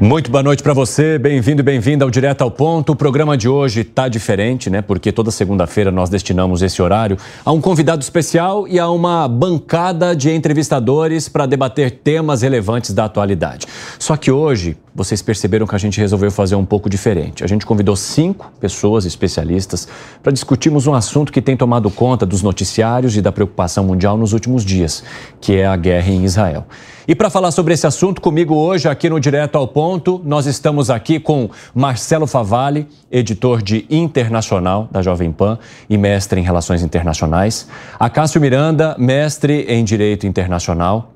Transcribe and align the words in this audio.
Muito 0.00 0.28
boa 0.28 0.42
noite 0.42 0.60
para 0.60 0.74
você, 0.74 1.20
bem-vindo 1.20 1.60
e 1.60 1.62
bem-vinda 1.62 2.04
ao 2.04 2.10
Direto 2.10 2.42
ao 2.42 2.50
Ponto. 2.50 2.90
O 2.90 2.96
programa 2.96 3.36
de 3.36 3.48
hoje 3.48 3.82
está 3.82 4.08
diferente, 4.08 4.68
né? 4.68 4.82
Porque 4.82 5.12
toda 5.12 5.30
segunda-feira 5.30 5.92
nós 5.92 6.10
destinamos 6.10 6.62
esse 6.62 6.82
horário 6.82 7.16
a 7.44 7.52
um 7.52 7.60
convidado 7.60 8.02
especial 8.02 8.66
e 8.66 8.76
a 8.76 8.90
uma 8.90 9.28
bancada 9.28 10.14
de 10.14 10.32
entrevistadores 10.32 11.28
para 11.28 11.46
debater 11.46 11.92
temas 11.92 12.42
relevantes 12.42 12.92
da 12.92 13.04
atualidade. 13.04 13.68
Só 13.96 14.16
que 14.16 14.32
hoje 14.32 14.76
vocês 14.92 15.22
perceberam 15.22 15.64
que 15.64 15.76
a 15.76 15.78
gente 15.78 16.00
resolveu 16.00 16.30
fazer 16.32 16.56
um 16.56 16.64
pouco 16.64 16.90
diferente. 16.90 17.44
A 17.44 17.46
gente 17.46 17.64
convidou 17.64 17.94
cinco 17.94 18.52
pessoas 18.58 19.04
especialistas 19.04 19.86
para 20.20 20.32
discutirmos 20.32 20.88
um 20.88 20.94
assunto 20.94 21.32
que 21.32 21.40
tem 21.40 21.56
tomado 21.56 21.88
conta 21.88 22.26
dos 22.26 22.42
noticiários 22.42 23.16
e 23.16 23.22
da 23.22 23.30
preocupação 23.30 23.84
mundial 23.84 24.18
nos 24.18 24.32
últimos 24.32 24.64
dias, 24.64 25.04
que 25.40 25.54
é 25.54 25.64
a 25.64 25.76
guerra 25.76 26.10
em 26.10 26.24
Israel. 26.24 26.66
E 27.06 27.14
para 27.14 27.28
falar 27.28 27.50
sobre 27.50 27.74
esse 27.74 27.86
assunto, 27.86 28.18
comigo 28.18 28.54
hoje, 28.54 28.88
aqui 28.88 29.10
no 29.10 29.20
Direto 29.20 29.56
ao 29.56 29.68
Ponto, 29.68 30.22
nós 30.24 30.46
estamos 30.46 30.88
aqui 30.88 31.20
com 31.20 31.50
Marcelo 31.74 32.26
Favalli, 32.26 32.88
editor 33.12 33.60
de 33.62 33.84
Internacional 33.90 34.88
da 34.90 35.02
Jovem 35.02 35.30
Pan 35.30 35.58
e 35.88 35.98
mestre 35.98 36.40
em 36.40 36.44
Relações 36.44 36.82
Internacionais. 36.82 37.68
Acácio 38.00 38.40
Miranda, 38.40 38.96
mestre 38.98 39.66
em 39.68 39.84
Direito 39.84 40.26
Internacional. 40.26 41.12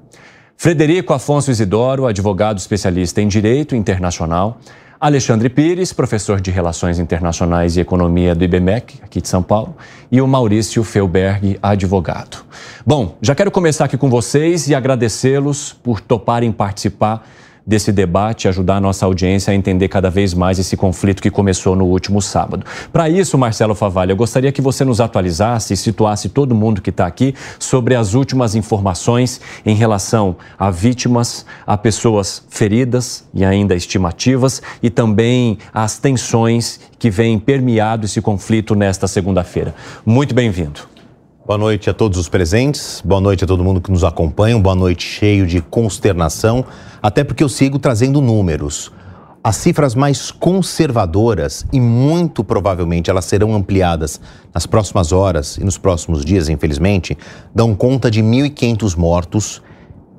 Frederico 0.58 1.14
Afonso 1.14 1.50
Isidoro, 1.50 2.06
advogado 2.06 2.58
especialista 2.58 3.22
em 3.22 3.28
Direito 3.28 3.74
Internacional. 3.74 4.58
Alexandre 5.00 5.48
Pires, 5.48 5.92
professor 5.92 6.40
de 6.40 6.50
Relações 6.50 6.98
Internacionais 6.98 7.76
e 7.76 7.80
Economia 7.80 8.34
do 8.34 8.42
IBMEC, 8.42 8.98
aqui 9.00 9.20
de 9.20 9.28
São 9.28 9.44
Paulo, 9.44 9.76
e 10.10 10.20
o 10.20 10.26
Maurício 10.26 10.82
Felberg, 10.82 11.56
advogado. 11.62 12.44
Bom, 12.84 13.16
já 13.22 13.32
quero 13.32 13.48
começar 13.48 13.84
aqui 13.84 13.96
com 13.96 14.10
vocês 14.10 14.66
e 14.66 14.74
agradecê-los 14.74 15.72
por 15.72 16.00
toparem 16.00 16.50
participar 16.50 17.24
desse 17.68 17.92
debate, 17.92 18.48
ajudar 18.48 18.76
a 18.76 18.80
nossa 18.80 19.04
audiência 19.04 19.52
a 19.52 19.54
entender 19.54 19.88
cada 19.88 20.08
vez 20.08 20.32
mais 20.32 20.58
esse 20.58 20.74
conflito 20.74 21.20
que 21.20 21.30
começou 21.30 21.76
no 21.76 21.84
último 21.84 22.22
sábado. 22.22 22.64
Para 22.90 23.10
isso, 23.10 23.36
Marcelo 23.36 23.74
Favalli, 23.74 24.10
eu 24.10 24.16
gostaria 24.16 24.50
que 24.50 24.62
você 24.62 24.86
nos 24.86 25.02
atualizasse 25.02 25.74
e 25.74 25.76
situasse 25.76 26.30
todo 26.30 26.54
mundo 26.54 26.80
que 26.80 26.88
está 26.88 27.06
aqui 27.06 27.34
sobre 27.58 27.94
as 27.94 28.14
últimas 28.14 28.54
informações 28.54 29.38
em 29.66 29.74
relação 29.74 30.36
a 30.58 30.70
vítimas, 30.70 31.44
a 31.66 31.76
pessoas 31.76 32.42
feridas 32.48 33.26
e 33.34 33.44
ainda 33.44 33.74
estimativas 33.74 34.62
e 34.82 34.88
também 34.88 35.58
as 35.72 35.98
tensões 35.98 36.80
que 36.98 37.10
vêm 37.10 37.38
permeado 37.38 38.06
esse 38.06 38.22
conflito 38.22 38.74
nesta 38.74 39.06
segunda-feira. 39.06 39.74
Muito 40.06 40.34
bem-vindo. 40.34 40.97
Boa 41.48 41.56
noite 41.56 41.88
a 41.88 41.94
todos 41.94 42.18
os 42.18 42.28
presentes, 42.28 43.02
boa 43.02 43.22
noite 43.22 43.42
a 43.42 43.46
todo 43.46 43.64
mundo 43.64 43.80
que 43.80 43.90
nos 43.90 44.04
acompanha, 44.04 44.58
boa 44.58 44.74
noite 44.74 45.02
cheio 45.02 45.46
de 45.46 45.62
consternação, 45.62 46.62
até 47.00 47.24
porque 47.24 47.42
eu 47.42 47.48
sigo 47.48 47.78
trazendo 47.78 48.20
números. 48.20 48.92
As 49.42 49.56
cifras 49.56 49.94
mais 49.94 50.30
conservadoras, 50.30 51.64
e 51.72 51.80
muito 51.80 52.44
provavelmente 52.44 53.08
elas 53.08 53.24
serão 53.24 53.54
ampliadas 53.54 54.20
nas 54.52 54.66
próximas 54.66 55.10
horas 55.10 55.56
e 55.56 55.64
nos 55.64 55.78
próximos 55.78 56.22
dias, 56.22 56.50
infelizmente, 56.50 57.16
dão 57.54 57.74
conta 57.74 58.10
de 58.10 58.22
1.500 58.22 58.94
mortos, 58.94 59.62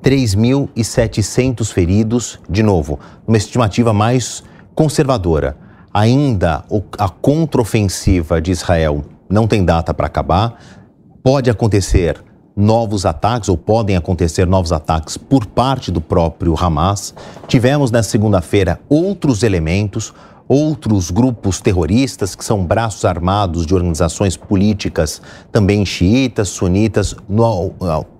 3.700 0.02 1.72
feridos, 1.72 2.40
de 2.50 2.64
novo, 2.64 2.98
uma 3.24 3.36
estimativa 3.36 3.92
mais 3.92 4.42
conservadora. 4.74 5.56
Ainda 5.94 6.64
a 6.98 7.08
contraofensiva 7.08 8.40
de 8.40 8.50
Israel 8.50 9.04
não 9.28 9.46
tem 9.46 9.64
data 9.64 9.94
para 9.94 10.08
acabar 10.08 10.79
pode 11.22 11.50
acontecer 11.50 12.22
novos 12.56 13.06
ataques, 13.06 13.48
ou 13.48 13.56
podem 13.56 13.96
acontecer 13.96 14.46
novos 14.46 14.72
ataques 14.72 15.16
por 15.16 15.46
parte 15.46 15.90
do 15.90 16.00
próprio 16.00 16.54
Hamas. 16.58 17.14
Tivemos 17.46 17.90
na 17.90 18.02
segunda-feira 18.02 18.80
outros 18.88 19.42
elementos, 19.42 20.12
outros 20.48 21.10
grupos 21.10 21.60
terroristas 21.60 22.34
que 22.34 22.44
são 22.44 22.64
braços 22.64 23.04
armados 23.04 23.64
de 23.64 23.74
organizações 23.74 24.36
políticas, 24.36 25.22
também 25.52 25.86
xiitas, 25.86 26.48
sunitas, 26.48 27.14
no, 27.28 27.72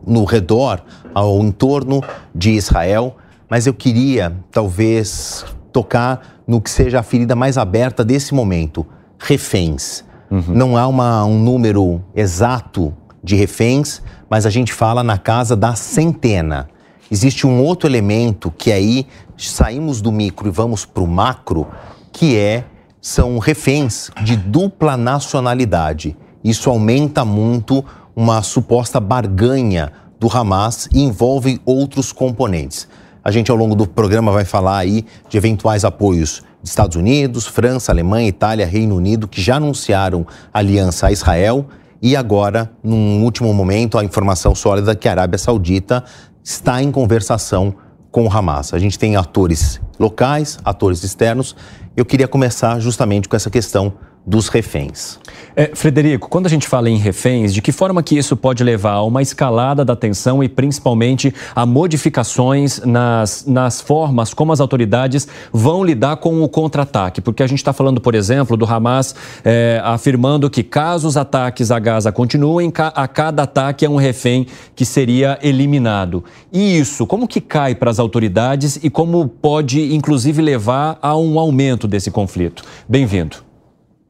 no 0.06 0.25
redor, 0.25 0.81
ao 1.12 1.41
entorno 1.41 2.03
de 2.34 2.53
Israel. 2.53 3.16
Mas 3.49 3.66
eu 3.66 3.75
queria, 3.75 4.33
talvez, 4.53 5.44
tocar 5.72 6.41
no 6.47 6.60
que 6.60 6.71
seja 6.71 7.00
a 7.00 7.03
ferida 7.03 7.34
mais 7.34 7.59
aberta 7.59 8.05
desse 8.05 8.33
momento: 8.33 8.87
reféns. 9.19 10.05
Uhum. 10.30 10.44
Não 10.48 10.76
há 10.76 10.86
uma, 10.86 11.24
um 11.24 11.38
número 11.38 12.00
exato 12.14 12.94
de 13.22 13.34
reféns, 13.34 14.00
mas 14.28 14.46
a 14.46 14.50
gente 14.50 14.72
fala 14.72 15.02
na 15.02 15.18
casa 15.18 15.56
da 15.56 15.74
centena. 15.74 16.68
Existe 17.10 17.46
um 17.46 17.62
outro 17.62 17.88
elemento 17.88 18.52
que 18.56 18.70
aí 18.70 19.06
saímos 19.36 20.00
do 20.00 20.12
micro 20.12 20.48
e 20.48 20.50
vamos 20.50 20.84
para 20.84 21.02
o 21.02 21.06
macro, 21.06 21.66
que 22.12 22.36
é 22.36 22.64
são 23.00 23.38
reféns 23.38 24.10
de 24.22 24.36
dupla 24.36 24.96
nacionalidade. 24.96 26.16
Isso 26.44 26.70
aumenta 26.70 27.24
muito 27.24 27.84
uma 28.14 28.42
suposta 28.42 29.00
barganha 29.00 29.92
do 30.18 30.28
Hamas 30.28 30.88
e 30.92 31.02
envolve 31.02 31.60
outros 31.64 32.12
componentes. 32.12 32.86
A 33.24 33.30
gente 33.30 33.50
ao 33.50 33.56
longo 33.56 33.74
do 33.74 33.86
programa 33.86 34.32
vai 34.32 34.44
falar 34.44 34.78
aí 34.78 35.04
de 35.28 35.36
eventuais 35.36 35.84
apoios 35.84 36.42
Estados 36.62 36.97
Unidos, 36.97 37.47
França, 37.47 37.93
Alemanha, 37.93 38.28
Itália, 38.28 38.66
Reino 38.66 38.97
Unido, 38.97 39.26
que 39.26 39.41
já 39.41 39.56
anunciaram 39.56 40.26
aliança 40.53 41.06
a 41.06 41.12
Israel. 41.12 41.66
E 42.03 42.16
agora, 42.16 42.71
num 42.82 43.22
último 43.22 43.53
momento, 43.53 43.98
a 43.98 44.04
informação 44.04 44.54
sólida 44.54 44.94
que 44.94 45.09
a 45.09 45.12
Arábia 45.12 45.38
Saudita 45.38 46.04
está 46.43 46.82
em 46.82 46.91
conversação 46.91 47.75
com 48.10 48.26
o 48.26 48.32
Hamas. 48.32 48.75
A 48.75 48.78
gente 48.78 48.98
tem 48.98 49.16
atores 49.16 49.81
locais, 49.98 50.59
atores 50.65 51.03
externos. 51.04 51.54
Eu 51.97 52.04
queria 52.04 52.26
começar 52.26 52.78
justamente 52.81 53.28
com 53.28 53.37
essa 53.37 53.50
questão 53.50 53.92
dos 54.30 54.46
reféns. 54.48 55.18
É, 55.56 55.72
Frederico, 55.74 56.28
quando 56.28 56.46
a 56.46 56.48
gente 56.48 56.68
fala 56.68 56.88
em 56.88 56.96
reféns, 56.96 57.52
de 57.52 57.60
que 57.60 57.72
forma 57.72 58.00
que 58.00 58.16
isso 58.16 58.36
pode 58.36 58.62
levar 58.62 58.92
a 58.92 59.02
uma 59.02 59.20
escalada 59.20 59.84
da 59.84 59.96
tensão 59.96 60.42
e 60.42 60.48
principalmente 60.48 61.34
a 61.54 61.66
modificações 61.66 62.80
nas, 62.84 63.44
nas 63.44 63.80
formas 63.80 64.32
como 64.32 64.52
as 64.52 64.60
autoridades 64.60 65.26
vão 65.52 65.82
lidar 65.82 66.16
com 66.18 66.42
o 66.42 66.48
contra-ataque? 66.48 67.20
Porque 67.20 67.42
a 67.42 67.46
gente 67.48 67.58
está 67.58 67.72
falando, 67.72 68.00
por 68.00 68.14
exemplo, 68.14 68.56
do 68.56 68.64
Hamas 68.64 69.16
é, 69.44 69.80
afirmando 69.84 70.48
que 70.48 70.62
caso 70.62 71.08
os 71.08 71.16
ataques 71.16 71.72
a 71.72 71.80
Gaza 71.80 72.12
continuem, 72.12 72.72
a 72.78 73.08
cada 73.08 73.42
ataque 73.42 73.84
é 73.84 73.91
um 73.91 73.97
refém 73.97 74.47
que 74.76 74.84
seria 74.84 75.41
eliminado. 75.42 76.22
E 76.52 76.78
isso, 76.78 77.04
como 77.04 77.26
que 77.26 77.41
cai 77.41 77.74
para 77.74 77.91
as 77.91 77.98
autoridades 77.98 78.78
e 78.80 78.88
como 78.88 79.26
pode, 79.26 79.92
inclusive, 79.92 80.41
levar 80.41 80.98
a 81.02 81.16
um 81.16 81.36
aumento 81.36 81.88
desse 81.88 82.12
conflito? 82.12 82.62
Bem-vindo. 82.88 83.50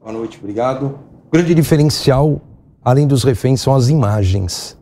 Boa 0.01 0.15
noite, 0.15 0.39
obrigado. 0.39 0.99
O 1.29 1.31
grande 1.31 1.55
diferencial, 1.55 2.41
além 2.83 3.07
dos 3.07 3.23
reféns, 3.23 3.61
são 3.61 3.75
as 3.75 3.91
imagens. 3.91 4.75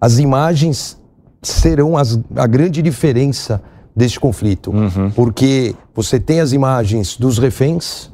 As 0.00 0.18
imagens 0.18 1.00
serão 1.40 1.96
as, 1.96 2.18
a 2.34 2.44
grande 2.44 2.82
diferença 2.82 3.62
deste 3.94 4.18
conflito, 4.18 4.72
uhum. 4.72 5.12
porque 5.12 5.76
você 5.94 6.18
tem 6.18 6.40
as 6.40 6.52
imagens 6.52 7.16
dos 7.16 7.38
reféns, 7.38 8.10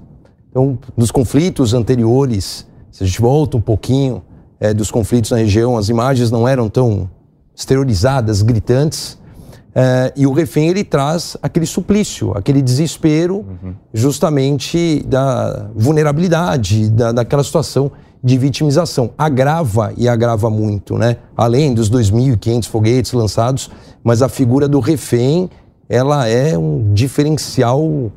então, 0.51 0.79
nos 0.95 1.11
conflitos 1.11 1.73
anteriores, 1.73 2.67
se 2.93 3.03
a 3.03 3.07
gente 3.07 3.23
volta 3.23 3.57
um 3.57 3.61
pouquinho 3.63 4.23
é, 4.61 4.75
dos 4.75 4.91
conflitos 4.91 5.31
na 5.31 5.39
região, 5.39 5.79
as 5.79 5.89
imagens 5.89 6.31
não 6.31 6.47
eram 6.47 6.69
tão 6.69 7.09
exteriorizadas, 7.57 8.43
gritantes, 8.43 9.19
é, 9.75 10.13
e 10.15 10.27
o 10.27 10.33
refém 10.33 10.69
ele 10.69 10.85
traz 10.85 11.37
aquele 11.43 11.67
suplício, 11.67 12.33
aquele 12.37 12.63
desespero, 12.63 13.39
uhum. 13.39 13.75
justamente 13.93 15.05
da 15.07 15.69
vulnerabilidade, 15.75 16.89
da, 16.91 17.11
daquela 17.11 17.43
situação 17.43 17.91
de 18.23 18.39
vitimização. 18.39 19.11
Agrava 19.19 19.93
e 19.97 20.09
agrava 20.09 20.49
muito, 20.49 20.97
né? 20.97 21.17
Além 21.37 21.75
dos 21.75 21.91
2.500 21.91 22.69
foguetes 22.69 23.13
lançados, 23.13 23.71
mas 24.03 24.23
a 24.23 24.29
figura 24.29 24.69
do 24.69 24.79
refém, 24.79 25.51
ela 25.89 26.29
é 26.29 26.57
um 26.57 26.93
diferencial 26.95 28.13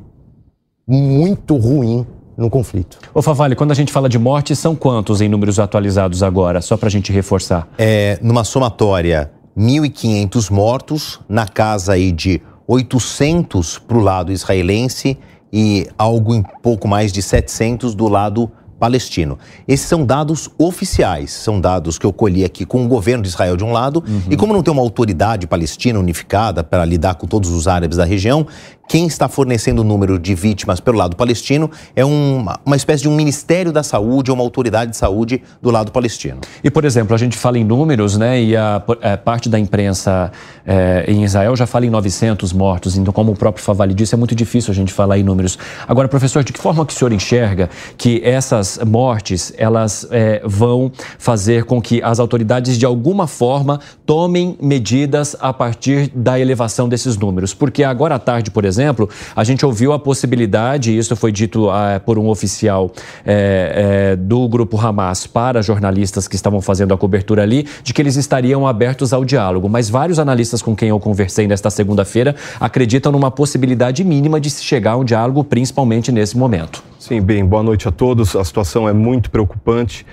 muito 0.86 1.56
ruim 1.56 2.06
no 2.36 2.48
conflito. 2.48 2.98
Ô 3.12 3.20
Favale, 3.20 3.56
quando 3.56 3.72
a 3.72 3.74
gente 3.74 3.92
fala 3.92 4.08
de 4.08 4.18
morte, 4.18 4.54
são 4.54 4.76
quantos 4.76 5.20
em 5.20 5.28
números 5.28 5.58
atualizados 5.58 6.22
agora? 6.22 6.60
Só 6.62 6.76
para 6.76 6.86
a 6.86 6.90
gente 6.90 7.12
reforçar. 7.12 7.68
É, 7.76 8.16
numa 8.22 8.44
somatória 8.44 9.32
1.500 9.58 10.50
mortos, 10.50 11.20
na 11.28 11.48
casa 11.48 11.94
aí 11.94 12.12
de 12.12 12.40
800 12.68 13.78
para 13.78 13.98
o 13.98 14.00
lado 14.00 14.30
israelense 14.30 15.18
e 15.52 15.88
algo 15.98 16.34
em 16.34 16.44
pouco 16.62 16.86
mais 16.86 17.12
de 17.12 17.20
700 17.20 17.94
do 17.94 18.06
lado 18.06 18.48
palestino. 18.78 19.38
Esses 19.66 19.86
são 19.86 20.06
dados 20.06 20.48
oficiais, 20.56 21.32
são 21.32 21.60
dados 21.60 21.98
que 21.98 22.06
eu 22.06 22.12
colhi 22.12 22.44
aqui 22.44 22.64
com 22.64 22.84
o 22.84 22.88
governo 22.88 23.22
de 23.22 23.28
Israel 23.28 23.56
de 23.56 23.64
um 23.64 23.72
lado, 23.72 24.04
uhum. 24.06 24.22
e 24.30 24.36
como 24.36 24.52
não 24.52 24.62
tem 24.62 24.72
uma 24.72 24.82
autoridade 24.82 25.46
palestina 25.46 25.98
unificada 25.98 26.62
para 26.62 26.84
lidar 26.84 27.16
com 27.16 27.26
todos 27.26 27.50
os 27.50 27.66
árabes 27.66 27.98
da 27.98 28.04
região, 28.04 28.46
quem 28.88 29.06
está 29.06 29.28
fornecendo 29.28 29.82
o 29.82 29.84
número 29.84 30.18
de 30.18 30.34
vítimas 30.34 30.80
pelo 30.80 30.96
lado 30.96 31.14
palestino 31.14 31.70
é 31.94 32.04
uma, 32.04 32.58
uma 32.64 32.74
espécie 32.74 33.02
de 33.02 33.08
um 33.08 33.14
Ministério 33.14 33.70
da 33.70 33.82
Saúde 33.82 34.30
ou 34.30 34.34
uma 34.34 34.42
autoridade 34.42 34.92
de 34.92 34.96
saúde 34.96 35.42
do 35.60 35.70
lado 35.70 35.92
palestino. 35.92 36.40
E, 36.64 36.70
por 36.70 36.86
exemplo, 36.86 37.14
a 37.14 37.18
gente 37.18 37.36
fala 37.36 37.58
em 37.58 37.64
números, 37.64 38.16
né? 38.16 38.42
E 38.42 38.56
a, 38.56 38.82
a 39.02 39.16
parte 39.18 39.48
da 39.48 39.58
imprensa 39.58 40.32
é, 40.66 41.04
em 41.06 41.22
Israel 41.22 41.54
já 41.54 41.66
fala 41.66 41.84
em 41.84 41.90
900 41.90 42.52
mortos. 42.54 42.96
Então, 42.96 43.12
como 43.12 43.32
o 43.32 43.36
próprio 43.36 43.62
Favali 43.62 43.92
disse, 43.92 44.14
é 44.14 44.18
muito 44.18 44.34
difícil 44.34 44.72
a 44.72 44.74
gente 44.74 44.92
falar 44.92 45.18
em 45.18 45.22
números. 45.22 45.58
Agora, 45.86 46.08
professor, 46.08 46.42
de 46.42 46.52
que 46.52 46.58
forma 46.58 46.86
que 46.86 46.94
o 46.94 46.96
senhor 46.96 47.12
enxerga 47.12 47.68
que 47.98 48.22
essas 48.24 48.78
mortes 48.86 49.52
elas 49.58 50.06
é, 50.10 50.40
vão 50.44 50.90
fazer 51.18 51.64
com 51.64 51.82
que 51.82 52.02
as 52.02 52.18
autoridades, 52.18 52.78
de 52.78 52.86
alguma 52.86 53.26
forma, 53.26 53.80
tomem 54.06 54.56
medidas 54.62 55.36
a 55.40 55.52
partir 55.52 56.10
da 56.14 56.40
elevação 56.40 56.88
desses 56.88 57.18
números? 57.18 57.52
Porque 57.52 57.84
agora 57.84 58.14
à 58.14 58.18
tarde, 58.18 58.50
por 58.50 58.64
exemplo, 58.64 58.77
exemplo, 58.78 59.08
a 59.34 59.44
gente 59.44 59.66
ouviu 59.66 59.92
a 59.92 59.98
possibilidade, 59.98 60.96
isso 60.96 61.16
foi 61.16 61.32
dito 61.32 61.68
ah, 61.70 62.00
por 62.04 62.18
um 62.18 62.28
oficial 62.28 62.90
é, 63.26 64.12
é, 64.12 64.16
do 64.16 64.48
grupo 64.48 64.78
Hamas 64.78 65.26
para 65.26 65.60
jornalistas 65.60 66.28
que 66.28 66.36
estavam 66.36 66.60
fazendo 66.60 66.94
a 66.94 66.96
cobertura 66.96 67.42
ali, 67.42 67.66
de 67.82 67.92
que 67.92 68.00
eles 68.00 68.16
estariam 68.16 68.66
abertos 68.66 69.12
ao 69.12 69.24
diálogo. 69.24 69.68
Mas 69.68 69.90
vários 69.90 70.18
analistas 70.18 70.62
com 70.62 70.76
quem 70.76 70.90
eu 70.90 71.00
conversei 71.00 71.46
nesta 71.46 71.70
segunda-feira 71.70 72.36
acreditam 72.60 73.10
numa 73.10 73.30
possibilidade 73.30 74.04
mínima 74.04 74.40
de 74.40 74.50
se 74.50 74.62
chegar 74.62 74.92
a 74.92 74.96
um 74.96 75.04
diálogo, 75.04 75.42
principalmente 75.42 76.12
nesse 76.12 76.36
momento. 76.36 76.82
Sim, 76.98 77.20
bem, 77.20 77.44
boa 77.44 77.62
noite 77.62 77.88
a 77.88 77.90
todos. 77.90 78.36
A 78.36 78.44
situação 78.44 78.88
é 78.88 78.92
muito 78.92 79.30
preocupante. 79.30 80.06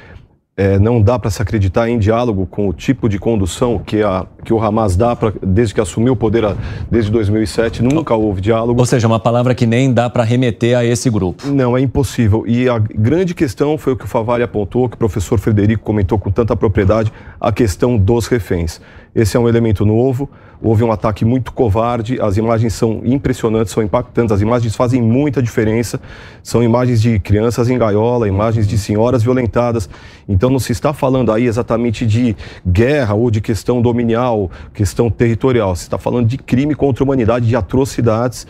É, 0.58 0.80
não 0.80 1.02
dá 1.02 1.20
para 1.20 1.30
se 1.30 1.42
acreditar 1.42 1.90
em 1.90 2.00
diálogo 2.00 2.46
com 2.46 2.70
o 2.70 2.74
tipo 2.74 3.10
de 3.10 3.20
condução 3.20 3.78
que, 3.78 4.02
a, 4.02 4.26
que 4.42 4.54
o 4.54 4.64
Hamas 4.64 4.96
dá 4.96 5.14
pra, 5.14 5.34
desde 5.44 5.74
que 5.74 5.82
assumiu 5.82 6.14
o 6.14 6.16
poder 6.16 6.46
a, 6.46 6.56
desde 6.90 7.12
2007. 7.12 7.84
Nunca 7.84 8.16
houve 8.16 8.40
diálogo. 8.40 8.80
Ou 8.80 8.86
seja, 8.86 9.06
uma 9.06 9.20
palavra 9.20 9.54
que 9.54 9.66
nem 9.66 9.94
dá 9.94 10.10
para 10.10 10.24
remeter 10.24 10.78
a 10.78 10.86
esse 10.86 11.10
grupo. 11.10 11.46
Não, 11.48 11.76
é 11.76 11.82
impossível. 11.82 12.46
E 12.48 12.70
a 12.70 12.80
grande 12.80 13.34
questão 13.34 13.78
foi 13.78 13.92
o 13.92 13.98
que 13.98 14.06
o 14.06 14.08
Favalli 14.08 14.44
apontou, 14.44 14.88
que 14.88 14.96
o 14.96 14.98
professor 14.98 15.38
Frederico 15.38 15.84
comentou 15.84 16.18
com 16.18 16.32
tanta 16.32 16.56
propriedade, 16.56 17.12
a 17.38 17.52
questão 17.52 17.98
dos 17.98 18.28
reféns. 18.28 18.80
Esse 19.14 19.36
é 19.36 19.40
um 19.40 19.50
elemento 19.50 19.86
novo. 19.86 20.30
Houve 20.62 20.84
um 20.84 20.92
ataque 20.92 21.26
muito 21.26 21.52
covarde. 21.52 22.20
As 22.22 22.38
imagens 22.38 22.74
são 22.74 23.02
impressionantes, 23.04 23.74
são 23.74 23.84
impactantes. 23.84 24.32
As 24.32 24.42
imagens 24.42 24.76
fazem 24.76 25.02
muita 25.02 25.42
diferença. 25.42 26.00
São 26.42 26.64
imagens 26.64 27.02
de 27.02 27.20
crianças 27.20 27.70
em 27.70 27.78
gaiola, 27.78 28.28
imagens 28.28 28.68
de 28.68 28.78
senhoras 28.78 29.24
violentadas. 29.24 29.90
Então 30.28 30.50
não 30.50 30.60
se 30.60 30.72
está 30.72 30.94
falando 30.94 31.32
aí 31.32 31.46
exatamente 31.46 32.06
de 32.06 32.36
guerra 32.66 33.14
ou 33.14 33.30
de 33.30 33.42
questão 33.42 33.82
dominial, 33.82 34.50
questão 34.74 35.10
territorial. 35.10 35.76
Se 35.76 35.84
está 35.84 35.98
falando 35.98 36.28
de 36.28 36.38
crime 36.38 36.76
contra 36.76 37.04
a 37.04 37.06
humanidade, 37.06 37.48
de 37.48 37.56
atrocidades. 37.56 38.48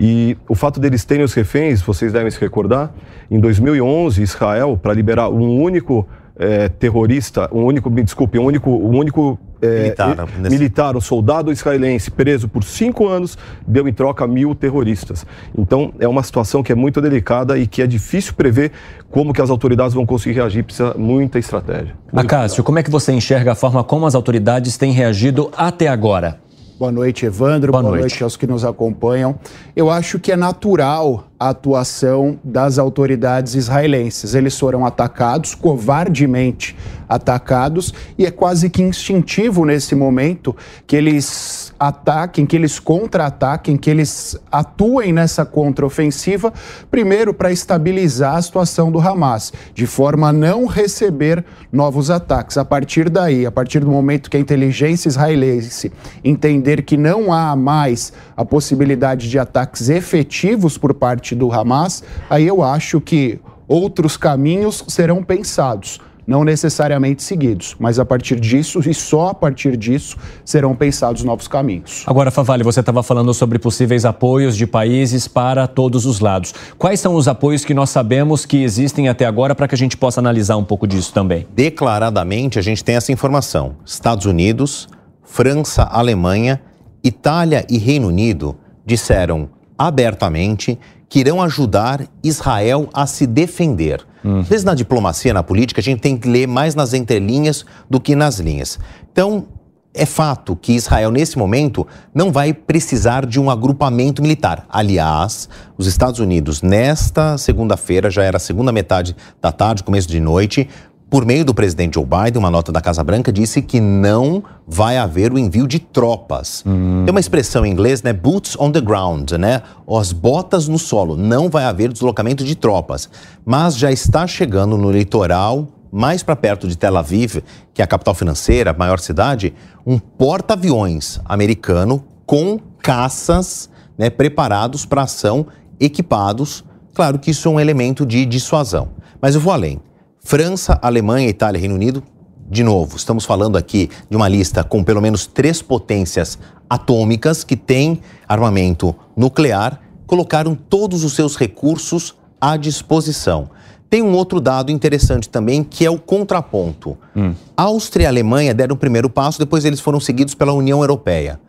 E 0.00 0.36
o 0.48 0.54
fato 0.54 0.78
deles 0.78 1.04
terem 1.04 1.24
os 1.24 1.34
reféns, 1.34 1.82
vocês 1.82 2.12
devem 2.12 2.30
se 2.30 2.40
recordar, 2.40 2.92
em 3.28 3.40
2011, 3.40 4.22
Israel, 4.22 4.78
para 4.80 4.94
liberar 4.94 5.28
um 5.28 5.60
único 5.60 6.06
é, 6.38 6.68
terrorista, 6.68 7.48
um 7.52 7.64
único, 7.64 7.90
me 7.90 8.02
desculpe, 8.02 8.38
um 8.38 8.44
único, 8.44 8.70
um 8.70 8.96
único 8.96 9.38
é, 9.60 9.82
militar, 9.82 10.28
nesse... 10.38 10.56
militar, 10.56 10.96
um 10.96 11.00
soldado 11.00 11.50
israelense 11.50 12.10
preso 12.10 12.48
por 12.48 12.62
cinco 12.62 13.08
anos, 13.08 13.36
deu 13.66 13.88
em 13.88 13.92
troca 13.92 14.26
mil 14.26 14.54
terroristas. 14.54 15.26
Então 15.56 15.92
é 15.98 16.06
uma 16.06 16.22
situação 16.22 16.62
que 16.62 16.70
é 16.70 16.74
muito 16.74 17.00
delicada 17.00 17.58
e 17.58 17.66
que 17.66 17.82
é 17.82 17.86
difícil 17.86 18.34
prever 18.34 18.70
como 19.10 19.32
que 19.32 19.42
as 19.42 19.50
autoridades 19.50 19.94
vão 19.94 20.06
conseguir 20.06 20.36
reagir, 20.36 20.62
precisa 20.62 20.94
muita 20.96 21.38
estratégia. 21.38 21.94
Acácio, 22.12 22.62
como 22.62 22.78
é 22.78 22.82
que 22.82 22.90
você 22.90 23.12
enxerga 23.12 23.52
a 23.52 23.54
forma 23.54 23.82
como 23.82 24.06
as 24.06 24.14
autoridades 24.14 24.76
têm 24.76 24.92
reagido 24.92 25.50
até 25.56 25.88
agora? 25.88 26.38
Boa 26.78 26.92
noite, 26.92 27.26
Evandro. 27.26 27.72
Boa, 27.72 27.82
Boa 27.82 27.90
noite. 27.96 28.02
noite 28.02 28.22
aos 28.22 28.36
que 28.36 28.46
nos 28.46 28.64
acompanham. 28.64 29.36
Eu 29.74 29.90
acho 29.90 30.20
que 30.20 30.30
é 30.30 30.36
natural 30.36 31.26
a 31.36 31.48
atuação 31.48 32.38
das 32.44 32.78
autoridades 32.78 33.56
israelenses. 33.56 34.32
Eles 34.32 34.56
foram 34.56 34.86
atacados, 34.86 35.56
covardemente 35.56 36.76
atacados, 37.08 37.92
e 38.16 38.24
é 38.24 38.30
quase 38.30 38.70
que 38.70 38.80
instintivo 38.80 39.64
nesse 39.64 39.96
momento 39.96 40.54
que 40.86 40.94
eles 40.94 41.67
ataquem, 41.78 42.44
que 42.44 42.56
eles 42.56 42.78
contra-ataquem, 42.78 43.76
que 43.76 43.88
eles 43.88 44.38
atuem 44.50 45.12
nessa 45.12 45.44
contraofensiva, 45.44 46.52
primeiro 46.90 47.32
para 47.32 47.52
estabilizar 47.52 48.36
a 48.36 48.42
situação 48.42 48.90
do 48.90 48.98
Hamas, 48.98 49.52
de 49.74 49.86
forma 49.86 50.28
a 50.28 50.32
não 50.32 50.66
receber 50.66 51.44
novos 51.72 52.10
ataques. 52.10 52.58
A 52.58 52.64
partir 52.64 53.08
daí, 53.08 53.46
a 53.46 53.52
partir 53.52 53.80
do 53.80 53.90
momento 53.90 54.30
que 54.30 54.36
a 54.36 54.40
inteligência 54.40 55.08
israelense 55.08 55.92
entender 56.24 56.82
que 56.82 56.96
não 56.96 57.32
há 57.32 57.54
mais 57.54 58.12
a 58.36 58.44
possibilidade 58.44 59.30
de 59.30 59.38
ataques 59.38 59.88
efetivos 59.88 60.76
por 60.76 60.94
parte 60.94 61.34
do 61.34 61.52
Hamas, 61.52 62.02
aí 62.28 62.46
eu 62.46 62.62
acho 62.62 63.00
que 63.00 63.40
outros 63.68 64.16
caminhos 64.16 64.84
serão 64.88 65.22
pensados 65.22 66.00
não 66.28 66.44
necessariamente 66.44 67.22
seguidos, 67.22 67.74
mas 67.80 67.98
a 67.98 68.04
partir 68.04 68.38
disso 68.38 68.80
e 68.86 68.92
só 68.92 69.28
a 69.28 69.34
partir 69.34 69.78
disso 69.78 70.18
serão 70.44 70.76
pensados 70.76 71.24
novos 71.24 71.48
caminhos. 71.48 72.04
Agora, 72.06 72.30
Favale, 72.30 72.62
você 72.62 72.80
estava 72.80 73.02
falando 73.02 73.32
sobre 73.32 73.58
possíveis 73.58 74.04
apoios 74.04 74.54
de 74.54 74.66
países 74.66 75.26
para 75.26 75.66
todos 75.66 76.04
os 76.04 76.20
lados. 76.20 76.52
Quais 76.76 77.00
são 77.00 77.14
os 77.14 77.26
apoios 77.26 77.64
que 77.64 77.72
nós 77.72 77.88
sabemos 77.88 78.44
que 78.44 78.62
existem 78.62 79.08
até 79.08 79.24
agora 79.24 79.54
para 79.54 79.66
que 79.66 79.74
a 79.74 79.78
gente 79.78 79.96
possa 79.96 80.20
analisar 80.20 80.58
um 80.58 80.64
pouco 80.64 80.86
disso 80.86 81.14
também? 81.14 81.46
Declaradamente, 81.54 82.58
a 82.58 82.62
gente 82.62 82.84
tem 82.84 82.96
essa 82.96 83.10
informação: 83.10 83.76
Estados 83.82 84.26
Unidos, 84.26 84.86
França, 85.24 85.84
Alemanha, 85.84 86.60
Itália 87.02 87.64
e 87.70 87.78
Reino 87.78 88.08
Unido 88.08 88.54
disseram 88.84 89.48
abertamente 89.78 90.78
que 91.08 91.20
irão 91.20 91.40
ajudar 91.40 92.06
Israel 92.22 92.86
a 92.92 93.06
se 93.06 93.26
defender. 93.26 94.07
Uhum. 94.24 94.40
Às 94.40 94.48
vezes, 94.48 94.64
na 94.64 94.74
diplomacia, 94.74 95.32
na 95.32 95.42
política, 95.42 95.80
a 95.80 95.84
gente 95.84 96.00
tem 96.00 96.16
que 96.16 96.28
ler 96.28 96.46
mais 96.46 96.74
nas 96.74 96.92
entrelinhas 96.92 97.64
do 97.88 98.00
que 98.00 98.14
nas 98.14 98.38
linhas. 98.38 98.78
Então, 99.12 99.46
é 99.94 100.06
fato 100.06 100.54
que 100.54 100.72
Israel, 100.72 101.10
nesse 101.10 101.36
momento, 101.36 101.86
não 102.14 102.30
vai 102.30 102.52
precisar 102.52 103.26
de 103.26 103.40
um 103.40 103.50
agrupamento 103.50 104.22
militar. 104.22 104.64
Aliás, 104.68 105.48
os 105.76 105.86
Estados 105.86 106.20
Unidos, 106.20 106.62
nesta 106.62 107.36
segunda-feira, 107.36 108.10
já 108.10 108.22
era 108.22 108.38
segunda 108.38 108.70
metade 108.70 109.16
da 109.40 109.50
tarde, 109.50 109.82
começo 109.82 110.08
de 110.08 110.20
noite, 110.20 110.68
por 111.10 111.24
meio 111.24 111.44
do 111.44 111.54
presidente 111.54 111.94
Joe 111.94 112.04
Biden, 112.04 112.38
uma 112.38 112.50
nota 112.50 112.70
da 112.70 112.80
Casa 112.80 113.02
Branca 113.02 113.32
disse 113.32 113.62
que 113.62 113.80
não 113.80 114.42
vai 114.66 114.98
haver 114.98 115.32
o 115.32 115.38
envio 115.38 115.66
de 115.66 115.78
tropas. 115.78 116.62
Hum. 116.66 117.02
Tem 117.04 117.10
uma 117.10 117.20
expressão 117.20 117.64
em 117.64 117.70
inglês, 117.70 118.02
né? 118.02 118.12
Boots 118.12 118.56
on 118.58 118.70
the 118.70 118.80
ground, 118.80 119.32
né? 119.32 119.62
As 119.88 120.12
botas 120.12 120.68
no 120.68 120.78
solo. 120.78 121.16
Não 121.16 121.48
vai 121.48 121.64
haver 121.64 121.90
deslocamento 121.92 122.44
de 122.44 122.54
tropas. 122.54 123.08
Mas 123.44 123.76
já 123.76 123.90
está 123.90 124.26
chegando 124.26 124.76
no 124.76 124.90
litoral, 124.90 125.68
mais 125.90 126.22
para 126.22 126.36
perto 126.36 126.68
de 126.68 126.76
Tel 126.76 126.96
Aviv, 126.98 127.42
que 127.72 127.80
é 127.80 127.84
a 127.84 127.88
capital 127.88 128.14
financeira, 128.14 128.72
a 128.72 128.74
maior 128.74 129.00
cidade, 129.00 129.54
um 129.86 129.98
porta-aviões 129.98 131.20
americano 131.24 132.04
com 132.26 132.60
caças 132.82 133.70
né, 133.96 134.10
preparados 134.10 134.84
para 134.84 135.02
ação, 135.02 135.46
equipados. 135.80 136.62
Claro 136.92 137.18
que 137.18 137.30
isso 137.30 137.48
é 137.48 137.50
um 137.50 137.58
elemento 137.58 138.04
de 138.04 138.26
dissuasão. 138.26 138.90
Mas 139.22 139.34
eu 139.34 139.40
vou 139.40 139.54
além. 139.54 139.80
França, 140.28 140.78
Alemanha, 140.82 141.26
Itália, 141.26 141.58
Reino 141.58 141.74
Unido. 141.74 142.02
De 142.50 142.62
novo, 142.62 142.98
estamos 142.98 143.24
falando 143.24 143.56
aqui 143.56 143.88
de 144.10 144.14
uma 144.14 144.28
lista 144.28 144.62
com 144.62 144.84
pelo 144.84 145.00
menos 145.00 145.26
três 145.26 145.62
potências 145.62 146.38
atômicas 146.68 147.44
que 147.44 147.56
têm 147.56 148.02
armamento 148.28 148.94
nuclear, 149.16 149.80
colocaram 150.06 150.54
todos 150.54 151.02
os 151.02 151.14
seus 151.14 151.34
recursos 151.34 152.14
à 152.38 152.58
disposição. 152.58 153.48
Tem 153.88 154.02
um 154.02 154.12
outro 154.12 154.38
dado 154.38 154.70
interessante 154.70 155.30
também, 155.30 155.64
que 155.64 155.86
é 155.86 155.90
o 155.90 155.98
contraponto. 155.98 156.98
Hum. 157.16 157.32
Áustria 157.56 158.04
e 158.04 158.06
Alemanha 158.06 158.52
deram 158.52 158.74
o 158.74 158.78
primeiro 158.78 159.08
passo, 159.08 159.38
depois 159.38 159.64
eles 159.64 159.80
foram 159.80 159.98
seguidos 159.98 160.34
pela 160.34 160.52
União 160.52 160.82
Europeia. 160.82 161.40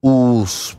Os 0.00 0.76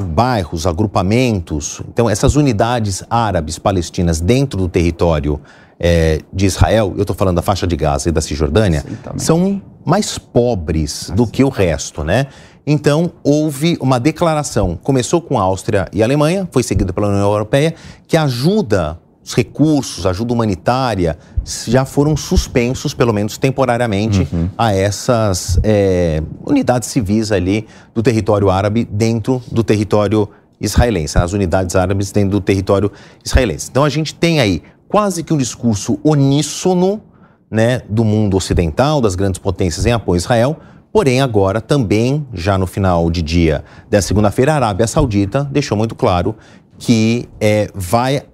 bairros, 0.00 0.66
agrupamentos, 0.66 1.80
então 1.88 2.10
essas 2.10 2.34
unidades 2.34 3.04
árabes 3.08 3.56
palestinas 3.56 4.20
dentro 4.20 4.58
do 4.58 4.68
território 4.68 5.40
é, 5.84 6.20
de 6.32 6.46
Israel, 6.46 6.94
eu 6.96 7.02
estou 7.02 7.16
falando 7.16 7.36
da 7.36 7.42
faixa 7.42 7.66
de 7.66 7.74
Gaza 7.74 8.08
e 8.08 8.12
da 8.12 8.20
Cisjordânia, 8.20 8.84
são 9.16 9.60
mais 9.84 10.16
pobres 10.16 11.10
do 11.10 11.26
que 11.26 11.42
o 11.42 11.48
resto, 11.48 12.04
né? 12.04 12.28
Então, 12.64 13.10
houve 13.24 13.76
uma 13.80 13.98
declaração, 13.98 14.78
começou 14.80 15.20
com 15.20 15.36
a 15.36 15.42
Áustria 15.42 15.88
e 15.92 16.00
a 16.00 16.06
Alemanha, 16.06 16.48
foi 16.52 16.62
seguida 16.62 16.92
pela 16.92 17.08
União 17.08 17.32
Europeia, 17.32 17.74
que 18.06 18.16
ajuda 18.16 19.00
os 19.24 19.34
recursos, 19.34 20.06
ajuda 20.06 20.32
humanitária, 20.32 21.18
já 21.66 21.84
foram 21.84 22.16
suspensos, 22.16 22.94
pelo 22.94 23.12
menos 23.12 23.36
temporariamente, 23.36 24.28
uhum. 24.32 24.48
a 24.56 24.72
essas 24.72 25.58
é, 25.64 26.22
unidades 26.46 26.88
civis 26.88 27.32
ali 27.32 27.66
do 27.92 28.02
território 28.04 28.50
árabe 28.50 28.84
dentro 28.88 29.42
do 29.50 29.64
território 29.64 30.28
israelense, 30.60 31.18
as 31.18 31.32
unidades 31.32 31.74
árabes 31.74 32.12
dentro 32.12 32.30
do 32.30 32.40
território 32.40 32.90
israelense. 33.24 33.68
Então 33.68 33.82
a 33.82 33.88
gente 33.88 34.14
tem 34.14 34.38
aí 34.38 34.62
quase 34.92 35.24
que 35.24 35.32
um 35.32 35.38
discurso 35.38 35.98
uníssono 36.04 37.00
né, 37.50 37.80
do 37.88 38.04
mundo 38.04 38.36
ocidental, 38.36 39.00
das 39.00 39.16
grandes 39.16 39.40
potências 39.40 39.86
em 39.86 39.90
apoio 39.90 40.16
a 40.16 40.18
Israel, 40.18 40.56
Porém, 40.92 41.22
agora 41.22 41.58
também, 41.58 42.26
já 42.34 42.58
no 42.58 42.66
final 42.66 43.10
de 43.10 43.22
dia 43.22 43.64
da 43.88 44.02
segunda-feira, 44.02 44.52
a 44.52 44.56
Arábia 44.56 44.86
Saudita 44.86 45.42
deixou 45.50 45.74
muito 45.74 45.94
claro 45.94 46.36
que 46.78 47.30
é, 47.40 47.70
vai 47.74 48.24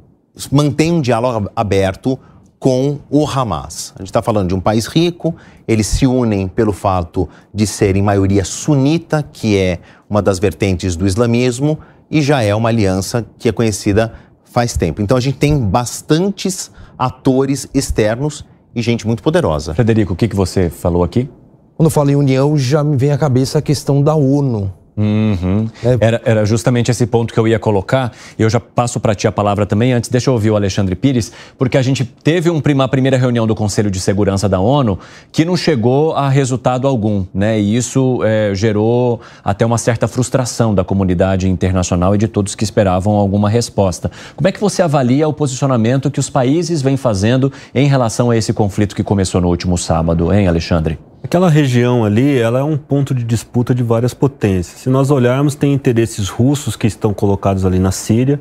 manter 0.51 0.91
um 0.91 1.01
diálogo 1.01 1.49
aberto 1.55 2.19
com 2.59 2.99
o 3.09 3.25
Hamas. 3.25 3.93
A 3.95 4.01
gente 4.01 4.09
está 4.09 4.21
falando 4.21 4.49
de 4.49 4.57
um 4.57 4.61
país 4.61 4.87
rico, 4.87 5.37
eles 5.69 5.87
se 5.87 6.05
unem 6.05 6.49
pelo 6.49 6.73
fato 6.73 7.29
de 7.55 7.65
serem 7.65 8.03
maioria 8.03 8.45
sunita, 8.45 9.23
que 9.23 9.57
é 9.57 9.79
uma 10.11 10.21
das 10.21 10.41
vertentes 10.41 10.97
do 10.97 11.07
islamismo, 11.07 11.79
e 12.11 12.21
já 12.21 12.43
é 12.43 12.53
uma 12.57 12.71
aliança 12.71 13.25
que 13.39 13.49
é 13.49 13.53
conhecida 13.53 14.13
faz 14.51 14.77
tempo. 14.77 15.03
Então 15.03 15.17
a 15.17 15.21
gente 15.21 15.39
tem 15.39 15.59
bastantes 15.59 16.71
atores 16.99 17.69
externos 17.73 18.45
e 18.75 18.83
gente 18.83 19.07
muito 19.07 19.23
poderosa. 19.23 19.75
Frederico, 19.75 20.13
o 20.13 20.17
que, 20.17 20.29
que 20.29 20.37
você 20.37 20.71
falou 20.71 21.03
aqui? 21.05 21.29
Quando 21.77 21.87
eu 21.87 21.91
falo 21.91 22.11
em 22.11 22.17
união, 22.17 22.57
já 22.57 22.83
me 22.83 22.97
vem 22.97 23.13
à 23.13 23.19
cabeça 23.19 23.59
a 23.59 23.63
questão 23.63 24.03
da 24.03 24.15
ONU. 24.15 24.73
Uhum. 24.99 25.69
É. 25.85 25.97
Era, 26.01 26.23
era, 26.25 26.45
justamente 26.45 26.91
esse 26.91 27.07
ponto 27.07 27.33
que 27.33 27.39
eu 27.39 27.47
ia 27.47 27.59
colocar. 27.59 28.13
Eu 28.37 28.51
já 28.51 28.59
passo 28.59 28.99
para 28.99 29.15
ti 29.15 29.29
a 29.29 29.33
palavra 29.33 29.65
também. 29.65 29.93
Antes, 29.93 30.11
deixa 30.11 30.29
eu 30.29 30.35
ouvir 30.35 30.51
o 30.51 30.57
Alexandre 30.57 30.97
Pires, 30.97 31.31
porque 31.57 31.79
a 31.79 31.83
gente 31.83 32.05
teve 32.05 32.51
um, 32.51 32.61
uma 32.75 32.89
primeira 32.89 33.17
reunião 33.17 33.47
do 33.47 33.55
Conselho 33.55 33.93
de 33.93 34.01
Segurança 34.01 34.49
da 34.49 34.59
ONU 34.59 34.99
que 35.31 35.45
não 35.45 35.57
chegou 35.57 36.17
a 36.17 36.29
resultado 36.29 36.89
algum, 36.89 37.25
né? 37.33 37.61
E 37.61 37.77
isso 37.77 38.21
é, 38.25 38.53
gerou 38.57 39.21
até 39.45 39.65
uma 39.65 39.79
certa 39.79 40.09
frustração 40.09 40.75
da 40.75 40.83
comunidade 40.83 41.49
internacional 41.49 42.17
e 42.17 42.19
de 42.19 42.27
todos 42.27 42.57
que 42.57 42.65
esperavam 42.65 43.15
alguma 43.15 43.49
resposta. 43.49 44.11
Como 44.35 44.49
é 44.49 44.53
que 44.53 44.61
você 44.61 44.83
avalia 44.83 45.29
o 45.29 45.33
posicionamento 45.33 46.11
que 46.11 46.19
os 46.19 46.29
países 46.29 46.83
vêm 46.83 46.97
fazendo 46.97 47.53
em 47.73 47.87
relação 47.87 48.31
a 48.31 48.37
esse 48.37 48.53
conflito 48.53 48.97
que 48.97 49.05
começou 49.05 49.41
no 49.41 49.49
último 49.49 49.79
sábado, 49.79 50.33
hein, 50.33 50.49
Alexandre? 50.49 50.99
Aquela 51.23 51.51
região 51.51 52.05
ali, 52.05 52.39
ela 52.39 52.61
é 52.61 52.63
um 52.63 52.77
ponto 52.77 53.13
de 53.13 53.25
disputa 53.25 53.75
de 53.75 53.83
várias 53.83 54.15
potências. 54.15 54.83
Se 54.83 54.89
nós 54.89 55.11
olharmos, 55.11 55.55
tem 55.55 55.73
interesses 55.73 56.29
russos 56.29 56.77
que 56.77 56.87
estão 56.87 57.13
colocados 57.13 57.67
ali 57.67 57.79
na 57.79 57.91
Síria, 57.91 58.41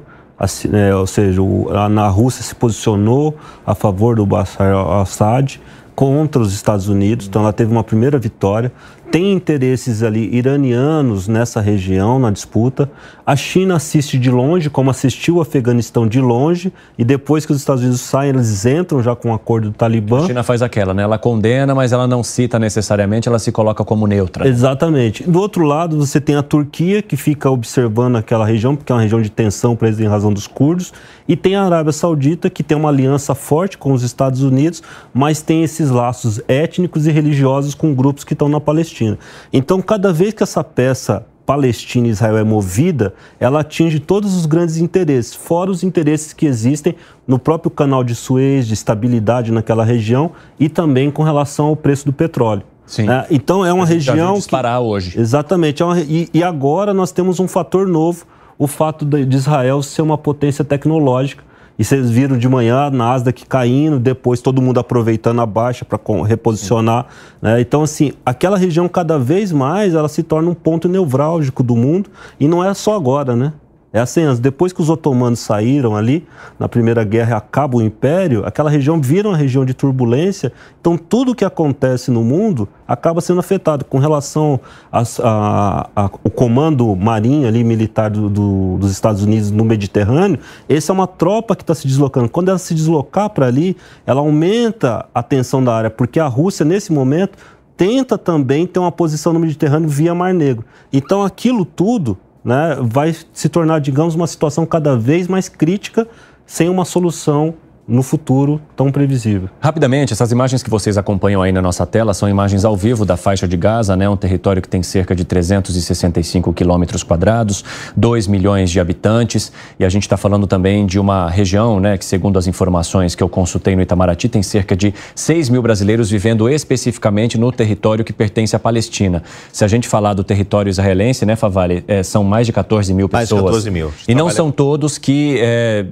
é, 0.71 0.93
ou 0.93 1.07
seja, 1.07 1.41
o, 1.41 1.67
a, 1.75 1.89
na 1.89 2.07
Rússia 2.07 2.43
se 2.43 2.53
posicionou 2.53 3.35
a 3.65 3.73
favor 3.73 4.15
do 4.15 4.25
Bashar 4.25 4.71
al-Assad 4.71 5.59
contra 5.95 6.39
os 6.39 6.53
Estados 6.53 6.87
Unidos, 6.87 7.25
então 7.27 7.41
ela 7.41 7.51
teve 7.51 7.71
uma 7.71 7.83
primeira 7.83 8.19
vitória 8.19 8.71
tem 9.11 9.33
interesses 9.33 10.03
ali 10.03 10.35
iranianos 10.35 11.27
nessa 11.27 11.61
região, 11.61 12.19
na 12.19 12.29
disputa. 12.29 12.89
A 13.25 13.35
China 13.35 13.75
assiste 13.75 14.17
de 14.17 14.29
longe, 14.29 14.69
como 14.69 14.89
assistiu 14.89 15.37
o 15.37 15.41
Afeganistão 15.41 16.07
de 16.07 16.19
longe, 16.19 16.71
e 16.97 17.03
depois 17.03 17.45
que 17.45 17.51
os 17.51 17.57
Estados 17.57 17.81
Unidos 17.81 18.01
saem, 18.01 18.29
eles 18.29 18.65
entram 18.65 19.01
já 19.01 19.15
com 19.15 19.31
o 19.31 19.33
acordo 19.33 19.69
do 19.69 19.75
Talibã. 19.75 20.23
A 20.23 20.27
China 20.27 20.43
faz 20.43 20.61
aquela, 20.61 20.93
né? 20.93 21.03
Ela 21.03 21.17
condena, 21.17 21.73
mas 21.73 21.91
ela 21.91 22.07
não 22.07 22.23
cita 22.23 22.59
necessariamente, 22.59 23.27
ela 23.27 23.39
se 23.39 23.51
coloca 23.51 23.83
como 23.83 24.07
neutra. 24.07 24.47
Exatamente. 24.47 25.23
Do 25.23 25.39
outro 25.39 25.63
lado, 25.63 25.97
você 25.97 26.19
tem 26.19 26.35
a 26.35 26.43
Turquia, 26.43 27.01
que 27.01 27.15
fica 27.15 27.49
observando 27.49 28.17
aquela 28.17 28.45
região, 28.45 28.75
porque 28.75 28.91
é 28.91 28.95
uma 28.95 29.01
região 29.01 29.21
de 29.21 29.29
tensão 29.29 29.75
para 29.75 29.87
eles 29.87 29.99
em 29.99 30.07
razão 30.07 30.33
dos 30.33 30.47
curdos, 30.47 30.93
e 31.27 31.35
tem 31.35 31.55
a 31.55 31.63
Arábia 31.63 31.91
Saudita, 31.91 32.49
que 32.49 32.63
tem 32.63 32.77
uma 32.77 32.89
aliança 32.89 33.33
forte 33.35 33.77
com 33.77 33.93
os 33.93 34.03
Estados 34.03 34.43
Unidos, 34.43 34.81
mas 35.13 35.41
tem 35.41 35.63
esses 35.63 35.89
laços 35.89 36.41
étnicos 36.47 37.07
e 37.07 37.11
religiosos 37.11 37.73
com 37.73 37.93
grupos 37.93 38.23
que 38.23 38.33
estão 38.33 38.49
na 38.49 38.59
Palestina. 38.59 38.96
Palestina. 38.97 39.19
Então, 39.53 39.81
cada 39.81 40.11
vez 40.11 40.33
que 40.33 40.43
essa 40.43 40.63
peça 40.63 41.25
Palestina 41.45 42.07
e 42.07 42.09
Israel 42.09 42.37
é 42.37 42.43
movida, 42.43 43.13
ela 43.39 43.61
atinge 43.61 43.99
todos 43.99 44.35
os 44.35 44.45
grandes 44.45 44.77
interesses, 44.77 45.33
fora 45.33 45.71
os 45.71 45.81
interesses 45.81 46.33
que 46.33 46.45
existem 46.45 46.93
no 47.25 47.39
próprio 47.39 47.71
canal 47.71 48.03
de 48.03 48.13
Suez, 48.13 48.67
de 48.67 48.73
estabilidade 48.73 49.51
naquela 49.51 49.85
região 49.85 50.31
e 50.59 50.67
também 50.67 51.09
com 51.09 51.23
relação 51.23 51.67
ao 51.67 51.75
preço 51.75 52.05
do 52.05 52.11
petróleo. 52.11 52.63
Sim. 52.85 53.09
É, 53.09 53.27
então 53.31 53.65
é 53.65 53.71
uma 53.71 53.85
região 53.85 54.33
disparar 54.33 54.79
que, 54.79 54.85
hoje. 54.85 55.19
Exatamente. 55.19 55.81
É 55.81 55.85
uma, 55.85 55.99
e, 55.99 56.29
e, 56.33 56.43
agora 56.43 56.93
nós 56.93 57.11
temos 57.11 57.39
um 57.39 57.47
fator 57.47 57.87
novo, 57.87 58.25
o 58.57 58.67
fato 58.67 59.05
de 59.05 59.35
Israel 59.35 59.81
ser 59.81 60.01
uma 60.01 60.17
potência 60.17 60.65
tecnológica 60.65 61.46
e 61.77 61.83
vocês 61.83 62.09
viram 62.09 62.37
de 62.37 62.49
manhã 62.49 62.85
a 62.85 62.91
Nasdaq 62.91 63.45
caindo, 63.45 63.99
depois 63.99 64.41
todo 64.41 64.61
mundo 64.61 64.79
aproveitando 64.79 65.41
a 65.41 65.45
baixa 65.45 65.85
para 65.85 65.99
reposicionar. 66.25 67.05
Né? 67.41 67.61
Então, 67.61 67.83
assim, 67.83 68.13
aquela 68.25 68.57
região 68.57 68.87
cada 68.87 69.19
vez 69.19 69.51
mais 69.51 69.93
ela 69.93 70.09
se 70.09 70.23
torna 70.23 70.49
um 70.49 70.55
ponto 70.55 70.89
nevrálgico 70.89 71.61
do 71.61 71.75
mundo 71.75 72.09
e 72.39 72.47
não 72.47 72.63
é 72.63 72.73
só 72.73 72.95
agora, 72.95 73.35
né? 73.35 73.53
É 73.93 74.01
assim, 74.01 74.21
depois 74.41 74.73
que 74.73 74.81
os 74.81 74.89
otomanos 74.89 75.39
saíram 75.39 75.95
ali, 75.95 76.27
na 76.59 76.67
Primeira 76.67 77.05
Guerra 77.05 77.37
acaba 77.37 77.77
o 77.77 77.81
Império, 77.81 78.45
aquela 78.45 78.69
região 78.69 78.99
vira 78.99 79.29
uma 79.29 79.37
região 79.37 79.63
de 79.63 79.73
turbulência, 79.73 80.51
então 80.79 80.97
tudo 80.97 81.33
que 81.33 81.45
acontece 81.45 82.11
no 82.11 82.21
mundo 82.21 82.67
acaba 82.85 83.21
sendo 83.21 83.39
afetado. 83.39 83.85
Com 83.85 83.97
relação 83.97 84.59
ao 84.91 86.09
comando 86.35 86.93
marinho 86.97 87.47
ali, 87.47 87.63
militar 87.63 88.09
do, 88.09 88.29
do, 88.29 88.77
dos 88.77 88.91
Estados 88.91 89.23
Unidos 89.23 89.51
no 89.51 89.63
Mediterrâneo, 89.63 90.39
essa 90.67 90.91
é 90.91 90.93
uma 90.93 91.07
tropa 91.07 91.55
que 91.55 91.63
está 91.63 91.73
se 91.73 91.87
deslocando. 91.87 92.27
Quando 92.27 92.49
ela 92.49 92.59
se 92.59 92.75
deslocar 92.75 93.29
para 93.29 93.45
ali, 93.45 93.77
ela 94.05 94.19
aumenta 94.19 95.05
a 95.15 95.23
tensão 95.23 95.63
da 95.63 95.73
área, 95.73 95.89
porque 95.89 96.19
a 96.19 96.27
Rússia, 96.27 96.65
nesse 96.65 96.91
momento, 96.91 97.37
tenta 97.77 98.17
também 98.17 98.67
ter 98.67 98.79
uma 98.79 98.91
posição 98.91 99.31
no 99.31 99.39
Mediterrâneo 99.39 99.87
via 99.87 100.13
Mar 100.13 100.33
Negro. 100.33 100.65
Então 100.91 101.23
aquilo 101.23 101.63
tudo 101.63 102.17
né, 102.47 102.77
vai 102.79 103.13
se 103.33 103.49
tornar, 103.49 103.79
digamos, 103.79 104.15
uma 104.15 104.25
situação 104.25 104.65
cada 104.65 104.95
vez 104.95 105.27
mais 105.27 105.49
crítica 105.49 106.07
sem 106.45 106.69
uma 106.69 106.85
solução 106.85 107.55
no 107.87 108.03
futuro 108.03 108.59
tão 108.75 108.91
previsível. 108.91 109.49
Rapidamente, 109.61 110.11
essas 110.11 110.31
imagens 110.31 110.61
que 110.61 110.69
vocês 110.69 110.97
acompanham 110.97 111.41
aí 111.41 111.53
na 111.53 111.61
nossa 111.61 111.85
tela 111.85 112.13
são 112.13 112.27
imagens 112.27 112.65
ao 112.65 112.75
vivo 112.75 113.05
da 113.05 113.15
faixa 113.15 113.47
de 113.47 113.55
Gaza, 113.55 113.95
né? 113.95 114.09
Um 114.09 114.17
território 114.17 114.61
que 114.61 114.67
tem 114.67 114.83
cerca 114.83 115.15
de 115.15 115.23
365 115.23 116.51
quilômetros 116.51 117.01
quadrados, 117.01 117.63
2 117.95 118.27
milhões 118.27 118.69
de 118.69 118.79
habitantes. 118.79 119.53
E 119.79 119.85
a 119.85 119.89
gente 119.89 120.03
está 120.03 120.17
falando 120.17 120.45
também 120.45 120.85
de 120.85 120.99
uma 120.99 121.29
região, 121.29 121.79
né? 121.79 121.97
Que 121.97 122.03
segundo 122.03 122.37
as 122.37 122.45
informações 122.45 123.15
que 123.15 123.23
eu 123.23 123.29
consultei 123.29 123.75
no 123.75 123.81
Itamaraty, 123.81 124.27
tem 124.27 124.43
cerca 124.43 124.75
de 124.75 124.93
6 125.15 125.47
mil 125.47 125.61
brasileiros 125.61 126.09
vivendo 126.09 126.49
especificamente 126.49 127.37
no 127.37 127.51
território 127.53 128.03
que 128.03 128.11
pertence 128.11 128.53
à 128.53 128.59
Palestina. 128.59 129.23
Se 129.53 129.63
a 129.63 129.67
gente 129.67 129.87
falar 129.87 130.13
do 130.13 130.25
território 130.25 130.69
israelense, 130.69 131.25
né, 131.25 131.37
Favale, 131.37 131.85
é, 131.87 132.03
são 132.03 132.23
mais 132.23 132.45
de 132.45 132.51
14 132.51 132.93
mil 132.93 133.07
pessoas. 133.07 133.31
Mais 133.31 133.63
de 133.63 133.69
14 133.69 133.71
mil. 133.71 133.93
E 134.07 134.13
não 134.13 134.29
são 134.29 134.51
todos 134.51 134.97
que 134.97 135.37
é, 135.39 135.85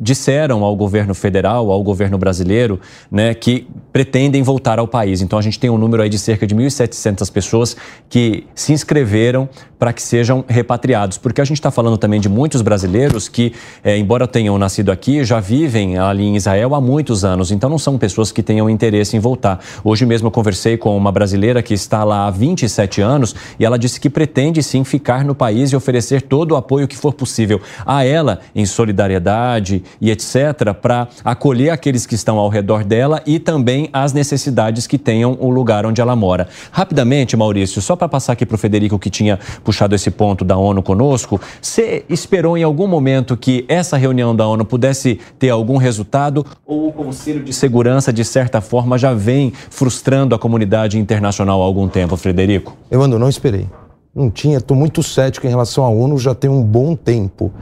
disseram 0.00 0.64
ao 0.64 0.74
governo 0.74 1.14
federal 1.14 1.33
federal, 1.34 1.72
ao 1.72 1.82
governo 1.82 2.16
brasileiro, 2.16 2.78
né, 3.10 3.34
que 3.34 3.66
pretendem 3.92 4.42
voltar 4.42 4.78
ao 4.78 4.86
país. 4.86 5.20
Então 5.20 5.36
a 5.38 5.42
gente 5.42 5.58
tem 5.58 5.68
um 5.68 5.76
número 5.76 6.02
aí 6.02 6.08
de 6.08 6.18
cerca 6.18 6.46
de 6.46 6.54
1.700 6.54 7.30
pessoas 7.32 7.76
que 8.08 8.46
se 8.54 8.72
inscreveram 8.72 9.48
para 9.78 9.92
que 9.92 10.00
sejam 10.00 10.44
repatriados, 10.48 11.18
porque 11.18 11.40
a 11.40 11.44
gente 11.44 11.58
está 11.58 11.70
falando 11.70 11.98
também 11.98 12.20
de 12.20 12.28
muitos 12.28 12.62
brasileiros 12.62 13.28
que, 13.28 13.52
é, 13.82 13.98
embora 13.98 14.26
tenham 14.26 14.56
nascido 14.56 14.90
aqui, 14.90 15.24
já 15.24 15.40
vivem 15.40 15.98
ali 15.98 16.24
em 16.24 16.36
Israel 16.36 16.74
há 16.74 16.80
muitos 16.80 17.24
anos. 17.24 17.50
Então 17.50 17.68
não 17.68 17.78
são 17.78 17.98
pessoas 17.98 18.32
que 18.32 18.42
tenham 18.42 18.70
interesse 18.70 19.16
em 19.16 19.20
voltar. 19.20 19.60
Hoje 19.82 20.06
mesmo 20.06 20.28
eu 20.28 20.30
conversei 20.30 20.76
com 20.76 20.96
uma 20.96 21.12
brasileira 21.12 21.62
que 21.62 21.74
está 21.74 22.02
lá 22.02 22.26
há 22.26 22.30
27 22.30 23.00
anos 23.00 23.34
e 23.58 23.64
ela 23.64 23.78
disse 23.78 24.00
que 24.00 24.08
pretende 24.08 24.62
sim 24.62 24.84
ficar 24.84 25.24
no 25.24 25.34
país 25.34 25.70
e 25.70 25.76
oferecer 25.76 26.22
todo 26.22 26.52
o 26.52 26.56
apoio 26.56 26.88
que 26.88 26.96
for 26.96 27.12
possível 27.12 27.60
a 27.84 28.04
ela 28.04 28.40
em 28.54 28.64
solidariedade 28.64 29.82
e 30.00 30.10
etc 30.10 30.72
para 30.80 31.08
acolher 31.24 31.70
aqueles 31.70 32.04
que 32.06 32.14
estão 32.14 32.38
ao 32.38 32.48
redor 32.48 32.84
dela 32.84 33.22
e 33.26 33.38
também 33.38 33.88
as 33.92 34.12
necessidades 34.12 34.86
que 34.86 34.98
tenham 34.98 35.36
o 35.40 35.48
lugar 35.50 35.86
onde 35.86 36.00
ela 36.00 36.14
mora. 36.14 36.46
Rapidamente, 36.70 37.36
Maurício, 37.36 37.80
só 37.80 37.96
para 37.96 38.08
passar 38.08 38.34
aqui 38.34 38.44
para 38.44 38.56
o 38.56 38.58
Federico 38.58 38.98
que 38.98 39.08
tinha 39.08 39.38
puxado 39.62 39.94
esse 39.94 40.10
ponto 40.10 40.44
da 40.44 40.56
ONU 40.56 40.82
conosco, 40.82 41.40
você 41.60 42.04
esperou 42.08 42.58
em 42.58 42.62
algum 42.62 42.86
momento 42.86 43.36
que 43.36 43.64
essa 43.68 43.96
reunião 43.96 44.36
da 44.36 44.46
ONU 44.46 44.64
pudesse 44.64 45.18
ter 45.38 45.50
algum 45.50 45.76
resultado 45.76 46.44
ou 46.66 46.88
o 46.88 46.92
Conselho 46.92 47.42
de 47.42 47.52
Segurança, 47.52 48.12
de 48.12 48.24
certa 48.24 48.60
forma, 48.60 48.98
já 48.98 49.14
vem 49.14 49.52
frustrando 49.70 50.34
a 50.34 50.38
comunidade 50.38 50.98
internacional 50.98 51.62
há 51.62 51.64
algum 51.64 51.88
tempo, 51.88 52.16
Frederico? 52.16 52.76
Evandro, 52.90 53.18
não 53.18 53.28
esperei. 53.28 53.66
Não 54.14 54.30
tinha, 54.30 54.58
estou 54.58 54.76
muito 54.76 55.02
cético 55.02 55.46
em 55.46 55.50
relação 55.50 55.84
à 55.84 55.88
ONU 55.88 56.18
já 56.18 56.34
tem 56.34 56.48
um 56.48 56.62
bom 56.62 56.94
tempo. 56.94 57.52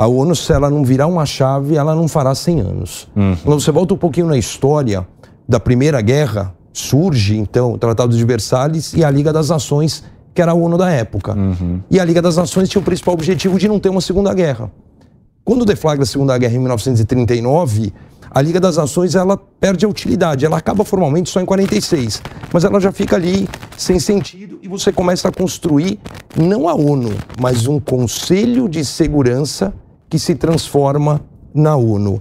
A 0.00 0.06
ONU, 0.06 0.34
se 0.34 0.50
ela 0.50 0.70
não 0.70 0.82
virar 0.82 1.06
uma 1.06 1.26
chave, 1.26 1.76
ela 1.76 1.94
não 1.94 2.08
fará 2.08 2.34
100 2.34 2.60
anos. 2.62 3.06
Uhum. 3.14 3.36
Quando 3.44 3.60
você 3.60 3.70
volta 3.70 3.92
um 3.92 3.98
pouquinho 3.98 4.28
na 4.28 4.38
história 4.38 5.06
da 5.46 5.60
Primeira 5.60 6.00
Guerra, 6.00 6.54
surge 6.72 7.36
então 7.36 7.74
o 7.74 7.76
Tratado 7.76 8.16
de 8.16 8.24
Versalhes 8.24 8.94
e 8.94 9.04
a 9.04 9.10
Liga 9.10 9.30
das 9.30 9.50
Nações, 9.50 10.02
que 10.32 10.40
era 10.40 10.52
a 10.52 10.54
ONU 10.54 10.78
da 10.78 10.90
época. 10.90 11.34
Uhum. 11.34 11.82
E 11.90 12.00
a 12.00 12.04
Liga 12.06 12.22
das 12.22 12.38
Nações 12.38 12.70
tinha 12.70 12.80
o 12.80 12.82
principal 12.82 13.12
objetivo 13.12 13.58
de 13.58 13.68
não 13.68 13.78
ter 13.78 13.90
uma 13.90 14.00
Segunda 14.00 14.32
Guerra. 14.32 14.72
Quando 15.44 15.66
deflagra 15.66 16.02
a 16.02 16.06
Segunda 16.06 16.38
Guerra 16.38 16.54
em 16.54 16.60
1939, 16.60 17.92
a 18.30 18.40
Liga 18.40 18.58
das 18.58 18.78
Nações 18.78 19.14
ela 19.14 19.36
perde 19.36 19.84
a 19.84 19.88
utilidade, 19.90 20.46
ela 20.46 20.56
acaba 20.56 20.82
formalmente 20.82 21.28
só 21.28 21.42
em 21.42 21.44
46, 21.44 22.22
mas 22.50 22.64
ela 22.64 22.80
já 22.80 22.90
fica 22.90 23.16
ali 23.16 23.46
sem 23.76 24.00
sentido 24.00 24.58
e 24.62 24.68
você 24.68 24.90
começa 24.90 25.28
a 25.28 25.30
construir 25.30 26.00
não 26.34 26.66
a 26.70 26.74
ONU, 26.74 27.10
mas 27.38 27.66
um 27.66 27.78
Conselho 27.78 28.66
de 28.66 28.82
Segurança 28.82 29.74
que 30.10 30.18
se 30.18 30.34
transforma 30.34 31.22
na 31.54 31.76
ONU. 31.76 32.20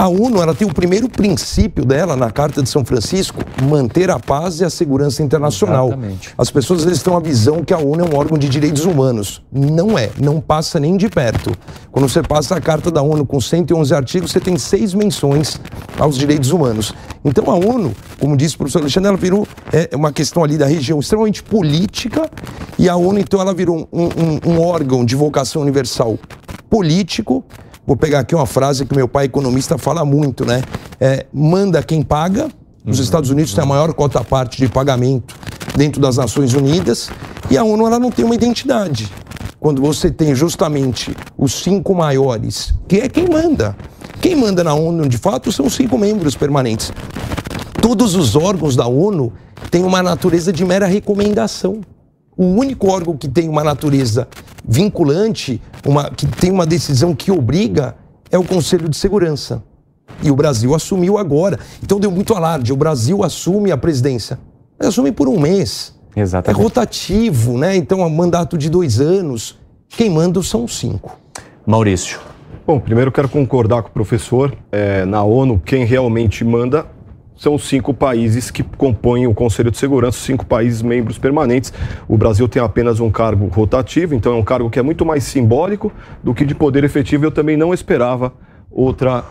A 0.00 0.06
ONU 0.06 0.40
ela 0.40 0.54
tem 0.54 0.68
o 0.68 0.72
primeiro 0.72 1.08
princípio 1.08 1.84
dela 1.84 2.14
na 2.14 2.30
Carta 2.30 2.62
de 2.62 2.68
São 2.68 2.84
Francisco, 2.84 3.42
manter 3.64 4.12
a 4.12 4.18
paz 4.20 4.60
e 4.60 4.64
a 4.64 4.70
segurança 4.70 5.24
internacional. 5.24 5.88
Exatamente. 5.88 6.34
As 6.38 6.52
pessoas 6.52 6.86
eles 6.86 7.02
têm 7.02 7.12
a 7.12 7.18
visão 7.18 7.64
que 7.64 7.74
a 7.74 7.78
ONU 7.78 8.04
é 8.04 8.08
um 8.08 8.16
órgão 8.16 8.38
de 8.38 8.48
direitos 8.48 8.84
humanos. 8.84 9.42
Não 9.50 9.98
é, 9.98 10.10
não 10.20 10.40
passa 10.40 10.78
nem 10.78 10.96
de 10.96 11.08
perto. 11.08 11.50
Quando 11.90 12.08
você 12.08 12.22
passa 12.22 12.54
a 12.54 12.60
Carta 12.60 12.92
da 12.92 13.02
ONU 13.02 13.26
com 13.26 13.40
111 13.40 13.92
artigos, 13.92 14.30
você 14.30 14.38
tem 14.38 14.56
seis 14.56 14.94
menções 14.94 15.60
aos 15.98 16.16
direitos 16.16 16.52
humanos. 16.52 16.94
Então 17.24 17.50
a 17.50 17.56
ONU, 17.56 17.92
como 18.20 18.36
disse 18.36 18.54
o 18.54 18.58
professor 18.58 18.82
Alexandre, 18.82 19.08
ela 19.08 19.18
virou 19.18 19.48
é, 19.72 19.90
uma 19.96 20.12
questão 20.12 20.44
ali 20.44 20.56
da 20.56 20.66
região 20.66 21.00
extremamente 21.00 21.42
política 21.42 22.30
e 22.78 22.88
a 22.88 22.94
ONU 22.94 23.18
então 23.18 23.40
ela 23.40 23.52
virou 23.52 23.88
um, 23.92 24.04
um, 24.04 24.52
um 24.52 24.60
órgão 24.60 25.04
de 25.04 25.16
vocação 25.16 25.60
universal 25.60 26.16
político 26.68 27.44
Vou 27.88 27.96
pegar 27.96 28.18
aqui 28.18 28.34
uma 28.34 28.44
frase 28.44 28.84
que 28.84 28.94
meu 28.94 29.08
pai 29.08 29.24
economista 29.24 29.78
fala 29.78 30.04
muito, 30.04 30.44
né? 30.44 30.60
É, 31.00 31.24
manda 31.32 31.82
quem 31.82 32.02
paga. 32.02 32.50
Os 32.84 32.98
uhum. 32.98 33.02
Estados 33.02 33.30
Unidos 33.30 33.54
têm 33.54 33.64
a 33.64 33.66
maior 33.66 33.94
cota 33.94 34.22
parte 34.22 34.58
de 34.58 34.68
pagamento 34.68 35.34
dentro 35.74 35.98
das 35.98 36.18
Nações 36.18 36.52
Unidas 36.52 37.08
e 37.50 37.56
a 37.56 37.64
ONU 37.64 37.86
ela 37.86 37.98
não 37.98 38.10
tem 38.10 38.26
uma 38.26 38.34
identidade. 38.34 39.10
Quando 39.58 39.80
você 39.80 40.10
tem 40.10 40.34
justamente 40.34 41.16
os 41.38 41.54
cinco 41.54 41.94
maiores, 41.94 42.74
que 42.86 42.98
é 42.98 43.08
quem 43.08 43.26
manda. 43.26 43.74
Quem 44.20 44.36
manda 44.36 44.62
na 44.62 44.74
ONU, 44.74 45.08
de 45.08 45.16
fato, 45.16 45.50
são 45.50 45.64
os 45.64 45.72
cinco 45.72 45.96
membros 45.96 46.36
permanentes. 46.36 46.92
Todos 47.80 48.14
os 48.14 48.36
órgãos 48.36 48.76
da 48.76 48.86
ONU 48.86 49.32
têm 49.70 49.82
uma 49.82 50.02
natureza 50.02 50.52
de 50.52 50.62
mera 50.62 50.84
recomendação. 50.84 51.80
O 52.38 52.44
único 52.44 52.88
órgão 52.88 53.16
que 53.16 53.26
tem 53.26 53.48
uma 53.48 53.64
natureza 53.64 54.28
vinculante, 54.64 55.60
uma, 55.84 56.08
que 56.08 56.24
tem 56.24 56.52
uma 56.52 56.64
decisão 56.64 57.12
que 57.12 57.32
obriga, 57.32 57.96
é 58.30 58.38
o 58.38 58.44
Conselho 58.44 58.88
de 58.88 58.96
Segurança. 58.96 59.60
E 60.22 60.30
o 60.30 60.36
Brasil 60.36 60.72
assumiu 60.72 61.18
agora. 61.18 61.58
Então 61.82 61.98
deu 61.98 62.12
muito 62.12 62.34
alarde. 62.34 62.72
O 62.72 62.76
Brasil 62.76 63.24
assume 63.24 63.72
a 63.72 63.76
presidência. 63.76 64.38
Mas 64.78 64.88
assume 64.88 65.10
por 65.10 65.28
um 65.28 65.40
mês. 65.40 65.92
Exatamente. 66.14 66.60
É 66.60 66.62
rotativo, 66.62 67.58
né? 67.58 67.74
Então, 67.74 68.02
é 68.02 68.06
um 68.06 68.10
mandato 68.10 68.56
de 68.56 68.70
dois 68.70 69.00
anos. 69.00 69.58
Quem 69.88 70.08
manda 70.08 70.40
são 70.40 70.68
cinco. 70.68 71.18
Maurício. 71.66 72.20
Bom, 72.64 72.78
primeiro 72.78 73.10
quero 73.10 73.28
concordar 73.28 73.82
com 73.82 73.88
o 73.88 73.92
professor. 73.92 74.56
É, 74.70 75.04
na 75.04 75.24
ONU, 75.24 75.60
quem 75.64 75.84
realmente 75.84 76.44
manda 76.44 76.86
são 77.38 77.54
os 77.54 77.66
cinco 77.68 77.94
países 77.94 78.50
que 78.50 78.64
compõem 78.64 79.28
o 79.28 79.32
Conselho 79.32 79.70
de 79.70 79.78
Segurança, 79.78 80.18
cinco 80.18 80.44
países 80.44 80.82
membros 80.82 81.18
permanentes. 81.18 81.72
O 82.08 82.18
Brasil 82.18 82.48
tem 82.48 82.60
apenas 82.60 82.98
um 82.98 83.10
cargo 83.10 83.46
rotativo, 83.46 84.14
então 84.14 84.32
é 84.32 84.36
um 84.36 84.42
cargo 84.42 84.68
que 84.68 84.78
é 84.78 84.82
muito 84.82 85.06
mais 85.06 85.22
simbólico 85.22 85.92
do 86.22 86.34
que 86.34 86.44
de 86.44 86.54
poder 86.54 86.82
efetivo. 86.82 87.24
Eu 87.24 87.30
também 87.30 87.56
não 87.56 87.72
esperava 87.72 88.32
outra 88.70 89.24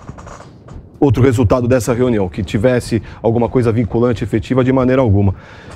outro 1.00 1.22
resultado 1.22 1.68
dessa 1.68 1.94
reunião, 1.94 2.28
que 2.28 2.44
tivesse 2.44 3.04
alguma 3.22 3.48
coisa 3.48 3.72
vinculante 3.72 4.24
efetiva 4.24 4.64
de 4.64 4.74
maneira 4.74 5.00
alguma. 5.00 5.36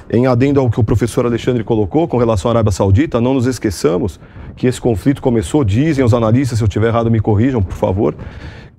Em 0.09 0.25
adendo 0.25 0.59
ao 0.59 0.67
que 0.67 0.79
o 0.79 0.83
professor 0.83 1.27
Alexandre 1.27 1.63
colocou 1.63 2.07
com 2.07 2.17
relação 2.17 2.50
à 2.50 2.53
Arábia 2.53 2.71
Saudita, 2.71 3.21
não 3.21 3.35
nos 3.35 3.45
esqueçamos 3.45 4.19
que 4.55 4.65
esse 4.65 4.81
conflito 4.81 5.21
começou, 5.21 5.63
dizem 5.63 6.03
os 6.03 6.13
analistas, 6.13 6.57
se 6.57 6.63
eu 6.63 6.67
estiver 6.67 6.88
errado 6.88 7.11
me 7.11 7.19
corrijam, 7.19 7.61
por 7.61 7.75
favor, 7.75 8.15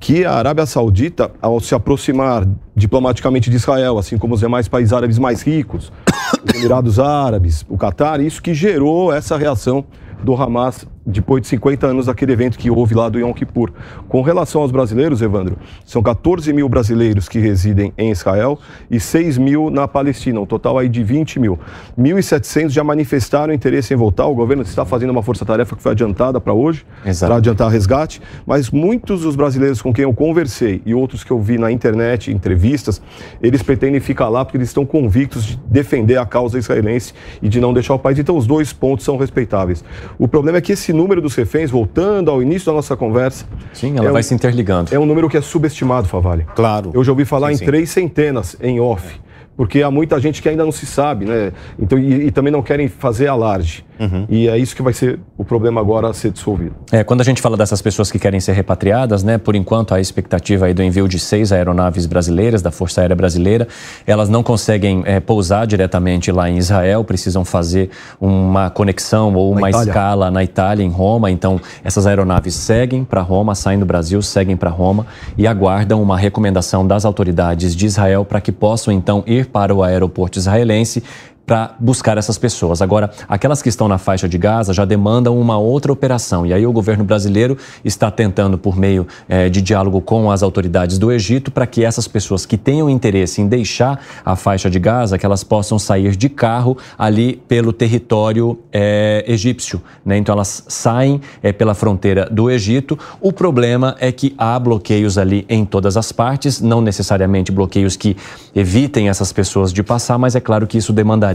que 0.02 0.24
a 0.24 0.32
Arábia 0.32 0.66
Saudita, 0.66 1.30
ao 1.40 1.60
se 1.60 1.76
aproximar 1.76 2.44
diplomaticamente 2.74 3.48
de 3.48 3.54
Israel, 3.54 3.98
assim 3.98 4.18
como 4.18 4.34
os 4.34 4.40
demais 4.40 4.66
países 4.66 4.92
árabes 4.92 5.16
mais 5.16 5.42
ricos, 5.42 5.92
os 6.44 6.54
Emirados 6.56 6.98
Árabes, 6.98 7.64
o 7.68 7.78
Catar, 7.78 8.20
isso 8.20 8.42
que 8.42 8.52
gerou 8.52 9.12
essa 9.12 9.36
reação 9.36 9.84
do 10.20 10.34
Hamas 10.34 10.88
depois 11.04 11.42
de 11.42 11.48
50 11.48 11.86
anos 11.86 12.06
daquele 12.06 12.32
evento 12.32 12.58
que 12.58 12.70
houve 12.70 12.94
lá 12.94 13.08
do 13.08 13.18
Yom 13.18 13.32
Kippur. 13.32 13.70
Com 14.08 14.22
relação 14.22 14.62
aos 14.62 14.70
brasileiros, 14.70 15.20
Evandro, 15.20 15.58
são 15.84 16.02
14 16.02 16.52
mil 16.52 16.68
brasileiros 16.68 17.28
que 17.28 17.38
residem 17.38 17.92
em 17.98 18.10
Israel 18.10 18.58
e 18.90 19.00
6 19.00 19.38
mil 19.38 19.70
na 19.70 19.88
Palestina, 19.88 20.40
um 20.40 20.46
total 20.46 20.78
aí 20.78 20.88
de 20.88 21.02
20 21.02 21.40
mil. 21.40 21.58
1.700 21.98 22.70
já 22.70 22.84
manifestaram 22.84 23.52
interesse 23.52 23.92
em 23.92 23.96
voltar, 23.96 24.26
o 24.26 24.34
governo 24.34 24.62
está 24.62 24.84
fazendo 24.84 25.10
uma 25.10 25.22
força-tarefa 25.22 25.76
que 25.76 25.82
foi 25.82 25.92
adiantada 25.92 26.40
para 26.40 26.52
hoje, 26.52 26.84
para 27.18 27.36
adiantar 27.36 27.70
resgate, 27.70 28.20
mas 28.46 28.70
muitos 28.70 29.22
dos 29.22 29.34
brasileiros 29.34 29.82
com 29.82 29.92
quem 29.92 30.04
eu 30.04 30.12
conversei 30.12 30.82
e 30.86 30.94
outros 30.94 31.24
que 31.24 31.30
eu 31.30 31.40
vi 31.40 31.58
na 31.58 31.70
internet, 31.70 32.30
entrevistas, 32.30 33.02
eles 33.42 33.62
pretendem 33.62 34.00
ficar 34.00 34.28
lá 34.28 34.44
porque 34.44 34.56
eles 34.56 34.68
estão 34.68 34.86
convictos 34.86 35.44
de 35.44 35.56
defender 35.68 36.16
a 36.16 36.26
causa 36.26 36.58
israelense 36.58 37.12
e 37.40 37.48
de 37.48 37.60
não 37.60 37.72
deixar 37.72 37.94
o 37.94 37.98
país, 37.98 38.18
então 38.18 38.36
os 38.36 38.46
dois 38.46 38.72
pontos 38.72 39.04
são 39.04 39.16
respeitáveis. 39.16 39.84
O 40.18 40.28
problema 40.28 40.58
é 40.58 40.60
que 40.60 40.72
esse 40.72 40.91
esse 40.92 40.94
número 40.94 41.22
dos 41.22 41.34
reféns, 41.34 41.70
voltando 41.70 42.30
ao 42.30 42.42
início 42.42 42.66
da 42.66 42.72
nossa 42.72 42.94
conversa. 42.94 43.46
Sim, 43.72 43.96
ela 43.96 44.08
é 44.08 44.12
vai 44.12 44.20
um, 44.20 44.22
se 44.22 44.34
interligando. 44.34 44.94
É 44.94 44.98
um 44.98 45.06
número 45.06 45.28
que 45.28 45.36
é 45.36 45.40
subestimado, 45.40 46.06
Favale. 46.06 46.46
Claro. 46.54 46.90
Eu 46.94 47.02
já 47.02 47.10
ouvi 47.10 47.24
falar 47.24 47.48
sim, 47.48 47.54
em 47.54 47.56
sim. 47.56 47.64
três 47.64 47.90
centenas 47.90 48.56
em 48.62 48.78
off. 48.78 49.16
É 49.28 49.32
porque 49.56 49.82
há 49.82 49.90
muita 49.90 50.18
gente 50.18 50.40
que 50.40 50.48
ainda 50.48 50.64
não 50.64 50.72
se 50.72 50.86
sabe, 50.86 51.26
né? 51.26 51.52
Então, 51.78 51.98
e, 51.98 52.26
e 52.26 52.30
também 52.30 52.50
não 52.50 52.62
querem 52.62 52.88
fazer 52.88 53.28
alarde. 53.28 53.84
Uhum. 54.02 54.26
E 54.28 54.48
é 54.48 54.58
isso 54.58 54.74
que 54.74 54.82
vai 54.82 54.92
ser 54.92 55.20
o 55.38 55.44
problema 55.44 55.80
agora 55.80 56.08
a 56.08 56.12
ser 56.12 56.32
dissolvido. 56.32 56.74
É, 56.90 57.04
quando 57.04 57.20
a 57.20 57.24
gente 57.24 57.40
fala 57.40 57.56
dessas 57.56 57.80
pessoas 57.80 58.10
que 58.10 58.18
querem 58.18 58.40
ser 58.40 58.52
repatriadas, 58.52 59.22
né? 59.22 59.38
Por 59.38 59.54
enquanto, 59.54 59.94
a 59.94 60.00
expectativa 60.00 60.66
aí 60.66 60.74
do 60.74 60.82
envio 60.82 61.06
de 61.06 61.20
seis 61.20 61.52
aeronaves 61.52 62.04
brasileiras, 62.06 62.62
da 62.62 62.72
Força 62.72 63.00
Aérea 63.00 63.14
Brasileira, 63.14 63.68
elas 64.04 64.28
não 64.28 64.42
conseguem 64.42 65.02
é, 65.06 65.20
pousar 65.20 65.66
diretamente 65.66 66.32
lá 66.32 66.50
em 66.50 66.58
Israel, 66.58 67.04
precisam 67.04 67.44
fazer 67.44 67.90
uma 68.20 68.70
conexão 68.70 69.34
ou 69.34 69.54
na 69.54 69.60
uma 69.60 69.70
Itália. 69.70 69.88
escala 69.88 70.30
na 70.30 70.42
Itália, 70.42 70.84
em 70.84 70.90
Roma. 70.90 71.30
Então, 71.30 71.60
essas 71.84 72.04
aeronaves 72.06 72.54
seguem 72.54 73.04
para 73.04 73.20
Roma, 73.20 73.54
saem 73.54 73.78
do 73.78 73.86
Brasil, 73.86 74.20
seguem 74.20 74.56
para 74.56 74.70
Roma 74.70 75.06
e 75.38 75.46
aguardam 75.46 76.02
uma 76.02 76.18
recomendação 76.18 76.84
das 76.84 77.04
autoridades 77.04 77.76
de 77.76 77.86
Israel 77.86 78.24
para 78.24 78.40
que 78.40 78.50
possam 78.50 78.92
então 78.92 79.22
ir 79.26 79.46
para 79.46 79.72
o 79.74 79.82
aeroporto 79.82 80.38
israelense 80.38 81.02
para 81.46 81.74
buscar 81.78 82.16
essas 82.18 82.38
pessoas. 82.38 82.80
Agora, 82.80 83.10
aquelas 83.28 83.60
que 83.60 83.68
estão 83.68 83.88
na 83.88 83.98
faixa 83.98 84.28
de 84.28 84.38
Gaza 84.38 84.72
já 84.72 84.84
demandam 84.84 85.38
uma 85.38 85.58
outra 85.58 85.92
operação. 85.92 86.46
E 86.46 86.52
aí 86.52 86.66
o 86.66 86.72
governo 86.72 87.04
brasileiro 87.04 87.56
está 87.84 88.10
tentando, 88.10 88.56
por 88.56 88.76
meio 88.76 89.06
é, 89.28 89.48
de 89.48 89.60
diálogo 89.60 90.00
com 90.00 90.30
as 90.30 90.42
autoridades 90.42 90.98
do 90.98 91.10
Egito, 91.10 91.50
para 91.50 91.66
que 91.66 91.84
essas 91.84 92.06
pessoas 92.06 92.46
que 92.46 92.56
tenham 92.56 92.88
interesse 92.88 93.40
em 93.40 93.48
deixar 93.48 94.00
a 94.24 94.36
faixa 94.36 94.70
de 94.70 94.78
Gaza, 94.78 95.18
que 95.18 95.26
elas 95.26 95.42
possam 95.42 95.78
sair 95.78 96.14
de 96.16 96.28
carro 96.28 96.76
ali 96.96 97.36
pelo 97.48 97.72
território 97.72 98.58
é, 98.72 99.24
egípcio. 99.26 99.82
Né? 100.04 100.16
Então 100.18 100.34
elas 100.34 100.64
saem 100.68 101.20
é, 101.42 101.52
pela 101.52 101.74
fronteira 101.74 102.28
do 102.30 102.50
Egito. 102.50 102.98
O 103.20 103.32
problema 103.32 103.96
é 103.98 104.12
que 104.12 104.34
há 104.38 104.58
bloqueios 104.58 105.18
ali 105.18 105.44
em 105.48 105.64
todas 105.64 105.96
as 105.96 106.12
partes, 106.12 106.60
não 106.60 106.80
necessariamente 106.80 107.50
bloqueios 107.50 107.96
que 107.96 108.16
evitem 108.54 109.08
essas 109.08 109.32
pessoas 109.32 109.72
de 109.72 109.82
passar, 109.82 110.18
mas 110.18 110.36
é 110.36 110.40
claro 110.40 110.66
que 110.66 110.78
isso 110.78 110.92
demandaria 110.92 111.31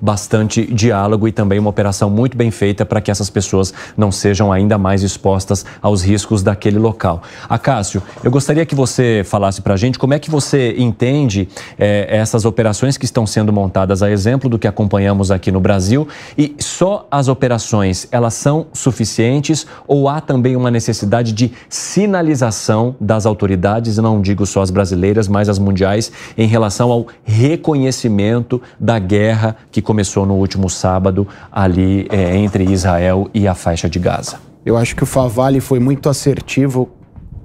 bastante 0.00 0.66
diálogo 0.72 1.28
e 1.28 1.32
também 1.32 1.58
uma 1.58 1.70
operação 1.70 2.10
muito 2.10 2.36
bem 2.36 2.50
feita 2.50 2.84
para 2.84 3.00
que 3.00 3.10
essas 3.10 3.30
pessoas 3.30 3.72
não 3.96 4.10
sejam 4.10 4.52
ainda 4.52 4.76
mais 4.76 5.02
expostas 5.02 5.64
aos 5.80 6.02
riscos 6.02 6.42
daquele 6.42 6.78
local. 6.78 7.22
Acácio, 7.48 8.02
eu 8.22 8.30
gostaria 8.30 8.66
que 8.66 8.74
você 8.74 9.22
falasse 9.24 9.62
para 9.62 9.74
a 9.74 9.76
gente 9.76 9.98
como 9.98 10.14
é 10.14 10.18
que 10.18 10.30
você 10.30 10.74
entende 10.78 11.48
é, 11.78 12.06
essas 12.08 12.44
operações 12.44 12.96
que 12.96 13.04
estão 13.04 13.26
sendo 13.26 13.52
montadas 13.52 14.02
a 14.02 14.10
exemplo 14.10 14.50
do 14.50 14.58
que 14.58 14.66
acompanhamos 14.66 15.30
aqui 15.30 15.52
no 15.52 15.60
Brasil 15.60 16.08
e 16.36 16.56
só 16.58 17.06
as 17.10 17.28
operações 17.28 18.08
elas 18.10 18.34
são 18.34 18.66
suficientes 18.72 19.66
ou 19.86 20.08
há 20.08 20.20
também 20.20 20.56
uma 20.56 20.70
necessidade 20.70 21.32
de 21.32 21.52
sinalização 21.68 22.96
das 23.00 23.26
autoridades, 23.26 23.98
não 23.98 24.20
digo 24.20 24.44
só 24.44 24.62
as 24.62 24.70
brasileiras, 24.70 25.28
mas 25.28 25.48
as 25.48 25.58
mundiais, 25.58 26.10
em 26.36 26.46
relação 26.46 26.90
ao 26.90 27.06
reconhecimento 27.24 28.60
da 28.78 28.98
guerra 28.98 29.37
guerra 29.38 29.56
que 29.70 29.80
começou 29.80 30.26
no 30.26 30.34
último 30.34 30.68
sábado 30.68 31.26
ali 31.52 32.06
é, 32.10 32.36
entre 32.36 32.64
Israel 32.64 33.30
e 33.32 33.46
a 33.46 33.54
faixa 33.54 33.88
de 33.88 33.98
Gaza. 33.98 34.40
Eu 34.66 34.76
acho 34.76 34.96
que 34.96 35.04
o 35.04 35.06
Favale 35.06 35.60
foi 35.60 35.78
muito 35.78 36.08
assertivo 36.08 36.90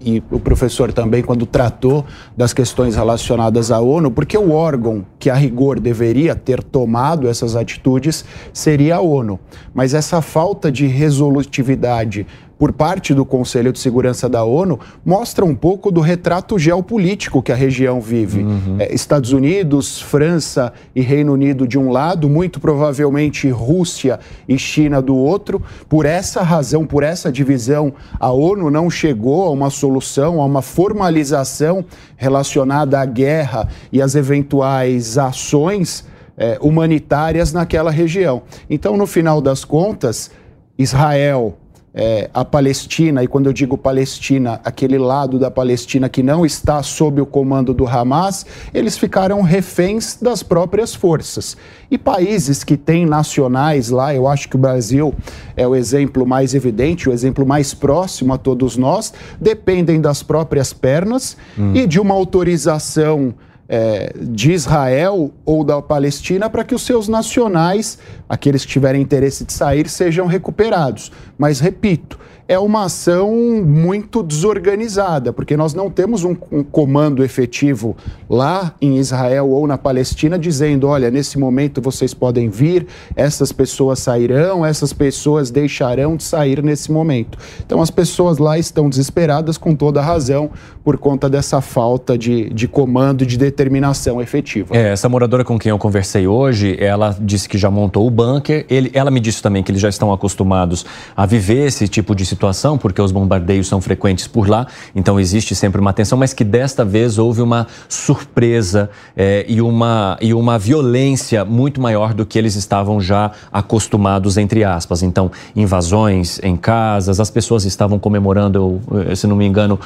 e 0.05 0.21
o 0.31 0.39
professor 0.39 0.91
também 0.91 1.23
quando 1.23 1.45
tratou 1.45 2.05
das 2.35 2.51
questões 2.51 2.95
relacionadas 2.95 3.71
à 3.71 3.79
ONU, 3.79 4.11
porque 4.11 4.37
o 4.37 4.51
órgão 4.51 5.05
que 5.17 5.29
a 5.29 5.35
rigor 5.35 5.79
deveria 5.79 6.35
ter 6.35 6.61
tomado 6.61 7.29
essas 7.29 7.55
atitudes 7.55 8.25
seria 8.51 8.97
a 8.97 8.99
ONU. 8.99 9.39
Mas 9.73 9.93
essa 9.93 10.21
falta 10.21 10.69
de 10.69 10.87
resolutividade 10.87 12.27
por 12.63 12.71
parte 12.71 13.13
do 13.13 13.25
Conselho 13.25 13.73
de 13.73 13.79
Segurança 13.79 14.29
da 14.29 14.45
ONU 14.45 14.79
mostra 15.03 15.43
um 15.43 15.53
pouco 15.53 15.91
do 15.91 15.99
retrato 15.99 16.57
geopolítico 16.57 17.43
que 17.43 17.51
a 17.51 17.55
região 17.55 17.99
vive. 17.99 18.41
Uhum. 18.41 18.77
É, 18.79 18.95
Estados 18.95 19.33
Unidos, 19.33 19.99
França 19.99 20.71
e 20.95 21.01
Reino 21.01 21.33
Unido 21.33 21.67
de 21.67 21.77
um 21.77 21.91
lado, 21.91 22.29
muito 22.29 22.61
provavelmente 22.61 23.49
Rússia 23.49 24.17
e 24.47 24.57
China 24.57 25.01
do 25.01 25.13
outro. 25.13 25.61
Por 25.89 26.05
essa 26.05 26.41
razão, 26.41 26.85
por 26.85 27.03
essa 27.03 27.29
divisão, 27.29 27.93
a 28.17 28.31
ONU 28.31 28.71
não 28.71 28.89
chegou 28.89 29.43
a 29.43 29.49
uma 29.49 29.69
solução, 29.69 30.41
a 30.41 30.45
uma 30.45 30.61
formalização 30.61 31.83
relacionada 32.15 32.97
à 32.97 33.05
guerra 33.05 33.67
e 33.91 34.01
às 34.01 34.15
eventuais 34.15 35.17
ações 35.17 36.05
é, 36.37 36.57
humanitárias 36.61 37.51
naquela 37.51 37.91
região. 37.91 38.43
Então, 38.69 38.95
no 38.95 39.05
final 39.05 39.41
das 39.41 39.65
contas, 39.65 40.31
Israel 40.77 41.57
é, 41.93 42.29
a 42.33 42.43
Palestina, 42.43 43.23
e 43.23 43.27
quando 43.27 43.45
eu 43.45 43.53
digo 43.53 43.77
Palestina, 43.77 44.59
aquele 44.63 44.97
lado 44.97 45.37
da 45.37 45.51
Palestina 45.51 46.09
que 46.09 46.23
não 46.23 46.43
está 46.43 46.81
sob 46.81 47.21
o 47.21 47.25
comando 47.25 47.73
do 47.73 47.87
Hamas, 47.87 48.45
eles 48.73 48.97
ficaram 48.97 49.41
reféns 49.41 50.17
das 50.19 50.41
próprias 50.41 50.95
forças. 50.95 51.55
E 51.91 51.97
países 51.97 52.63
que 52.63 52.75
têm 52.75 53.05
nacionais 53.05 53.89
lá, 53.89 54.13
eu 54.13 54.27
acho 54.27 54.49
que 54.49 54.55
o 54.55 54.59
Brasil 54.59 55.13
é 55.55 55.67
o 55.67 55.75
exemplo 55.75 56.25
mais 56.25 56.55
evidente, 56.55 57.07
o 57.07 57.13
exemplo 57.13 57.45
mais 57.45 57.75
próximo 57.75 58.33
a 58.33 58.37
todos 58.39 58.75
nós, 58.75 59.13
dependem 59.39 60.01
das 60.01 60.23
próprias 60.23 60.73
pernas 60.73 61.37
hum. 61.57 61.73
e 61.75 61.85
de 61.85 61.99
uma 61.99 62.15
autorização 62.15 63.35
é, 63.67 64.13
de 64.19 64.51
Israel 64.51 65.31
ou 65.45 65.63
da 65.63 65.81
Palestina 65.81 66.49
para 66.49 66.63
que 66.63 66.75
os 66.75 66.85
seus 66.85 67.07
nacionais, 67.07 67.97
aqueles 68.27 68.65
que 68.65 68.71
tiverem 68.71 69.01
interesse 69.01 69.45
de 69.45 69.53
sair, 69.53 69.87
sejam 69.87 70.25
recuperados. 70.25 71.11
Mas, 71.37 71.59
repito, 71.59 72.19
é 72.47 72.59
uma 72.59 72.85
ação 72.85 73.31
muito 73.65 74.21
desorganizada, 74.21 75.31
porque 75.31 75.55
nós 75.55 75.73
não 75.73 75.89
temos 75.89 76.23
um, 76.23 76.35
um, 76.51 76.63
comando 76.63 77.23
efetivo 77.23 77.95
lá 78.29 78.75
em 78.81 78.97
Israel 78.97 79.49
ou 79.49 79.65
na 79.65 79.77
Palestina 79.77 80.37
dizendo: 80.37 80.87
olha, 80.87 81.09
nesse 81.09 81.39
momento 81.39 81.81
vocês 81.81 82.13
podem 82.13 82.49
vir, 82.49 82.85
essas 83.15 83.51
pessoas 83.51 83.99
sairão, 83.99 84.65
essas 84.65 84.91
pessoas 84.91 85.49
deixarão 85.49 86.17
de 86.17 86.23
sair 86.23 86.61
nesse 86.61 86.91
momento. 86.91 87.37
Então 87.65 87.81
as 87.81 87.89
pessoas 87.89 88.37
lá 88.37 88.57
estão 88.57 88.89
desesperadas 88.89 89.57
com 89.57 89.73
toda 89.75 90.01
razão 90.01 90.51
por 90.83 90.97
conta 90.97 91.29
dessa 91.29 91.61
falta 91.61 92.17
de, 92.17 92.49
de 92.49 92.67
comando 92.67 93.23
e 93.23 93.25
de 93.25 93.37
determinação 93.37 94.21
efetiva. 94.21 94.75
É, 94.75 94.91
essa 94.91 95.07
moradora 95.07 95.45
com 95.45 95.57
quem 95.57 95.69
eu 95.69 95.77
conversei 95.77 96.27
hoje, 96.27 96.75
ela 96.79 97.15
disse 97.21 97.47
que 97.47 97.57
já 97.57 97.71
montou 97.71 98.05
o 98.05 98.11
bunker, 98.11 98.65
ele, 98.69 98.91
ela 98.93 99.09
me 99.09 99.21
disse 99.21 99.41
também 99.41 99.63
que 99.63 99.71
eles 99.71 99.81
já 99.81 99.89
estão 99.89 100.11
acostumados 100.11 100.85
a 101.15 101.25
viver 101.25 101.67
esse 101.67 101.87
tipo 101.87 102.13
de 102.13 102.25
situação, 102.33 102.77
porque 102.77 103.01
os 103.01 103.11
bombardeios 103.11 103.67
são 103.67 103.79
frequentes 103.79 104.27
por 104.27 104.49
lá, 104.49 104.65
então 104.95 105.19
existe 105.19 105.55
sempre 105.55 105.79
uma 105.79 105.93
tensão, 105.93 106.17
mas 106.17 106.33
que 106.33 106.43
desta 106.43 106.83
vez 106.83 107.17
houve 107.17 107.41
uma 107.41 107.67
surpresa 107.87 108.89
é, 109.15 109.45
e, 109.47 109.61
uma, 109.61 110.17
e 110.19 110.33
uma 110.33 110.57
violência 110.57 111.45
muito 111.45 111.79
maior 111.79 112.13
do 112.13 112.25
que 112.25 112.37
eles 112.37 112.55
estavam 112.55 112.99
já 112.99 113.31
acostumados, 113.51 114.37
entre 114.37 114.63
aspas. 114.63 115.03
Então, 115.03 115.31
invasões 115.55 116.39
em 116.43 116.55
casas, 116.55 117.19
as 117.19 117.29
pessoas 117.29 117.65
estavam 117.65 117.99
comemorando, 117.99 118.81
se 119.15 119.27
não 119.27 119.35
me 119.35 119.45
engano, 119.45 119.79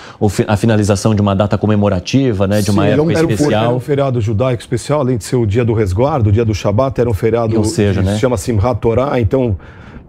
a 0.47 0.57
finalização 0.57 1.13
de 1.13 1.21
uma 1.21 1.35
data 1.35 1.57
comemorativa, 1.57 2.47
né, 2.47 2.61
de 2.61 2.71
uma 2.71 2.83
Sim, 2.83 2.89
época 2.89 3.13
era 3.13 3.27
um, 3.27 3.29
especial. 3.29 3.63
Era 3.65 3.73
um 3.73 3.79
feriado 3.79 4.21
judaico 4.21 4.61
especial, 4.61 5.01
além 5.01 5.17
de 5.17 5.23
ser 5.23 5.35
o 5.35 5.45
dia 5.45 5.65
do 5.65 5.73
resguardo, 5.73 6.29
o 6.29 6.31
dia 6.31 6.45
do 6.45 6.55
Shabat, 6.55 6.99
era 6.99 7.09
um 7.09 7.13
feriado 7.13 7.57
Ou 7.57 7.63
seja, 7.63 8.01
que 8.01 8.07
né? 8.07 8.13
se 8.13 8.19
chama 8.19 8.37
Simchat 8.37 8.79
Torah, 8.79 9.19
então 9.19 9.57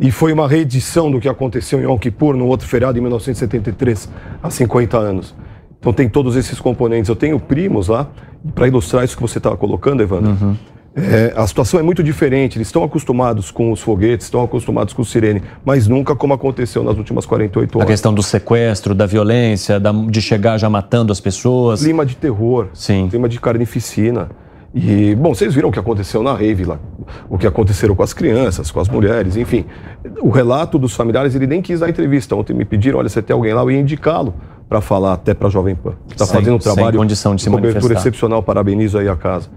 e 0.01 0.11
foi 0.11 0.33
uma 0.33 0.47
reedição 0.47 1.11
do 1.11 1.21
que 1.21 1.29
aconteceu 1.29 1.81
em 1.81 1.83
Yom 1.83 1.99
Kippur, 1.99 2.37
no 2.37 2.47
outro 2.47 2.69
feriado, 2.69 2.99
em 2.99 3.01
1973, 3.01 4.09
há 4.43 4.51
50 4.51 4.97
anos. 4.97 5.35
Então 5.81 5.93
tem 5.93 6.09
todos 6.09 6.37
esses 6.37 6.61
componentes. 6.61 7.09
Eu 7.09 7.17
tenho 7.17 7.39
primos 7.39 7.89
lá, 7.89 8.09
para 8.55 8.67
ilustrar 8.69 9.05
isso 9.05 9.17
que 9.17 9.23
você 9.23 9.39
estava 9.39 9.57
colocando, 9.57 10.03
Evandro, 10.03 10.31
uhum. 10.31 10.57
é, 10.95 11.33
a 11.37 11.47
situação 11.47 11.81
é 11.81 11.83
muito 11.83 12.03
diferente. 12.03 12.59
Eles 12.59 12.69
estão 12.69 12.85
acostumados 12.85 13.51
com 13.51 13.73
os 13.73 13.81
foguetes, 13.81 14.27
estão 14.27 14.43
acostumados 14.43 14.95
com 14.95 15.03
o 15.03 15.05
sirene, 15.05 15.43
mas 15.65 15.89
nunca 15.89 16.15
como 16.15 16.33
aconteceu 16.33 16.85
nas 16.85 16.97
últimas 16.97 17.27
48 17.27 17.79
horas. 17.79 17.89
A 17.89 17.91
questão 17.91 18.15
do 18.15 18.23
sequestro, 18.23 18.95
da 18.95 19.07
violência, 19.07 19.81
da, 19.81 19.93
de 19.93 20.23
chegar 20.23 20.59
já 20.59 20.71
matando 20.71 21.13
as 21.13 21.21
pessoas. 21.21 21.83
Clima 21.83 22.07
de 22.07 22.17
terror, 22.17 22.69
Sim. 22.73 23.09
clima 23.09 23.29
de 23.29 23.41
carnificina. 23.41 24.29
E, 24.75 25.15
bom, 25.15 25.35
vocês 25.35 25.55
viram 25.55 25.71
o 25.71 25.73
que 25.73 25.79
aconteceu 25.79 26.23
na 26.23 26.35
rave 26.35 26.65
lá, 26.65 26.79
o 27.29 27.39
que 27.39 27.47
aconteceu 27.47 27.95
com 27.95 28.03
as 28.03 28.13
crianças, 28.13 28.71
com 28.71 28.81
as 28.81 28.89
mulheres, 28.89 29.37
enfim. 29.37 29.65
O 30.21 30.31
relato 30.31 30.79
dos 30.79 30.95
familiares, 30.95 31.35
ele 31.35 31.47
nem 31.47 31.63
quis 31.63 31.81
dar 31.81 31.89
entrevista. 31.89 32.35
Ontem 32.37 32.55
me 32.55 32.65
pediram, 32.65 32.99
olha, 32.99 33.09
você 33.09 33.23
tem 33.23 33.35
alguém 33.35 33.53
lá, 33.53 33.63
eu 33.63 33.71
ia 33.71 33.81
indicá-lo 33.81 34.35
para 34.69 34.81
falar 34.81 35.15
até 35.15 35.33
para 35.33 35.49
a 35.49 35.51
Jovem 35.51 35.75
Pan, 35.75 35.95
que 36.07 36.15
está 36.15 36.27
fazendo 36.27 36.57
um 36.57 36.59
trabalho 36.59 36.93
sem 36.93 36.99
condição 36.99 37.35
de 37.35 37.43
se 37.43 37.51
cobertura 37.51 37.95
excepcional, 37.95 38.43
parabenizo 38.43 38.99
aí 38.99 39.09
a 39.09 39.17
casa. 39.17 39.49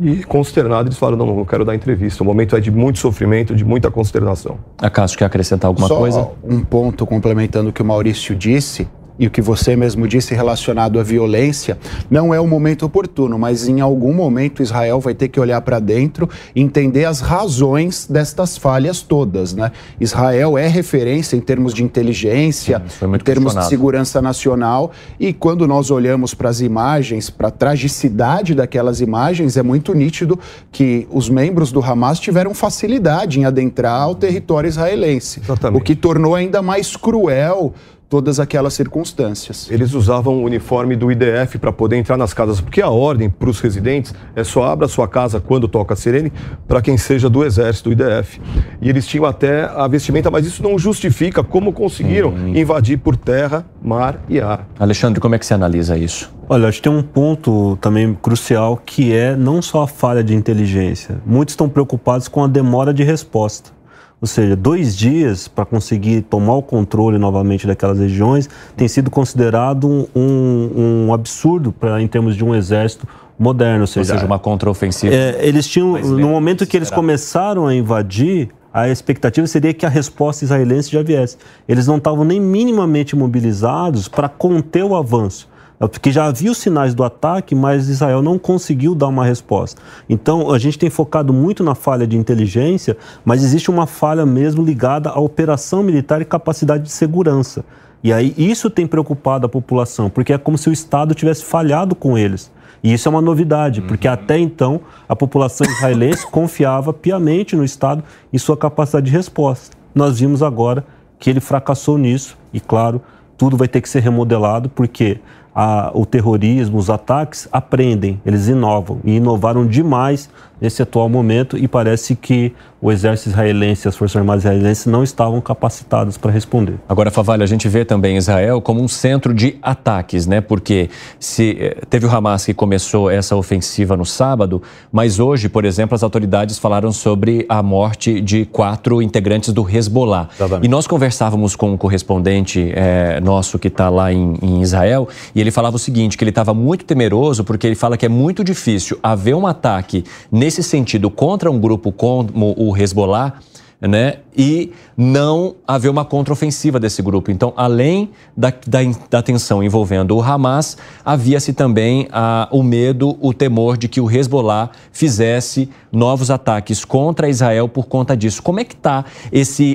E 0.00 0.22
consternado, 0.22 0.88
eles 0.88 0.98
falaram, 0.98 1.26
não, 1.26 1.36
não 1.36 1.44
quero 1.44 1.64
dar 1.64 1.74
entrevista. 1.74 2.22
O 2.22 2.26
momento 2.26 2.54
é 2.54 2.60
de 2.60 2.70
muito 2.70 3.00
sofrimento, 3.00 3.54
de 3.54 3.64
muita 3.64 3.90
consternação. 3.90 4.58
Acaso 4.80 5.18
quer 5.18 5.24
acrescentar 5.24 5.66
alguma 5.68 5.88
Só 5.88 5.96
coisa? 5.96 6.28
um 6.44 6.60
ponto 6.60 7.04
complementando 7.04 7.70
o 7.70 7.72
que 7.72 7.82
o 7.82 7.84
Maurício 7.84 8.36
disse 8.36 8.86
e 9.18 9.26
o 9.26 9.30
que 9.30 9.42
você 9.42 9.74
mesmo 9.74 10.06
disse 10.06 10.34
relacionado 10.34 11.00
à 11.00 11.02
violência, 11.02 11.78
não 12.10 12.32
é 12.32 12.40
o 12.40 12.46
momento 12.46 12.86
oportuno, 12.86 13.38
mas 13.38 13.68
em 13.68 13.80
algum 13.80 14.14
momento 14.14 14.62
Israel 14.62 15.00
vai 15.00 15.14
ter 15.14 15.28
que 15.28 15.40
olhar 15.40 15.60
para 15.62 15.78
dentro 15.78 16.28
e 16.54 16.60
entender 16.60 17.04
as 17.04 17.20
razões 17.20 18.06
destas 18.08 18.56
falhas 18.56 19.02
todas. 19.02 19.54
Né? 19.54 19.72
Israel 20.00 20.56
é 20.56 20.68
referência 20.68 21.36
em 21.36 21.40
termos 21.40 21.74
de 21.74 21.82
inteligência, 21.82 22.82
Sim, 22.88 23.14
em 23.14 23.18
termos 23.18 23.54
de 23.54 23.66
segurança 23.66 24.22
nacional, 24.22 24.92
e 25.18 25.32
quando 25.32 25.66
nós 25.66 25.90
olhamos 25.90 26.34
para 26.34 26.48
as 26.48 26.60
imagens, 26.60 27.30
para 27.30 27.48
a 27.48 27.50
tragicidade 27.50 28.54
daquelas 28.54 29.00
imagens, 29.00 29.56
é 29.56 29.62
muito 29.62 29.94
nítido 29.94 30.38
que 30.70 31.08
os 31.10 31.28
membros 31.28 31.72
do 31.72 31.82
Hamas 31.82 32.20
tiveram 32.20 32.54
facilidade 32.54 33.40
em 33.40 33.44
adentrar 33.44 34.10
o 34.10 34.14
território 34.14 34.68
israelense, 34.68 35.40
Exatamente. 35.40 35.80
o 35.80 35.84
que 35.84 35.94
tornou 35.94 36.34
ainda 36.34 36.62
mais 36.62 36.96
cruel 36.96 37.74
todas 38.08 38.40
aquelas 38.40 38.72
circunstâncias. 38.72 39.70
Eles 39.70 39.92
usavam 39.92 40.38
o 40.38 40.44
uniforme 40.44 40.96
do 40.96 41.12
IDF 41.12 41.58
para 41.58 41.72
poder 41.72 41.96
entrar 41.96 42.16
nas 42.16 42.32
casas, 42.32 42.60
porque 42.60 42.80
a 42.80 42.88
ordem 42.88 43.28
para 43.28 43.50
os 43.50 43.60
residentes 43.60 44.14
é 44.34 44.42
só 44.42 44.64
abra 44.64 44.86
a 44.86 44.88
sua 44.88 45.06
casa 45.06 45.40
quando 45.40 45.68
toca 45.68 45.94
a 45.94 45.96
sirene 45.96 46.32
para 46.66 46.80
quem 46.80 46.96
seja 46.96 47.28
do 47.28 47.44
exército, 47.44 47.90
do 47.90 47.92
IDF. 47.92 48.40
E 48.80 48.88
eles 48.88 49.06
tinham 49.06 49.26
até 49.26 49.64
a 49.64 49.86
vestimenta, 49.86 50.30
mas 50.30 50.46
isso 50.46 50.62
não 50.62 50.78
justifica 50.78 51.42
como 51.42 51.72
conseguiram 51.72 52.30
hum. 52.30 52.56
invadir 52.56 52.98
por 52.98 53.16
terra, 53.16 53.66
mar 53.82 54.22
e 54.28 54.40
ar. 54.40 54.66
Alexandre, 54.78 55.20
como 55.20 55.34
é 55.34 55.38
que 55.38 55.44
você 55.44 55.54
analisa 55.54 55.96
isso? 55.96 56.32
Olha, 56.48 56.66
acho 56.66 56.78
que 56.78 56.88
tem 56.88 56.92
um 56.92 57.02
ponto 57.02 57.76
também 57.76 58.14
crucial 58.14 58.80
que 58.84 59.12
é 59.12 59.36
não 59.36 59.60
só 59.60 59.82
a 59.82 59.86
falha 59.86 60.24
de 60.24 60.34
inteligência. 60.34 61.20
Muitos 61.26 61.52
estão 61.52 61.68
preocupados 61.68 62.26
com 62.26 62.42
a 62.42 62.46
demora 62.46 62.94
de 62.94 63.02
resposta. 63.02 63.77
Ou 64.20 64.26
seja, 64.26 64.56
dois 64.56 64.96
dias 64.96 65.46
para 65.46 65.64
conseguir 65.64 66.22
tomar 66.22 66.54
o 66.54 66.62
controle 66.62 67.18
novamente 67.18 67.66
daquelas 67.66 67.98
regiões 68.00 68.48
tem 68.76 68.88
sido 68.88 69.10
considerado 69.10 69.88
um, 69.88 70.06
um, 70.14 71.06
um 71.06 71.14
absurdo 71.14 71.70
pra, 71.70 72.02
em 72.02 72.08
termos 72.08 72.34
de 72.34 72.44
um 72.44 72.54
exército 72.54 73.06
moderno. 73.38 73.82
Ou 73.82 73.86
seja, 73.86 74.12
ou 74.12 74.18
seja 74.18 74.26
uma 74.26 74.38
contraofensiva. 74.38 75.14
É, 75.14 75.38
eles 75.46 75.68
tinham, 75.68 75.96
no 76.00 76.28
momento 76.28 76.66
que 76.66 76.76
eles 76.76 76.90
começaram 76.90 77.66
a 77.66 77.74
invadir, 77.74 78.48
a 78.72 78.88
expectativa 78.88 79.46
seria 79.46 79.72
que 79.72 79.86
a 79.86 79.88
resposta 79.88 80.44
israelense 80.44 80.90
já 80.90 81.02
viesse. 81.02 81.36
Eles 81.68 81.86
não 81.86 81.96
estavam 81.96 82.24
nem 82.24 82.40
minimamente 82.40 83.14
mobilizados 83.14 84.08
para 84.08 84.28
conter 84.28 84.84
o 84.84 84.96
avanço. 84.96 85.48
É 85.80 85.86
porque 85.86 86.10
já 86.10 86.26
havia 86.26 86.50
os 86.50 86.58
sinais 86.58 86.92
do 86.92 87.04
ataque, 87.04 87.54
mas 87.54 87.88
Israel 87.88 88.20
não 88.20 88.38
conseguiu 88.38 88.94
dar 88.94 89.06
uma 89.06 89.24
resposta. 89.24 89.80
Então, 90.08 90.50
a 90.50 90.58
gente 90.58 90.78
tem 90.78 90.90
focado 90.90 91.32
muito 91.32 91.62
na 91.62 91.74
falha 91.74 92.06
de 92.06 92.16
inteligência, 92.16 92.96
mas 93.24 93.44
existe 93.44 93.70
uma 93.70 93.86
falha 93.86 94.26
mesmo 94.26 94.64
ligada 94.64 95.10
à 95.10 95.20
operação 95.20 95.82
militar 95.82 96.20
e 96.20 96.24
capacidade 96.24 96.82
de 96.84 96.90
segurança. 96.90 97.64
E 98.02 98.12
aí 98.12 98.34
isso 98.36 98.70
tem 98.70 98.86
preocupado 98.86 99.46
a 99.46 99.48
população, 99.48 100.10
porque 100.10 100.32
é 100.32 100.38
como 100.38 100.58
se 100.58 100.68
o 100.68 100.72
Estado 100.72 101.14
tivesse 101.14 101.44
falhado 101.44 101.94
com 101.94 102.16
eles. 102.16 102.50
E 102.82 102.92
isso 102.92 103.08
é 103.08 103.10
uma 103.10 103.20
novidade, 103.20 103.80
porque 103.82 104.06
uhum. 104.06 104.14
até 104.14 104.38
então 104.38 104.80
a 105.08 105.16
população 105.16 105.66
israelense 105.66 106.26
confiava 106.30 106.92
piamente 106.92 107.56
no 107.56 107.64
Estado 107.64 108.04
e 108.32 108.38
sua 108.38 108.56
capacidade 108.56 109.06
de 109.06 109.12
resposta. 109.12 109.76
Nós 109.94 110.20
vimos 110.20 110.42
agora 110.42 110.84
que 111.18 111.28
ele 111.28 111.40
fracassou 111.40 111.98
nisso 111.98 112.38
e, 112.52 112.60
claro, 112.60 113.02
tudo 113.36 113.56
vai 113.56 113.66
ter 113.66 113.80
que 113.80 113.88
ser 113.88 114.00
remodelado, 114.00 114.68
porque 114.68 115.20
a, 115.60 115.90
o 115.92 116.06
terrorismo, 116.06 116.78
os 116.78 116.88
ataques, 116.88 117.48
aprendem, 117.50 118.20
eles 118.24 118.46
inovam. 118.46 119.00
E 119.02 119.16
inovaram 119.16 119.66
demais 119.66 120.30
nesse 120.60 120.82
atual 120.82 121.08
momento 121.08 121.56
e 121.56 121.68
parece 121.68 122.14
que 122.14 122.52
o 122.80 122.92
exército 122.92 123.30
israelense 123.30 123.86
e 123.86 123.88
as 123.88 123.96
forças 123.96 124.16
armadas 124.16 124.44
israelenses 124.44 124.86
não 124.86 125.02
estavam 125.02 125.40
capacitadas 125.40 126.16
para 126.16 126.30
responder. 126.30 126.76
Agora, 126.88 127.10
Favalho, 127.10 127.42
a 127.42 127.46
gente 127.46 127.68
vê 127.68 127.84
também 127.84 128.16
Israel 128.16 128.60
como 128.60 128.80
um 128.80 128.86
centro 128.86 129.34
de 129.34 129.56
ataques, 129.60 130.26
né? 130.26 130.40
Porque 130.40 130.88
se 131.18 131.56
eh, 131.58 131.76
teve 131.90 132.06
o 132.06 132.10
Hamas 132.10 132.44
que 132.44 132.54
começou 132.54 133.10
essa 133.10 133.34
ofensiva 133.34 133.96
no 133.96 134.04
sábado, 134.04 134.62
mas 134.92 135.18
hoje, 135.18 135.48
por 135.48 135.64
exemplo, 135.64 135.94
as 135.96 136.04
autoridades 136.04 136.58
falaram 136.58 136.92
sobre 136.92 137.44
a 137.48 137.62
morte 137.62 138.20
de 138.20 138.44
quatro 138.44 139.02
integrantes 139.02 139.52
do 139.52 139.68
Hezbollah. 139.68 140.28
Exatamente. 140.36 140.64
E 140.64 140.68
nós 140.68 140.86
conversávamos 140.86 141.56
com 141.56 141.72
um 141.72 141.76
correspondente 141.76 142.72
é, 142.74 143.20
nosso 143.20 143.58
que 143.58 143.68
está 143.68 143.88
lá 143.88 144.12
em, 144.12 144.34
em 144.40 144.62
Israel 144.62 145.08
e 145.34 145.40
ele 145.40 145.50
falava 145.50 145.76
o 145.76 145.78
seguinte, 145.78 146.16
que 146.16 146.22
ele 146.22 146.30
estava 146.30 146.54
muito 146.54 146.84
temeroso 146.84 147.42
porque 147.42 147.66
ele 147.66 147.74
fala 147.76 147.96
que 147.96 148.06
é 148.06 148.08
muito 148.08 148.44
difícil 148.44 148.98
haver 149.02 149.34
um 149.34 149.46
ataque 149.46 150.04
nesse 150.30 150.47
sentido 150.50 151.10
contra 151.10 151.50
um 151.50 151.58
grupo 151.58 151.92
como 151.92 152.54
o 152.56 152.76
Hezbollah 152.76 153.38
né? 153.80 154.16
E 154.36 154.72
não 154.96 155.54
haver 155.66 155.88
uma 155.88 156.04
contraofensiva 156.04 156.80
desse 156.80 157.00
grupo. 157.00 157.30
Então, 157.30 157.52
além 157.56 158.10
da, 158.36 158.52
da, 158.66 158.80
da 159.08 159.22
tensão 159.22 159.62
envolvendo 159.62 160.16
o 160.16 160.22
Hamas, 160.22 160.76
havia-se 161.04 161.52
também 161.52 162.08
a, 162.10 162.48
o 162.50 162.62
medo, 162.62 163.16
o 163.20 163.32
temor 163.32 163.76
de 163.76 163.88
que 163.88 164.00
o 164.00 164.10
Hezbollah 164.10 164.70
fizesse 164.90 165.68
novos 165.92 166.30
ataques 166.30 166.84
contra 166.84 167.28
Israel 167.28 167.68
por 167.68 167.86
conta 167.86 168.16
disso. 168.16 168.42
Como 168.42 168.58
é 168.58 168.64
que 168.64 168.74
está 168.74 169.04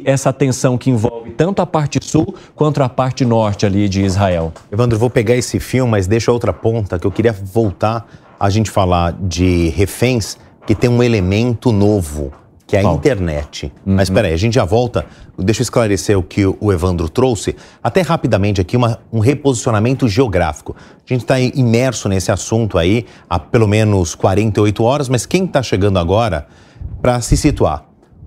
essa 0.05 0.33
tensão 0.33 0.77
que 0.77 0.89
envolve 0.89 1.31
tanto 1.31 1.61
a 1.61 1.65
parte 1.65 1.99
sul 2.03 2.35
quanto 2.55 2.83
a 2.83 2.89
parte 2.89 3.23
norte 3.23 3.65
ali 3.65 3.87
de 3.87 4.01
Israel? 4.01 4.51
Evandro, 4.71 4.99
vou 4.99 5.09
pegar 5.09 5.35
esse 5.35 5.59
fio, 5.59 5.87
mas 5.87 6.07
deixa 6.07 6.31
outra 6.31 6.51
ponta 6.51 6.99
que 6.99 7.07
eu 7.07 7.11
queria 7.11 7.33
voltar 7.33 8.05
a 8.39 8.49
gente 8.49 8.69
falar 8.69 9.13
de 9.13 9.69
reféns 9.69 10.37
que 10.65 10.75
tem 10.75 10.89
um 10.89 11.03
elemento 11.03 11.71
novo 11.71 12.31
que 12.73 12.77
é 12.77 12.79
a 12.79 12.83
Bom. 12.83 12.95
internet. 12.95 13.71
Uhum. 13.85 13.95
Mas 13.95 14.09
espera 14.09 14.27
aí, 14.27 14.33
a 14.33 14.37
gente 14.37 14.55
já 14.55 14.65
volta. 14.65 15.05
Deixa 15.37 15.61
eu 15.61 15.63
esclarecer 15.63 16.17
o 16.17 16.23
que 16.23 16.43
o 16.45 16.71
Evandro 16.71 17.07
trouxe. 17.07 17.55
Até 17.83 18.01
rapidamente 18.01 18.59
aqui, 18.59 18.75
uma, 18.75 18.99
um 19.11 19.19
reposicionamento 19.19 20.07
geográfico. 20.07 20.75
A 20.75 21.13
gente 21.13 21.21
está 21.21 21.39
imerso 21.39 22.09
nesse 22.09 22.31
assunto 22.31 22.77
aí 22.77 23.05
há 23.29 23.37
pelo 23.37 23.67
menos 23.67 24.15
48 24.15 24.83
horas, 24.83 25.07
mas 25.07 25.25
quem 25.25 25.45
está 25.45 25.61
chegando 25.61 25.99
agora 25.99 26.47
para 26.99 27.21
se 27.21 27.37
situar? 27.37 27.85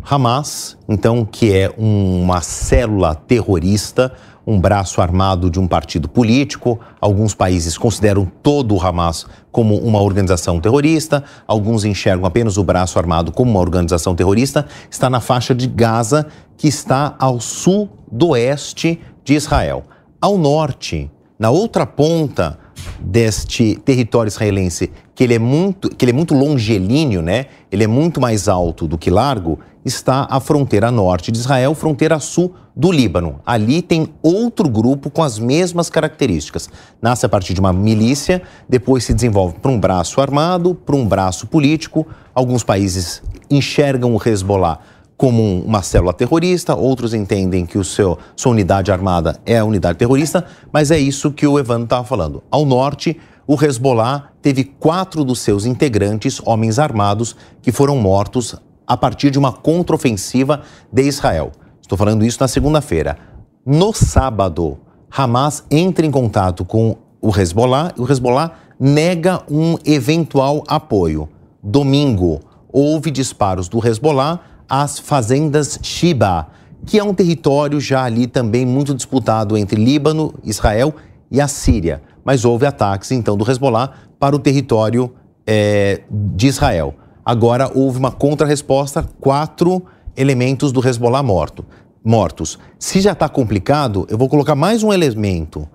Hamas, 0.09 0.79
então, 0.89 1.25
que 1.25 1.53
é 1.53 1.73
uma 1.77 2.41
célula 2.41 3.17
terrorista, 3.17 4.13
um 4.47 4.61
braço 4.61 5.01
armado 5.01 5.51
de 5.51 5.59
um 5.59 5.67
partido 5.67 6.09
político. 6.09 6.79
Alguns 7.01 7.35
países 7.35 7.77
consideram 7.77 8.25
todo 8.43 8.75
o 8.75 8.81
Hamas 8.81 9.27
como 9.51 9.77
uma 9.79 10.01
organização 10.01 10.61
terrorista, 10.61 11.25
alguns 11.47 11.85
enxergam 11.85 12.27
apenas 12.27 12.57
o 12.57 12.63
braço 12.63 12.99
armado 12.99 13.33
como 13.33 13.51
uma 13.51 13.61
organização 13.61 14.15
terrorista. 14.15 14.67
Está 14.91 15.11
na 15.11 15.21
faixa 15.21 15.55
de 15.55 15.67
Gaza, 15.67 16.27
que 16.57 16.69
está 16.69 17.17
ao 17.19 17.41
sudoeste 17.41 19.01
de 19.25 19.35
Israel. 19.35 19.83
Ao 20.21 20.39
norte, 20.39 21.11
na 21.39 21.51
outra 21.51 21.85
ponta 21.87 22.59
deste 23.01 23.75
território 23.77 24.29
israelense, 24.29 24.93
que 25.15 25.25
ele 25.25 25.35
é 25.35 25.39
muito, 25.39 25.89
que 25.89 26.05
ele 26.05 26.13
é 26.13 26.15
muito 26.15 26.35
longilíneo, 26.35 27.23
né? 27.23 27.47
Ele 27.73 27.85
é 27.85 27.87
muito 27.87 28.21
mais 28.21 28.49
alto 28.49 28.87
do 28.87 28.99
que 28.99 29.11
largo, 29.11 29.59
está 29.87 30.27
a 30.29 30.41
fronteira 30.41 30.91
norte 30.91 31.31
de 31.31 31.39
Israel, 31.39 31.73
fronteira 31.73 32.19
sul 32.19 32.53
do 32.75 32.91
Líbano. 32.91 33.41
Ali 33.47 33.81
tem 33.81 34.09
outro 34.21 34.69
grupo 34.69 35.09
com 35.09 35.23
as 35.23 35.39
mesmas 35.39 35.89
características. 35.89 36.69
Nasce 37.01 37.25
a 37.25 37.29
partir 37.29 37.55
de 37.55 37.61
uma 37.61 37.73
milícia, 37.73 38.43
depois 38.69 39.05
se 39.05 39.15
desenvolve 39.15 39.61
para 39.61 39.71
um 39.71 39.79
braço 39.79 40.21
armado, 40.21 40.75
para 40.75 40.97
um 40.97 41.07
braço 41.07 41.47
político. 41.47 42.05
Alguns 42.35 42.65
países 42.65 43.23
enxergam 43.49 44.13
o 44.13 44.21
Hezbollah 44.29 44.81
como 45.17 45.61
uma 45.61 45.83
célula 45.83 46.13
terrorista, 46.13 46.75
outros 46.75 47.15
entendem 47.15 47.65
que 47.65 47.79
o 47.79 47.85
seu, 47.85 48.19
sua 48.35 48.53
unidade 48.53 48.91
armada 48.91 49.41
é 49.47 49.57
a 49.57 49.65
unidade 49.65 49.97
terrorista, 49.97 50.45
mas 50.73 50.91
é 50.91 50.99
isso 50.99 51.31
que 51.31 51.47
o 51.47 51.59
Evandro 51.59 51.85
estava 51.85 52.05
falando. 52.05 52.43
Ao 52.51 52.67
norte, 52.67 53.19
o 53.47 53.55
Hezbollah 53.55 54.33
teve 54.43 54.65
quatro 54.65 55.25
dos 55.25 55.39
seus 55.39 55.65
integrantes, 55.65 56.41
homens 56.45 56.81
armados, 56.81 57.37
que 57.63 57.71
foram 57.71 57.97
mortos 57.97 58.57
a 58.87 58.97
partir 58.97 59.31
de 59.31 59.39
uma 59.39 59.53
contraofensiva 59.53 60.63
de 60.93 61.03
Israel. 61.03 61.53
Estou 61.81 61.99
falando 61.99 62.25
isso 62.25 62.39
na 62.41 62.49
segunda-feira. 62.49 63.19
No 63.65 63.93
sábado, 63.93 64.79
Hamas 65.11 65.65
entra 65.71 66.07
em 66.07 66.11
contato 66.11 66.65
com 66.65 66.97
o 67.21 67.37
Hezbollah 67.37 67.93
e 67.97 68.01
o 68.01 68.11
Hezbollah 68.11 68.53
nega 68.79 69.43
um 69.51 69.77
eventual 69.85 70.63
apoio. 70.69 71.29
Domingo, 71.63 72.41
houve 72.73 73.11
disparos 73.11 73.69
do 73.69 73.85
Hezbollah 73.85 74.41
às 74.69 74.99
fazendas 74.99 75.79
Shiba, 75.83 76.49
que 76.85 76.99
é 76.99 77.03
um 77.03 77.15
território 77.15 77.81
já 77.81 78.05
ali 78.05 78.27
também 78.27 78.67
muito 78.67 78.95
disputado 78.95 79.57
entre 79.57 79.83
Líbano, 79.83 80.35
Israel 80.45 80.95
e 81.31 81.41
a 81.41 81.49
Síria. 81.49 82.03
Mas 82.25 82.45
houve 82.45 82.67
ataques 82.67 83.11
então 83.11 83.37
do 83.37 83.51
Hezbollah 83.51 83.93
para 84.19 84.37
o 84.37 84.39
território 84.39 85.13
é, 85.47 86.03
de 86.11 86.47
Israel. 86.49 86.95
Agora 87.27 87.69
houve 87.75 87.99
uma 87.99 88.13
contrarresposta, 88.13 89.05
quatro 89.21 89.85
elementos 90.17 90.71
do 90.71 90.87
Hezbollah 90.87 91.25
morto, 91.25 91.65
mortos. 92.05 92.57
Se 92.79 93.01
já 93.01 93.15
está 93.15 93.29
complicado, 93.29 94.07
eu 94.09 94.17
vou 94.17 94.29
colocar 94.29 94.55
mais 94.55 94.85
um 94.85 94.93
elemento. 94.93 95.69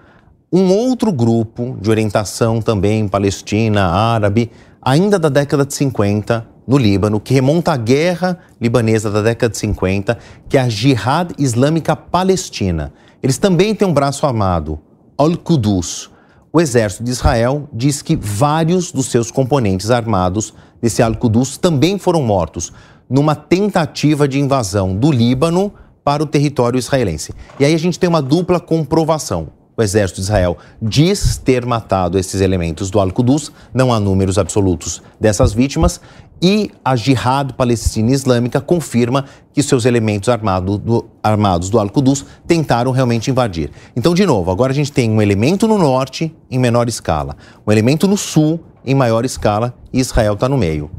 Um 0.49 0.71
outro 0.73 1.11
grupo 1.11 1.75
de 1.81 1.89
orientação 1.89 2.61
também 2.61 3.05
palestina, 3.05 3.87
árabe, 3.87 4.49
ainda 4.81 5.19
da 5.19 5.27
década 5.27 5.65
de 5.65 5.73
50, 5.73 6.47
no 6.65 6.77
Líbano, 6.77 7.19
que 7.19 7.33
remonta 7.33 7.73
à 7.73 7.77
guerra 7.77 8.39
libanesa 8.61 9.11
da 9.11 9.21
década 9.21 9.51
de 9.51 9.57
50, 9.57 10.17
que 10.47 10.57
é 10.57 10.61
a 10.61 10.69
Jihad 10.69 11.33
Islâmica 11.37 11.97
Palestina. 11.97 12.93
Eles 13.21 13.37
também 13.37 13.75
têm 13.75 13.85
um 13.85 13.93
braço 13.93 14.25
armado, 14.25 14.79
Al-Qudus. 15.17 16.09
O 16.53 16.61
exército 16.61 17.03
de 17.03 17.11
Israel 17.11 17.67
diz 17.73 18.01
que 18.01 18.15
vários 18.15 18.91
dos 18.91 19.07
seus 19.07 19.31
componentes 19.31 19.91
armados 19.91 20.53
desse 20.81 21.01
Al-Qudus 21.01 21.57
também 21.57 21.97
foram 21.97 22.21
mortos 22.21 22.73
numa 23.09 23.35
tentativa 23.35 24.27
de 24.27 24.39
invasão 24.39 24.95
do 24.95 25.11
Líbano 25.11 25.73
para 26.03 26.23
o 26.23 26.25
território 26.25 26.77
israelense. 26.77 27.33
E 27.59 27.65
aí 27.65 27.75
a 27.75 27.79
gente 27.79 27.99
tem 27.99 28.09
uma 28.09 28.21
dupla 28.21 28.59
comprovação. 28.59 29.49
O 29.77 29.81
exército 29.81 30.19
de 30.19 30.23
Israel 30.23 30.57
diz 30.81 31.37
ter 31.37 31.65
matado 31.65 32.17
esses 32.17 32.41
elementos 32.41 32.89
do 32.89 32.99
Al-Qudus, 32.99 33.51
não 33.73 33.93
há 33.93 33.99
números 33.99 34.37
absolutos 34.37 35.01
dessas 35.19 35.53
vítimas, 35.53 36.01
e 36.41 36.71
a 36.83 36.95
Jihad 36.95 37.53
Palestina 37.53 38.11
Islâmica 38.11 38.59
confirma 38.59 39.25
que 39.53 39.61
seus 39.61 39.85
elementos 39.85 40.27
armado 40.27 40.77
do, 40.77 41.05
armados 41.21 41.69
do 41.69 41.79
Al-Qudus 41.79 42.25
tentaram 42.47 42.91
realmente 42.91 43.29
invadir. 43.29 43.71
Então, 43.95 44.13
de 44.13 44.25
novo, 44.25 44.49
agora 44.51 44.71
a 44.71 44.75
gente 44.75 44.91
tem 44.91 45.09
um 45.09 45.21
elemento 45.21 45.67
no 45.67 45.77
norte 45.77 46.35
em 46.49 46.57
menor 46.57 46.89
escala, 46.89 47.35
um 47.65 47.71
elemento 47.71 48.07
no 48.07 48.17
sul 48.17 48.59
em 48.85 48.95
maior 48.95 49.25
escala 49.25 49.73
e 49.91 49.99
Israel 49.99 50.33
está 50.33 50.47
no 50.47 50.57
meio. 50.57 50.89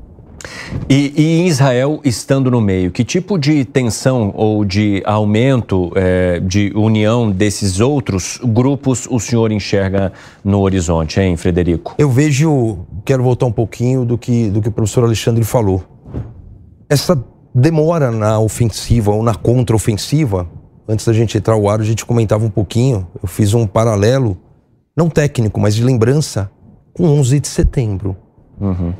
E, 0.88 1.12
e, 1.16 1.46
Israel 1.46 2.00
estando 2.04 2.50
no 2.50 2.60
meio, 2.60 2.90
que 2.90 3.04
tipo 3.04 3.38
de 3.38 3.64
tensão 3.64 4.32
ou 4.34 4.64
de 4.64 5.02
aumento 5.06 5.92
é, 5.94 6.40
de 6.40 6.72
união 6.74 7.30
desses 7.30 7.80
outros 7.80 8.40
grupos 8.42 9.06
o 9.08 9.20
senhor 9.20 9.52
enxerga 9.52 10.12
no 10.44 10.60
horizonte, 10.60 11.20
hein, 11.20 11.36
Frederico? 11.36 11.94
Eu 11.96 12.10
vejo, 12.10 12.78
quero 13.04 13.22
voltar 13.22 13.46
um 13.46 13.52
pouquinho 13.52 14.04
do 14.04 14.18
que, 14.18 14.50
do 14.50 14.60
que 14.60 14.68
o 14.68 14.72
professor 14.72 15.04
Alexandre 15.04 15.44
falou. 15.44 15.84
Essa 16.88 17.22
demora 17.54 18.10
na 18.10 18.38
ofensiva 18.40 19.12
ou 19.12 19.22
na 19.22 19.34
contraofensiva, 19.34 20.48
antes 20.88 21.06
da 21.06 21.12
gente 21.12 21.38
entrar 21.38 21.54
ao 21.54 21.68
ar, 21.68 21.80
a 21.80 21.84
gente 21.84 22.04
comentava 22.04 22.44
um 22.44 22.50
pouquinho, 22.50 23.06
eu 23.22 23.28
fiz 23.28 23.54
um 23.54 23.66
paralelo, 23.66 24.36
não 24.96 25.08
técnico, 25.08 25.60
mas 25.60 25.74
de 25.74 25.84
lembrança, 25.84 26.50
com 26.92 27.04
11 27.04 27.40
de 27.40 27.48
setembro. 27.48 28.16
Uhum. 28.60 28.92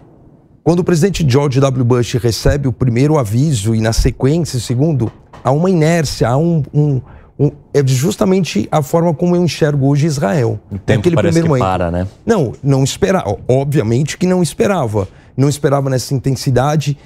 Quando 0.64 0.78
o 0.78 0.84
presidente 0.84 1.24
George 1.28 1.58
W. 1.60 1.84
Bush 1.84 2.14
recebe 2.14 2.68
o 2.68 2.72
primeiro 2.72 3.18
aviso 3.18 3.74
e, 3.74 3.80
na 3.80 3.92
sequência, 3.92 4.56
o 4.56 4.60
segundo, 4.60 5.10
há 5.42 5.50
uma 5.50 5.68
inércia, 5.68 6.28
há 6.28 6.36
um, 6.36 6.62
um, 6.72 7.00
um, 7.38 7.50
é 7.74 7.84
justamente 7.84 8.68
a 8.70 8.80
forma 8.80 9.12
como 9.12 9.34
eu 9.34 9.42
enxergo 9.42 9.88
hoje 9.88 10.06
Israel. 10.06 10.60
O 10.70 10.78
tempo 10.78 10.98
Naquele 10.98 11.16
parece 11.16 11.40
primeiro 11.40 11.54
que 11.54 11.60
momento. 11.60 11.78
para, 11.78 11.90
né? 11.90 12.06
Não, 12.24 12.52
não 12.62 12.84
esperava. 12.84 13.36
Obviamente 13.48 14.16
que 14.16 14.26
não 14.26 14.42
esperava. 14.42 15.08
Não 15.36 15.48
esperava 15.48 15.90
nessa 15.90 16.14
intensidade. 16.14 16.96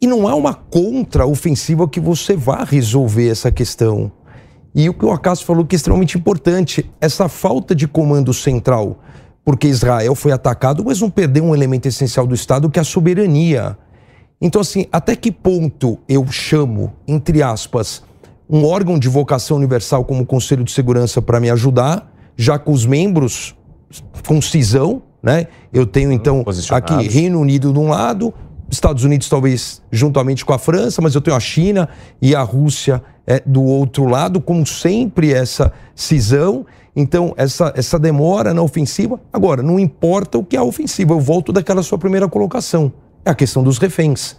E 0.00 0.06
não 0.06 0.28
há 0.28 0.34
uma 0.34 0.54
contra-ofensiva 0.54 1.88
que 1.88 1.98
você 1.98 2.36
vá 2.36 2.62
resolver 2.62 3.28
essa 3.28 3.50
questão. 3.50 4.12
E 4.74 4.88
o 4.88 4.94
que 4.94 5.04
o 5.04 5.10
Acaso 5.10 5.44
falou 5.44 5.64
que 5.64 5.74
é 5.74 5.76
extremamente 5.76 6.16
importante, 6.16 6.88
essa 7.00 7.28
falta 7.28 7.74
de 7.74 7.86
comando 7.86 8.32
central 8.32 9.00
porque 9.44 9.66
Israel 9.66 10.14
foi 10.14 10.32
atacado, 10.32 10.84
mas 10.84 11.00
não 11.00 11.10
perdeu 11.10 11.44
um 11.44 11.54
elemento 11.54 11.86
essencial 11.86 12.26
do 12.26 12.34
Estado, 12.34 12.70
que 12.70 12.78
é 12.78 12.82
a 12.82 12.84
soberania. 12.84 13.76
Então, 14.40 14.60
assim, 14.60 14.86
até 14.92 15.14
que 15.16 15.30
ponto 15.30 15.98
eu 16.08 16.26
chamo, 16.30 16.92
entre 17.06 17.42
aspas, 17.42 18.02
um 18.48 18.64
órgão 18.64 18.98
de 18.98 19.08
vocação 19.08 19.56
universal 19.56 20.04
como 20.04 20.22
o 20.22 20.26
Conselho 20.26 20.64
de 20.64 20.72
Segurança 20.72 21.22
para 21.22 21.40
me 21.40 21.50
ajudar, 21.50 22.12
já 22.36 22.58
com 22.58 22.72
os 22.72 22.84
membros 22.84 23.54
com 24.26 24.40
cisão, 24.40 25.02
né? 25.22 25.46
Eu 25.72 25.86
tenho, 25.86 26.10
então, 26.12 26.44
aqui 26.70 27.08
Reino 27.08 27.40
Unido 27.40 27.72
de 27.72 27.78
um 27.78 27.88
lado, 27.88 28.32
Estados 28.70 29.04
Unidos 29.04 29.28
talvez 29.28 29.82
juntamente 29.90 30.44
com 30.44 30.52
a 30.52 30.58
França, 30.58 31.02
mas 31.02 31.14
eu 31.14 31.20
tenho 31.20 31.36
a 31.36 31.40
China 31.40 31.88
e 32.20 32.34
a 32.34 32.42
Rússia 32.42 33.02
é, 33.26 33.40
do 33.44 33.62
outro 33.62 34.06
lado, 34.06 34.40
como 34.40 34.66
sempre 34.66 35.32
essa 35.32 35.72
cisão. 35.94 36.66
Então, 36.94 37.32
essa, 37.36 37.72
essa 37.74 37.98
demora 37.98 38.52
na 38.52 38.62
ofensiva. 38.62 39.20
Agora, 39.32 39.62
não 39.62 39.78
importa 39.78 40.38
o 40.38 40.44
que 40.44 40.56
é 40.56 40.58
a 40.58 40.64
ofensiva, 40.64 41.12
eu 41.12 41.20
volto 41.20 41.52
daquela 41.52 41.82
sua 41.82 41.98
primeira 41.98 42.28
colocação. 42.28 42.92
É 43.24 43.30
a 43.30 43.34
questão 43.34 43.62
dos 43.62 43.78
reféns. 43.78 44.36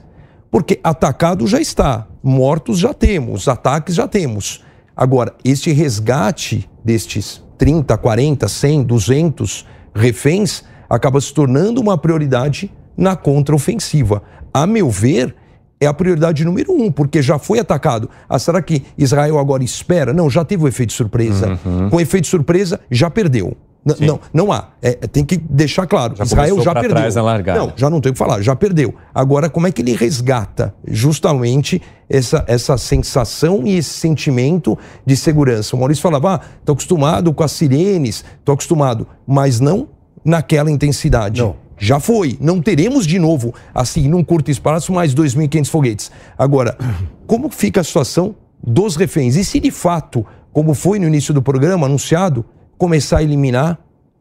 Porque 0.52 0.80
atacado 0.84 1.48
já 1.48 1.60
está, 1.60 2.08
mortos 2.22 2.78
já 2.78 2.94
temos, 2.94 3.48
ataques 3.48 3.96
já 3.96 4.08
temos. 4.08 4.63
Agora, 4.96 5.34
este 5.44 5.72
resgate 5.72 6.70
destes 6.86 7.44
30, 7.58 7.98
40, 7.98 8.48
100, 8.48 8.84
200 8.84 9.68
reféns 9.96 10.63
acaba 10.88 11.20
se 11.20 11.34
tornando 11.34 11.82
uma 11.82 11.98
prioridade 11.98 12.72
na 12.96 13.16
contraofensiva. 13.16 14.22
A 14.54 14.68
meu 14.68 14.92
ver, 14.92 15.36
é 15.84 15.88
a 15.88 15.93
prioridade 15.93 16.43
número 16.46 16.74
um, 16.74 16.91
porque 16.91 17.22
já 17.22 17.38
foi 17.38 17.60
atacado. 17.60 18.10
Ah, 18.28 18.39
será 18.39 18.62
que 18.62 18.84
Israel 18.98 19.38
agora 19.38 19.63
espera? 19.63 20.13
Não, 20.13 20.30
já 20.30 20.43
teve 20.43 20.63
o 20.63 20.67
efeito 20.67 20.93
surpresa. 20.93 21.60
Uhum. 21.65 21.89
Com 21.89 22.00
efeito 22.00 22.28
surpresa, 22.28 22.80
já 22.89 23.10
perdeu. 23.10 23.56
N 23.86 24.08
não, 24.08 24.19
não 24.34 24.52
há. 24.52 24.69
É, 24.82 24.93
tem 24.93 25.26
que 25.26 25.36
deixar 25.38 25.86
claro. 25.86 26.15
Já 26.15 26.24
Israel 26.24 26.62
já 26.62 26.74
perdeu. 26.74 26.91
Trás. 26.91 27.15
Não, 27.58 27.74
já 27.76 27.89
não 27.89 28.00
tem 28.00 28.12
o 28.12 28.13
que 28.13 28.17
falar, 28.17 28.41
já 28.41 28.56
perdeu. 28.56 28.96
Agora, 29.13 29.50
como 29.50 29.67
é 29.67 29.72
que 29.72 29.82
ele 29.82 29.93
resgata 29.93 30.74
justamente 30.88 31.82
essa, 32.10 32.46
essa 32.48 32.78
sensação 32.78 33.63
e 33.65 33.78
esse 33.78 33.89
sentimento 33.89 34.78
de 35.06 35.17
segurança? 35.17 35.76
O 35.76 35.80
Maurício 35.80 36.02
falava, 36.02 36.36
ah, 36.36 36.39
estou 36.60 36.74
acostumado 36.74 37.34
com 37.34 37.43
as 37.43 37.52
sirenes, 37.52 38.24
estou 38.39 38.54
acostumado, 38.54 39.06
mas 39.28 39.60
não 39.60 39.89
naquela 40.24 40.72
intensidade. 40.72 41.41
Não. 41.41 41.56
Já 41.78 42.00
foi. 42.00 42.38
Não 42.40 42.62
teremos 42.62 43.06
de 43.06 43.20
novo, 43.20 43.54
assim, 43.74 44.08
num 44.08 44.24
curto 44.24 44.50
espaço, 44.52 44.94
mais 44.94 45.14
2.500 45.14 45.68
foguetes. 45.68 46.12
Agora, 46.38 46.78
como 47.28 47.50
fica 47.50 47.82
a 47.82 47.84
situação 47.84 48.36
dos 48.62 48.96
reféns? 48.96 49.36
E 49.36 49.44
se 49.44 49.60
de 49.60 49.72
fato, 49.72 50.26
como 50.52 50.74
foi 50.74 51.00
no 51.00 51.08
início 51.08 51.34
do 51.34 51.42
programa 51.42 51.86
anunciado, 51.86 52.46
começar 52.78 53.18
a 53.18 53.24
eliminar 53.24 53.80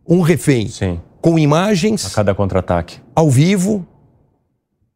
um 0.08 0.20
refém 0.20 0.68
Sim. 0.68 1.00
com 1.20 1.38
imagens. 1.38 2.06
A 2.06 2.10
cada 2.10 2.34
contra-ataque. 2.34 2.98
Ao 3.14 3.30
vivo. 3.30 3.86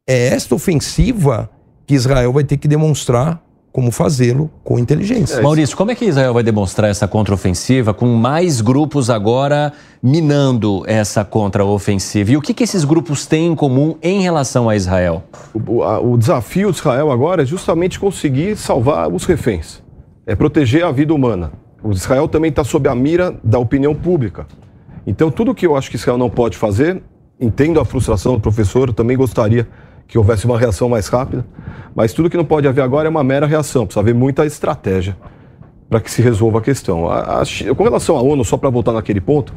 É 0.09 0.29
esta 0.29 0.55
ofensiva 0.55 1.51
que 1.87 1.95
Israel 1.95 2.33
vai 2.33 2.45
ter 2.45 2.57
que 2.57 2.69
demonstrar 2.69 3.43
como 3.77 3.91
fazê-lo 3.91 4.51
com 4.65 4.79
inteligência. 4.79 5.43
Maurício, 5.43 5.77
como 5.77 5.91
é 5.91 5.95
que 5.95 6.07
Israel 6.07 6.33
vai 6.33 6.43
demonstrar 6.43 6.89
essa 6.89 7.07
contraofensiva 7.07 7.93
com 7.93 8.07
mais 8.07 8.63
grupos 8.63 9.11
agora 9.11 9.71
minando 10.03 10.83
essa 10.87 11.23
contraofensiva? 11.23 12.31
E 12.31 12.39
o 12.39 12.41
que, 12.41 12.55
que 12.55 12.65
esses 12.65 12.85
grupos 12.85 13.27
têm 13.27 13.49
em 13.49 13.55
comum 13.55 13.95
em 14.03 14.23
relação 14.23 14.71
a 14.71 14.75
Israel? 14.75 15.25
O, 15.53 15.83
a, 15.83 16.01
o 16.01 16.17
desafio 16.17 16.73
de 16.73 16.79
Israel 16.79 17.13
agora 17.13 17.43
é 17.43 17.45
justamente 17.45 18.01
conseguir 18.01 18.57
salvar 18.57 19.13
os 19.13 19.27
reféns, 19.27 19.83
é 20.25 20.35
proteger 20.35 20.83
a 20.83 20.91
vida 20.91 21.13
humana. 21.13 21.53
O 21.85 21.93
Israel 21.93 22.27
também 22.29 22.49
está 22.49 22.65
sob 22.65 22.89
a 22.89 22.95
mira 22.95 23.39
da 23.45 23.59
opinião 23.59 23.95
pública. 23.95 24.47
Então, 25.07 25.31
tudo 25.31 25.55
que 25.55 25.67
eu 25.67 25.77
acho 25.77 25.91
que 25.91 25.97
Israel 25.97 26.17
não 26.17 26.31
pode 26.31 26.57
fazer, 26.57 27.03
entendo 27.39 27.79
a 27.79 27.85
frustração 27.85 28.37
do 28.37 28.41
professor, 28.41 28.91
também 28.95 29.19
gostaria 29.19 29.69
que 30.07 30.19
houvesse 30.19 30.47
uma 30.47 30.59
reação 30.59 30.89
mais 30.89 31.09
rápida, 31.09 31.45
mas 31.95 32.13
tudo 32.13 32.31
que 32.31 32.37
não 32.37 32.45
pode 32.45 32.69
haver 32.69 32.83
agora 32.83 33.09
é 33.09 33.11
uma 33.11 33.25
mera 33.25 33.47
reação, 33.47 33.87
precisa 33.87 34.01
haver 34.01 34.15
muita 34.15 34.47
estratégia 34.47 35.17
para 35.89 36.01
que 36.01 36.11
se 36.11 36.21
resolva 36.21 36.59
a 36.59 36.61
questão. 36.61 37.09
A, 37.09 37.43
a, 37.43 37.75
com 37.75 37.85
relação 37.85 38.17
à 38.17 38.23
ONU, 38.23 38.45
só 38.45 38.57
para 38.57 38.71
voltar 38.71 38.93
naquele 38.93 39.21
ponto, 39.21 39.53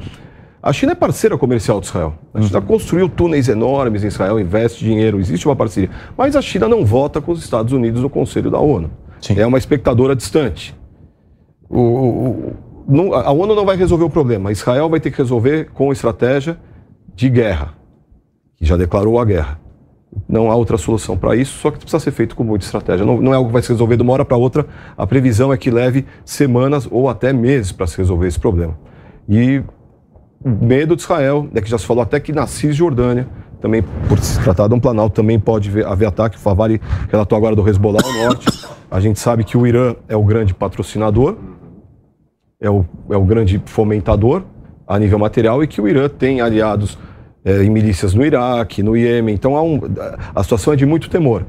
a 0.61 0.73
China 0.73 0.91
é 0.91 0.95
parceira 0.95 1.37
comercial 1.37 1.79
de 1.79 1.87
Israel. 1.87 2.13
A 2.33 2.41
China 2.41 2.59
uhum. 2.59 2.65
construiu 2.65 3.09
túneis 3.09 3.47
enormes 3.47 4.03
em 4.03 4.07
Israel, 4.07 4.39
investe 4.39 4.83
dinheiro, 4.83 5.19
existe 5.19 5.47
uma 5.47 5.55
parceria. 5.55 5.89
Mas 6.17 6.35
a 6.35 6.41
China 6.41 6.67
não 6.67 6.85
vota 6.85 7.21
com 7.21 7.31
os 7.31 7.41
Estados 7.41 7.71
Unidos 7.71 8.01
no 8.01 8.09
Conselho 8.09 8.51
da 8.51 8.59
ONU. 8.59 8.91
Sim. 9.21 9.39
É 9.39 9.45
uma 9.45 9.57
espectadora 9.57 10.15
distante. 10.15 10.75
O, 11.69 11.79
o, 11.79 12.53
não, 12.87 13.13
a 13.13 13.31
ONU 13.31 13.55
não 13.55 13.65
vai 13.65 13.77
resolver 13.77 14.03
o 14.03 14.09
problema. 14.09 14.51
Israel 14.51 14.89
vai 14.89 14.99
ter 14.99 15.11
que 15.11 15.17
resolver 15.17 15.69
com 15.73 15.91
estratégia 15.91 16.59
de 17.15 17.29
guerra, 17.29 17.73
que 18.57 18.65
já 18.65 18.75
declarou 18.75 19.19
a 19.19 19.25
guerra. 19.25 19.59
Não 20.27 20.49
há 20.49 20.55
outra 20.55 20.77
solução 20.77 21.17
para 21.17 21.35
isso, 21.35 21.59
só 21.59 21.69
que 21.69 21.77
precisa 21.77 21.99
ser 21.99 22.11
feito 22.11 22.35
com 22.35 22.43
muita 22.43 22.65
estratégia. 22.65 23.05
Não, 23.05 23.21
não 23.21 23.33
é 23.33 23.35
algo 23.35 23.49
que 23.49 23.53
vai 23.53 23.61
se 23.61 23.69
resolver 23.69 23.95
de 23.95 24.01
uma 24.01 24.13
hora 24.13 24.25
para 24.25 24.37
outra. 24.37 24.65
A 24.97 25.05
previsão 25.05 25.53
é 25.53 25.57
que 25.57 25.69
leve 25.69 26.05
semanas 26.25 26.87
ou 26.89 27.07
até 27.07 27.31
meses 27.31 27.71
para 27.71 27.85
se 27.85 27.97
resolver 27.97 28.27
esse 28.27 28.39
problema. 28.39 28.77
E 29.27 29.61
o 30.43 30.49
medo 30.49 30.95
de 30.95 31.03
Israel 31.03 31.47
é 31.53 31.61
que 31.61 31.69
já 31.69 31.77
se 31.77 31.85
falou 31.85 32.01
até 32.01 32.19
que 32.19 32.31
na 32.31 32.47
Cisjordânia, 32.47 33.27
também 33.61 33.83
por 34.07 34.17
se 34.19 34.41
tratar 34.41 34.67
de 34.67 34.73
um 34.73 34.79
planalto, 34.79 35.15
também 35.15 35.39
pode 35.39 35.69
haver 35.83 36.07
ataque. 36.07 36.37
O 36.37 36.39
Favari 36.39 36.81
relatou 37.11 37.37
agora 37.37 37.55
do 37.55 37.67
Hezbollah 37.67 38.01
ao 38.03 38.25
norte. 38.25 38.67
A 38.89 38.99
gente 38.99 39.19
sabe 39.19 39.43
que 39.43 39.57
o 39.57 39.67
Irã 39.67 39.95
é 40.07 40.15
o 40.15 40.23
grande 40.23 40.53
patrocinador 40.53 41.37
é 42.61 42.69
o, 42.69 42.85
é 43.09 43.15
o 43.15 43.23
grande 43.23 43.61
fomentador 43.65 44.43
a 44.85 44.99
nível 44.99 45.17
material 45.17 45.63
e 45.63 45.67
que 45.67 45.79
o 45.79 45.87
Irã 45.87 46.09
tem 46.09 46.41
aliados 46.41 46.97
é, 47.49 47.63
em 47.63 47.69
milícias 47.69 48.13
no 48.13 48.23
Iraque, 48.23 48.83
no 48.83 48.95
Iêmen. 48.95 49.33
Então 49.33 49.55
um, 49.55 49.79
a 50.35 50.43
situação 50.43 50.73
é 50.73 50.75
de 50.75 50.85
muito 50.85 51.09
temor. 51.09 51.45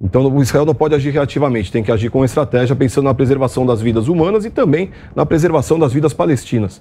Então 0.00 0.26
o 0.32 0.40
Israel 0.40 0.64
não 0.64 0.74
pode 0.74 0.94
agir 0.94 1.10
reativamente, 1.10 1.72
tem 1.72 1.82
que 1.82 1.90
agir 1.90 2.08
com 2.08 2.24
estratégia 2.24 2.76
pensando 2.76 3.04
na 3.04 3.14
preservação 3.14 3.66
das 3.66 3.82
vidas 3.82 4.06
humanas 4.08 4.44
e 4.44 4.50
também 4.50 4.90
na 5.14 5.26
preservação 5.26 5.78
das 5.78 5.92
vidas 5.92 6.14
palestinas. 6.14 6.80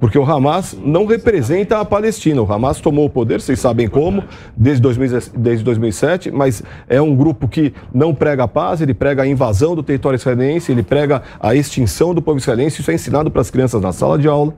Porque 0.00 0.18
o 0.18 0.24
Hamas 0.24 0.76
não 0.84 1.06
representa 1.06 1.78
a 1.78 1.84
Palestina. 1.84 2.42
O 2.42 2.52
Hamas 2.52 2.80
tomou 2.80 3.06
o 3.06 3.10
poder, 3.10 3.40
vocês 3.40 3.60
sabem 3.60 3.86
como, 3.86 4.24
desde, 4.56 4.82
2000, 4.82 5.20
desde 5.36 5.64
2007, 5.64 6.32
mas 6.32 6.60
é 6.88 7.00
um 7.00 7.14
grupo 7.14 7.46
que 7.46 7.72
não 7.94 8.12
prega 8.12 8.42
a 8.42 8.48
paz, 8.48 8.80
ele 8.80 8.94
prega 8.94 9.22
a 9.22 9.26
invasão 9.28 9.76
do 9.76 9.82
território 9.82 10.16
israelense, 10.16 10.72
ele 10.72 10.82
prega 10.82 11.22
a 11.38 11.54
extinção 11.54 12.12
do 12.12 12.20
povo 12.20 12.38
israelense. 12.38 12.80
Isso 12.80 12.90
é 12.90 12.94
ensinado 12.94 13.30
para 13.30 13.42
as 13.42 13.50
crianças 13.50 13.80
na 13.80 13.92
sala 13.92 14.18
de 14.18 14.26
aula. 14.26 14.52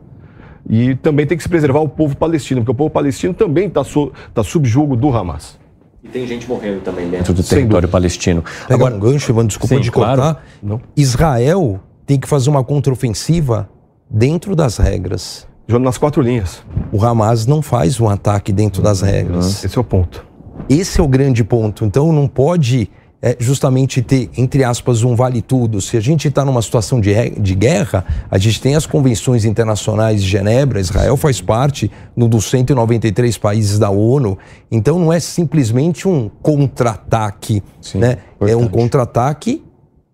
E 0.69 0.95
também 0.97 1.27
tem 1.27 1.37
que 1.37 1.43
se 1.43 1.49
preservar 1.49 1.81
o 1.81 1.89
povo 1.89 2.17
palestino, 2.17 2.61
porque 2.63 2.73
o 2.73 2.75
povo 2.75 2.91
palestino 2.91 3.35
também 3.35 3.69
está 3.69 3.85
su, 3.85 4.13
tá 4.33 4.43
subjugo 4.43 4.97
do 4.97 5.15
Hamas. 5.15 5.59
E 6.03 6.09
tem 6.09 6.27
gente 6.27 6.49
morrendo 6.49 6.81
também 6.81 7.09
dentro 7.09 7.33
do 7.33 7.43
território 7.43 7.89
palestino. 7.89 8.43
Pegar 8.43 8.75
Agora, 8.75 8.95
um 8.95 9.01
gancho, 9.01 9.31
Ivan, 9.31 9.47
desculpa 9.47 9.75
sim, 9.77 9.81
de 9.81 9.91
claro. 9.91 10.21
cortar. 10.21 10.45
Não. 10.63 10.81
Israel 10.97 11.81
tem 12.07 12.19
que 12.19 12.29
fazer 12.29 12.51
uma 12.51 12.63
contraofensiva 12.63 13.69
dentro 14.09 14.55
das 14.55 14.77
regras. 14.77 15.47
Jogando 15.67 15.85
nas 15.85 15.97
quatro 15.97 16.21
linhas. 16.21 16.63
O 16.93 17.03
Hamas 17.03 17.47
não 17.47 17.63
faz 17.63 17.99
um 17.99 18.09
ataque 18.09 18.53
dentro 18.53 18.83
das 18.83 19.01
regras. 19.01 19.65
Esse 19.65 19.79
é 19.79 19.81
o 19.81 19.85
ponto. 19.85 20.27
Esse 20.69 21.01
é 21.01 21.03
o 21.03 21.09
grande 21.09 21.43
ponto. 21.43 21.85
Então 21.85 22.13
não 22.13 22.29
pode 22.29 22.91
é, 23.25 23.35
justamente 23.41 24.03
ter, 24.03 24.29
entre 24.37 24.63
aspas, 24.63 25.03
um 25.03 25.17
vale 25.17 25.41
tudo. 25.41 25.81
Se 25.81 25.97
a 25.97 26.01
gente 26.01 26.29
está 26.29 26.45
numa 26.45 26.61
situação 26.61 27.01
de, 27.01 27.31
de 27.31 27.55
guerra, 27.55 28.05
a 28.31 28.37
gente 28.37 28.61
tem 28.61 28.75
as 28.75 28.85
convenções 28.85 29.47
internacionais 29.47 30.23
de 30.23 30.29
Genebra, 30.29 30.79
Israel 30.79 31.17
faz 31.17 31.41
parte 31.41 31.91
no, 32.15 32.29
dos 32.29 32.51
193 32.51 33.39
países 33.39 33.79
da 33.79 33.89
ONU. 33.89 34.37
Então 34.71 34.99
não 34.99 35.11
é 35.11 35.19
simplesmente 35.21 36.07
um 36.07 36.29
contra-ataque. 36.43 37.63
Né? 37.95 38.19
É 38.43 38.55
um 38.55 38.69
contra-ataque 38.69 39.65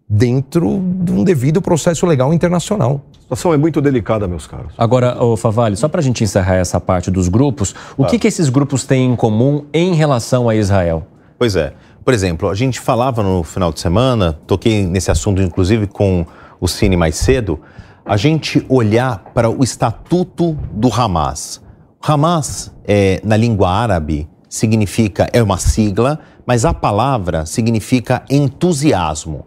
dentro 0.08 0.80
de 1.02 1.10
um 1.10 1.24
devido 1.24 1.60
processo 1.60 2.06
legal 2.06 2.32
internacional. 2.32 3.02
A 3.18 3.22
situação 3.22 3.52
é 3.52 3.56
muito 3.56 3.80
delicada, 3.80 4.28
meus 4.28 4.46
caros. 4.46 4.72
Agora, 4.78 5.20
ô 5.20 5.36
Favale, 5.36 5.74
só 5.74 5.88
para 5.88 5.98
a 5.98 6.02
gente 6.02 6.22
encerrar 6.22 6.54
essa 6.54 6.78
parte 6.78 7.10
dos 7.10 7.26
grupos, 7.26 7.74
o 7.96 8.04
ah. 8.04 8.06
que, 8.06 8.20
que 8.20 8.28
esses 8.28 8.48
grupos 8.48 8.84
têm 8.84 9.10
em 9.10 9.16
comum 9.16 9.64
em 9.72 9.94
relação 9.94 10.48
a 10.48 10.54
Israel? 10.54 11.08
Pois 11.40 11.56
é. 11.56 11.72
Por 12.04 12.14
exemplo, 12.14 12.48
a 12.48 12.54
gente 12.54 12.80
falava 12.80 13.22
no 13.22 13.42
final 13.42 13.72
de 13.72 13.80
semana, 13.80 14.38
toquei 14.46 14.86
nesse 14.86 15.10
assunto 15.10 15.42
inclusive 15.42 15.86
com 15.86 16.24
o 16.60 16.66
Cine 16.66 16.96
mais 16.96 17.16
cedo, 17.16 17.60
a 18.04 18.16
gente 18.16 18.64
olhar 18.68 19.18
para 19.34 19.50
o 19.50 19.62
estatuto 19.62 20.58
do 20.72 20.92
Hamas. 20.92 21.60
Hamas, 22.02 22.74
é, 22.84 23.20
na 23.22 23.36
língua 23.36 23.70
árabe, 23.70 24.28
significa, 24.48 25.28
é 25.32 25.42
uma 25.42 25.58
sigla, 25.58 26.18
mas 26.46 26.64
a 26.64 26.74
palavra 26.74 27.46
significa 27.46 28.24
entusiasmo. 28.28 29.46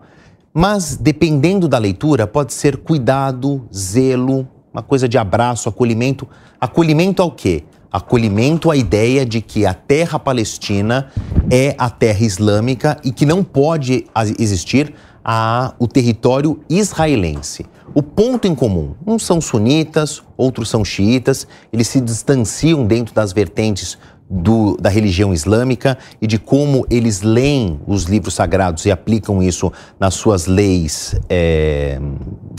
Mas, 0.53 0.95
dependendo 0.95 1.67
da 1.67 1.77
leitura, 1.79 2.27
pode 2.27 2.53
ser 2.53 2.77
cuidado, 2.77 3.67
zelo, 3.73 4.47
uma 4.71 4.81
coisa 4.81 5.09
de 5.09 5.17
abraço, 5.17 5.67
acolhimento. 5.67 6.27
Acolhimento 6.61 7.21
ao 7.21 7.31
quê? 7.31 7.63
Acolhimento 7.93 8.71
à 8.71 8.75
ideia 8.75 9.23
de 9.23 9.39
que 9.39 9.67
a 9.67 9.73
terra 9.73 10.17
palestina 10.17 11.11
é 11.51 11.75
a 11.77 11.91
terra 11.91 12.25
islâmica 12.25 12.99
e 13.03 13.11
que 13.11 13.23
não 13.23 13.43
pode 13.43 14.07
existir 14.39 14.95
a, 15.23 15.75
o 15.77 15.87
território 15.87 16.59
israelense. 16.67 17.67
O 17.93 18.01
ponto 18.01 18.47
em 18.47 18.55
comum, 18.55 18.95
uns 19.05 19.23
são 19.23 19.39
sunitas, 19.39 20.23
outros 20.35 20.69
são 20.69 20.83
xiitas, 20.83 21.47
eles 21.71 21.87
se 21.87 22.01
distanciam 22.01 22.83
dentro 22.83 23.13
das 23.13 23.31
vertentes 23.31 23.99
do, 24.27 24.75
da 24.77 24.89
religião 24.89 25.31
islâmica 25.31 25.95
e 26.19 26.25
de 26.25 26.39
como 26.39 26.87
eles 26.89 27.21
leem 27.21 27.79
os 27.85 28.05
livros 28.05 28.33
sagrados 28.33 28.85
e 28.85 28.91
aplicam 28.91 29.43
isso 29.43 29.71
nas 29.99 30.15
suas 30.15 30.47
leis 30.47 31.15
é, 31.29 31.99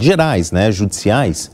gerais, 0.01 0.53
né, 0.53 0.71
judiciais, 0.71 1.51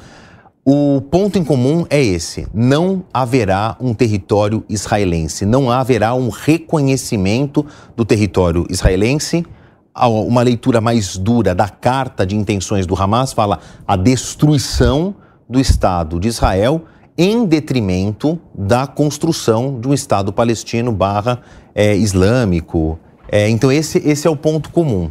o 0.64 1.00
ponto 1.00 1.38
em 1.38 1.44
comum 1.44 1.86
é 1.88 2.02
esse: 2.02 2.46
não 2.52 3.04
haverá 3.12 3.76
um 3.80 3.94
território 3.94 4.64
israelense, 4.68 5.46
não 5.46 5.70
haverá 5.70 6.14
um 6.14 6.28
reconhecimento 6.28 7.64
do 7.96 8.04
território 8.04 8.66
israelense. 8.68 9.44
Uma 9.96 10.42
leitura 10.42 10.80
mais 10.80 11.16
dura 11.16 11.54
da 11.54 11.68
carta 11.68 12.24
de 12.24 12.36
intenções 12.36 12.86
do 12.86 12.94
Hamas 12.94 13.32
fala 13.32 13.58
a 13.86 13.96
destruição 13.96 15.14
do 15.48 15.58
Estado 15.58 16.20
de 16.20 16.28
Israel 16.28 16.84
em 17.18 17.44
detrimento 17.44 18.38
da 18.54 18.86
construção 18.86 19.78
de 19.80 19.88
um 19.88 19.92
Estado 19.92 20.32
palestino 20.32 20.92
barra 20.92 21.40
é, 21.74 21.94
islâmico. 21.96 22.98
É, 23.30 23.48
então 23.48 23.70
esse, 23.70 23.98
esse 23.98 24.26
é 24.26 24.30
o 24.30 24.36
ponto 24.36 24.70
comum. 24.70 25.10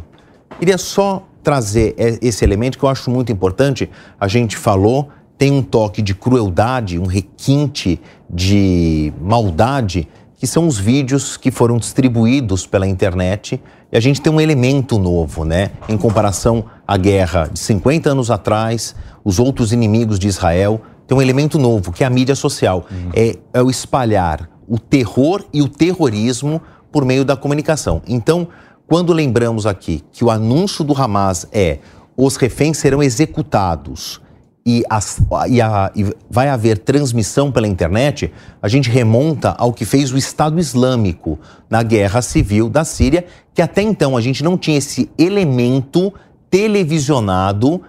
Queria 0.58 0.78
só 0.78 1.26
trazer 1.42 1.94
é, 1.96 2.18
esse 2.20 2.44
elemento 2.44 2.78
que 2.78 2.84
eu 2.84 2.88
acho 2.88 3.10
muito 3.10 3.30
importante. 3.30 3.88
A 4.18 4.26
gente 4.26 4.56
falou, 4.56 5.08
tem 5.40 5.50
um 5.50 5.62
toque 5.62 6.02
de 6.02 6.14
crueldade, 6.14 6.98
um 6.98 7.06
requinte 7.06 7.98
de 8.28 9.10
maldade 9.18 10.06
que 10.36 10.46
são 10.46 10.66
os 10.66 10.76
vídeos 10.76 11.38
que 11.38 11.50
foram 11.50 11.78
distribuídos 11.78 12.66
pela 12.66 12.86
internet. 12.86 13.58
E 13.90 13.96
a 13.96 14.00
gente 14.00 14.20
tem 14.20 14.30
um 14.30 14.38
elemento 14.38 14.98
novo, 14.98 15.46
né? 15.46 15.70
Em 15.88 15.96
comparação 15.96 16.66
à 16.86 16.94
guerra 16.98 17.48
de 17.50 17.58
50 17.58 18.10
anos 18.10 18.30
atrás, 18.30 18.94
os 19.24 19.38
outros 19.38 19.72
inimigos 19.72 20.18
de 20.18 20.28
Israel, 20.28 20.82
tem 21.06 21.16
um 21.16 21.22
elemento 21.22 21.58
novo, 21.58 21.90
que 21.90 22.04
é 22.04 22.06
a 22.06 22.10
mídia 22.10 22.34
social. 22.34 22.84
Uhum. 22.90 23.10
É, 23.14 23.38
é 23.54 23.62
o 23.62 23.70
espalhar 23.70 24.46
o 24.68 24.78
terror 24.78 25.42
e 25.54 25.62
o 25.62 25.68
terrorismo 25.68 26.60
por 26.92 27.02
meio 27.02 27.24
da 27.24 27.34
comunicação. 27.34 28.02
Então, 28.06 28.46
quando 28.86 29.10
lembramos 29.10 29.64
aqui 29.64 30.04
que 30.12 30.22
o 30.22 30.30
anúncio 30.30 30.84
do 30.84 30.92
Hamas 30.92 31.46
é 31.50 31.78
os 32.14 32.36
reféns 32.36 32.76
serão 32.76 33.02
executados 33.02 34.20
e, 34.64 34.82
as, 34.88 35.20
e, 35.48 35.60
a, 35.60 35.90
e, 35.94 36.14
vai 36.28 36.48
haver 36.48 36.78
transmissão 36.78 37.50
pela 37.50 37.66
internet, 37.66 38.32
a 38.60 38.68
gente 38.68 38.90
remonta 38.90 39.54
ao 39.58 39.72
que 39.72 39.84
fez 39.84 40.12
o 40.12 40.18
Estado 40.18 40.60
Islâmico 40.60 41.38
na 41.68 41.82
guerra 41.82 42.20
civil 42.20 42.68
da 42.68 42.84
Síria, 42.84 43.24
que 43.54 43.62
até 43.62 43.82
então 43.82 44.16
a 44.16 44.20
gente 44.20 44.44
não 44.44 44.58
tinha 44.58 44.78
esse 44.78 45.10
elemento 45.18 46.12
televisionado 46.50 47.80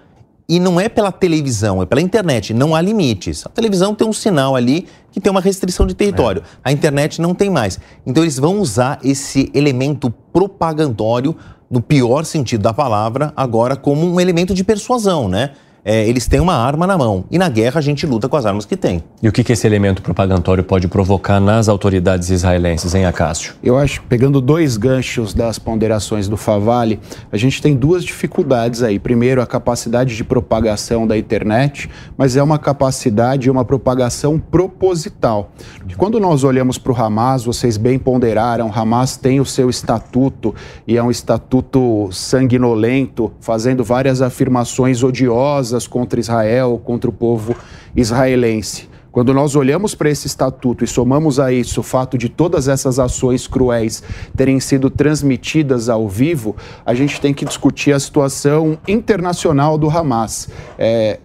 e 0.47 0.59
não 0.59 0.79
é 0.79 0.89
pela 0.89 1.11
televisão, 1.11 1.81
é 1.81 1.85
pela 1.85 2.01
internet. 2.01 2.53
Não 2.53 2.75
há 2.75 2.81
limites. 2.81 3.45
A 3.45 3.49
televisão 3.49 3.95
tem 3.95 4.07
um 4.07 4.11
sinal 4.11 4.55
ali 4.55 4.85
que 5.11 5.19
tem 5.19 5.31
uma 5.31 5.39
restrição 5.39 5.87
de 5.87 5.93
território. 5.93 6.41
É. 6.41 6.69
A 6.69 6.71
internet 6.73 7.21
não 7.21 7.33
tem 7.33 7.49
mais. 7.49 7.79
Então 8.05 8.23
eles 8.23 8.37
vão 8.37 8.59
usar 8.59 8.99
esse 9.03 9.49
elemento 9.53 10.11
propagandório, 10.33 11.35
no 11.69 11.81
pior 11.81 12.25
sentido 12.25 12.63
da 12.63 12.73
palavra, 12.73 13.31
agora 13.33 13.77
como 13.77 14.05
um 14.05 14.19
elemento 14.19 14.53
de 14.53 14.61
persuasão, 14.61 15.29
né? 15.29 15.51
É, 15.83 16.07
eles 16.07 16.27
têm 16.27 16.39
uma 16.39 16.55
arma 16.55 16.85
na 16.85 16.97
mão. 16.97 17.25
E 17.31 17.37
na 17.37 17.49
guerra 17.49 17.79
a 17.79 17.81
gente 17.81 18.05
luta 18.05 18.29
com 18.29 18.37
as 18.37 18.45
armas 18.45 18.65
que 18.65 18.77
tem. 18.77 19.03
E 19.21 19.27
o 19.27 19.31
que, 19.31 19.43
que 19.43 19.51
esse 19.51 19.65
elemento 19.65 20.01
propagantório 20.01 20.63
pode 20.63 20.87
provocar 20.87 21.39
nas 21.39 21.67
autoridades 21.67 22.29
israelenses, 22.29 22.93
em 22.93 23.05
Acácio? 23.05 23.55
Eu 23.63 23.77
acho, 23.77 24.03
pegando 24.03 24.39
dois 24.39 24.77
ganchos 24.77 25.33
das 25.33 25.57
ponderações 25.57 26.27
do 26.27 26.37
Favale, 26.37 26.99
a 27.31 27.37
gente 27.37 27.61
tem 27.61 27.75
duas 27.75 28.03
dificuldades 28.03 28.83
aí. 28.83 28.99
Primeiro, 28.99 29.41
a 29.41 29.47
capacidade 29.47 30.15
de 30.15 30.23
propagação 30.23 31.07
da 31.07 31.17
internet, 31.17 31.89
mas 32.17 32.35
é 32.35 32.43
uma 32.43 32.59
capacidade 32.59 33.47
e 33.47 33.51
uma 33.51 33.65
propagação 33.65 34.39
proposital. 34.39 35.51
E 35.87 35.95
quando 35.95 36.19
nós 36.19 36.43
olhamos 36.43 36.77
para 36.77 36.91
o 36.91 36.95
Hamas, 36.95 37.43
vocês 37.43 37.77
bem 37.77 37.97
ponderaram, 37.97 38.67
o 38.67 38.71
Hamas 38.73 39.17
tem 39.17 39.39
o 39.39 39.45
seu 39.45 39.69
estatuto 39.69 40.53
e 40.87 40.97
é 40.97 41.03
um 41.03 41.09
estatuto 41.09 42.09
sanguinolento, 42.11 43.31
fazendo 43.39 43.83
várias 43.83 44.21
afirmações 44.21 45.03
odiosas 45.03 45.70
contra 45.87 46.19
Israel, 46.19 46.81
contra 46.83 47.09
o 47.09 47.13
povo 47.13 47.55
israelense. 47.95 48.89
Quando 49.11 49.33
nós 49.33 49.55
olhamos 49.57 49.93
para 49.93 50.09
esse 50.09 50.25
estatuto 50.25 50.85
e 50.85 50.87
somamos 50.87 51.37
a 51.37 51.51
isso 51.51 51.81
o 51.81 51.83
fato 51.83 52.17
de 52.17 52.29
todas 52.29 52.69
essas 52.69 52.97
ações 52.97 53.45
cruéis 53.45 54.01
terem 54.37 54.57
sido 54.61 54.89
transmitidas 54.89 55.89
ao 55.89 56.07
vivo, 56.07 56.55
a 56.85 56.93
gente 56.93 57.19
tem 57.19 57.33
que 57.33 57.43
discutir 57.43 57.91
a 57.91 57.99
situação 57.99 58.77
internacional 58.87 59.77
do 59.77 59.89
Hamas. 59.89 60.47
É, 60.77 61.19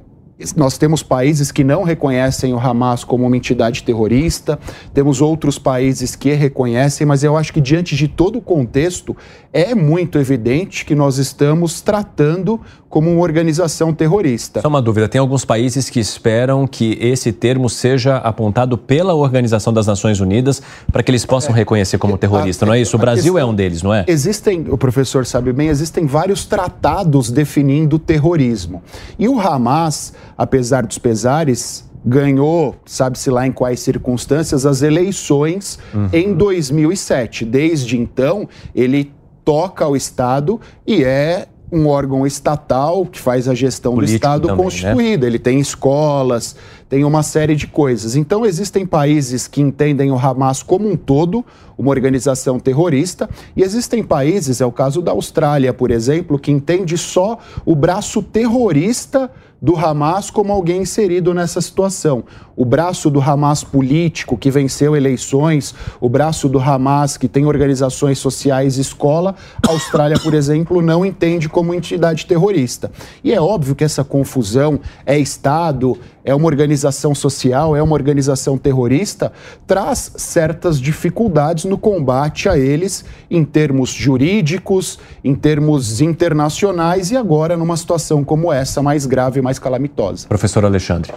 nós 0.54 0.76
temos 0.76 1.02
países 1.02 1.50
que 1.50 1.64
não 1.64 1.82
reconhecem 1.82 2.52
o 2.52 2.58
Hamas 2.58 3.02
como 3.04 3.24
uma 3.24 3.36
entidade 3.36 3.82
terrorista, 3.82 4.58
temos 4.92 5.22
outros 5.22 5.58
países 5.58 6.14
que 6.14 6.32
reconhecem, 6.32 7.06
mas 7.06 7.24
eu 7.24 7.36
acho 7.36 7.52
que 7.52 7.60
diante 7.60 7.96
de 7.96 8.06
todo 8.06 8.38
o 8.38 8.42
contexto, 8.42 9.16
é 9.56 9.74
muito 9.74 10.18
evidente 10.18 10.84
que 10.84 10.94
nós 10.94 11.16
estamos 11.16 11.80
tratando 11.80 12.60
como 12.90 13.10
uma 13.10 13.22
organização 13.22 13.92
terrorista. 13.92 14.60
Só 14.60 14.68
uma 14.68 14.82
dúvida: 14.82 15.08
tem 15.08 15.18
alguns 15.18 15.44
países 15.44 15.88
que 15.88 15.98
esperam 15.98 16.66
que 16.66 16.98
esse 17.00 17.32
termo 17.32 17.70
seja 17.70 18.18
apontado 18.18 18.76
pela 18.76 19.14
Organização 19.14 19.72
das 19.72 19.86
Nações 19.86 20.20
Unidas 20.20 20.60
para 20.92 21.02
que 21.02 21.10
eles 21.10 21.24
possam 21.24 21.54
é, 21.54 21.56
reconhecer 21.58 21.96
como 21.96 22.18
terrorista, 22.18 22.64
a, 22.64 22.66
não 22.66 22.74
é 22.74 22.80
isso? 22.80 22.96
O 22.96 23.00
Brasil 23.00 23.34
questão, 23.34 23.38
é 23.38 23.50
um 23.50 23.54
deles, 23.54 23.82
não 23.82 23.94
é? 23.94 24.04
Existem, 24.06 24.66
o 24.68 24.76
professor 24.76 25.24
sabe 25.24 25.52
bem, 25.52 25.68
existem 25.68 26.04
vários 26.04 26.44
tratados 26.44 27.30
definindo 27.30 27.98
terrorismo. 27.98 28.82
E 29.18 29.26
o 29.28 29.40
Hamas 29.40 30.12
apesar 30.36 30.86
dos 30.86 30.98
pesares, 30.98 31.84
ganhou, 32.04 32.76
sabe-se 32.84 33.30
lá 33.30 33.46
em 33.46 33.52
quais 33.52 33.80
circunstâncias, 33.80 34.64
as 34.64 34.82
eleições 34.82 35.78
uhum. 35.92 36.08
em 36.12 36.34
2007. 36.34 37.44
Desde 37.44 37.98
então, 37.98 38.48
ele 38.74 39.12
toca 39.46 39.86
o 39.86 39.94
Estado 39.94 40.60
e 40.84 41.04
é 41.04 41.46
um 41.70 41.86
órgão 41.86 42.26
estatal 42.26 43.06
que 43.06 43.20
faz 43.20 43.48
a 43.48 43.54
gestão 43.54 43.94
Político 43.94 44.12
do 44.12 44.16
Estado 44.16 44.48
também, 44.48 44.64
constituída. 44.64 45.24
Né? 45.24 45.30
Ele 45.30 45.38
tem 45.38 45.60
escolas, 45.60 46.56
tem 46.88 47.04
uma 47.04 47.22
série 47.22 47.54
de 47.54 47.68
coisas. 47.68 48.16
Então, 48.16 48.44
existem 48.44 48.84
países 48.84 49.46
que 49.46 49.60
entendem 49.60 50.10
o 50.10 50.18
Hamas 50.18 50.64
como 50.64 50.88
um 50.88 50.96
todo, 50.96 51.44
uma 51.78 51.90
organização 51.90 52.58
terrorista, 52.58 53.30
e 53.56 53.62
existem 53.62 54.02
países, 54.02 54.60
é 54.60 54.66
o 54.66 54.72
caso 54.72 55.00
da 55.00 55.12
Austrália, 55.12 55.72
por 55.72 55.92
exemplo, 55.92 56.38
que 56.40 56.50
entende 56.50 56.98
só 56.98 57.38
o 57.64 57.74
braço 57.76 58.22
terrorista 58.22 59.30
do 59.60 59.76
Hamas 59.76 60.30
como 60.30 60.52
alguém 60.52 60.82
inserido 60.82 61.32
nessa 61.32 61.60
situação. 61.60 62.24
O 62.54 62.64
braço 62.64 63.10
do 63.10 63.20
Hamas 63.20 63.62
político, 63.62 64.36
que 64.36 64.50
venceu 64.50 64.96
eleições, 64.96 65.74
o 66.00 66.08
braço 66.08 66.48
do 66.48 66.58
Hamas, 66.58 67.16
que 67.16 67.28
tem 67.28 67.44
organizações 67.44 68.18
sociais 68.18 68.78
e 68.78 68.80
escola, 68.80 69.34
a 69.66 69.72
Austrália, 69.72 70.18
por 70.18 70.34
exemplo, 70.34 70.80
não 70.80 71.04
entende 71.04 71.48
como 71.48 71.74
entidade 71.74 72.26
terrorista. 72.26 72.90
E 73.22 73.32
é 73.32 73.40
óbvio 73.40 73.74
que 73.74 73.84
essa 73.84 74.04
confusão 74.04 74.80
é 75.04 75.18
Estado, 75.18 75.98
é 76.26 76.34
uma 76.34 76.46
organização 76.46 77.14
social, 77.14 77.76
é 77.76 77.80
uma 77.80 77.94
organização 77.94 78.58
terrorista, 78.58 79.32
traz 79.64 80.10
certas 80.16 80.80
dificuldades 80.80 81.64
no 81.64 81.78
combate 81.78 82.48
a 82.48 82.58
eles 82.58 83.04
em 83.30 83.44
termos 83.44 83.90
jurídicos, 83.90 84.98
em 85.22 85.36
termos 85.36 86.00
internacionais 86.00 87.12
e 87.12 87.16
agora 87.16 87.56
numa 87.56 87.76
situação 87.76 88.24
como 88.24 88.52
essa, 88.52 88.82
mais 88.82 89.06
grave 89.06 89.38
e 89.38 89.42
mais 89.42 89.60
calamitosa. 89.60 90.26
Professor 90.26 90.64
Alexandre. 90.64 91.12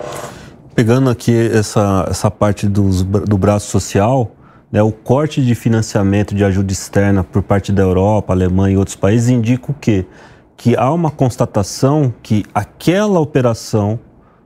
Pegando 0.76 1.10
aqui 1.10 1.36
essa, 1.36 2.06
essa 2.08 2.30
parte 2.30 2.68
dos, 2.68 3.02
do 3.02 3.38
braço 3.38 3.72
social, 3.72 4.32
né, 4.72 4.84
o 4.84 4.92
corte 4.92 5.44
de 5.44 5.56
financiamento 5.56 6.36
de 6.36 6.44
ajuda 6.44 6.72
externa 6.72 7.24
por 7.24 7.42
parte 7.42 7.72
da 7.72 7.82
Europa, 7.82 8.32
Alemanha 8.32 8.76
e 8.76 8.78
outros 8.78 8.96
países 8.96 9.30
indica 9.30 9.72
o 9.72 9.74
quê? 9.74 10.06
Que 10.56 10.78
há 10.78 10.94
uma 10.94 11.10
constatação 11.10 12.14
que 12.22 12.46
aquela 12.54 13.20
operação 13.20 14.00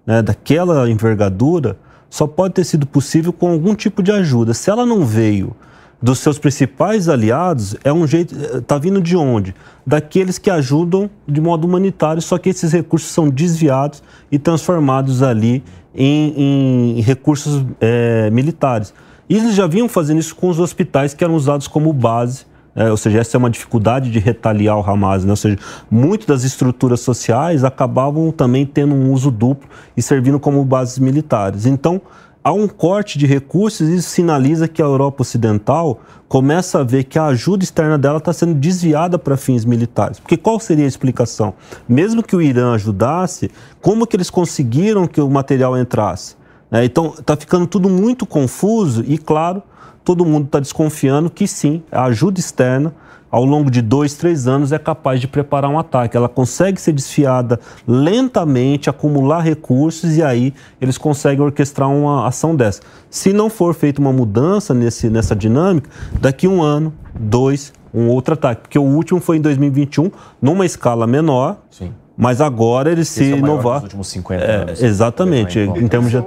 né, 0.06 0.22
daquela 0.22 0.90
envergadura 0.90 1.78
só 2.10 2.28
pode 2.28 2.54
ter 2.54 2.64
sido 2.64 2.86
possível 2.86 3.34
com 3.34 3.52
algum 3.52 3.74
tipo 3.74 4.04
de 4.04 4.12
ajuda. 4.12 4.54
Se 4.54 4.70
ela 4.70 4.86
não 4.86 5.06
veio 5.06 5.56
dos 6.02 6.20
seus 6.20 6.38
principais 6.38 7.08
aliados, 7.08 7.76
é 7.84 7.92
um 7.92 8.06
jeito. 8.06 8.36
Está 8.58 8.78
vindo 8.78 9.02
de 9.02 9.16
onde? 9.16 9.56
Daqueles 9.88 10.38
que 10.38 10.50
ajudam 10.50 11.10
de 11.28 11.40
modo 11.40 11.66
humanitário, 11.66 12.22
só 12.22 12.38
que 12.38 12.50
esses 12.50 12.72
recursos 12.72 13.10
são 13.10 13.30
desviados 13.30 14.04
e 14.32 14.38
transformados 14.38 15.24
ali 15.24 15.64
em, 15.96 16.98
em 16.98 17.02
recursos 17.02 17.66
é, 17.80 18.30
militares. 18.30 18.94
E 19.30 19.38
eles 19.38 19.56
já 19.56 19.66
vinham 19.66 19.88
fazendo 19.88 20.20
isso 20.20 20.36
com 20.36 20.50
os 20.50 20.60
hospitais 20.60 21.14
que 21.14 21.24
eram 21.24 21.36
usados 21.36 21.68
como 21.68 21.92
base 21.94 22.46
é, 22.76 22.90
ou 22.90 22.98
seja, 22.98 23.20
essa 23.20 23.38
é 23.38 23.40
uma 23.40 23.50
dificuldade 23.50 24.10
de 24.10 24.20
retaliar 24.20 24.78
o 24.78 24.90
Hamas, 24.90 25.24
né? 25.24 25.32
ou 25.32 25.36
seja, 25.36 25.58
muitas 25.90 26.26
das 26.26 26.44
estruturas 26.44 27.02
sociais 27.02 27.64
acabavam 27.64 28.32
também 28.32 28.66
tendo 28.66 28.96
um 28.96 29.12
uso 29.12 29.30
duplo 29.30 29.70
e 29.96 30.02
servindo 30.02 30.40
como 30.40 30.64
bases 30.66 30.98
militares. 30.98 31.68
Então, 31.68 32.02
há 32.44 32.52
um 32.52 32.68
corte 32.68 33.20
de 33.20 33.28
recursos 33.28 33.88
e 33.88 33.96
isso 33.98 34.10
sinaliza 34.10 34.68
que 34.68 34.82
a 34.82 34.86
Europa 34.86 35.22
Ocidental 35.22 36.02
começa 36.28 36.80
a 36.80 36.84
ver 36.84 37.04
que 37.04 37.20
a 37.20 37.26
ajuda 37.26 37.64
externa 37.64 37.98
dela 37.98 38.18
está 38.18 38.34
sendo 38.34 38.56
desviada 38.56 39.20
para 39.20 39.38
fins 39.38 39.64
militares. 39.64 40.20
Porque 40.20 40.36
qual 40.36 40.60
seria 40.60 40.86
a 40.86 40.88
explicação? 40.88 41.54
Mesmo 41.88 42.24
que 42.24 42.36
o 42.36 42.42
Irã 42.42 42.74
ajudasse, 42.74 43.52
como 43.82 44.08
que 44.08 44.16
eles 44.16 44.32
conseguiram 44.32 45.06
que 45.06 45.22
o 45.22 45.30
material 45.30 45.78
entrasse? 45.78 46.36
É, 46.72 46.84
então, 46.84 47.14
está 47.20 47.36
ficando 47.36 47.68
tudo 47.68 47.88
muito 47.88 48.26
confuso 48.26 49.04
e, 49.08 49.20
claro, 49.20 49.62
todo 50.04 50.26
mundo 50.26 50.46
está 50.46 50.60
desconfiando 50.60 51.30
que 51.30 51.48
sim, 51.48 51.82
a 51.92 52.06
ajuda 52.06 52.40
externa, 52.40 52.94
ao 53.34 53.44
longo 53.44 53.72
de 53.72 53.82
dois, 53.82 54.14
três 54.14 54.48
anos, 54.48 54.72
é 54.72 54.78
capaz 54.78 55.20
de 55.20 55.28
preparar 55.28 55.68
um 55.72 55.80
ataque. 55.80 56.16
Ela 56.16 56.30
consegue 56.30 56.80
ser 56.80 56.94
desfiada 56.94 57.60
lentamente, 57.88 58.92
acumular 58.92 59.42
recursos 59.42 60.16
e 60.18 60.22
aí 60.22 60.54
eles 60.80 61.00
conseguem 61.00 61.44
orquestrar 61.44 61.90
uma 61.90 62.28
ação 62.28 62.56
dessa. 62.56 62.82
Se 63.10 63.34
não 63.34 63.50
for 63.50 63.74
feita 63.74 64.00
uma 64.00 64.14
mudança 64.14 64.72
nesse, 64.76 65.10
nessa 65.10 65.36
dinâmica, 65.36 65.90
daqui 66.22 66.48
um 66.48 66.62
ano, 66.62 66.94
dois, 67.20 67.74
um 67.92 68.08
outro 68.08 68.36
ataque. 68.36 68.62
Porque 68.62 68.78
o 68.78 68.84
último 68.84 69.20
foi 69.20 69.38
em 69.38 69.42
2021, 69.42 70.12
numa 70.40 70.64
escala 70.64 71.08
menor. 71.08 71.58
Sim. 71.72 71.92
Mas 72.16 72.40
agora 72.40 72.92
eles 72.92 73.10
Esse 73.10 73.26
se 73.26 73.34
é 73.34 73.38
inovar. 73.38 73.76
Nos 73.76 73.84
últimos 73.86 74.08
50 74.10 74.44
é, 74.44 74.56
anos. 74.58 74.84
exatamente, 74.84 75.58
em 75.58 75.88
termos 75.88 76.12
de 76.12 76.24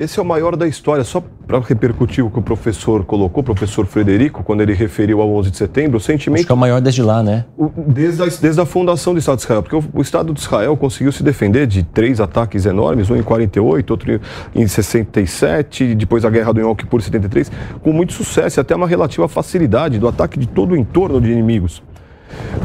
esse 0.00 0.18
é 0.18 0.22
o 0.22 0.24
maior 0.24 0.56
da 0.56 0.66
história. 0.66 1.04
Só 1.04 1.22
para 1.46 1.60
repercutir 1.60 2.24
o 2.24 2.30
que 2.30 2.38
o 2.38 2.42
professor 2.42 3.04
colocou, 3.04 3.42
o 3.42 3.44
professor 3.44 3.84
Frederico, 3.84 4.42
quando 4.42 4.62
ele 4.62 4.72
referiu 4.72 5.20
ao 5.20 5.30
11 5.34 5.50
de 5.50 5.56
setembro, 5.58 5.98
o 5.98 6.00
sentimento. 6.00 6.38
Acho 6.40 6.46
que 6.46 6.52
é 6.52 6.54
o 6.54 6.58
maior 6.58 6.80
desde 6.80 7.02
lá, 7.02 7.22
né? 7.22 7.44
Desde 7.86 8.22
a, 8.22 8.26
desde 8.26 8.60
a 8.62 8.64
fundação 8.64 9.12
do 9.12 9.18
Estado 9.18 9.36
de 9.36 9.42
Israel. 9.42 9.62
Porque 9.62 9.76
o, 9.76 9.84
o, 9.92 10.00
Estado 10.00 10.32
de 10.32 10.40
Israel 10.40 10.74
conseguiu 10.74 11.12
se 11.12 11.22
defender 11.22 11.66
de 11.66 11.82
três 11.82 12.18
ataques 12.18 12.64
enormes, 12.64 13.10
um 13.10 13.16
em 13.16 13.22
48, 13.22 13.90
outro 13.90 14.20
em 14.54 14.66
67, 14.66 15.94
depois 15.94 16.24
a 16.24 16.30
guerra 16.30 16.54
do 16.54 16.60
Yom 16.60 16.74
Kippur 16.74 16.98
em 16.98 17.02
73, 17.02 17.52
com 17.82 17.92
muito 17.92 18.14
sucesso 18.14 18.58
e 18.58 18.60
até 18.62 18.74
uma 18.74 18.86
relativa 18.86 19.28
facilidade 19.28 19.98
do 19.98 20.08
ataque 20.08 20.38
de 20.38 20.48
todo 20.48 20.72
o 20.72 20.76
entorno 20.76 21.20
de 21.20 21.30
inimigos. 21.30 21.82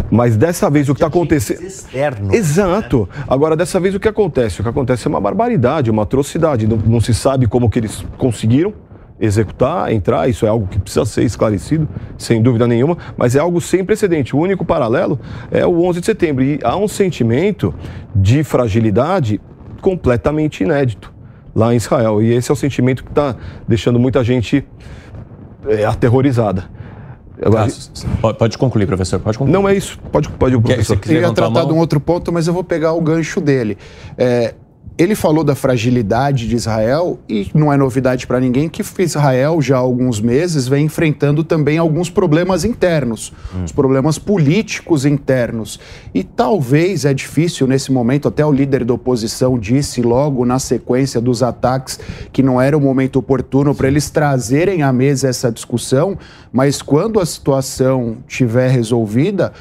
Mas 0.09 0.38
dessa 0.38 0.70
vez 0.70 0.89
o 0.89 0.93
que 0.93 0.99
está 0.99 1.07
acontecendo. 1.07 1.63
Externo. 1.63 2.34
Exato. 2.34 3.09
Agora, 3.28 3.55
dessa 3.55 3.80
vez 3.80 3.95
o 3.95 3.99
que 3.99 4.07
acontece? 4.07 4.61
O 4.61 4.63
que 4.63 4.70
acontece 4.70 5.07
é 5.07 5.09
uma 5.09 5.22
barbaridade, 5.22 5.89
uma 5.89 6.03
atrocidade. 6.03 6.68
Não, 6.68 6.78
não 6.78 7.01
se 7.01 7.13
sabe 7.13 7.47
como 7.47 7.70
que 7.70 7.80
eles 7.80 8.05
conseguiram 8.18 8.74
executar, 9.20 9.91
entrar, 9.91 10.30
isso 10.30 10.45
é 10.45 10.49
algo 10.49 10.68
que 10.68 10.78
precisa 10.78 11.05
ser 11.05 11.24
esclarecido, 11.24 11.88
sem 12.18 12.41
dúvida 12.41 12.68
nenhuma, 12.68 12.97
mas 13.16 13.36
é 13.36 13.39
algo 13.39 13.61
sem 13.61 13.84
precedente. 13.84 14.36
O 14.36 14.39
único 14.39 14.66
paralelo 14.66 15.20
é 15.49 15.66
o 15.66 15.84
11 15.84 16.01
de 16.01 16.05
setembro 16.05 16.43
e 16.43 16.59
há 16.63 16.76
um 16.76 16.88
sentimento 16.88 17.74
de 18.13 18.43
fragilidade 18.43 19.39
completamente 19.82 20.63
inédito 20.63 21.13
lá 21.55 21.74
em 21.74 21.78
Israel. 21.78 22.22
E 22.22 22.34
esse 22.34 22.51
é 22.51 22.53
o 22.53 22.57
sentimento 22.57 23.03
que 23.03 23.09
está 23.09 23.36
deixando 23.68 23.99
muita 23.99 24.24
gente 24.24 24.66
é, 25.68 25.86
aterrorizada. 25.86 26.66
Agora, 27.41 27.67
ah, 28.23 28.33
pode 28.33 28.57
concluir, 28.57 28.86
professor. 28.86 29.19
Pode 29.19 29.38
concluir. 29.38 29.53
Não 29.53 29.67
é 29.67 29.75
isso. 29.75 29.99
Pode, 30.11 30.29
pode 30.29 30.57
professor. 30.59 30.99
Eu 31.07 31.21
ia 31.21 31.31
tratar 31.33 31.65
de 31.65 31.73
um 31.73 31.77
outro 31.77 31.99
ponto, 31.99 32.31
mas 32.31 32.47
eu 32.47 32.53
vou 32.53 32.63
pegar 32.63 32.93
o 32.93 33.01
gancho 33.01 33.41
dele. 33.41 33.77
É, 34.17 34.53
ele 34.97 35.13
falou 35.13 35.43
da 35.43 35.55
fragilidade 35.55 36.47
de 36.47 36.55
Israel 36.55 37.19
e 37.27 37.51
não 37.53 37.71
é 37.71 37.75
novidade 37.75 38.25
para 38.25 38.39
ninguém 38.39 38.69
que 38.69 38.81
Israel 38.99 39.61
já 39.61 39.75
há 39.75 39.79
alguns 39.79 40.21
meses 40.21 40.69
vem 40.69 40.85
enfrentando 40.85 41.43
também 41.43 41.77
alguns 41.77 42.09
problemas 42.09 42.63
internos, 42.63 43.33
hum. 43.53 43.65
os 43.65 43.73
problemas 43.73 44.17
políticos 44.17 45.05
internos. 45.05 45.79
E 46.13 46.23
talvez 46.23 47.03
é 47.03 47.13
difícil 47.13 47.67
nesse 47.67 47.91
momento, 47.91 48.29
até 48.29 48.45
o 48.45 48.51
líder 48.51 48.85
da 48.85 48.93
oposição 48.93 49.59
disse 49.59 50.01
logo 50.01 50.45
na 50.45 50.59
sequência 50.59 51.19
dos 51.19 51.43
ataques 51.43 51.99
que 52.31 52.41
não 52.41 52.61
era 52.61 52.77
o 52.77 52.81
momento 52.81 53.19
oportuno 53.19 53.75
para 53.75 53.89
eles 53.89 54.09
trazerem 54.09 54.81
à 54.81 54.93
mesa 54.93 55.27
essa 55.27 55.51
discussão, 55.51 56.17
mas 56.53 56.81
quando 56.81 57.19
a 57.19 57.25
situação 57.25 58.17
tiver 58.27 58.69
resolvida, 58.69 59.51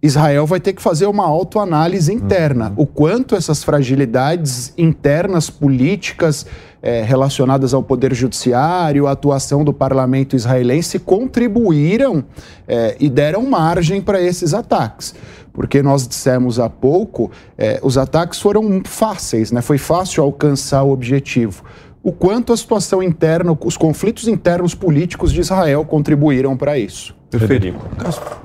Israel 0.00 0.46
vai 0.46 0.60
ter 0.60 0.72
que 0.72 0.82
fazer 0.82 1.06
uma 1.06 1.24
autoanálise 1.24 2.12
interna. 2.12 2.68
Uhum. 2.68 2.82
O 2.82 2.86
quanto 2.86 3.34
essas 3.34 3.64
fragilidades 3.64 4.72
internas 4.78 5.50
políticas 5.50 6.46
é, 6.80 7.02
relacionadas 7.02 7.74
ao 7.74 7.82
poder 7.82 8.14
judiciário, 8.14 9.08
a 9.08 9.12
atuação 9.12 9.64
do 9.64 9.72
parlamento 9.72 10.36
israelense 10.36 11.00
contribuíram 11.00 12.24
é, 12.68 12.96
e 13.00 13.08
deram 13.08 13.44
margem 13.44 14.00
para 14.00 14.22
esses 14.22 14.54
ataques. 14.54 15.14
Porque 15.52 15.82
nós 15.82 16.06
dissemos 16.06 16.60
há 16.60 16.70
pouco, 16.70 17.32
é, 17.56 17.80
os 17.82 17.98
ataques 17.98 18.40
foram 18.40 18.80
fáceis, 18.84 19.50
né? 19.50 19.60
foi 19.60 19.78
fácil 19.78 20.22
alcançar 20.22 20.84
o 20.84 20.92
objetivo 20.92 21.64
o 22.00 22.12
quanto 22.12 22.52
a 22.52 22.56
situação 22.56 23.02
interna, 23.02 23.58
os 23.64 23.76
conflitos 23.76 24.28
internos 24.28 24.74
políticos 24.74 25.32
de 25.32 25.40
Israel 25.40 25.84
contribuíram 25.84 26.56
para 26.56 26.78
isso. 26.78 27.17
Federico. 27.30 27.84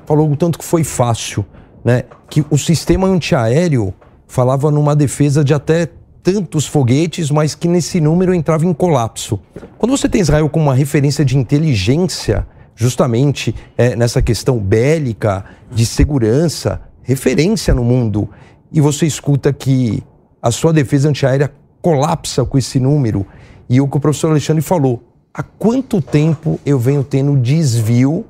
Falou 0.04 0.30
o 0.30 0.36
tanto 0.36 0.58
que 0.58 0.64
foi 0.64 0.84
fácil, 0.84 1.44
né? 1.84 2.04
Que 2.28 2.44
o 2.50 2.58
sistema 2.58 3.06
antiaéreo 3.06 3.94
falava 4.26 4.70
numa 4.70 4.94
defesa 4.94 5.44
de 5.44 5.54
até 5.54 5.88
tantos 6.22 6.66
foguetes, 6.66 7.30
mas 7.30 7.54
que 7.54 7.68
nesse 7.68 8.00
número 8.00 8.34
entrava 8.34 8.64
em 8.64 8.72
colapso. 8.72 9.38
Quando 9.78 9.96
você 9.96 10.08
tem 10.08 10.22
Israel 10.22 10.48
como 10.48 10.66
uma 10.66 10.74
referência 10.74 11.24
de 11.24 11.36
inteligência, 11.36 12.46
justamente 12.74 13.54
é, 13.76 13.94
nessa 13.94 14.22
questão 14.22 14.58
bélica, 14.58 15.44
de 15.70 15.84
segurança, 15.84 16.80
referência 17.02 17.74
no 17.74 17.84
mundo, 17.84 18.28
e 18.72 18.80
você 18.80 19.06
escuta 19.06 19.52
que 19.52 20.02
a 20.42 20.50
sua 20.50 20.72
defesa 20.72 21.08
antiaérea 21.08 21.52
colapsa 21.80 22.44
com 22.44 22.56
esse 22.56 22.80
número, 22.80 23.26
e 23.68 23.80
o 23.80 23.86
que 23.86 23.96
o 23.96 24.00
professor 24.00 24.30
Alexandre 24.30 24.62
falou, 24.62 25.02
há 25.32 25.42
quanto 25.42 26.00
tempo 26.00 26.58
eu 26.64 26.78
venho 26.78 27.04
tendo 27.04 27.36
desvio 27.36 28.24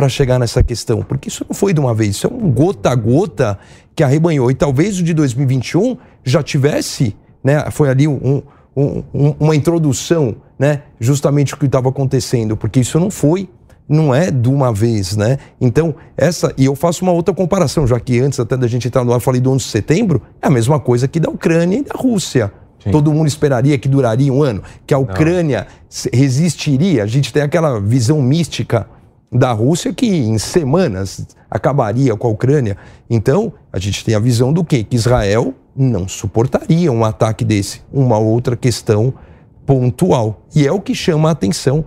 para 0.00 0.08
chegar 0.08 0.38
nessa 0.38 0.62
questão? 0.62 1.02
Porque 1.02 1.28
isso 1.28 1.44
não 1.46 1.54
foi 1.54 1.74
de 1.74 1.80
uma 1.80 1.94
vez, 1.94 2.16
isso 2.16 2.26
é 2.26 2.30
um 2.30 2.50
gota 2.50 2.88
a 2.88 2.94
gota 2.94 3.58
que 3.94 4.02
arrebanhou. 4.02 4.50
E 4.50 4.54
talvez 4.54 4.98
o 4.98 5.02
de 5.02 5.12
2021 5.12 5.94
já 6.24 6.42
tivesse, 6.42 7.14
né? 7.44 7.70
Foi 7.70 7.90
ali 7.90 8.08
um, 8.08 8.42
um, 8.74 9.04
um, 9.12 9.34
uma 9.38 9.54
introdução, 9.54 10.36
né? 10.58 10.84
Justamente 10.98 11.52
o 11.52 11.58
que 11.58 11.66
estava 11.66 11.90
acontecendo, 11.90 12.56
porque 12.56 12.80
isso 12.80 12.98
não 12.98 13.10
foi 13.10 13.46
não 13.86 14.14
é 14.14 14.30
de 14.30 14.48
uma 14.48 14.72
vez, 14.72 15.16
né? 15.18 15.36
Então, 15.60 15.94
essa. 16.16 16.54
E 16.56 16.64
eu 16.64 16.74
faço 16.74 17.04
uma 17.04 17.12
outra 17.12 17.34
comparação, 17.34 17.86
já 17.86 18.00
que 18.00 18.20
antes 18.20 18.40
até 18.40 18.56
da 18.56 18.66
gente 18.66 18.88
entrar 18.88 19.04
no 19.04 19.12
ar, 19.12 19.16
eu 19.16 19.20
falei 19.20 19.40
do 19.40 19.50
11 19.50 19.66
de 19.66 19.70
setembro, 19.70 20.22
é 20.40 20.46
a 20.46 20.50
mesma 20.50 20.80
coisa 20.80 21.06
que 21.06 21.20
da 21.20 21.28
Ucrânia 21.28 21.76
e 21.78 21.82
da 21.82 21.94
Rússia. 21.94 22.50
Sim. 22.82 22.90
Todo 22.90 23.12
mundo 23.12 23.26
esperaria 23.26 23.76
que 23.76 23.88
duraria 23.88 24.32
um 24.32 24.42
ano, 24.42 24.62
que 24.86 24.94
a 24.94 24.98
Ucrânia 24.98 25.66
não. 26.06 26.18
resistiria. 26.18 27.02
A 27.02 27.06
gente 27.06 27.30
tem 27.30 27.42
aquela 27.42 27.78
visão 27.78 28.22
mística 28.22 28.86
da 29.32 29.52
Rússia 29.52 29.92
que 29.92 30.06
em 30.06 30.38
semanas 30.38 31.26
acabaria 31.50 32.16
com 32.16 32.26
a 32.26 32.30
Ucrânia. 32.30 32.76
Então, 33.08 33.52
a 33.72 33.78
gente 33.78 34.04
tem 34.04 34.14
a 34.14 34.18
visão 34.18 34.52
do 34.52 34.64
quê? 34.64 34.82
Que 34.82 34.96
Israel 34.96 35.54
não 35.76 36.08
suportaria 36.08 36.90
um 36.90 37.04
ataque 37.04 37.44
desse. 37.44 37.82
Uma 37.92 38.18
outra 38.18 38.56
questão 38.56 39.14
pontual. 39.64 40.42
E 40.54 40.66
é 40.66 40.72
o 40.72 40.80
que 40.80 40.94
chama 40.94 41.28
a 41.28 41.32
atenção, 41.32 41.84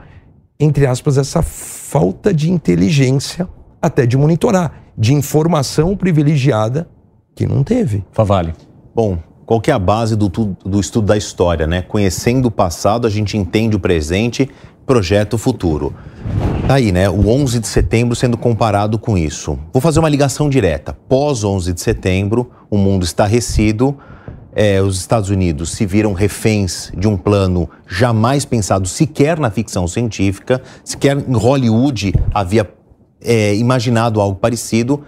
entre 0.60 0.86
aspas, 0.86 1.18
essa 1.18 1.42
falta 1.42 2.34
de 2.34 2.50
inteligência, 2.50 3.48
até 3.82 4.06
de 4.06 4.16
monitorar, 4.16 4.84
de 4.98 5.14
informação 5.14 5.98
privilegiada 5.98 6.88
que 7.36 7.46
não 7.46 7.64
teve. 7.64 8.06
Favale. 8.12 8.54
Bom, 8.96 9.18
qual 9.46 9.60
que 9.60 9.70
é 9.70 9.74
a 9.74 9.80
base 9.80 10.16
do, 10.16 10.30
do 10.30 10.80
estudo 10.80 11.08
da 11.08 11.18
história, 11.18 11.68
né? 11.68 11.82
Conhecendo 11.82 12.46
o 12.46 12.52
passado, 12.52 13.06
a 13.06 13.10
gente 13.10 13.38
entende 13.38 13.76
o 13.76 13.80
presente, 13.80 14.50
projeta 14.86 15.36
o 15.36 15.40
futuro. 15.40 15.94
Tá 16.68 16.76
aí, 16.76 16.94
né? 16.94 17.10
O 17.10 17.28
11 17.28 17.60
de 17.60 17.68
setembro 17.68 18.16
sendo 18.16 18.38
comparado 18.38 18.98
com 18.98 19.18
isso. 19.18 19.60
Vou 19.74 19.82
fazer 19.82 20.00
uma 20.00 20.08
ligação 20.08 20.50
direta. 20.50 20.94
Pós 20.94 21.44
11 21.44 21.74
de 21.74 21.82
setembro, 21.82 22.50
o 22.70 22.78
mundo 22.78 23.04
estarrecido, 23.04 23.98
é, 24.56 24.82
os 24.82 24.98
Estados 24.98 25.30
Unidos 25.30 25.72
se 25.72 25.86
viram 25.86 26.14
reféns 26.14 26.92
de 26.98 27.08
um 27.08 27.18
plano 27.18 27.70
jamais 27.86 28.46
pensado 28.46 28.88
sequer 28.88 29.40
na 29.40 29.52
ficção 29.52 29.88
científica, 29.88 30.62
sequer 30.86 31.18
em 31.18 31.36
Hollywood 31.36 32.14
havia 32.34 32.70
é, 33.22 33.56
imaginado 33.56 34.22
algo 34.22 34.40
parecido 34.40 35.04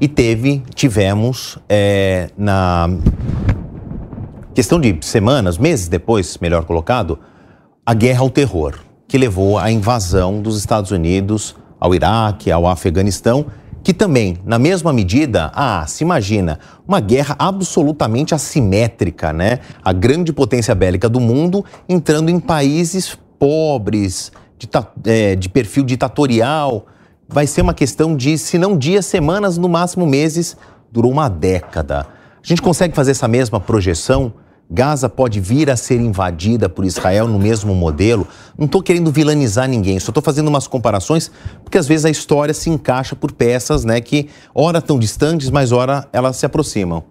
e 0.00 0.06
teve, 0.06 0.62
tivemos 0.74 1.58
é, 1.68 2.30
na 2.38 2.88
questão 4.54 4.80
de 4.80 4.96
semanas, 5.02 5.58
meses 5.58 5.88
depois, 5.88 6.38
melhor 6.38 6.64
colocado, 6.64 7.18
a 7.84 7.94
guerra 7.94 8.20
ao 8.20 8.30
terror, 8.30 8.78
que 9.10 9.18
levou 9.18 9.58
à 9.58 9.72
invasão 9.72 10.40
dos 10.40 10.56
Estados 10.56 10.92
Unidos 10.92 11.56
ao 11.80 11.92
Iraque, 11.92 12.48
ao 12.48 12.68
Afeganistão, 12.68 13.46
que 13.82 13.92
também, 13.92 14.36
na 14.44 14.56
mesma 14.56 14.92
medida, 14.92 15.50
ah, 15.52 15.84
se 15.84 16.04
imagina, 16.04 16.60
uma 16.86 17.00
guerra 17.00 17.34
absolutamente 17.36 18.36
assimétrica, 18.36 19.32
né? 19.32 19.58
A 19.82 19.92
grande 19.92 20.32
potência 20.32 20.72
bélica 20.76 21.08
do 21.08 21.18
mundo 21.18 21.64
entrando 21.88 22.30
em 22.30 22.38
países 22.38 23.18
pobres, 23.36 24.30
de, 24.56 24.68
é, 25.04 25.34
de 25.34 25.48
perfil 25.48 25.82
ditatorial. 25.82 26.86
Vai 27.28 27.48
ser 27.48 27.62
uma 27.62 27.74
questão 27.74 28.14
de, 28.14 28.38
se 28.38 28.58
não 28.58 28.78
dias, 28.78 29.06
semanas, 29.06 29.58
no 29.58 29.68
máximo 29.68 30.06
meses, 30.06 30.56
durou 30.92 31.10
uma 31.10 31.28
década. 31.28 32.06
A 32.40 32.46
gente 32.46 32.62
consegue 32.62 32.94
fazer 32.94 33.10
essa 33.10 33.26
mesma 33.26 33.58
projeção? 33.58 34.32
Gaza 34.70 35.08
pode 35.08 35.40
vir 35.40 35.68
a 35.68 35.76
ser 35.76 36.00
invadida 36.00 36.68
por 36.68 36.84
Israel 36.84 37.26
no 37.26 37.40
mesmo 37.40 37.74
modelo? 37.74 38.26
Não 38.56 38.66
estou 38.66 38.80
querendo 38.80 39.10
vilanizar 39.10 39.68
ninguém, 39.68 39.98
só 39.98 40.10
estou 40.10 40.22
fazendo 40.22 40.46
umas 40.46 40.68
comparações, 40.68 41.28
porque 41.64 41.76
às 41.76 41.88
vezes 41.88 42.04
a 42.04 42.10
história 42.10 42.54
se 42.54 42.70
encaixa 42.70 43.16
por 43.16 43.32
peças, 43.32 43.84
né, 43.84 44.00
que 44.00 44.28
ora 44.54 44.78
estão 44.78 44.96
distantes, 44.96 45.50
mas 45.50 45.72
ora 45.72 46.06
elas 46.12 46.36
se 46.36 46.46
aproximam. 46.46 47.02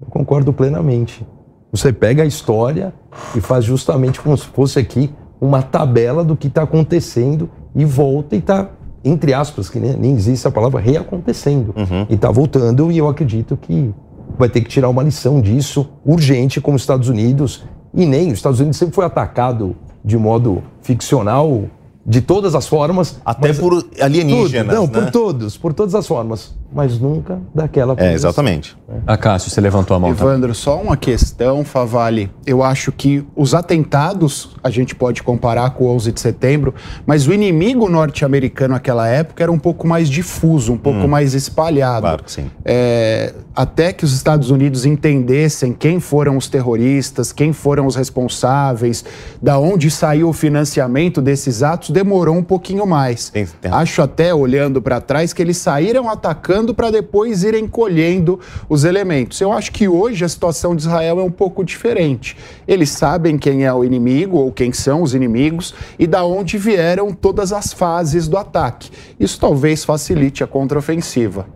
Eu 0.00 0.06
concordo 0.06 0.52
plenamente. 0.52 1.26
Você 1.72 1.92
pega 1.92 2.22
a 2.22 2.26
história 2.26 2.94
e 3.34 3.40
faz 3.40 3.64
justamente 3.64 4.20
como 4.20 4.36
se 4.36 4.46
fosse 4.46 4.78
aqui 4.78 5.12
uma 5.40 5.62
tabela 5.62 6.22
do 6.22 6.36
que 6.36 6.46
está 6.46 6.62
acontecendo 6.62 7.50
e 7.74 7.84
volta 7.84 8.36
e 8.36 8.38
está, 8.38 8.70
entre 9.04 9.34
aspas, 9.34 9.68
que 9.68 9.80
nem, 9.80 9.96
nem 9.96 10.14
existe 10.14 10.46
a 10.46 10.50
palavra, 10.50 10.80
reacontecendo. 10.80 11.74
Uhum. 11.76 12.06
E 12.08 12.14
está 12.14 12.30
voltando, 12.30 12.92
e 12.92 12.98
eu 12.98 13.08
acredito 13.08 13.56
que 13.56 13.92
vai 14.38 14.48
ter 14.48 14.60
que 14.60 14.68
tirar 14.68 14.88
uma 14.88 15.02
lição 15.02 15.40
disso, 15.40 15.88
urgente, 16.04 16.60
como 16.60 16.76
os 16.76 16.82
Estados 16.82 17.08
Unidos, 17.08 17.64
e 17.94 18.04
nem 18.04 18.28
os 18.28 18.34
Estados 18.34 18.60
Unidos 18.60 18.76
sempre 18.76 18.94
foi 18.94 19.04
atacado 19.04 19.74
de 20.04 20.16
modo 20.16 20.62
ficcional 20.82 21.64
de 22.06 22.20
todas 22.20 22.54
as 22.54 22.68
formas. 22.68 23.20
Até 23.24 23.52
por 23.52 23.84
alienígenas. 24.00 24.76
Tudo, 24.76 24.86
não, 24.86 24.86
né? 24.86 24.92
por 24.92 25.10
todos, 25.10 25.56
por 25.56 25.74
todas 25.74 25.94
as 25.94 26.06
formas. 26.06 26.54
Mas 26.72 26.98
nunca 26.98 27.40
daquela 27.54 27.94
É, 27.96 28.12
exatamente. 28.12 28.76
Acácio, 29.06 29.50
você 29.50 29.60
levantou 29.60 29.96
a 29.96 30.00
mão. 30.00 30.14
tá? 30.14 30.22
Evandro, 30.22 30.54
só 30.54 30.80
uma 30.80 30.96
questão, 30.96 31.64
Favale. 31.64 32.30
Eu 32.44 32.62
acho 32.62 32.92
que 32.92 33.24
os 33.34 33.54
atentados 33.54 34.50
a 34.62 34.70
gente 34.70 34.94
pode 34.94 35.22
comparar 35.22 35.70
com 35.70 35.84
o 35.84 35.88
11 35.94 36.12
de 36.12 36.20
setembro, 36.20 36.74
mas 37.06 37.26
o 37.26 37.32
inimigo 37.32 37.88
norte-americano 37.88 38.74
naquela 38.74 39.08
época 39.08 39.42
era 39.42 39.50
um 39.50 39.58
pouco 39.58 39.86
mais 39.86 40.08
difuso, 40.08 40.72
um 40.72 40.78
pouco 40.78 41.08
mais 41.08 41.34
espalhado. 41.34 42.02
Claro 42.02 42.24
que 42.24 42.30
sim. 42.30 42.50
É, 42.64 43.32
até 43.54 43.92
que 43.92 44.04
os 44.04 44.12
Estados 44.12 44.50
Unidos 44.50 44.84
entendessem 44.84 45.72
quem 45.72 45.98
foram 45.98 46.36
os 46.36 46.48
terroristas, 46.48 47.32
quem 47.32 47.52
foram 47.52 47.86
os 47.86 47.96
responsáveis, 47.96 49.04
da 49.40 49.58
onde 49.58 49.90
saiu 49.90 50.28
o 50.28 50.32
financiamento 50.32 51.22
desses 51.22 51.62
atos, 51.62 51.88
demorou 51.96 52.36
um 52.36 52.42
pouquinho 52.42 52.86
mais. 52.86 53.30
Tem- 53.30 53.46
tem- 53.46 53.72
Acho 53.72 54.02
até, 54.02 54.34
olhando 54.34 54.82
para 54.82 55.00
trás, 55.00 55.32
que 55.32 55.40
eles 55.40 55.56
saíram 55.56 56.10
atacando 56.10 56.74
para 56.74 56.90
depois 56.90 57.42
irem 57.42 57.66
colhendo 57.66 58.38
os 58.68 58.84
elementos. 58.84 59.40
Eu 59.40 59.50
acho 59.50 59.72
que 59.72 59.88
hoje 59.88 60.22
a 60.22 60.28
situação 60.28 60.76
de 60.76 60.82
Israel 60.82 61.18
é 61.20 61.22
um 61.22 61.30
pouco 61.30 61.64
diferente. 61.64 62.36
Eles 62.68 62.90
sabem 62.90 63.38
quem 63.38 63.64
é 63.64 63.72
o 63.72 63.82
inimigo 63.82 64.36
ou 64.36 64.52
quem 64.52 64.74
são 64.74 65.00
os 65.02 65.14
inimigos 65.14 65.74
e 65.98 66.06
da 66.06 66.22
onde 66.22 66.58
vieram 66.58 67.12
todas 67.14 67.50
as 67.50 67.72
fases 67.72 68.28
do 68.28 68.36
ataque. 68.36 68.90
Isso 69.18 69.40
talvez 69.40 69.82
facilite 69.82 70.44
a 70.44 70.46
contraofensiva. 70.46 71.46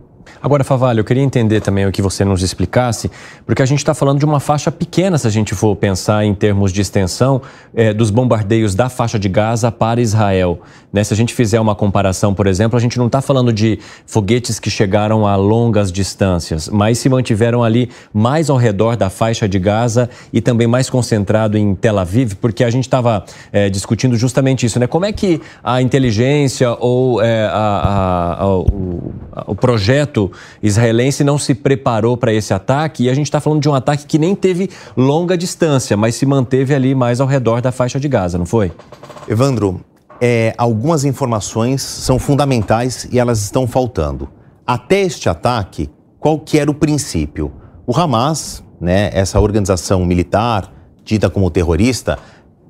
Agora, 0.43 0.63
Favalho, 0.63 1.01
eu 1.01 1.03
queria 1.03 1.21
entender 1.21 1.61
também 1.61 1.85
o 1.85 1.91
que 1.91 2.01
você 2.01 2.25
nos 2.25 2.41
explicasse, 2.41 3.11
porque 3.45 3.61
a 3.61 3.65
gente 3.65 3.77
está 3.77 3.93
falando 3.93 4.17
de 4.17 4.25
uma 4.25 4.39
faixa 4.39 4.71
pequena, 4.71 5.17
se 5.17 5.27
a 5.27 5.29
gente 5.29 5.53
for 5.53 5.75
pensar 5.75 6.25
em 6.25 6.33
termos 6.33 6.73
de 6.73 6.81
extensão 6.81 7.43
eh, 7.75 7.93
dos 7.93 8.09
bombardeios 8.09 8.73
da 8.73 8.89
faixa 8.89 9.19
de 9.19 9.29
Gaza 9.29 9.71
para 9.71 10.01
Israel. 10.01 10.59
Né? 10.91 11.03
Se 11.03 11.13
a 11.13 11.17
gente 11.17 11.33
fizer 11.33 11.59
uma 11.59 11.73
comparação, 11.75 12.33
por 12.33 12.47
exemplo, 12.47 12.77
a 12.77 12.81
gente 12.81 12.97
não 12.97 13.07
está 13.07 13.21
falando 13.21 13.53
de 13.53 13.79
foguetes 14.05 14.59
que 14.59 14.69
chegaram 14.69 15.25
a 15.25 15.35
longas 15.35 15.91
distâncias, 15.91 16.67
mas 16.69 16.97
se 16.97 17.07
mantiveram 17.07 17.63
ali 17.63 17.89
mais 18.13 18.49
ao 18.49 18.57
redor 18.57 18.95
da 18.97 19.09
faixa 19.09 19.47
de 19.47 19.57
Gaza 19.57 20.09
e 20.33 20.41
também 20.41 20.67
mais 20.67 20.89
concentrado 20.89 21.57
em 21.57 21.73
Tel 21.75 21.97
Aviv, 21.97 22.33
porque 22.41 22.63
a 22.63 22.69
gente 22.69 22.83
estava 22.85 23.23
discutindo 23.71 24.15
justamente 24.17 24.65
isso, 24.65 24.79
né? 24.79 24.87
Como 24.87 25.05
é 25.05 25.11
que 25.11 25.41
a 25.63 25.81
inteligência 25.81 26.75
ou 26.79 27.21
eh, 27.21 27.45
a- 27.47 28.37
a- 28.39 28.43
a- 28.43 28.57
o, 28.57 29.13
o 29.47 29.55
projeto 29.55 30.31
israelense 30.61 31.23
não 31.23 31.37
se 31.37 31.53
preparou 31.55 32.17
para 32.17 32.33
esse 32.33 32.53
ataque? 32.53 33.03
E 33.05 33.09
a 33.09 33.13
gente 33.13 33.27
está 33.27 33.39
falando 33.39 33.61
de 33.61 33.69
um 33.69 33.73
ataque 33.73 34.05
que 34.05 34.17
nem 34.17 34.35
teve 34.35 34.69
longa 34.97 35.37
distância, 35.37 35.95
mas 35.95 36.15
se 36.15 36.25
manteve 36.25 36.73
ali 36.75 36.93
mais 36.93 37.21
ao 37.21 37.27
redor 37.27 37.61
da 37.61 37.71
faixa 37.71 37.99
de 37.99 38.07
Gaza, 38.07 38.37
não 38.37 38.45
foi? 38.45 38.71
Evandro, 39.27 39.79
é, 40.23 40.53
algumas 40.55 41.03
informações 41.03 41.81
são 41.81 42.19
fundamentais 42.19 43.07
e 43.11 43.17
elas 43.17 43.41
estão 43.41 43.65
faltando. 43.65 44.29
Até 44.67 45.01
este 45.01 45.27
ataque, 45.27 45.89
qual 46.19 46.39
que 46.39 46.59
era 46.59 46.69
o 46.69 46.75
princípio? 46.75 47.51
O 47.87 47.97
Hamas, 47.97 48.63
né, 48.79 49.09
essa 49.13 49.39
organização 49.39 50.05
militar 50.05 50.71
dita 51.03 51.27
como 51.27 51.49
terrorista, 51.49 52.19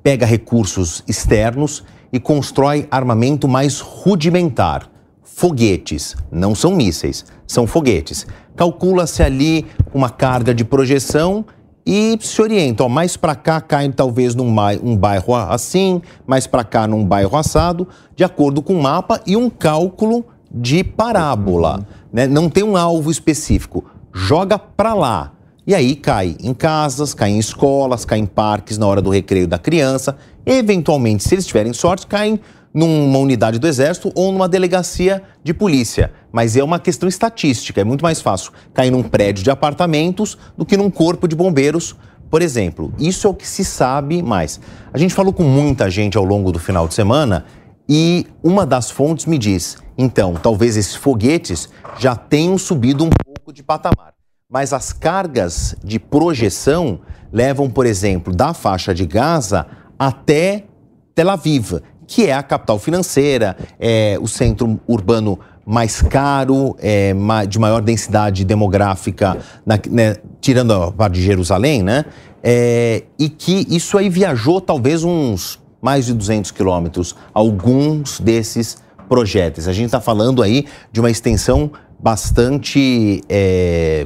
pega 0.02 0.26
recursos 0.26 1.04
externos 1.06 1.84
e 2.14 2.22
constrói 2.22 2.88
armamento 2.89 3.49
mais 3.49 3.82
rudimentar. 3.82 4.89
Foguetes, 5.22 6.16
não 6.32 6.56
são 6.56 6.74
mísseis, 6.74 7.26
são 7.45 7.68
foguetes. 7.68 8.26
Calcula-se 8.56 9.22
ali 9.22 9.66
uma 9.93 10.10
carga 10.10 10.54
de 10.54 10.64
projeção 10.64 11.45
e 11.86 12.18
se 12.22 12.42
orienta. 12.42 12.84
Ó, 12.84 12.90
mais 12.90 13.18
para 13.18 13.36
cá 13.36 13.60
cai 13.60 13.90
talvez 13.90 14.36
num 14.36 14.54
um 14.84 14.96
bairro 14.96 15.36
assim, 15.36 16.02
mais 16.26 16.48
para 16.48 16.64
cá 16.64 16.88
num 16.88 17.06
bairro 17.06 17.36
assado, 17.38 17.88
de 18.16 18.24
acordo 18.24 18.62
com 18.62 18.74
o 18.74 18.82
mapa 18.82 19.22
e 19.26 19.36
um 19.36 19.50
cálculo 19.50 20.26
de 20.52 20.84
parábola. 20.84 21.86
Né? 22.12 22.28
Não 22.28 22.50
tem 22.50 22.64
um 22.64 22.76
alvo 22.76 23.10
específico. 23.10 23.86
Joga 24.14 24.60
para 24.60 24.94
lá. 24.94 25.34
E 25.66 25.76
aí 25.76 25.96
cai 25.96 26.36
em 26.42 26.54
casas, 26.54 27.14
cai 27.14 27.30
em 27.30 27.40
escolas, 27.40 28.04
cai 28.04 28.20
em 28.20 28.26
parques 28.26 28.78
na 28.78 28.88
hora 28.88 29.02
do 29.02 29.10
recreio 29.10 29.48
da 29.48 29.58
criança. 29.58 30.18
Eventualmente, 30.46 31.24
se 31.24 31.36
eles 31.36 31.46
tiverem 31.46 31.72
sorte, 31.72 32.08
caem 32.08 32.40
numa 32.74 33.20
unidade 33.20 33.60
do 33.60 33.68
exército 33.68 34.12
ou 34.16 34.32
numa 34.32 34.48
delegacia 34.48 35.22
de 35.44 35.54
polícia. 35.54 36.12
Mas 36.32 36.56
é 36.56 36.64
uma 36.64 36.80
questão 36.80 37.10
estatística, 37.10 37.82
é 37.82 37.84
muito 37.84 38.04
mais 38.04 38.22
fácil 38.22 38.52
cair 38.74 38.92
num 38.92 39.04
prédio 39.04 39.44
de 39.44 39.52
apartamentos 39.52 40.38
do 40.58 40.66
que 40.66 40.78
num 40.78 40.90
corpo 40.90 41.28
de 41.28 41.36
bombeiros, 41.36 41.96
por 42.30 42.42
exemplo. 42.42 42.94
Isso 42.98 43.28
é 43.28 43.30
o 43.30 43.34
que 43.34 43.48
se 43.48 43.66
sabe 43.66 44.22
mais. 44.22 44.60
A 44.94 44.98
gente 44.98 45.14
falou 45.14 45.34
com 45.34 45.44
muita 45.44 45.90
gente 45.90 46.18
ao 46.18 46.24
longo 46.24 46.52
do 46.52 46.60
final 46.60 46.88
de 46.88 46.94
semana 46.94 47.46
e 47.88 48.26
uma 48.42 48.66
das 48.66 48.90
fontes 48.90 49.26
me 49.26 49.38
diz: 49.38 49.78
então, 49.98 50.34
talvez 50.34 50.78
esses 50.78 50.96
foguetes 50.96 51.70
já 52.00 52.16
tenham 52.16 52.58
subido 52.58 53.04
um 53.04 53.10
pouco 53.10 53.52
de 53.52 53.62
patamar. 53.62 54.14
Mas 54.50 54.74
as 54.74 54.92
cargas 54.92 55.76
de 55.84 56.00
projeção 56.00 57.02
levam, 57.32 57.70
por 57.70 57.86
exemplo, 57.86 58.36
da 58.36 58.54
faixa 58.54 58.94
de 58.94 59.06
Gaza 59.06 59.68
até 59.98 60.66
Tel 61.14 61.30
Aviv, 61.30 61.80
que 62.12 62.28
é 62.28 62.34
a 62.34 62.43
capital 62.43 62.78
financeira, 62.78 63.55
é 63.80 64.18
o 64.22 64.28
centro 64.28 64.78
urbano 64.86 65.39
mais 65.66 66.01
caro, 66.01 66.76
é, 66.78 67.14
de 67.47 67.57
maior 67.57 67.82
densidade 67.82 68.43
demográfica, 68.43 69.38
na- 69.66 69.80
né, 69.89 70.18
tirando 70.41 70.74
a 70.74 70.91
parte 70.91 71.14
de 71.14 71.22
Jerusalém, 71.22 71.82
né? 71.82 72.03
É, 72.43 73.03
e 73.18 73.30
que 73.30 73.66
isso 73.70 73.97
aí 73.97 74.09
viajou 74.09 74.59
talvez 74.59 75.05
uns 75.05 75.57
mais 75.82 76.05
de 76.07 76.14
200 76.14 76.51
quilômetros, 76.51 77.16
alguns 77.34 78.20
desses 78.20 78.78
projetos. 79.07 79.70
A 79.70 79.72
gente 79.72 79.86
está 79.86 80.01
falando 80.01 80.43
aí 80.43 80.66
de 80.91 80.99
uma 80.99 81.09
extensão 81.09 81.72
bastante 81.97 83.22
é, 83.30 84.05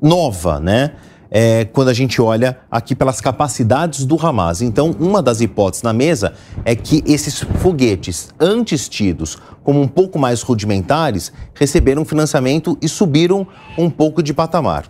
nova, 0.00 0.58
né? 0.60 0.92
É, 1.36 1.64
quando 1.64 1.88
a 1.88 1.92
gente 1.92 2.22
olha 2.22 2.58
aqui 2.70 2.94
pelas 2.94 3.20
capacidades 3.20 4.06
do 4.06 4.16
Hamas. 4.24 4.62
Então, 4.62 4.94
uma 5.00 5.20
das 5.20 5.40
hipóteses 5.40 5.82
na 5.82 5.92
mesa 5.92 6.34
é 6.64 6.76
que 6.76 7.02
esses 7.04 7.40
foguetes, 7.40 8.28
antes 8.38 8.88
tidos 8.88 9.36
como 9.64 9.80
um 9.80 9.88
pouco 9.88 10.16
mais 10.16 10.42
rudimentares, 10.42 11.32
receberam 11.52 12.04
financiamento 12.04 12.78
e 12.80 12.88
subiram 12.88 13.44
um 13.76 13.90
pouco 13.90 14.22
de 14.22 14.32
patamar. 14.32 14.84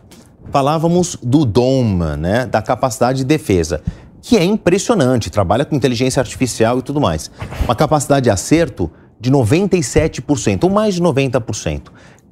Falávamos 0.50 1.16
do 1.22 1.46
DOM, 1.46 2.16
né, 2.18 2.44
da 2.44 2.60
capacidade 2.60 3.18
de 3.18 3.24
defesa, 3.24 3.80
que 4.20 4.36
é 4.36 4.44
impressionante, 4.44 5.30
trabalha 5.30 5.64
com 5.64 5.74
inteligência 5.74 6.20
artificial 6.20 6.78
e 6.78 6.82
tudo 6.82 7.00
mais. 7.00 7.30
Uma 7.64 7.74
capacidade 7.74 8.24
de 8.24 8.30
acerto 8.30 8.90
de 9.18 9.30
97%, 9.30 10.64
ou 10.64 10.70
mais 10.70 10.94
de 10.94 11.02
90%. 11.02 11.84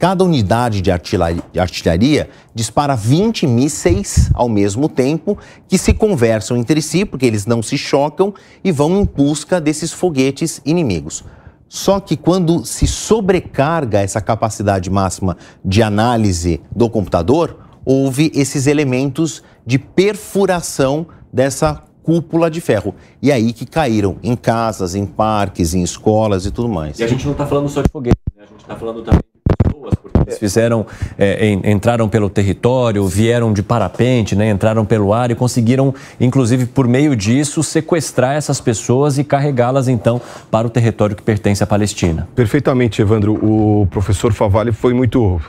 Cada 0.03 0.25
unidade 0.25 0.81
de 0.81 0.91
artilharia, 0.91 2.29
dispara 2.53 2.97
20 2.97 3.47
mísseis 3.47 4.33
ao 4.35 4.49
mesmo 4.49 4.89
tempo, 4.89 5.39
que 5.69 5.79
se 5.79 5.95
conversam 5.95 6.57
entre 6.57 6.83
si, 6.83 7.05
porque 7.05 7.25
eles 7.25 7.47
não 7.47 7.63
se 7.63 7.79
chocam 7.79 8.35
e 8.65 8.73
vão 8.73 9.01
em 9.01 9.05
busca 9.05 9.61
desses 9.61 9.93
foguetes 9.93 10.61
inimigos. 10.67 11.23
Só 11.69 12.01
que 12.01 12.17
quando 12.17 12.65
se 12.65 12.85
sobrecarga 12.85 14.01
essa 14.01 14.21
capacidade 14.21 14.91
máxima 14.91 15.37
de 15.65 15.85
análise 15.85 16.61
do 16.75 16.91
computador, 16.91 17.59
houve 17.85 18.33
esses 18.35 18.67
elementos 18.67 19.41
de 19.65 19.79
perfuração 19.79 21.07
dessa 21.33 21.81
cúpula 22.03 22.51
de 22.51 22.61
ferro. 22.61 22.93
E 23.23 23.31
aí 23.31 23.53
que 23.53 23.65
caíram 23.65 24.17
em 24.21 24.35
casas, 24.35 24.97
em 24.97 25.07
parques, 25.07 25.75
em 25.75 25.83
escolas 25.85 26.45
e 26.45 26.51
tudo 26.51 26.69
mais. 26.69 26.99
E 26.99 27.05
a 27.05 27.07
gente 27.07 27.25
não 27.25 27.31
está 27.31 27.47
falando 27.47 27.69
só 27.69 27.81
de 27.83 27.89
foguete, 27.89 28.17
né? 28.37 28.43
a 28.43 28.47
gente 28.49 28.63
está 28.63 28.75
falando 28.75 29.05
também 29.05 29.32
pessoas, 29.63 29.95
porque 29.95 30.19
eles 30.27 30.39
fizeram, 30.39 30.87
é, 31.19 31.47
en- 31.49 31.63
entraram 31.71 32.09
pelo 32.09 32.29
território, 32.31 33.07
vieram 33.07 33.53
de 33.53 33.63
parapente, 33.63 34.35
né? 34.37 34.51
entraram 34.51 34.85
pelo 34.85 35.13
ar 35.13 35.31
e 35.31 35.35
conseguiram, 35.35 35.95
inclusive 36.21 36.67
por 36.67 36.87
meio 36.89 37.15
disso, 37.17 37.63
sequestrar 37.63 38.35
essas 38.37 38.61
pessoas 38.61 39.19
e 39.19 39.25
carregá-las 39.25 39.89
então 39.89 40.21
para 40.51 40.67
o 40.67 40.71
território 40.71 41.15
que 41.17 41.23
pertence 41.23 41.63
à 41.63 41.67
Palestina. 41.67 42.29
Perfeitamente, 42.35 43.01
Evandro. 43.03 43.35
O 43.35 43.87
professor 43.91 44.33
Favalli 44.33 44.73
foi 44.73 44.95
muito, 44.95 45.41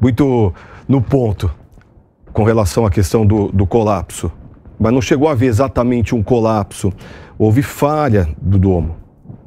muito 0.00 0.52
no 0.88 1.00
ponto 1.00 1.50
com 2.32 2.44
relação 2.44 2.86
à 2.86 2.90
questão 2.90 3.26
do, 3.26 3.48
do 3.48 3.66
colapso. 3.66 4.30
Mas 4.80 4.92
não 4.92 5.00
chegou 5.02 5.28
a 5.28 5.32
haver 5.32 5.46
exatamente 5.46 6.14
um 6.14 6.22
colapso. 6.22 6.92
Houve 7.38 7.62
falha 7.62 8.28
do 8.40 8.58
domo. 8.58 8.96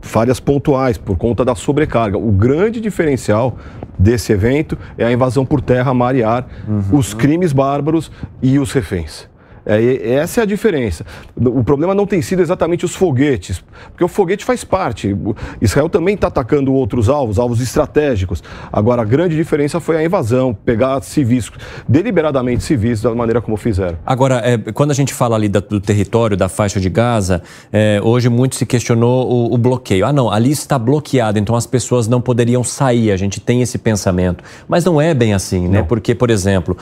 Falhas 0.05 0.39
pontuais 0.39 0.97
por 0.97 1.17
conta 1.17 1.43
da 1.43 1.55
sobrecarga. 1.55 2.17
O 2.17 2.31
grande 2.31 2.79
diferencial 2.79 3.57
desse 3.97 4.31
evento 4.31 4.77
é 4.97 5.03
a 5.03 5.11
invasão 5.11 5.45
por 5.45 5.61
terra, 5.61 5.93
mar 5.93 6.15
e 6.15 6.23
ar, 6.23 6.47
os 6.91 7.13
crimes 7.13 7.51
bárbaros 7.51 8.11
e 8.41 8.59
os 8.59 8.71
reféns. 8.71 9.27
É, 9.65 10.13
essa 10.13 10.41
é 10.41 10.43
a 10.43 10.45
diferença. 10.45 11.05
O 11.35 11.63
problema 11.63 11.95
não 11.95 12.05
tem 12.05 12.21
sido 12.21 12.41
exatamente 12.41 12.85
os 12.85 12.95
foguetes, 12.95 13.63
porque 13.89 14.03
o 14.03 14.07
foguete 14.07 14.45
faz 14.45 14.63
parte. 14.63 15.15
Israel 15.59 15.89
também 15.89 16.15
está 16.15 16.27
atacando 16.27 16.73
outros 16.73 17.09
alvos, 17.09 17.39
alvos 17.39 17.59
estratégicos. 17.61 18.43
Agora, 18.71 19.01
a 19.01 19.05
grande 19.05 19.35
diferença 19.35 19.79
foi 19.79 19.97
a 19.97 20.03
invasão, 20.03 20.53
pegar 20.53 21.01
civis, 21.01 21.51
deliberadamente 21.87 22.63
civis, 22.63 23.01
da 23.01 23.13
maneira 23.15 23.41
como 23.41 23.57
fizeram. 23.57 23.97
Agora, 24.05 24.41
é, 24.43 24.57
quando 24.71 24.91
a 24.91 24.93
gente 24.93 25.13
fala 25.13 25.35
ali 25.35 25.49
da, 25.49 25.59
do 25.59 25.79
território, 25.79 26.37
da 26.37 26.47
faixa 26.47 26.79
de 26.79 26.89
Gaza, 26.89 27.41
é, 27.71 27.99
hoje 28.03 28.29
muito 28.29 28.55
se 28.55 28.65
questionou 28.65 29.27
o, 29.27 29.53
o 29.53 29.57
bloqueio. 29.57 30.05
Ah, 30.05 30.13
não, 30.13 30.29
ali 30.29 30.51
está 30.51 30.77
bloqueado, 30.77 31.39
então 31.39 31.55
as 31.55 31.65
pessoas 31.65 32.07
não 32.07 32.21
poderiam 32.21 32.63
sair. 32.63 33.11
A 33.11 33.17
gente 33.17 33.39
tem 33.39 33.61
esse 33.61 33.77
pensamento. 33.77 34.43
Mas 34.67 34.85
não 34.85 35.01
é 35.01 35.13
bem 35.13 35.33
assim, 35.33 35.67
né? 35.67 35.81
Porque, 35.83 36.13
por 36.13 36.29
exemplo, 36.29 36.77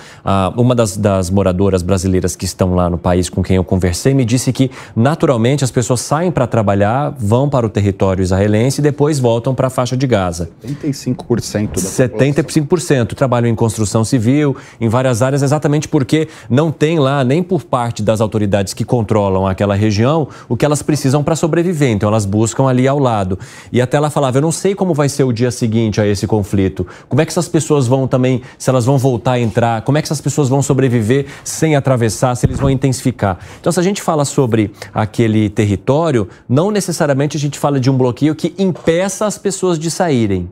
uma 0.56 0.76
das, 0.76 0.98
das 0.98 1.30
moradoras 1.30 1.82
brasileiras 1.82 2.36
que 2.36 2.46
estão 2.46 2.73
lá 2.74 2.90
no 2.90 2.98
país 2.98 3.30
com 3.30 3.44
quem 3.44 3.56
eu 3.56 3.64
conversei 3.64 4.14
me 4.14 4.26
disse 4.26 4.52
que, 4.52 4.70
naturalmente, 4.96 5.64
as 5.64 5.72
pessoas 5.72 6.02
saem 6.02 6.32
para 6.32 6.48
trabalhar, 6.48 7.14
vão 7.18 7.50
para 7.50 7.66
o 7.66 7.70
território 7.70 8.22
israelense 8.22 8.82
e 8.82 8.84
depois 8.84 9.20
voltam 9.20 9.56
para 9.56 9.68
a 9.68 9.70
faixa 9.70 9.96
de 9.96 10.08
Gaza. 10.08 10.50
75% 10.66 11.68
da 11.68 12.10
75% 12.10 13.14
trabalham 13.14 13.50
em 13.50 13.56
construção 13.56 14.04
civil, 14.04 14.56
em 14.80 14.90
várias 14.90 15.22
áreas, 15.22 15.42
exatamente 15.42 15.88
porque 15.88 16.28
não 16.50 16.72
tem 16.72 17.00
lá, 17.00 17.24
nem 17.24 17.42
por 17.42 17.64
parte 17.64 18.02
das 18.02 18.22
autoridades 18.22 18.74
que 18.74 18.84
controlam 18.84 19.48
aquela 19.48 19.76
região, 19.76 20.28
o 20.50 20.58
que 20.58 20.66
elas 20.66 20.82
precisam 20.82 21.24
para 21.24 21.36
sobreviver. 21.36 21.92
Então, 21.92 22.10
elas 22.10 22.26
buscam 22.26 22.68
ali 22.68 22.88
ao 22.88 23.00
lado. 23.00 23.38
E 23.72 23.82
até 23.82 23.98
ela 23.98 24.10
falava: 24.10 24.38
Eu 24.38 24.42
não 24.42 24.52
sei 24.52 24.76
como 24.76 24.94
vai 24.94 25.10
ser 25.10 25.24
o 25.24 25.32
dia 25.32 25.52
seguinte 25.52 26.00
a 26.00 26.08
esse 26.08 26.28
conflito. 26.28 26.86
Como 27.08 27.22
é 27.22 27.26
que 27.26 27.32
essas 27.32 27.48
pessoas 27.48 27.88
vão 27.88 28.08
também, 28.08 28.42
se 28.58 28.70
elas 28.70 28.86
vão 28.86 28.98
voltar 28.98 29.34
a 29.34 29.40
entrar, 29.40 29.82
como 29.82 29.98
é 29.98 30.02
que 30.02 30.08
essas 30.08 30.22
pessoas 30.22 30.50
vão 30.50 30.62
sobreviver 30.62 31.26
sem 31.44 31.76
atravessar, 31.76 32.36
se 32.36 32.46
eles 32.46 32.60
vão 32.64 32.72
intensificar. 32.72 33.38
Então, 33.60 33.72
se 33.72 33.80
a 33.80 33.84
gente 33.84 34.02
fala 34.02 34.26
sobre 34.26 34.72
aquele 34.94 35.50
território, 35.50 36.28
não 36.48 36.72
necessariamente 36.72 37.38
a 37.38 37.40
gente 37.40 37.60
fala 37.60 37.80
de 37.80 37.90
um 37.90 37.98
bloqueio 37.98 38.34
que 38.36 38.54
impeça 38.58 39.26
as 39.26 39.38
pessoas 39.38 39.78
de 39.78 39.92
saírem, 39.92 40.50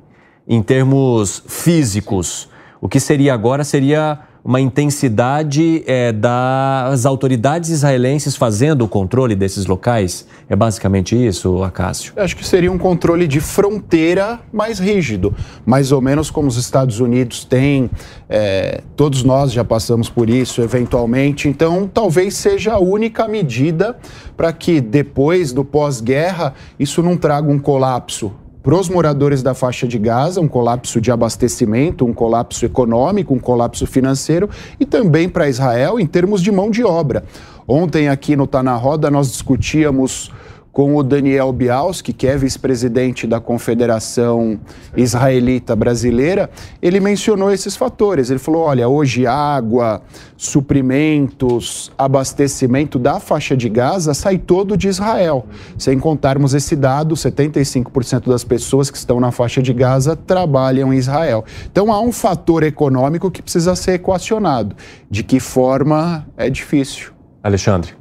em 0.47 0.61
termos 0.61 1.43
físicos. 1.47 2.49
O 2.81 2.89
que 2.89 2.99
seria 2.99 3.33
agora 3.33 3.63
seria 3.63 4.19
uma 4.43 4.59
intensidade 4.59 5.83
é, 5.85 6.11
das 6.11 7.05
autoridades 7.05 7.69
israelenses 7.69 8.35
fazendo 8.35 8.83
o 8.83 8.87
controle 8.87 9.35
desses 9.35 9.65
locais? 9.65 10.25
É 10.49 10.55
basicamente 10.55 11.15
isso, 11.15 11.63
Acácio? 11.63 12.13
Eu 12.15 12.23
acho 12.23 12.35
que 12.35 12.45
seria 12.45 12.71
um 12.71 12.77
controle 12.77 13.27
de 13.27 13.39
fronteira 13.39 14.39
mais 14.51 14.79
rígido, 14.79 15.33
mais 15.65 15.91
ou 15.91 16.01
menos 16.01 16.31
como 16.31 16.47
os 16.47 16.57
Estados 16.57 16.99
Unidos 16.99 17.45
têm. 17.45 17.89
É, 18.27 18.81
todos 18.95 19.23
nós 19.23 19.51
já 19.51 19.63
passamos 19.63 20.09
por 20.09 20.29
isso, 20.29 20.61
eventualmente. 20.61 21.47
Então, 21.47 21.89
talvez 21.91 22.35
seja 22.35 22.73
a 22.73 22.79
única 22.79 23.27
medida 23.27 23.95
para 24.35 24.51
que 24.51 24.81
depois 24.81 25.53
do 25.53 25.63
pós-guerra 25.63 26.53
isso 26.79 27.03
não 27.03 27.15
traga 27.15 27.49
um 27.49 27.59
colapso 27.59 28.33
para 28.63 28.75
os 28.75 28.87
moradores 28.87 29.41
da 29.41 29.53
faixa 29.53 29.87
de 29.87 29.97
Gaza, 29.97 30.39
um 30.39 30.47
colapso 30.47 31.01
de 31.01 31.11
abastecimento, 31.11 32.05
um 32.05 32.13
colapso 32.13 32.65
econômico, 32.65 33.33
um 33.33 33.39
colapso 33.39 33.87
financeiro 33.87 34.49
e 34.79 34.85
também 34.85 35.27
para 35.27 35.49
Israel 35.49 35.99
em 35.99 36.05
termos 36.05 36.41
de 36.41 36.51
mão 36.51 36.69
de 36.69 36.83
obra. 36.83 37.23
Ontem 37.67 38.07
aqui 38.07 38.35
no 38.35 38.45
Tá 38.45 38.61
na 38.61 38.75
Roda 38.75 39.09
nós 39.09 39.31
discutíamos 39.31 40.31
com 40.71 40.95
o 40.95 41.03
Daniel 41.03 41.51
Bialski, 41.51 42.13
que 42.13 42.27
é 42.27 42.37
vice-presidente 42.37 43.27
da 43.27 43.39
Confederação 43.39 44.59
Israelita 44.95 45.75
Brasileira, 45.75 46.49
ele 46.81 46.99
mencionou 46.99 47.51
esses 47.51 47.75
fatores. 47.75 48.29
Ele 48.29 48.39
falou: 48.39 48.63
olha, 48.63 48.87
hoje 48.87 49.27
água, 49.27 50.01
suprimentos, 50.37 51.91
abastecimento 51.97 52.97
da 52.97 53.19
faixa 53.19 53.55
de 53.55 53.67
Gaza 53.67 54.13
sai 54.13 54.37
todo 54.37 54.77
de 54.77 54.87
Israel. 54.87 55.45
Sem 55.77 55.99
contarmos 55.99 56.53
esse 56.53 56.75
dado, 56.75 57.15
75% 57.15 58.29
das 58.29 58.43
pessoas 58.43 58.89
que 58.89 58.97
estão 58.97 59.19
na 59.19 59.31
faixa 59.31 59.61
de 59.61 59.73
Gaza 59.73 60.15
trabalham 60.15 60.93
em 60.93 60.97
Israel. 60.97 61.43
Então 61.69 61.91
há 61.91 61.99
um 61.99 62.11
fator 62.11 62.63
econômico 62.63 63.29
que 63.29 63.41
precisa 63.41 63.75
ser 63.75 63.93
equacionado. 63.93 64.75
De 65.09 65.23
que 65.23 65.39
forma 65.39 66.25
é 66.37 66.49
difícil. 66.49 67.11
Alexandre. 67.43 68.00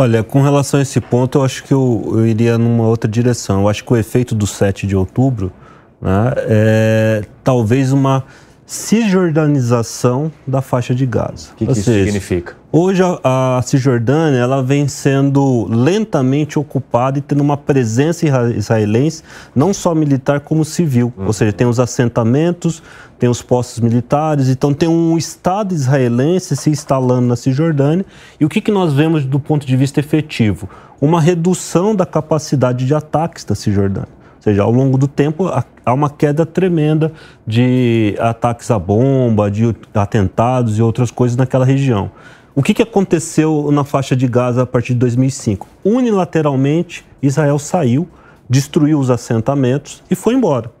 Olha, 0.00 0.22
com 0.22 0.40
relação 0.40 0.78
a 0.78 0.82
esse 0.84 1.00
ponto, 1.00 1.38
eu 1.38 1.42
acho 1.44 1.64
que 1.64 1.74
eu, 1.74 2.08
eu 2.12 2.24
iria 2.24 2.56
numa 2.56 2.86
outra 2.86 3.10
direção. 3.10 3.62
Eu 3.62 3.68
acho 3.68 3.82
que 3.82 3.92
o 3.92 3.96
efeito 3.96 4.32
do 4.32 4.46
7 4.46 4.86
de 4.86 4.94
outubro 4.94 5.52
né, 6.00 6.34
é 6.36 7.24
talvez 7.42 7.92
uma 7.92 8.22
cisjordanização 8.68 10.30
da 10.46 10.60
faixa 10.60 10.94
de 10.94 11.06
Gaza. 11.06 11.52
O 11.52 11.56
que, 11.56 11.64
que 11.64 11.72
isso 11.72 11.84
seja, 11.84 12.04
significa? 12.04 12.54
Hoje 12.70 13.02
a, 13.02 13.56
a, 13.56 13.62
Cisjordânia 13.62 14.36
ela 14.36 14.62
vem 14.62 14.86
sendo 14.86 15.66
lentamente 15.70 16.58
ocupada 16.58 17.18
e 17.18 17.22
tendo 17.22 17.40
uma 17.40 17.56
presença 17.56 18.26
israelense, 18.54 19.22
não 19.56 19.72
só 19.72 19.94
militar 19.94 20.40
como 20.40 20.66
civil. 20.66 21.10
Hum. 21.16 21.24
Ou 21.28 21.32
seja, 21.32 21.50
tem 21.50 21.66
os 21.66 21.80
assentamentos, 21.80 22.82
tem 23.18 23.26
os 23.26 23.40
postos 23.40 23.80
militares, 23.80 24.50
então 24.50 24.74
tem 24.74 24.86
um 24.86 25.16
Estado 25.16 25.74
israelense 25.74 26.54
se 26.54 26.68
instalando 26.68 27.26
na 27.26 27.36
Cisjordânia. 27.36 28.04
E 28.38 28.44
o 28.44 28.50
que, 28.50 28.60
que 28.60 28.70
nós 28.70 28.92
vemos 28.92 29.24
do 29.24 29.40
ponto 29.40 29.66
de 29.66 29.76
vista 29.78 29.98
efetivo? 29.98 30.68
Uma 31.00 31.22
redução 31.22 31.96
da 31.96 32.04
capacidade 32.04 32.84
de 32.84 32.94
ataques 32.94 33.44
da 33.44 33.54
Cisjordânia. 33.54 34.17
Seja, 34.48 34.62
ao 34.62 34.72
longo 34.72 34.96
do 34.96 35.06
tempo 35.06 35.44
há 35.84 35.92
uma 35.92 36.08
queda 36.08 36.46
tremenda 36.46 37.12
de 37.46 38.16
ataques 38.18 38.70
à 38.70 38.78
bomba, 38.78 39.50
de 39.50 39.76
atentados 39.92 40.78
e 40.78 40.82
outras 40.82 41.10
coisas 41.10 41.36
naquela 41.36 41.66
região. 41.66 42.10
O 42.54 42.62
que, 42.62 42.72
que 42.72 42.82
aconteceu 42.82 43.70
na 43.70 43.84
faixa 43.84 44.16
de 44.16 44.26
Gaza 44.26 44.62
a 44.62 44.66
partir 44.66 44.94
de 44.94 45.00
2005? 45.00 45.68
Unilateralmente, 45.84 47.04
Israel 47.20 47.58
saiu, 47.58 48.08
destruiu 48.48 48.98
os 48.98 49.10
assentamentos 49.10 50.02
e 50.10 50.14
foi 50.14 50.32
embora. 50.32 50.72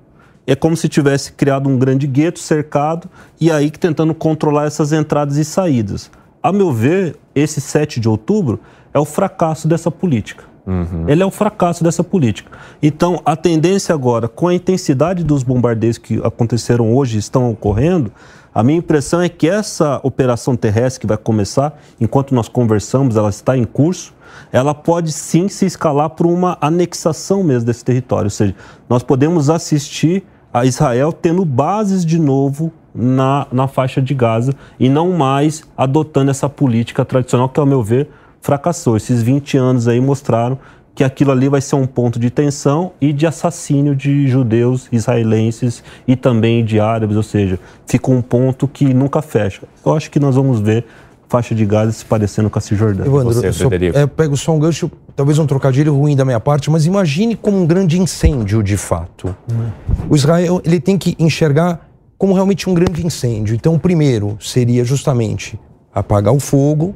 É 0.46 0.56
como 0.56 0.74
se 0.74 0.88
tivesse 0.88 1.32
criado 1.32 1.68
um 1.68 1.76
grande 1.76 2.06
gueto 2.06 2.38
cercado 2.38 3.06
e 3.38 3.52
aí 3.52 3.70
tentando 3.70 4.14
controlar 4.14 4.64
essas 4.64 4.94
entradas 4.94 5.36
e 5.36 5.44
saídas. 5.44 6.10
A 6.42 6.50
meu 6.54 6.72
ver, 6.72 7.16
esse 7.34 7.60
7 7.60 8.00
de 8.00 8.08
outubro 8.08 8.60
é 8.94 8.98
o 8.98 9.04
fracasso 9.04 9.68
dessa 9.68 9.90
política. 9.90 10.47
Uhum. 10.68 11.08
Ele 11.08 11.22
é 11.22 11.26
o 11.26 11.30
fracasso 11.30 11.82
dessa 11.82 12.04
política. 12.04 12.52
Então, 12.82 13.22
a 13.24 13.34
tendência 13.34 13.94
agora, 13.94 14.28
com 14.28 14.48
a 14.48 14.54
intensidade 14.54 15.24
dos 15.24 15.42
bombardeios 15.42 15.96
que 15.96 16.20
aconteceram 16.22 16.94
hoje 16.94 17.16
estão 17.16 17.50
ocorrendo, 17.50 18.12
a 18.54 18.62
minha 18.62 18.78
impressão 18.78 19.22
é 19.22 19.30
que 19.30 19.48
essa 19.48 19.98
operação 20.02 20.54
terrestre 20.54 21.00
que 21.00 21.06
vai 21.06 21.16
começar, 21.16 21.80
enquanto 21.98 22.34
nós 22.34 22.48
conversamos, 22.48 23.16
ela 23.16 23.30
está 23.30 23.56
em 23.56 23.64
curso, 23.64 24.12
ela 24.52 24.74
pode 24.74 25.10
sim 25.10 25.48
se 25.48 25.64
escalar 25.64 26.10
para 26.10 26.26
uma 26.26 26.58
anexação 26.60 27.42
mesmo 27.42 27.64
desse 27.64 27.82
território. 27.82 28.26
Ou 28.26 28.30
seja, 28.30 28.54
nós 28.90 29.02
podemos 29.02 29.48
assistir 29.48 30.22
a 30.52 30.66
Israel 30.66 31.14
tendo 31.14 31.46
bases 31.46 32.04
de 32.04 32.18
novo 32.18 32.70
na, 32.94 33.46
na 33.50 33.68
faixa 33.68 34.02
de 34.02 34.12
Gaza 34.12 34.52
e 34.78 34.88
não 34.88 35.12
mais 35.12 35.62
adotando 35.76 36.30
essa 36.30 36.48
política 36.48 37.06
tradicional 37.06 37.48
que, 37.48 37.58
ao 37.58 37.66
meu 37.66 37.82
ver, 37.82 38.10
fracassou. 38.40 38.96
Esses 38.96 39.22
20 39.22 39.56
anos 39.56 39.88
aí 39.88 40.00
mostraram 40.00 40.58
que 40.94 41.04
aquilo 41.04 41.30
ali 41.30 41.48
vai 41.48 41.60
ser 41.60 41.76
um 41.76 41.86
ponto 41.86 42.18
de 42.18 42.28
tensão 42.28 42.90
e 43.00 43.12
de 43.12 43.24
assassínio 43.24 43.94
de 43.94 44.26
judeus 44.26 44.88
israelenses 44.90 45.82
e 46.08 46.16
também 46.16 46.64
de 46.64 46.80
árabes, 46.80 47.16
ou 47.16 47.22
seja, 47.22 47.58
fica 47.86 48.10
um 48.10 48.20
ponto 48.20 48.66
que 48.66 48.92
nunca 48.92 49.22
fecha. 49.22 49.62
Eu 49.86 49.94
acho 49.94 50.10
que 50.10 50.18
nós 50.18 50.34
vamos 50.34 50.58
ver 50.58 50.84
faixa 51.28 51.54
de 51.54 51.64
Gaza 51.64 51.92
se 51.92 52.04
parecendo 52.04 52.50
com 52.50 52.58
a 52.58 52.62
Cisjordânia. 52.62 53.08
Evandro, 53.08 53.32
Você, 53.32 53.52
só, 53.52 53.68
é, 53.70 54.06
pego 54.06 54.36
só 54.36 54.52
um 54.52 54.58
gancho, 54.58 54.90
talvez 55.14 55.38
um 55.38 55.46
trocadilho 55.46 55.94
ruim 55.94 56.16
da 56.16 56.24
minha 56.24 56.40
parte, 56.40 56.70
mas 56.70 56.86
imagine 56.86 57.36
como 57.36 57.62
um 57.62 57.66
grande 57.66 58.00
incêndio 58.00 58.62
de 58.62 58.76
fato. 58.76 59.36
Hum. 59.52 59.68
O 60.08 60.16
Israel 60.16 60.60
ele 60.64 60.80
tem 60.80 60.98
que 60.98 61.14
enxergar 61.18 61.88
como 62.16 62.34
realmente 62.34 62.68
um 62.68 62.74
grande 62.74 63.06
incêndio. 63.06 63.54
Então, 63.54 63.74
o 63.74 63.78
primeiro 63.78 64.36
seria 64.40 64.84
justamente 64.84 65.58
apagar 65.94 66.34
o 66.34 66.40
fogo, 66.40 66.94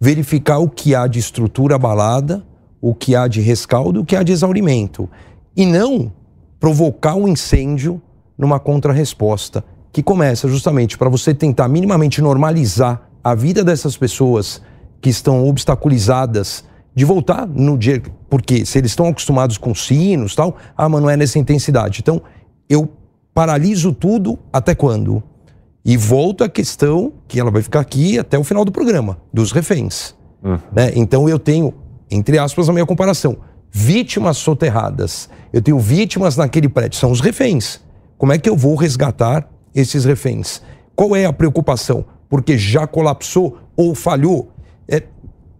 verificar 0.00 0.58
o 0.58 0.68
que 0.68 0.94
há 0.94 1.06
de 1.06 1.18
estrutura 1.18 1.74
abalada, 1.74 2.44
o 2.80 2.94
que 2.94 3.16
há 3.16 3.26
de 3.26 3.40
rescaldo, 3.40 4.00
o 4.00 4.04
que 4.04 4.14
há 4.14 4.22
de 4.22 4.32
exaurimento. 4.32 5.08
E 5.56 5.66
não 5.66 6.12
provocar 6.60 7.14
um 7.14 7.26
incêndio 7.26 8.00
numa 8.36 8.60
contrarresposta, 8.60 9.64
que 9.92 10.02
começa 10.02 10.46
justamente 10.48 10.96
para 10.96 11.08
você 11.08 11.34
tentar 11.34 11.66
minimamente 11.68 12.20
normalizar 12.20 13.08
a 13.22 13.34
vida 13.34 13.64
dessas 13.64 13.96
pessoas 13.96 14.62
que 15.00 15.10
estão 15.10 15.48
obstaculizadas 15.48 16.64
de 16.94 17.04
voltar 17.04 17.46
no 17.46 17.76
dia. 17.76 18.02
Porque 18.30 18.64
se 18.64 18.78
eles 18.78 18.92
estão 18.92 19.06
acostumados 19.08 19.58
com 19.58 19.74
sinos 19.74 20.34
tal, 20.34 20.56
ah, 20.76 20.88
mas 20.88 21.02
não 21.02 21.10
é 21.10 21.16
nessa 21.16 21.38
intensidade. 21.38 22.00
Então, 22.00 22.22
eu 22.68 22.88
paraliso 23.34 23.92
tudo 23.92 24.38
até 24.52 24.74
quando? 24.74 25.22
E 25.84 25.96
volto 25.96 26.44
à 26.44 26.48
questão, 26.48 27.12
que 27.26 27.40
ela 27.40 27.50
vai 27.50 27.62
ficar 27.62 27.80
aqui 27.80 28.18
até 28.18 28.38
o 28.38 28.44
final 28.44 28.64
do 28.64 28.72
programa, 28.72 29.18
dos 29.32 29.52
reféns. 29.52 30.14
Uhum. 30.42 30.58
Né? 30.72 30.92
Então 30.94 31.28
eu 31.28 31.38
tenho, 31.38 31.72
entre 32.10 32.38
aspas, 32.38 32.68
a 32.68 32.72
minha 32.72 32.86
comparação. 32.86 33.38
Vítimas 33.70 34.36
soterradas. 34.38 35.28
Eu 35.52 35.62
tenho 35.62 35.78
vítimas 35.78 36.36
naquele 36.36 36.68
prédio, 36.68 36.98
são 36.98 37.10
os 37.10 37.20
reféns. 37.20 37.80
Como 38.16 38.32
é 38.32 38.38
que 38.38 38.48
eu 38.48 38.56
vou 38.56 38.74
resgatar 38.74 39.48
esses 39.74 40.04
reféns? 40.04 40.60
Qual 40.94 41.14
é 41.14 41.24
a 41.24 41.32
preocupação? 41.32 42.04
Porque 42.28 42.58
já 42.58 42.86
colapsou 42.86 43.58
ou 43.76 43.94
falhou? 43.94 44.52
É, 44.88 45.04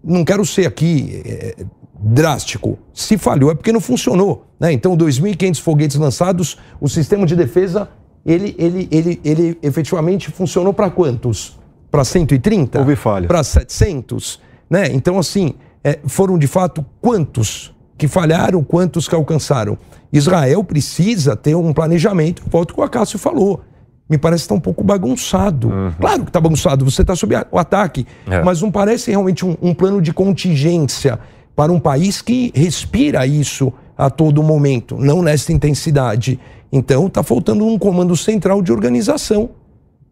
não 0.02 0.24
quero 0.24 0.44
ser 0.44 0.66
aqui 0.66 1.22
é, 1.24 1.64
drástico. 2.00 2.78
Se 2.92 3.16
falhou 3.16 3.50
é 3.50 3.54
porque 3.54 3.72
não 3.72 3.80
funcionou. 3.80 4.46
Né? 4.58 4.72
Então, 4.72 4.96
2.500 4.96 5.60
foguetes 5.60 5.96
lançados, 5.96 6.58
o 6.80 6.88
sistema 6.88 7.26
de 7.26 7.36
defesa, 7.36 7.88
ele, 8.24 8.54
ele, 8.58 8.88
ele, 8.90 9.20
ele 9.24 9.58
efetivamente 9.62 10.30
funcionou 10.30 10.72
para 10.72 10.90
quantos? 10.90 11.58
Para 11.90 12.04
130? 12.04 12.78
Houve 12.78 12.96
falha. 12.96 13.26
Para 13.26 13.42
700? 13.42 14.40
Né? 14.68 14.88
Então, 14.92 15.18
assim, 15.18 15.54
é, 15.82 15.98
foram 16.06 16.38
de 16.38 16.46
fato 16.46 16.84
quantos 17.00 17.74
que 17.96 18.06
falharam, 18.06 18.62
quantos 18.62 19.08
que 19.08 19.14
alcançaram? 19.14 19.78
Israel 20.12 20.62
precisa 20.62 21.34
ter 21.34 21.54
um 21.54 21.72
planejamento, 21.72 22.42
volto 22.48 22.74
com 22.74 22.80
o 22.80 22.84
Acácio 22.84 23.18
falou. 23.18 23.62
Me 24.08 24.16
parece 24.16 24.42
que 24.42 24.44
está 24.46 24.54
um 24.54 24.60
pouco 24.60 24.82
bagunçado. 24.82 25.68
Uhum. 25.68 25.92
Claro 26.00 26.22
que 26.22 26.30
está 26.30 26.40
bagunçado, 26.40 26.84
você 26.84 27.02
está 27.02 27.14
sob 27.14 27.34
o 27.50 27.58
ataque, 27.58 28.06
é. 28.26 28.42
mas 28.42 28.62
não 28.62 28.70
parece 28.70 29.10
realmente 29.10 29.44
um, 29.44 29.56
um 29.60 29.74
plano 29.74 30.00
de 30.00 30.12
contingência 30.12 31.18
para 31.54 31.72
um 31.72 31.80
país 31.80 32.22
que 32.22 32.50
respira 32.54 33.26
isso 33.26 33.72
a 33.96 34.08
todo 34.08 34.42
momento, 34.42 34.96
não 34.96 35.22
nessa 35.22 35.52
intensidade. 35.52 36.38
Então 36.72 37.06
está 37.06 37.22
faltando 37.22 37.64
um 37.64 37.78
comando 37.78 38.16
central 38.16 38.62
de 38.62 38.72
organização 38.72 39.50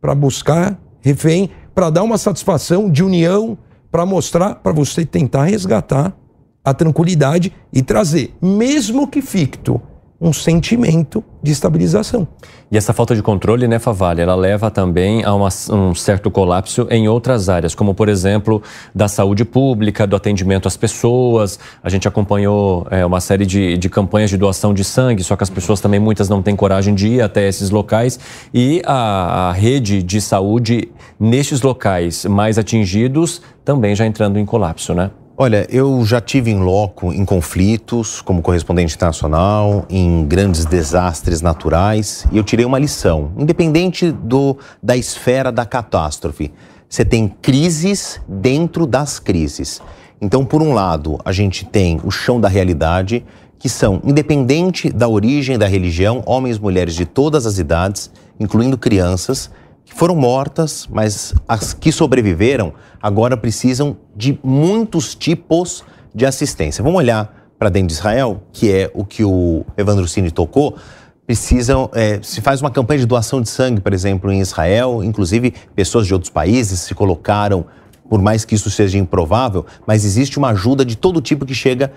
para 0.00 0.14
buscar 0.14 0.78
refém, 1.00 1.50
para 1.74 1.90
dar 1.90 2.02
uma 2.02 2.18
satisfação 2.18 2.90
de 2.90 3.04
união, 3.04 3.58
para 3.90 4.06
mostrar, 4.06 4.56
para 4.56 4.72
você 4.72 5.04
tentar 5.04 5.44
resgatar 5.44 6.16
a 6.64 6.74
tranquilidade 6.74 7.52
e 7.72 7.82
trazer, 7.82 8.34
mesmo 8.42 9.06
que 9.06 9.22
ficto, 9.22 9.80
um 10.20 10.32
sentimento 10.32 11.22
de 11.42 11.52
estabilização. 11.52 12.26
E 12.70 12.76
essa 12.76 12.92
falta 12.92 13.14
de 13.14 13.22
controle, 13.22 13.68
né, 13.68 13.78
Favalha, 13.78 14.22
ela 14.22 14.34
leva 14.34 14.70
também 14.70 15.22
a 15.24 15.34
uma, 15.34 15.48
um 15.70 15.94
certo 15.94 16.30
colapso 16.30 16.86
em 16.90 17.06
outras 17.06 17.48
áreas, 17.48 17.74
como, 17.74 17.94
por 17.94 18.08
exemplo, 18.08 18.62
da 18.94 19.06
saúde 19.08 19.44
pública, 19.44 20.06
do 20.06 20.16
atendimento 20.16 20.66
às 20.66 20.76
pessoas. 20.76 21.58
A 21.82 21.88
gente 21.88 22.08
acompanhou 22.08 22.86
é, 22.90 23.04
uma 23.04 23.20
série 23.20 23.46
de, 23.46 23.76
de 23.76 23.88
campanhas 23.88 24.30
de 24.30 24.36
doação 24.36 24.74
de 24.74 24.82
sangue, 24.82 25.22
só 25.22 25.36
que 25.36 25.44
as 25.44 25.50
pessoas 25.50 25.80
também, 25.80 26.00
muitas 26.00 26.28
não 26.28 26.42
têm 26.42 26.56
coragem 26.56 26.94
de 26.94 27.08
ir 27.08 27.20
até 27.20 27.46
esses 27.46 27.70
locais. 27.70 28.18
E 28.52 28.82
a, 28.84 29.50
a 29.50 29.52
rede 29.52 30.02
de 30.02 30.20
saúde 30.20 30.88
nestes 31.20 31.62
locais 31.62 32.24
mais 32.24 32.58
atingidos 32.58 33.42
também 33.64 33.94
já 33.94 34.06
entrando 34.06 34.38
em 34.38 34.44
colapso, 34.46 34.94
né? 34.94 35.10
Olha, 35.38 35.66
eu 35.68 36.02
já 36.02 36.18
tive 36.18 36.50
em 36.50 36.60
loco 36.60 37.12
em 37.12 37.22
conflitos, 37.22 38.22
como 38.22 38.40
correspondente 38.40 38.94
internacional, 38.94 39.84
em 39.90 40.24
grandes 40.24 40.64
desastres 40.64 41.42
naturais, 41.42 42.26
e 42.32 42.38
eu 42.38 42.42
tirei 42.42 42.64
uma 42.64 42.78
lição. 42.78 43.32
Independente 43.36 44.10
do, 44.10 44.56
da 44.82 44.96
esfera 44.96 45.52
da 45.52 45.66
catástrofe, 45.66 46.50
você 46.88 47.04
tem 47.04 47.28
crises 47.28 48.18
dentro 48.26 48.86
das 48.86 49.18
crises. 49.18 49.82
Então, 50.22 50.42
por 50.42 50.62
um 50.62 50.72
lado, 50.72 51.18
a 51.22 51.32
gente 51.32 51.66
tem 51.66 52.00
o 52.02 52.10
chão 52.10 52.40
da 52.40 52.48
realidade, 52.48 53.22
que 53.58 53.68
são, 53.68 54.00
independente 54.06 54.88
da 54.88 55.06
origem 55.06 55.58
da 55.58 55.66
religião, 55.66 56.22
homens 56.24 56.56
e 56.56 56.62
mulheres 56.62 56.94
de 56.94 57.04
todas 57.04 57.44
as 57.44 57.58
idades, 57.58 58.10
incluindo 58.40 58.78
crianças, 58.78 59.50
que 59.86 59.94
foram 59.94 60.16
mortas, 60.16 60.88
mas 60.90 61.32
as 61.46 61.72
que 61.72 61.92
sobreviveram 61.92 62.74
agora 63.00 63.36
precisam 63.36 63.96
de 64.16 64.38
muitos 64.42 65.14
tipos 65.14 65.84
de 66.12 66.26
assistência. 66.26 66.82
Vamos 66.82 66.98
olhar 66.98 67.52
para 67.56 67.68
dentro 67.68 67.88
de 67.88 67.94
Israel, 67.94 68.42
que 68.52 68.70
é 68.70 68.90
o 68.92 69.04
que 69.04 69.24
o 69.24 69.64
Evandro 69.76 70.06
Cini 70.08 70.32
tocou. 70.32 70.76
Precisam, 71.24 71.88
é, 71.94 72.18
se 72.20 72.40
faz 72.40 72.60
uma 72.60 72.70
campanha 72.70 72.98
de 72.98 73.06
doação 73.06 73.40
de 73.40 73.48
sangue, 73.48 73.80
por 73.80 73.92
exemplo, 73.92 74.30
em 74.32 74.40
Israel, 74.40 75.04
inclusive 75.04 75.54
pessoas 75.74 76.06
de 76.06 76.12
outros 76.12 76.30
países 76.30 76.80
se 76.80 76.94
colocaram, 76.94 77.64
por 78.10 78.20
mais 78.20 78.44
que 78.44 78.56
isso 78.56 78.70
seja 78.70 78.98
improvável, 78.98 79.64
mas 79.86 80.04
existe 80.04 80.36
uma 80.36 80.48
ajuda 80.48 80.84
de 80.84 80.96
todo 80.96 81.20
tipo 81.20 81.46
que 81.46 81.54
chega 81.54 81.92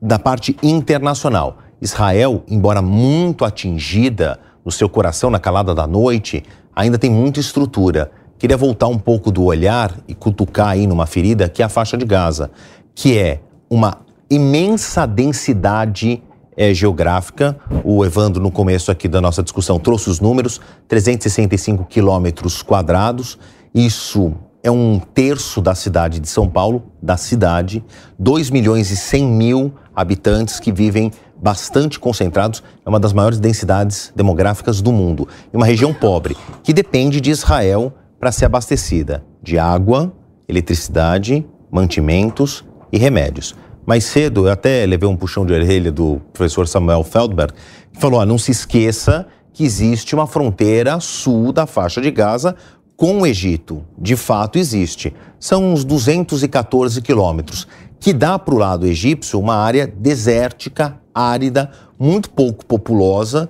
da 0.00 0.18
parte 0.18 0.56
internacional. 0.62 1.58
Israel, 1.80 2.42
embora 2.48 2.80
muito 2.80 3.44
atingida 3.44 4.40
no 4.64 4.72
seu 4.72 4.88
coração 4.88 5.28
na 5.30 5.38
calada 5.38 5.74
da 5.74 5.86
noite, 5.86 6.42
ainda 6.74 6.98
tem 6.98 7.10
muita 7.10 7.40
estrutura. 7.40 8.10
Queria 8.38 8.56
voltar 8.56 8.88
um 8.88 8.98
pouco 8.98 9.30
do 9.30 9.44
olhar 9.44 9.94
e 10.08 10.14
cutucar 10.14 10.68
aí 10.68 10.86
numa 10.86 11.06
ferida 11.06 11.48
que 11.48 11.62
é 11.62 11.64
a 11.64 11.68
faixa 11.68 11.96
de 11.96 12.04
Gaza, 12.04 12.50
que 12.94 13.16
é 13.16 13.40
uma 13.70 13.98
imensa 14.28 15.06
densidade 15.06 16.22
é, 16.56 16.72
geográfica. 16.72 17.56
O 17.82 18.04
Evandro, 18.04 18.42
no 18.42 18.50
começo 18.50 18.90
aqui 18.90 19.08
da 19.08 19.20
nossa 19.20 19.42
discussão, 19.42 19.78
trouxe 19.78 20.10
os 20.10 20.20
números: 20.20 20.60
365 20.88 21.84
quilômetros 21.84 22.62
quadrados. 22.62 23.38
Isso 23.74 24.32
é 24.62 24.70
um 24.70 24.98
terço 24.98 25.60
da 25.60 25.74
cidade 25.74 26.20
de 26.20 26.28
São 26.28 26.48
Paulo, 26.48 26.84
da 27.02 27.16
cidade, 27.16 27.84
2 28.18 28.50
milhões 28.50 28.90
e 28.90 28.96
100 28.96 29.26
mil 29.26 29.74
habitantes 29.94 30.58
que 30.58 30.72
vivem 30.72 31.10
bastante 31.40 31.98
concentrados, 31.98 32.62
é 32.84 32.88
uma 32.88 33.00
das 33.00 33.12
maiores 33.12 33.38
densidades 33.38 34.12
demográficas 34.14 34.80
do 34.80 34.92
mundo. 34.92 35.28
E 35.52 35.56
uma 35.56 35.66
região 35.66 35.92
pobre, 35.92 36.36
que 36.62 36.72
depende 36.72 37.20
de 37.20 37.30
Israel 37.30 37.92
para 38.18 38.32
ser 38.32 38.46
abastecida 38.46 39.24
de 39.42 39.58
água, 39.58 40.12
eletricidade, 40.48 41.46
mantimentos 41.70 42.64
e 42.90 42.98
remédios. 42.98 43.54
Mais 43.86 44.04
cedo, 44.04 44.46
eu 44.46 44.52
até 44.52 44.86
levei 44.86 45.08
um 45.08 45.16
puxão 45.16 45.44
de 45.44 45.52
orelha 45.52 45.92
do 45.92 46.20
professor 46.32 46.66
Samuel 46.66 47.04
Feldberg, 47.04 47.52
que 47.92 48.00
falou: 48.00 48.20
ah, 48.20 48.26
não 48.26 48.38
se 48.38 48.50
esqueça 48.50 49.26
que 49.52 49.64
existe 49.64 50.14
uma 50.14 50.26
fronteira 50.26 50.98
sul 51.00 51.52
da 51.52 51.66
faixa 51.66 52.00
de 52.00 52.10
Gaza 52.10 52.56
com 52.96 53.20
o 53.20 53.26
Egito. 53.26 53.84
De 53.98 54.16
fato, 54.16 54.58
existe. 54.58 55.14
São 55.38 55.72
uns 55.72 55.84
214 55.84 57.02
quilômetros, 57.02 57.66
que 58.00 58.12
dá 58.12 58.38
para 58.38 58.54
o 58.54 58.58
lado 58.58 58.86
egípcio 58.86 59.38
uma 59.38 59.56
área 59.56 59.86
desértica, 59.86 60.98
árida, 61.14 61.70
muito 61.98 62.28
pouco 62.30 62.66
populosa. 62.66 63.48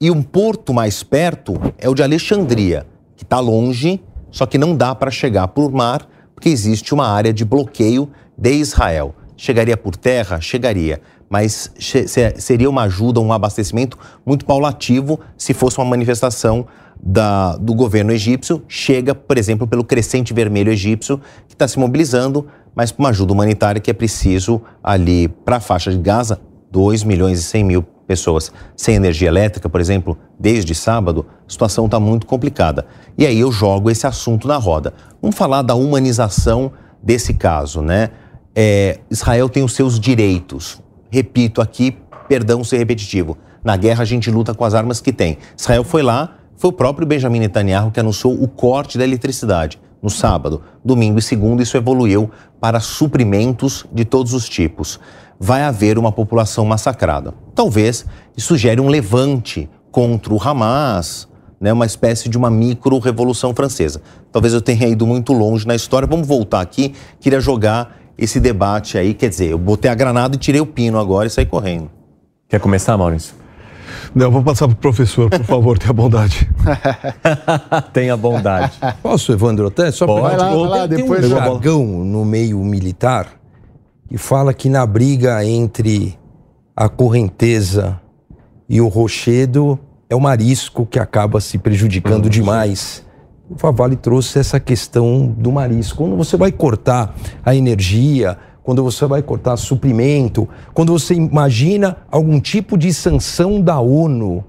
E 0.00 0.10
um 0.10 0.22
porto 0.22 0.72
mais 0.72 1.02
perto 1.02 1.54
é 1.78 1.88
o 1.88 1.94
de 1.94 2.02
Alexandria, 2.02 2.86
que 3.16 3.22
está 3.22 3.38
longe, 3.38 4.02
só 4.30 4.46
que 4.46 4.58
não 4.58 4.76
dá 4.76 4.94
para 4.94 5.10
chegar 5.10 5.46
por 5.48 5.70
mar, 5.70 6.08
porque 6.34 6.48
existe 6.48 6.92
uma 6.92 7.06
área 7.06 7.32
de 7.32 7.44
bloqueio 7.44 8.08
de 8.36 8.52
Israel. 8.52 9.14
Chegaria 9.36 9.76
por 9.76 9.94
terra? 9.94 10.40
Chegaria. 10.40 11.00
Mas 11.28 11.70
seria 12.36 12.68
uma 12.68 12.82
ajuda, 12.82 13.20
um 13.20 13.32
abastecimento 13.32 13.98
muito 14.24 14.44
paulativo 14.44 15.20
se 15.36 15.54
fosse 15.54 15.78
uma 15.78 15.86
manifestação 15.86 16.66
da, 17.02 17.56
do 17.56 17.74
governo 17.74 18.12
egípcio. 18.12 18.62
Chega, 18.68 19.14
por 19.14 19.38
exemplo, 19.38 19.66
pelo 19.66 19.82
Crescente 19.82 20.32
Vermelho 20.32 20.70
Egípcio, 20.70 21.20
que 21.48 21.54
está 21.54 21.66
se 21.66 21.78
mobilizando, 21.78 22.46
mas 22.74 22.92
para 22.92 23.02
uma 23.02 23.08
ajuda 23.10 23.32
humanitária 23.32 23.80
que 23.80 23.90
é 23.90 23.94
preciso 23.94 24.60
ali 24.82 25.28
para 25.28 25.56
a 25.56 25.60
faixa 25.60 25.90
de 25.90 25.98
Gaza, 25.98 26.40
2 26.72 27.04
milhões 27.04 27.38
e 27.38 27.42
100 27.42 27.64
mil 27.64 27.82
pessoas 28.06 28.50
sem 28.74 28.94
energia 28.94 29.28
elétrica, 29.28 29.68
por 29.68 29.80
exemplo, 29.80 30.18
desde 30.38 30.74
sábado, 30.74 31.26
a 31.46 31.50
situação 31.50 31.84
está 31.84 32.00
muito 32.00 32.26
complicada. 32.26 32.86
E 33.16 33.26
aí 33.26 33.38
eu 33.38 33.52
jogo 33.52 33.90
esse 33.90 34.06
assunto 34.06 34.48
na 34.48 34.56
roda. 34.56 34.94
Vamos 35.20 35.36
falar 35.36 35.60
da 35.60 35.74
humanização 35.74 36.72
desse 37.02 37.34
caso, 37.34 37.82
né? 37.82 38.08
É, 38.54 38.98
Israel 39.10 39.48
tem 39.48 39.62
os 39.62 39.74
seus 39.74 40.00
direitos. 40.00 40.80
Repito 41.10 41.60
aqui, 41.60 41.96
perdão 42.26 42.64
ser 42.64 42.78
repetitivo. 42.78 43.36
Na 43.62 43.76
guerra 43.76 44.02
a 44.02 44.06
gente 44.06 44.30
luta 44.30 44.54
com 44.54 44.64
as 44.64 44.74
armas 44.74 45.00
que 45.00 45.12
tem. 45.12 45.38
Israel 45.56 45.84
foi 45.84 46.02
lá, 46.02 46.36
foi 46.56 46.70
o 46.70 46.72
próprio 46.72 47.06
Benjamin 47.06 47.40
Netanyahu 47.40 47.90
que 47.90 48.00
anunciou 48.00 48.32
o 48.42 48.48
corte 48.48 48.96
da 48.96 49.04
eletricidade 49.04 49.78
no 50.02 50.10
sábado, 50.10 50.62
domingo 50.84 51.18
e 51.18 51.22
segundo. 51.22 51.62
Isso 51.62 51.76
evoluiu 51.76 52.30
para 52.60 52.80
suprimentos 52.80 53.86
de 53.92 54.04
todos 54.04 54.34
os 54.34 54.48
tipos 54.48 54.98
vai 55.42 55.64
haver 55.64 55.98
uma 55.98 56.12
população 56.12 56.64
massacrada. 56.64 57.34
Talvez 57.52 58.06
isso 58.36 58.56
gere 58.56 58.80
um 58.80 58.86
levante 58.86 59.68
contra 59.90 60.32
o 60.32 60.40
Hamas, 60.40 61.26
né, 61.60 61.72
uma 61.72 61.84
espécie 61.84 62.28
de 62.28 62.38
uma 62.38 62.48
micro-revolução 62.48 63.52
francesa. 63.52 64.00
Talvez 64.30 64.54
eu 64.54 64.60
tenha 64.60 64.86
ido 64.86 65.04
muito 65.04 65.32
longe 65.32 65.66
na 65.66 65.74
história. 65.74 66.06
Vamos 66.06 66.28
voltar 66.28 66.60
aqui. 66.60 66.94
Queria 67.18 67.40
jogar 67.40 67.96
esse 68.16 68.38
debate 68.38 68.96
aí. 68.96 69.14
Quer 69.14 69.30
dizer, 69.30 69.50
eu 69.50 69.58
botei 69.58 69.90
a 69.90 69.94
granada 69.96 70.36
e 70.36 70.38
tirei 70.38 70.60
o 70.60 70.66
pino 70.66 70.96
agora 70.96 71.26
e 71.26 71.30
saí 71.30 71.44
correndo. 71.44 71.90
Quer 72.48 72.60
começar, 72.60 72.96
Maurício? 72.96 73.41
Não, 74.14 74.30
vou 74.30 74.42
passar 74.42 74.66
para 74.68 74.74
o 74.74 74.78
professor, 74.78 75.30
por 75.30 75.44
favor, 75.44 75.78
tenha 75.78 75.92
bondade. 75.92 76.50
tenha 77.92 78.16
bondade. 78.16 78.72
Posso, 79.02 79.32
Evandro, 79.32 79.66
até? 79.66 79.90
Só 79.90 80.06
para 80.06 80.22
Vai 80.22 80.36
lá, 80.36 80.48
vai 80.48 80.56
lá, 80.56 80.88
tem 80.88 80.98
depois 80.98 81.24
um 81.24 81.28
jargão 81.30 81.84
no 81.84 82.24
meio 82.24 82.58
militar 82.58 83.28
e 84.10 84.18
fala 84.18 84.52
que 84.52 84.68
na 84.68 84.84
briga 84.84 85.44
entre 85.44 86.18
a 86.76 86.88
correnteza 86.88 87.98
e 88.68 88.80
o 88.80 88.88
rochedo 88.88 89.78
é 90.08 90.14
o 90.14 90.20
marisco 90.20 90.84
que 90.84 90.98
acaba 90.98 91.40
se 91.40 91.58
prejudicando 91.58 92.24
uhum. 92.24 92.30
demais. 92.30 93.04
O 93.48 93.58
Favale 93.58 93.96
trouxe 93.96 94.38
essa 94.38 94.60
questão 94.60 95.26
do 95.26 95.50
marisco. 95.50 95.98
Quando 95.98 96.16
você 96.16 96.36
vai 96.36 96.52
cortar 96.52 97.14
a 97.44 97.54
energia, 97.54 98.36
quando 98.62 98.82
você 98.82 99.06
vai 99.06 99.22
cortar 99.22 99.56
suprimento, 99.56 100.48
quando 100.72 100.92
você 100.92 101.14
imagina 101.14 101.98
algum 102.10 102.40
tipo 102.40 102.78
de 102.78 102.92
sanção 102.94 103.60
da 103.60 103.80
ONU, 103.80 104.44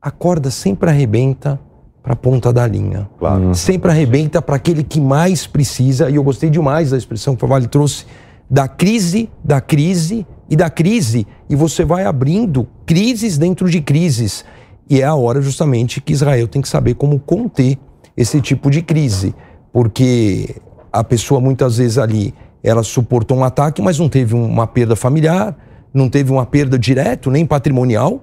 a 0.00 0.10
corda 0.10 0.50
sempre 0.50 0.90
arrebenta 0.90 1.60
para 2.02 2.14
a 2.14 2.16
ponta 2.16 2.52
da 2.52 2.66
linha. 2.66 3.08
Claro. 3.18 3.54
Sempre 3.54 3.90
arrebenta 3.90 4.40
para 4.40 4.56
aquele 4.56 4.82
que 4.82 5.00
mais 5.00 5.46
precisa. 5.46 6.10
E 6.10 6.16
eu 6.16 6.22
gostei 6.22 6.48
demais 6.50 6.90
da 6.90 6.96
expressão 6.96 7.36
que 7.36 7.44
o 7.44 7.48
Vale 7.48 7.68
trouxe 7.68 8.06
da 8.48 8.66
crise, 8.66 9.30
da 9.44 9.60
crise 9.60 10.26
e 10.48 10.56
da 10.56 10.68
crise. 10.68 11.26
E 11.48 11.54
você 11.54 11.84
vai 11.84 12.04
abrindo 12.04 12.66
crises 12.86 13.38
dentro 13.38 13.68
de 13.70 13.80
crises. 13.80 14.44
E 14.88 15.00
é 15.00 15.04
a 15.04 15.14
hora 15.14 15.40
justamente 15.40 16.00
que 16.00 16.12
Israel 16.12 16.48
tem 16.48 16.60
que 16.60 16.68
saber 16.68 16.94
como 16.94 17.20
conter 17.20 17.78
esse 18.16 18.40
tipo 18.40 18.70
de 18.70 18.82
crise. 18.82 19.34
Porque 19.72 20.56
a 20.92 21.04
pessoa 21.04 21.40
muitas 21.40 21.76
vezes 21.76 21.98
ali, 21.98 22.34
ela 22.62 22.82
suportou 22.82 23.36
um 23.36 23.44
ataque, 23.44 23.80
mas 23.80 23.98
não 23.98 24.08
teve 24.08 24.34
uma 24.34 24.66
perda 24.66 24.94
familiar, 24.94 25.56
não 25.92 26.08
teve 26.08 26.30
uma 26.30 26.46
perda 26.46 26.78
direto, 26.78 27.30
nem 27.30 27.46
patrimonial. 27.46 28.22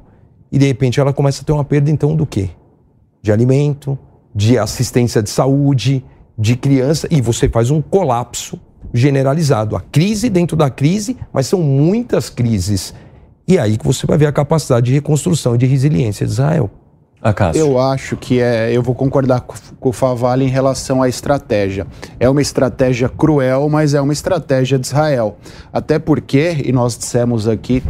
E 0.52 0.58
de 0.58 0.66
repente 0.66 1.00
ela 1.00 1.12
começa 1.12 1.42
a 1.42 1.46
ter 1.46 1.52
uma 1.52 1.66
perda 1.66 1.92
então 1.92 2.16
do 2.16 2.26
quê? 2.26 2.50
de 3.28 3.32
alimento, 3.32 3.98
de 4.34 4.58
assistência 4.58 5.22
de 5.22 5.30
saúde, 5.30 6.04
de 6.38 6.56
criança, 6.56 7.08
e 7.12 7.22
você 7.22 7.50
faz 7.50 7.70
um 7.72 7.82
colapso 7.82 8.60
generalizado. 8.94 9.76
A 9.76 9.82
crise 9.82 10.30
dentro 10.30 10.56
da 10.56 10.70
crise, 10.70 11.18
mas 11.34 11.48
são 11.48 11.62
muitas 11.62 12.30
crises. 12.30 12.94
E 13.48 13.58
é 13.58 13.62
aí 13.62 13.78
que 13.78 13.86
você 13.86 14.06
vai 14.08 14.18
ver 14.18 14.28
a 14.28 14.32
capacidade 14.32 14.86
de 14.86 14.94
reconstrução 14.94 15.56
e 15.56 15.58
de 15.58 15.66
resiliência 15.66 16.26
de 16.26 16.32
Israel. 16.32 16.70
Eu 17.58 17.80
acho 17.80 18.16
que 18.16 18.40
é. 18.40 18.72
Eu 18.72 18.84
vou 18.84 18.94
concordar 18.94 19.42
com 19.42 19.90
o 19.90 19.92
Favale 19.92 20.46
em 20.46 20.50
relação 20.50 21.02
à 21.02 21.10
estratégia. 21.10 21.88
É 22.20 22.30
uma 22.30 22.42
estratégia 22.42 23.10
cruel, 23.10 23.68
mas 23.70 23.94
é 23.94 24.02
uma 24.02 24.14
estratégia 24.14 24.78
de 24.78 24.88
Israel. 24.88 25.38
Até 25.74 25.98
porque, 25.98 26.62
e 26.64 26.72
nós 26.72 26.98
dissemos 26.98 27.48
aqui, 27.48 27.84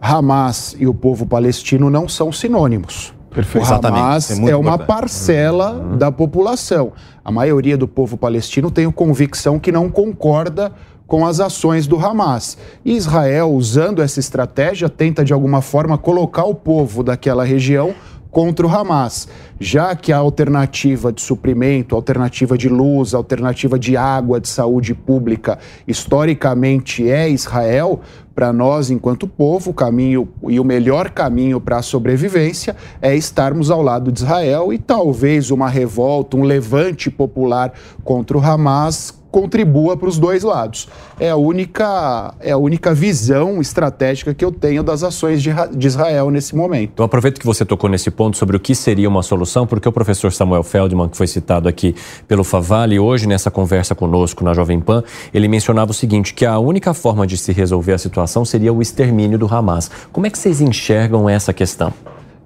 Hamas 0.00 0.76
e 0.78 0.86
o 0.86 0.94
povo 0.94 1.26
palestino 1.26 1.90
não 1.90 2.08
são 2.08 2.30
sinônimos. 2.30 3.12
Perfeito. 3.30 3.66
O 3.66 3.86
Hamas 3.86 4.30
é, 4.30 4.50
é, 4.50 4.56
uma 4.56 4.78
parcela 4.78 5.72
uhum. 5.72 5.98
da 5.98 6.12
população. 6.12 6.92
A 7.24 7.32
maioria 7.32 7.76
do 7.76 7.88
povo 7.88 8.16
palestino 8.16 8.70
tem 8.70 8.86
a 8.86 8.92
convicção 8.92 9.58
que 9.58 9.72
não 9.72 9.90
concorda 9.90 10.70
com 11.06 11.26
as 11.26 11.40
ações 11.40 11.86
do 11.86 11.98
Hamas. 11.98 12.56
E 12.84 12.96
Israel, 12.96 13.52
usando 13.52 14.00
essa 14.00 14.20
estratégia, 14.20 14.88
tenta 14.88 15.24
de 15.24 15.32
alguma 15.32 15.60
forma 15.60 15.98
colocar 15.98 16.44
o 16.44 16.54
povo 16.54 17.02
daquela 17.02 17.44
região 17.44 17.94
contra 18.34 18.66
o 18.66 18.68
Hamas, 18.68 19.28
já 19.60 19.94
que 19.94 20.12
a 20.12 20.16
alternativa 20.16 21.12
de 21.12 21.22
suprimento, 21.22 21.94
alternativa 21.94 22.58
de 22.58 22.68
luz, 22.68 23.14
alternativa 23.14 23.78
de 23.78 23.96
água, 23.96 24.40
de 24.40 24.48
saúde 24.48 24.92
pública, 24.92 25.56
historicamente 25.86 27.08
é 27.08 27.28
Israel, 27.28 28.00
para 28.34 28.52
nós, 28.52 28.90
enquanto 28.90 29.28
povo, 29.28 29.70
o 29.70 29.74
caminho 29.74 30.28
e 30.48 30.58
o 30.58 30.64
melhor 30.64 31.10
caminho 31.10 31.60
para 31.60 31.76
a 31.76 31.82
sobrevivência 31.82 32.74
é 33.00 33.14
estarmos 33.14 33.70
ao 33.70 33.80
lado 33.80 34.10
de 34.10 34.18
Israel 34.18 34.72
e 34.72 34.78
talvez 34.78 35.52
uma 35.52 35.68
revolta, 35.68 36.36
um 36.36 36.42
levante 36.42 37.08
popular 37.08 37.72
contra 38.02 38.36
o 38.36 38.44
Hamas 38.44 39.22
contribua 39.34 39.96
para 39.96 40.08
os 40.08 40.16
dois 40.16 40.44
lados. 40.44 40.86
É 41.18 41.28
a 41.28 41.34
única, 41.34 42.32
é 42.38 42.52
a 42.52 42.56
única 42.56 42.94
visão 42.94 43.60
estratégica 43.60 44.32
que 44.32 44.44
eu 44.44 44.52
tenho 44.52 44.80
das 44.84 45.02
ações 45.02 45.42
de, 45.42 45.50
de 45.74 45.86
Israel 45.88 46.30
nesse 46.30 46.54
momento. 46.54 46.92
Então, 46.94 47.04
aproveito 47.04 47.40
que 47.40 47.46
você 47.46 47.64
tocou 47.64 47.90
nesse 47.90 48.12
ponto 48.12 48.36
sobre 48.36 48.56
o 48.56 48.60
que 48.60 48.76
seria 48.76 49.08
uma 49.08 49.24
solução, 49.24 49.66
porque 49.66 49.88
o 49.88 49.92
professor 49.92 50.32
Samuel 50.32 50.62
Feldman, 50.62 51.08
que 51.08 51.16
foi 51.16 51.26
citado 51.26 51.68
aqui 51.68 51.96
pelo 52.28 52.44
Favale, 52.44 52.96
hoje 53.00 53.26
nessa 53.26 53.50
conversa 53.50 53.92
conosco 53.92 54.44
na 54.44 54.54
Jovem 54.54 54.78
Pan, 54.78 55.02
ele 55.32 55.48
mencionava 55.48 55.90
o 55.90 55.94
seguinte, 55.94 56.32
que 56.32 56.46
a 56.46 56.60
única 56.60 56.94
forma 56.94 57.26
de 57.26 57.36
se 57.36 57.52
resolver 57.52 57.94
a 57.94 57.98
situação 57.98 58.44
seria 58.44 58.72
o 58.72 58.80
extermínio 58.80 59.36
do 59.36 59.52
Hamas. 59.52 59.90
Como 60.12 60.28
é 60.28 60.30
que 60.30 60.38
vocês 60.38 60.60
enxergam 60.60 61.28
essa 61.28 61.52
questão? 61.52 61.92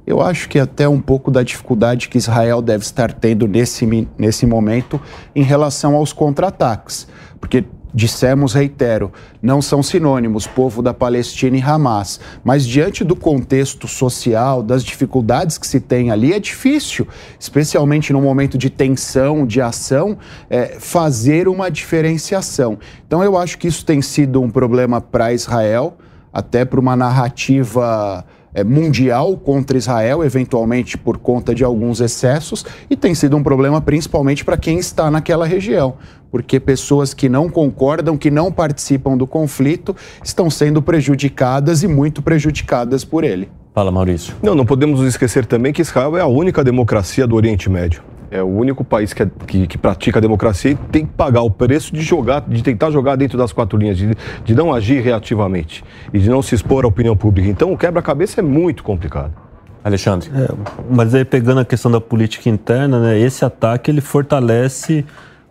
Eu 0.09 0.23
acho 0.23 0.49
que 0.49 0.59
até 0.59 0.89
um 0.89 1.03
pouco 1.03 1.31
da 1.31 1.43
dificuldade 1.43 2.09
que 2.09 2.17
Israel 2.17 2.63
deve 2.63 2.83
estar 2.83 3.13
tendo 3.13 3.47
nesse, 3.47 3.87
nesse 4.17 4.47
momento 4.47 4.99
em 5.37 5.43
relação 5.43 5.95
aos 5.95 6.15
contra-ataques. 6.15 7.07
Porque 7.39 7.67
dissemos, 7.93 8.55
reitero, 8.55 9.13
não 9.43 9.61
são 9.61 9.83
sinônimos 9.83 10.47
povo 10.47 10.81
da 10.81 10.95
Palestina 10.95 11.59
e 11.59 11.61
Hamas, 11.61 12.21
mas 12.43 12.67
diante 12.67 13.05
do 13.05 13.15
contexto 13.15 13.87
social, 13.87 14.63
das 14.63 14.83
dificuldades 14.83 15.59
que 15.59 15.67
se 15.67 15.79
tem 15.79 16.11
ali, 16.11 16.33
é 16.33 16.41
difícil, 16.41 17.07
especialmente 17.39 18.11
no 18.11 18.23
momento 18.23 18.57
de 18.57 18.71
tensão, 18.71 19.47
de 19.47 19.61
ação, 19.61 20.17
é, 20.49 20.79
fazer 20.81 21.49
uma 21.49 21.71
diferenciação. 21.71 22.79
Então 23.07 23.23
eu 23.23 23.37
acho 23.37 23.59
que 23.59 23.69
isso 23.69 23.85
tem 23.85 24.01
sido 24.01 24.41
um 24.41 24.49
problema 24.49 25.03
para 25.03 25.35
Israel, 25.35 25.99
até 26.33 26.65
para 26.65 26.81
uma 26.81 26.97
narrativa 26.97 28.25
mundial 28.65 29.37
contra 29.37 29.77
Israel, 29.79 30.25
eventualmente 30.25 30.97
por 30.97 31.19
conta 31.19 31.55
de 31.55 31.65
alguns 31.65 32.01
excessos, 32.01 32.65
e 32.89 32.97
tem 32.97 33.15
sido 33.15 33.37
um 33.37 33.43
problema 33.43 33.81
principalmente 33.81 34.45
para 34.45 34.57
quem 34.57 34.79
está 34.79 35.11
naquela 35.11 35.47
região, 35.47 35.95
porque 36.31 36.59
pessoas 36.59 37.15
que 37.15 37.29
não 37.29 37.49
concordam, 37.49 38.17
que 38.17 38.31
não 38.31 38.51
participam 38.51 39.17
do 39.17 39.27
conflito, 39.27 39.95
estão 40.23 40.51
sendo 40.51 40.83
prejudicadas 40.83 41.83
e 41.83 41.89
muito 41.89 42.23
prejudicadas 42.23 43.05
por 43.05 43.25
ele. 43.25 43.49
Fala, 43.75 43.93
Maurício. 43.93 44.35
Não, 44.43 44.55
não 44.55 44.67
podemos 44.67 45.01
esquecer 45.03 45.47
também 45.47 45.73
que 45.73 45.83
Israel 45.83 46.17
é 46.17 46.21
a 46.21 46.27
única 46.27 46.65
democracia 46.65 47.27
do 47.27 47.37
Oriente 47.37 47.71
Médio 47.71 48.03
é 48.31 48.43
o 48.43 48.47
único 48.47 48.85
país 48.85 49.13
que, 49.13 49.23
é, 49.23 49.31
que, 49.47 49.67
que, 49.67 49.79
pratica 49.79 50.19
a 50.19 50.23
democracia 50.23 50.73
e 50.73 50.75
tem 50.75 51.07
que 51.07 51.13
pagar 51.13 51.43
o 51.43 51.51
preço 51.51 51.93
de 51.93 52.03
jogar, 52.03 52.43
de 52.47 52.63
tentar 52.63 52.91
jogar 52.91 53.17
dentro 53.17 53.39
das 53.39 53.53
quatro 53.53 53.79
linhas, 53.79 53.97
de, 53.97 54.15
de 54.45 54.55
não 54.55 54.73
agir 54.73 55.03
reativamente 55.03 55.85
e 56.13 56.19
de 56.19 56.29
não 56.29 56.43
se 56.43 56.55
expor 56.55 56.85
à 56.85 56.89
opinião 56.89 57.17
pública. 57.17 57.49
Então, 57.49 57.73
o 57.73 57.79
quebra-cabeça 57.79 58.41
é 58.41 58.43
muito 58.43 58.83
complicado. 58.83 59.33
Alexandre. 59.83 60.31
É, 60.35 60.49
mas 60.91 61.15
aí 61.15 61.25
pegando 61.25 61.61
a 61.61 61.65
questão 61.65 61.91
da 61.91 62.01
política 62.01 62.49
interna, 62.49 63.01
né, 63.01 63.19
esse 63.19 63.45
ataque 63.45 63.91
ele 63.91 64.01
fortalece 64.01 65.05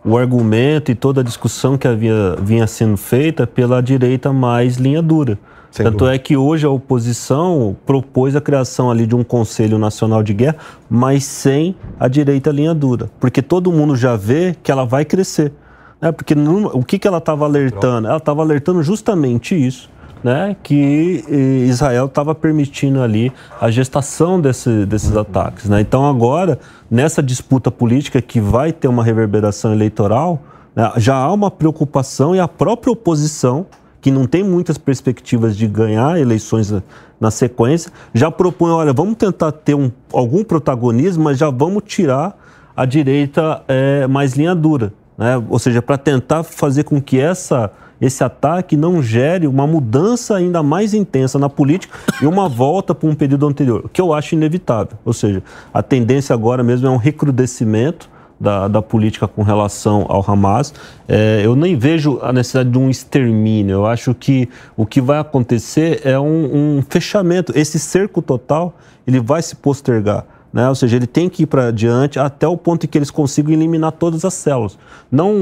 o 0.04 0.16
argumento 0.16 0.90
e 0.90 0.94
toda 0.94 1.20
a 1.20 1.24
discussão 1.24 1.76
que 1.76 1.88
havia 1.88 2.36
vinha 2.40 2.66
sendo 2.66 2.96
feita 2.96 3.46
pela 3.46 3.82
direita 3.82 4.32
mais 4.32 4.76
linha 4.76 5.02
dura. 5.02 5.38
Sem 5.78 5.84
Tanto 5.84 5.98
dúvida. 5.98 6.16
é 6.16 6.18
que 6.18 6.36
hoje 6.36 6.66
a 6.66 6.70
oposição 6.70 7.76
propôs 7.86 8.34
a 8.34 8.40
criação 8.40 8.90
ali 8.90 9.06
de 9.06 9.14
um 9.14 9.22
Conselho 9.22 9.78
Nacional 9.78 10.24
de 10.24 10.34
Guerra, 10.34 10.56
mas 10.90 11.22
sem 11.22 11.76
a 12.00 12.08
direita 12.08 12.50
linha 12.50 12.74
dura, 12.74 13.08
porque 13.20 13.40
todo 13.40 13.70
mundo 13.70 13.94
já 13.94 14.16
vê 14.16 14.56
que 14.60 14.72
ela 14.72 14.84
vai 14.84 15.04
crescer. 15.04 15.52
Né? 16.00 16.10
Porque 16.10 16.34
o 16.72 16.82
que, 16.82 16.98
que 16.98 17.06
ela 17.06 17.18
estava 17.18 17.44
alertando? 17.44 18.08
Ela 18.08 18.16
estava 18.16 18.42
alertando 18.42 18.82
justamente 18.82 19.54
isso. 19.54 19.88
Né, 20.20 20.56
que 20.64 21.24
eh, 21.28 21.68
Israel 21.68 22.06
estava 22.06 22.34
permitindo 22.34 23.00
ali 23.00 23.32
a 23.60 23.70
gestação 23.70 24.40
desse, 24.40 24.84
desses 24.84 25.16
ataques. 25.16 25.68
Né? 25.68 25.80
Então, 25.80 26.04
agora, 26.04 26.58
nessa 26.90 27.22
disputa 27.22 27.70
política 27.70 28.20
que 28.20 28.40
vai 28.40 28.72
ter 28.72 28.88
uma 28.88 29.04
reverberação 29.04 29.72
eleitoral, 29.72 30.42
né, 30.74 30.90
já 30.96 31.14
há 31.14 31.32
uma 31.32 31.52
preocupação 31.52 32.34
e 32.34 32.40
a 32.40 32.48
própria 32.48 32.92
oposição 32.92 33.64
que 34.00 34.10
não 34.10 34.26
tem 34.26 34.42
muitas 34.42 34.78
perspectivas 34.78 35.56
de 35.56 35.66
ganhar 35.66 36.18
eleições 36.18 36.72
na 37.20 37.30
sequência, 37.30 37.92
já 38.14 38.30
propõe, 38.30 38.70
olha, 38.70 38.92
vamos 38.92 39.16
tentar 39.16 39.52
ter 39.52 39.74
um, 39.74 39.90
algum 40.12 40.44
protagonismo, 40.44 41.24
mas 41.24 41.38
já 41.38 41.50
vamos 41.50 41.82
tirar 41.86 42.38
a 42.76 42.84
direita 42.84 43.62
é, 43.66 44.06
mais 44.06 44.34
linha 44.34 44.54
dura. 44.54 44.92
Né? 45.16 45.42
Ou 45.48 45.58
seja, 45.58 45.82
para 45.82 45.98
tentar 45.98 46.44
fazer 46.44 46.84
com 46.84 47.02
que 47.02 47.18
essa, 47.18 47.72
esse 48.00 48.22
ataque 48.22 48.76
não 48.76 49.02
gere 49.02 49.48
uma 49.48 49.66
mudança 49.66 50.36
ainda 50.36 50.62
mais 50.62 50.94
intensa 50.94 51.40
na 51.40 51.48
política 51.48 51.98
e 52.22 52.26
uma 52.26 52.48
volta 52.48 52.94
para 52.94 53.08
um 53.08 53.16
período 53.16 53.48
anterior, 53.48 53.90
que 53.92 54.00
eu 54.00 54.12
acho 54.12 54.36
inevitável. 54.36 54.96
Ou 55.04 55.12
seja, 55.12 55.42
a 55.74 55.82
tendência 55.82 56.32
agora 56.32 56.62
mesmo 56.62 56.86
é 56.86 56.90
um 56.90 56.96
recrudescimento 56.96 58.08
da, 58.40 58.68
da 58.68 58.80
política 58.80 59.26
com 59.26 59.42
relação 59.42 60.06
ao 60.08 60.24
Hamas. 60.28 60.72
É, 61.08 61.42
eu 61.44 61.56
nem 61.56 61.76
vejo 61.76 62.18
a 62.22 62.32
necessidade 62.32 62.70
de 62.70 62.78
um 62.78 62.88
extermínio. 62.88 63.74
Eu 63.74 63.86
acho 63.86 64.14
que 64.14 64.48
o 64.76 64.86
que 64.86 65.00
vai 65.00 65.18
acontecer 65.18 66.00
é 66.04 66.18
um, 66.18 66.78
um 66.78 66.82
fechamento. 66.88 67.52
Esse 67.56 67.78
cerco 67.78 68.22
total 68.22 68.76
ele 69.06 69.20
vai 69.20 69.42
se 69.42 69.56
postergar. 69.56 70.24
Né? 70.58 70.68
Ou 70.68 70.74
seja, 70.74 70.96
ele 70.96 71.06
tem 71.06 71.28
que 71.28 71.44
ir 71.44 71.46
para 71.46 71.68
adiante 71.68 72.18
até 72.18 72.48
o 72.48 72.56
ponto 72.56 72.84
em 72.84 72.88
que 72.88 72.98
eles 72.98 73.12
consigam 73.12 73.52
eliminar 73.52 73.92
todas 73.92 74.24
as 74.24 74.34
células. 74.34 74.76
Não 75.08 75.32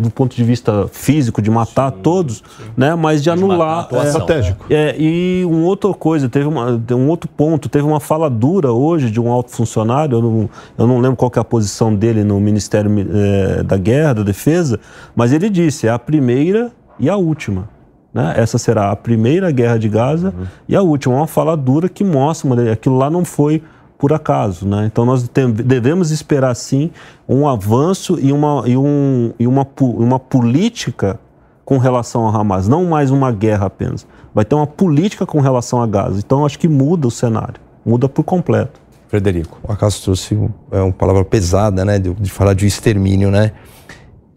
do 0.00 0.10
ponto 0.10 0.34
de 0.34 0.42
vista 0.42 0.88
físico, 0.90 1.40
de 1.40 1.48
matar 1.48 1.92
sim, 1.92 1.98
todos, 2.02 2.38
sim. 2.38 2.64
Né? 2.76 2.92
mas 2.96 3.18
de, 3.18 3.24
de 3.24 3.30
anular. 3.30 3.86
É, 3.92 4.02
estratégico. 4.02 4.66
É, 4.68 4.96
e 4.98 5.44
uma 5.44 5.64
outra 5.64 5.94
coisa, 5.94 6.28
teve 6.28 6.48
uma, 6.48 6.72
um 6.90 7.08
outro 7.08 7.30
ponto, 7.36 7.68
teve 7.68 7.84
uma 7.84 8.00
fala 8.00 8.28
dura 8.28 8.72
hoje 8.72 9.12
de 9.12 9.20
um 9.20 9.30
alto 9.30 9.52
funcionário, 9.52 10.18
eu 10.18 10.22
não, 10.22 10.50
eu 10.76 10.86
não 10.88 10.98
lembro 10.98 11.16
qual 11.16 11.30
é 11.36 11.38
a 11.38 11.44
posição 11.44 11.94
dele 11.94 12.24
no 12.24 12.40
Ministério 12.40 12.90
é, 12.98 13.62
da 13.62 13.76
Guerra, 13.76 14.14
da 14.14 14.22
Defesa, 14.24 14.80
mas 15.14 15.32
ele 15.32 15.48
disse, 15.48 15.86
é 15.86 15.90
a 15.92 16.00
primeira 16.00 16.72
e 16.98 17.08
a 17.08 17.14
última. 17.14 17.68
Né? 18.12 18.34
Essa 18.36 18.58
será 18.58 18.90
a 18.90 18.96
primeira 18.96 19.52
guerra 19.52 19.78
de 19.78 19.88
Gaza 19.88 20.34
uhum. 20.36 20.46
e 20.68 20.74
a 20.74 20.82
última. 20.82 21.14
Uma 21.14 21.28
fala 21.28 21.56
dura 21.56 21.88
que 21.88 22.02
mostra, 22.02 22.72
aquilo 22.72 22.98
lá 22.98 23.08
não 23.08 23.24
foi 23.24 23.62
por 24.04 24.12
acaso. 24.12 24.68
Né? 24.68 24.84
Então 24.84 25.06
nós 25.06 25.26
devemos 25.64 26.10
esperar 26.10 26.54
sim 26.54 26.90
um 27.26 27.48
avanço 27.48 28.18
e 28.20 28.32
uma, 28.32 28.62
e 28.66 28.76
um, 28.76 29.32
e 29.38 29.46
uma, 29.46 29.66
uma 29.80 30.18
política 30.18 31.18
com 31.64 31.78
relação 31.78 32.26
ao 32.26 32.36
Hamas, 32.36 32.68
não 32.68 32.84
mais 32.84 33.10
uma 33.10 33.32
guerra 33.32 33.64
apenas. 33.64 34.06
Vai 34.34 34.44
ter 34.44 34.54
uma 34.54 34.66
política 34.66 35.24
com 35.24 35.40
relação 35.40 35.80
a 35.80 35.86
Gaza. 35.86 36.18
Então 36.18 36.44
acho 36.44 36.58
que 36.58 36.68
muda 36.68 37.08
o 37.08 37.10
cenário, 37.10 37.54
muda 37.82 38.06
por 38.06 38.24
completo. 38.24 38.78
Frederico. 39.08 39.58
O 39.66 39.72
acaso 39.72 40.02
trouxe 40.02 40.38
é 40.70 40.82
uma 40.82 40.92
palavra 40.92 41.24
pesada, 41.24 41.82
né, 41.82 41.98
de, 41.98 42.12
de 42.12 42.30
falar 42.30 42.52
de 42.52 42.66
extermínio, 42.66 43.30
né? 43.30 43.52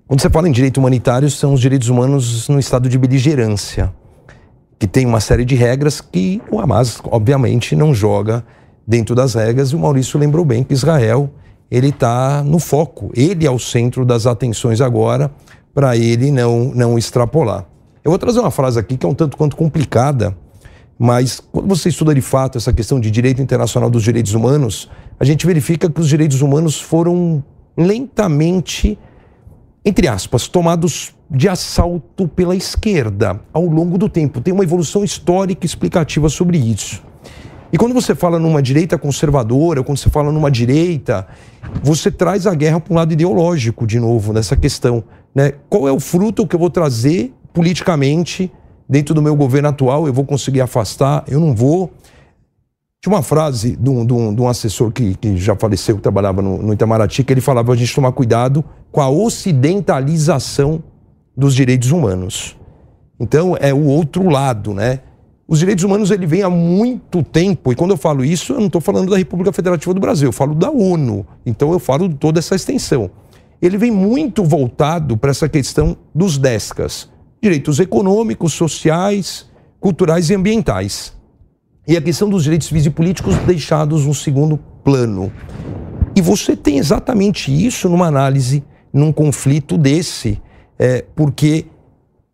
Quando 0.07 0.21
você 0.21 0.29
fala 0.29 0.47
em 0.47 0.51
direito 0.53 0.77
humanitário, 0.77 1.29
são 1.29 1.53
os 1.53 1.59
direitos 1.59 1.89
humanos 1.89 2.47
no 2.47 2.57
estado 2.57 2.87
de 2.87 2.97
beligerância, 2.97 3.93
que 4.79 4.87
tem 4.87 5.05
uma 5.05 5.19
série 5.19 5.43
de 5.43 5.55
regras 5.55 5.99
que 5.99 6.41
o 6.49 6.57
Hamas, 6.57 7.01
obviamente, 7.03 7.75
não 7.75 7.93
joga 7.93 8.45
dentro 8.87 9.13
das 9.13 9.33
regras. 9.33 9.69
E 9.69 9.75
o 9.75 9.79
Maurício 9.79 10.19
lembrou 10.19 10.45
bem 10.45 10.63
que 10.63 10.73
Israel 10.73 11.29
ele 11.69 11.89
está 11.89 12.41
no 12.43 12.59
foco, 12.59 13.11
ele 13.13 13.45
é 13.45 13.51
o 13.51 13.59
centro 13.59 14.05
das 14.05 14.25
atenções 14.25 14.79
agora, 14.79 15.29
para 15.73 15.97
ele 15.97 16.31
não, 16.31 16.71
não 16.73 16.97
extrapolar. 16.97 17.65
Eu 18.03 18.09
vou 18.09 18.17
trazer 18.17 18.39
uma 18.39 18.51
frase 18.51 18.79
aqui 18.79 18.95
que 18.95 19.05
é 19.05 19.09
um 19.09 19.13
tanto 19.13 19.35
quanto 19.35 19.57
complicada, 19.57 20.35
mas 20.97 21.41
quando 21.51 21.67
você 21.67 21.89
estuda 21.89 22.15
de 22.15 22.21
fato 22.21 22.57
essa 22.57 22.71
questão 22.71 23.01
de 23.01 23.11
direito 23.11 23.41
internacional 23.41 23.89
dos 23.89 24.01
direitos 24.01 24.33
humanos, 24.33 24.89
a 25.19 25.25
gente 25.25 25.45
verifica 25.45 25.89
que 25.89 25.99
os 25.99 26.07
direitos 26.07 26.41
humanos 26.41 26.79
foram 26.79 27.43
lentamente 27.77 28.97
entre 29.87 30.05
aspas, 30.05 30.49
tomados 30.49 31.15
de 31.31 31.47
assalto 31.47 32.27
pela 32.27 32.53
esquerda 32.53 33.39
ao 33.53 33.63
longo 33.63 33.97
do 33.97 34.09
tempo. 34.09 34.41
Tem 34.41 34.53
uma 34.53 34.65
evolução 34.65 35.01
histórica 35.01 35.65
explicativa 35.65 36.27
sobre 36.27 36.57
isso. 36.57 37.01
E 37.71 37.77
quando 37.77 37.93
você 37.93 38.15
fala 38.15 38.39
numa 38.39 38.61
direita 38.61 38.97
conservadora, 38.97 39.83
quando 39.83 39.97
você 39.97 40.09
fala 40.09 40.31
numa 40.31 40.49
direita, 40.49 41.27
você 41.83 42.09
traz 42.09 42.47
a 42.47 42.53
guerra 42.53 42.79
para 42.79 42.93
um 42.93 42.95
lado 42.95 43.11
ideológico 43.11 43.85
de 43.85 43.99
novo 43.99 44.31
nessa 44.31 44.55
questão. 44.55 45.03
Né? 45.35 45.53
Qual 45.69 45.87
é 45.87 45.91
o 45.91 45.99
fruto 45.99 46.47
que 46.47 46.55
eu 46.55 46.59
vou 46.59 46.69
trazer 46.69 47.33
politicamente 47.53 48.51
dentro 48.89 49.13
do 49.13 49.21
meu 49.21 49.35
governo 49.35 49.67
atual? 49.67 50.07
Eu 50.07 50.13
vou 50.13 50.23
conseguir 50.23 50.61
afastar? 50.61 51.25
Eu 51.27 51.39
não 51.39 51.53
vou? 51.53 51.91
Tinha 53.03 53.13
uma 53.13 53.21
frase 53.21 53.75
de 53.75 53.89
um, 53.89 54.05
de 54.05 54.13
um, 54.13 54.33
de 54.33 54.41
um 54.41 54.47
assessor 54.47 54.91
que, 54.91 55.15
que, 55.15 55.35
já 55.37 55.55
faleceu, 55.55 55.97
que 55.97 56.01
trabalhava 56.01 56.41
no, 56.41 56.61
no 56.61 56.73
Itamaraty, 56.73 57.23
que 57.23 57.33
ele 57.33 57.41
falava 57.41 57.73
a 57.73 57.75
gente 57.75 57.93
tomar 57.93 58.11
cuidado 58.13 58.63
com 58.91 59.01
a 59.01 59.09
ocidentalização 59.09 60.81
dos 61.35 61.53
direitos 61.53 61.91
humanos. 61.91 62.55
Então, 63.19 63.57
é 63.59 63.73
o 63.73 63.85
outro 63.85 64.29
lado, 64.29 64.73
né? 64.73 65.01
Os 65.47 65.59
direitos 65.59 65.83
humanos 65.83 66.11
ele 66.11 66.25
vem 66.25 66.41
há 66.41 66.49
muito 66.49 67.23
tempo, 67.23 67.71
e 67.71 67.75
quando 67.75 67.91
eu 67.91 67.97
falo 67.97 68.25
isso, 68.25 68.53
eu 68.53 68.59
não 68.59 68.67
estou 68.67 68.81
falando 68.81 69.11
da 69.11 69.17
República 69.17 69.53
Federativa 69.53 69.93
do 69.93 69.99
Brasil, 70.01 70.27
eu 70.27 70.33
falo 70.33 70.53
da 70.53 70.69
ONU. 70.69 71.25
Então, 71.45 71.71
eu 71.71 71.79
falo 71.79 72.09
de 72.09 72.15
toda 72.15 72.39
essa 72.39 72.55
extensão. 72.55 73.09
Ele 73.61 73.77
vem 73.77 73.89
muito 73.89 74.43
voltado 74.43 75.15
para 75.17 75.31
essa 75.31 75.47
questão 75.47 75.97
dos 76.13 76.37
DESCAS 76.37 77.09
direitos 77.41 77.79
econômicos, 77.79 78.53
sociais, 78.53 79.45
culturais 79.79 80.29
e 80.29 80.35
ambientais 80.35 81.15
e 81.87 81.95
a 81.95 82.01
questão 82.01 82.29
dos 82.29 82.43
direitos 82.43 82.67
civis 82.67 82.85
e 82.85 82.89
políticos 82.89 83.35
deixados 83.45 84.05
no 84.05 84.13
segundo 84.13 84.57
plano. 84.83 85.31
E 86.15 86.21
você 86.21 86.55
tem 86.55 86.77
exatamente 86.77 87.49
isso 87.49 87.87
numa 87.87 88.07
análise, 88.07 88.63
num 88.91 89.13
conflito 89.13 89.77
desse, 89.77 90.41
é, 90.77 91.05
porque 91.15 91.65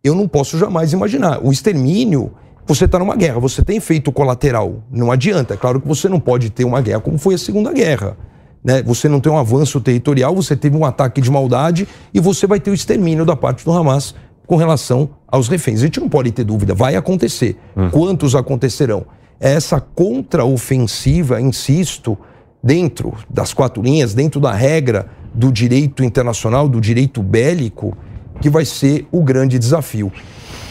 eu 0.02 0.14
não 0.14 0.26
posso 0.26 0.58
jamais 0.58 0.92
imaginar. 0.92 1.44
O 1.44 1.52
extermínio, 1.52 2.32
você 2.66 2.86
está 2.86 2.98
numa 2.98 3.16
guerra, 3.16 3.38
você 3.38 3.62
tem 3.62 3.76
efeito 3.76 4.10
colateral, 4.10 4.82
não 4.90 5.10
adianta. 5.10 5.54
É 5.54 5.56
claro 5.56 5.80
que 5.80 5.86
você 5.88 6.08
não 6.08 6.18
pode 6.18 6.50
ter 6.50 6.64
uma 6.64 6.80
guerra 6.80 7.00
como 7.00 7.18
foi 7.18 7.34
a 7.34 7.38
Segunda 7.38 7.72
Guerra. 7.72 8.16
Né? 8.62 8.82
Você 8.82 9.08
não 9.08 9.20
tem 9.20 9.30
um 9.30 9.38
avanço 9.38 9.80
territorial, 9.80 10.34
você 10.34 10.56
teve 10.56 10.76
um 10.76 10.84
ataque 10.84 11.20
de 11.20 11.30
maldade 11.30 11.86
e 12.12 12.20
você 12.20 12.46
vai 12.46 12.58
ter 12.58 12.70
o 12.70 12.74
extermínio 12.74 13.24
da 13.24 13.36
parte 13.36 13.64
do 13.64 13.72
Hamas 13.72 14.14
com 14.46 14.56
relação 14.56 15.10
aos 15.28 15.48
reféns. 15.48 15.80
A 15.80 15.84
gente 15.84 16.00
não 16.00 16.08
pode 16.08 16.32
ter 16.32 16.44
dúvida, 16.44 16.74
vai 16.74 16.96
acontecer. 16.96 17.58
Hum. 17.76 17.90
Quantos 17.90 18.34
acontecerão? 18.34 19.06
essa 19.40 19.80
contraofensiva, 19.80 21.40
insisto, 21.40 22.16
dentro 22.62 23.12
das 23.28 23.52
quatro 23.52 23.82
linhas, 23.82 24.14
dentro 24.14 24.40
da 24.40 24.52
regra 24.52 25.06
do 25.34 25.52
direito 25.52 26.02
internacional, 26.02 26.68
do 26.68 26.80
direito 26.80 27.22
bélico, 27.22 27.96
que 28.40 28.48
vai 28.48 28.64
ser 28.64 29.06
o 29.12 29.22
grande 29.22 29.58
desafio. 29.58 30.10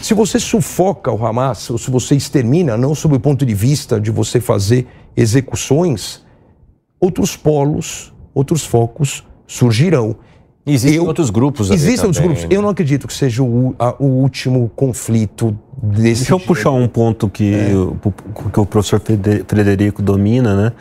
Se 0.04 0.12
você 0.12 0.38
sufoca 0.38 1.10
o 1.10 1.26
Hamas, 1.26 1.70
ou 1.70 1.78
se 1.78 1.90
você 1.90 2.14
extermina, 2.14 2.76
não 2.76 2.94
sob 2.94 3.16
o 3.16 3.20
ponto 3.20 3.46
de 3.46 3.54
vista 3.54 3.98
de 3.98 4.10
você 4.10 4.38
fazer 4.38 4.86
execuções, 5.16 6.22
outros 7.00 7.38
polos, 7.38 8.12
outros 8.34 8.66
focos 8.66 9.24
surgirão. 9.46 10.14
Existem 10.66 10.98
eu, 10.98 11.06
outros 11.06 11.30
grupos 11.30 11.70
Existem 11.70 12.04
outros 12.04 12.22
grupos. 12.22 12.42
Né? 12.42 12.50
Eu 12.50 12.60
não 12.60 12.68
acredito 12.68 13.06
que 13.06 13.14
seja 13.14 13.42
o, 13.42 13.74
a, 13.78 13.94
o 13.98 14.04
último 14.04 14.70
conflito 14.76 15.58
desse 15.82 16.16
Deixa 16.16 16.34
eu 16.34 16.40
puxar 16.40 16.72
um 16.72 16.86
ponto 16.86 17.26
que, 17.26 17.54
é. 17.54 17.74
o, 17.74 18.50
que 18.50 18.60
o 18.60 18.66
professor 18.66 19.00
Frederico 19.00 20.02
domina, 20.02 20.54
né? 20.54 20.72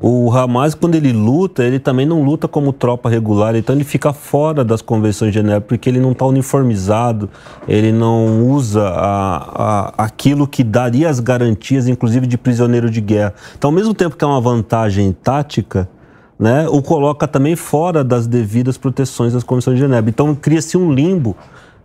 O 0.00 0.30
Hamas, 0.32 0.74
quando 0.74 0.96
ele 0.96 1.12
luta, 1.12 1.64
ele 1.64 1.78
também 1.78 2.04
não 2.04 2.22
luta 2.22 2.48
como 2.48 2.72
tropa 2.72 3.08
regular, 3.08 3.54
então 3.54 3.74
ele 3.74 3.84
fica 3.84 4.12
fora 4.12 4.64
das 4.64 4.82
convenções 4.82 5.32
de 5.32 5.38
Genebra, 5.38 5.60
porque 5.60 5.88
ele 5.88 6.00
não 6.00 6.12
está 6.12 6.26
uniformizado, 6.26 7.30
ele 7.66 7.92
não 7.92 8.42
usa 8.50 8.82
a, 8.82 9.36
a, 9.96 10.04
aquilo 10.04 10.46
que 10.46 10.64
daria 10.64 11.08
as 11.08 11.20
garantias, 11.20 11.86
inclusive 11.86 12.26
de 12.26 12.36
prisioneiro 12.36 12.90
de 12.90 13.00
guerra. 13.00 13.34
Então, 13.56 13.70
ao 13.70 13.74
mesmo 13.74 13.94
tempo 13.94 14.16
que 14.16 14.24
é 14.24 14.26
uma 14.26 14.40
vantagem 14.40 15.12
tática, 15.12 15.88
né, 16.38 16.66
o 16.68 16.82
coloca 16.82 17.28
também 17.28 17.54
fora 17.54 18.02
das 18.02 18.26
devidas 18.26 18.76
proteções 18.76 19.32
das 19.32 19.44
comissões 19.44 19.76
de 19.76 19.82
Genebra. 19.82 20.10
Então 20.10 20.34
cria-se 20.34 20.76
um 20.76 20.92
limbo. 20.92 21.36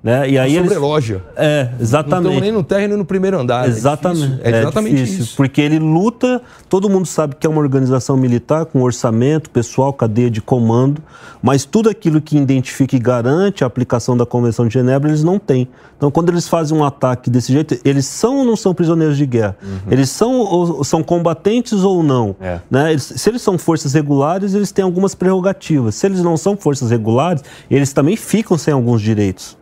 Né? 0.02 0.30
E 0.30 0.40
aí 0.40 0.56
eles... 0.56 0.78
loja. 0.78 1.22
É, 1.36 1.70
exatamente. 1.80 2.24
Não 2.24 2.32
estão 2.32 2.42
nem 2.42 2.52
no 2.52 2.64
terra 2.64 2.88
nem 2.88 2.98
no 2.98 3.04
primeiro 3.04 3.38
andar. 3.38 3.66
É 3.66 3.68
exatamente. 3.68 4.40
É, 4.42 4.52
é 4.52 4.60
exatamente 4.62 4.96
difícil, 4.96 5.24
isso. 5.24 5.36
Porque 5.36 5.60
ele 5.60 5.78
luta, 5.78 6.42
todo 6.70 6.90
mundo 6.90 7.06
sabe 7.06 7.36
que 7.36 7.46
é 7.46 7.50
uma 7.50 7.60
organização 7.60 8.16
militar 8.16 8.66
com 8.66 8.82
orçamento, 8.82 9.50
pessoal, 9.50 9.92
cadeia 9.92 10.32
de 10.32 10.42
comando, 10.42 11.02
mas 11.42 11.66
tudo 11.66 11.90
aquilo 11.90 12.22
que 12.22 12.38
identifica 12.38 12.96
e 12.96 13.00
garante 13.00 13.64
a 13.64 13.68
aplicação 13.68 14.16
da 14.16 14.26
Convenção 14.26 14.68
de 14.68 14.74
Genebra, 14.74 15.10
eles 15.10 15.24
não 15.24 15.38
têm. 15.38 15.68
Então, 15.98 16.10
quando 16.10 16.30
eles 16.30 16.48
fazem 16.48 16.78
um 16.78 16.84
ataque 16.84 17.30
desse 17.30 17.52
jeito, 17.52 17.78
eles 17.84 18.06
são 18.06 18.38
ou 18.38 18.46
não 18.46 18.56
são 18.56 18.74
prisioneiros 18.74 19.18
de 19.18 19.26
guerra? 19.26 19.58
Uhum. 19.62 19.92
Eles 19.92 20.10
são, 20.10 20.32
ou, 20.40 20.84
são 20.86 21.04
combatentes 21.04 21.84
ou 21.84 22.02
não? 22.02 22.38
É. 22.40 22.60
Né? 22.72 22.92
Eles, 22.92 23.14
se 23.18 23.30
eles 23.30 23.42
são 23.42 23.58
forças 23.58 23.94
regulares, 23.94 24.54
eles 24.54 24.72
têm 24.72 24.86
algumas 24.86 25.14
prerrogativas. 25.14 25.96
Se 25.96 26.08
eles 26.08 26.22
não 26.22 26.38
são 26.38 26.56
forças 26.56 26.90
regulares, 26.90 27.44
eles 27.70 27.92
também 27.92 28.16
ficam 28.16 28.58
sem 28.58 28.74
alguns 28.74 29.02
direitos. 29.02 29.59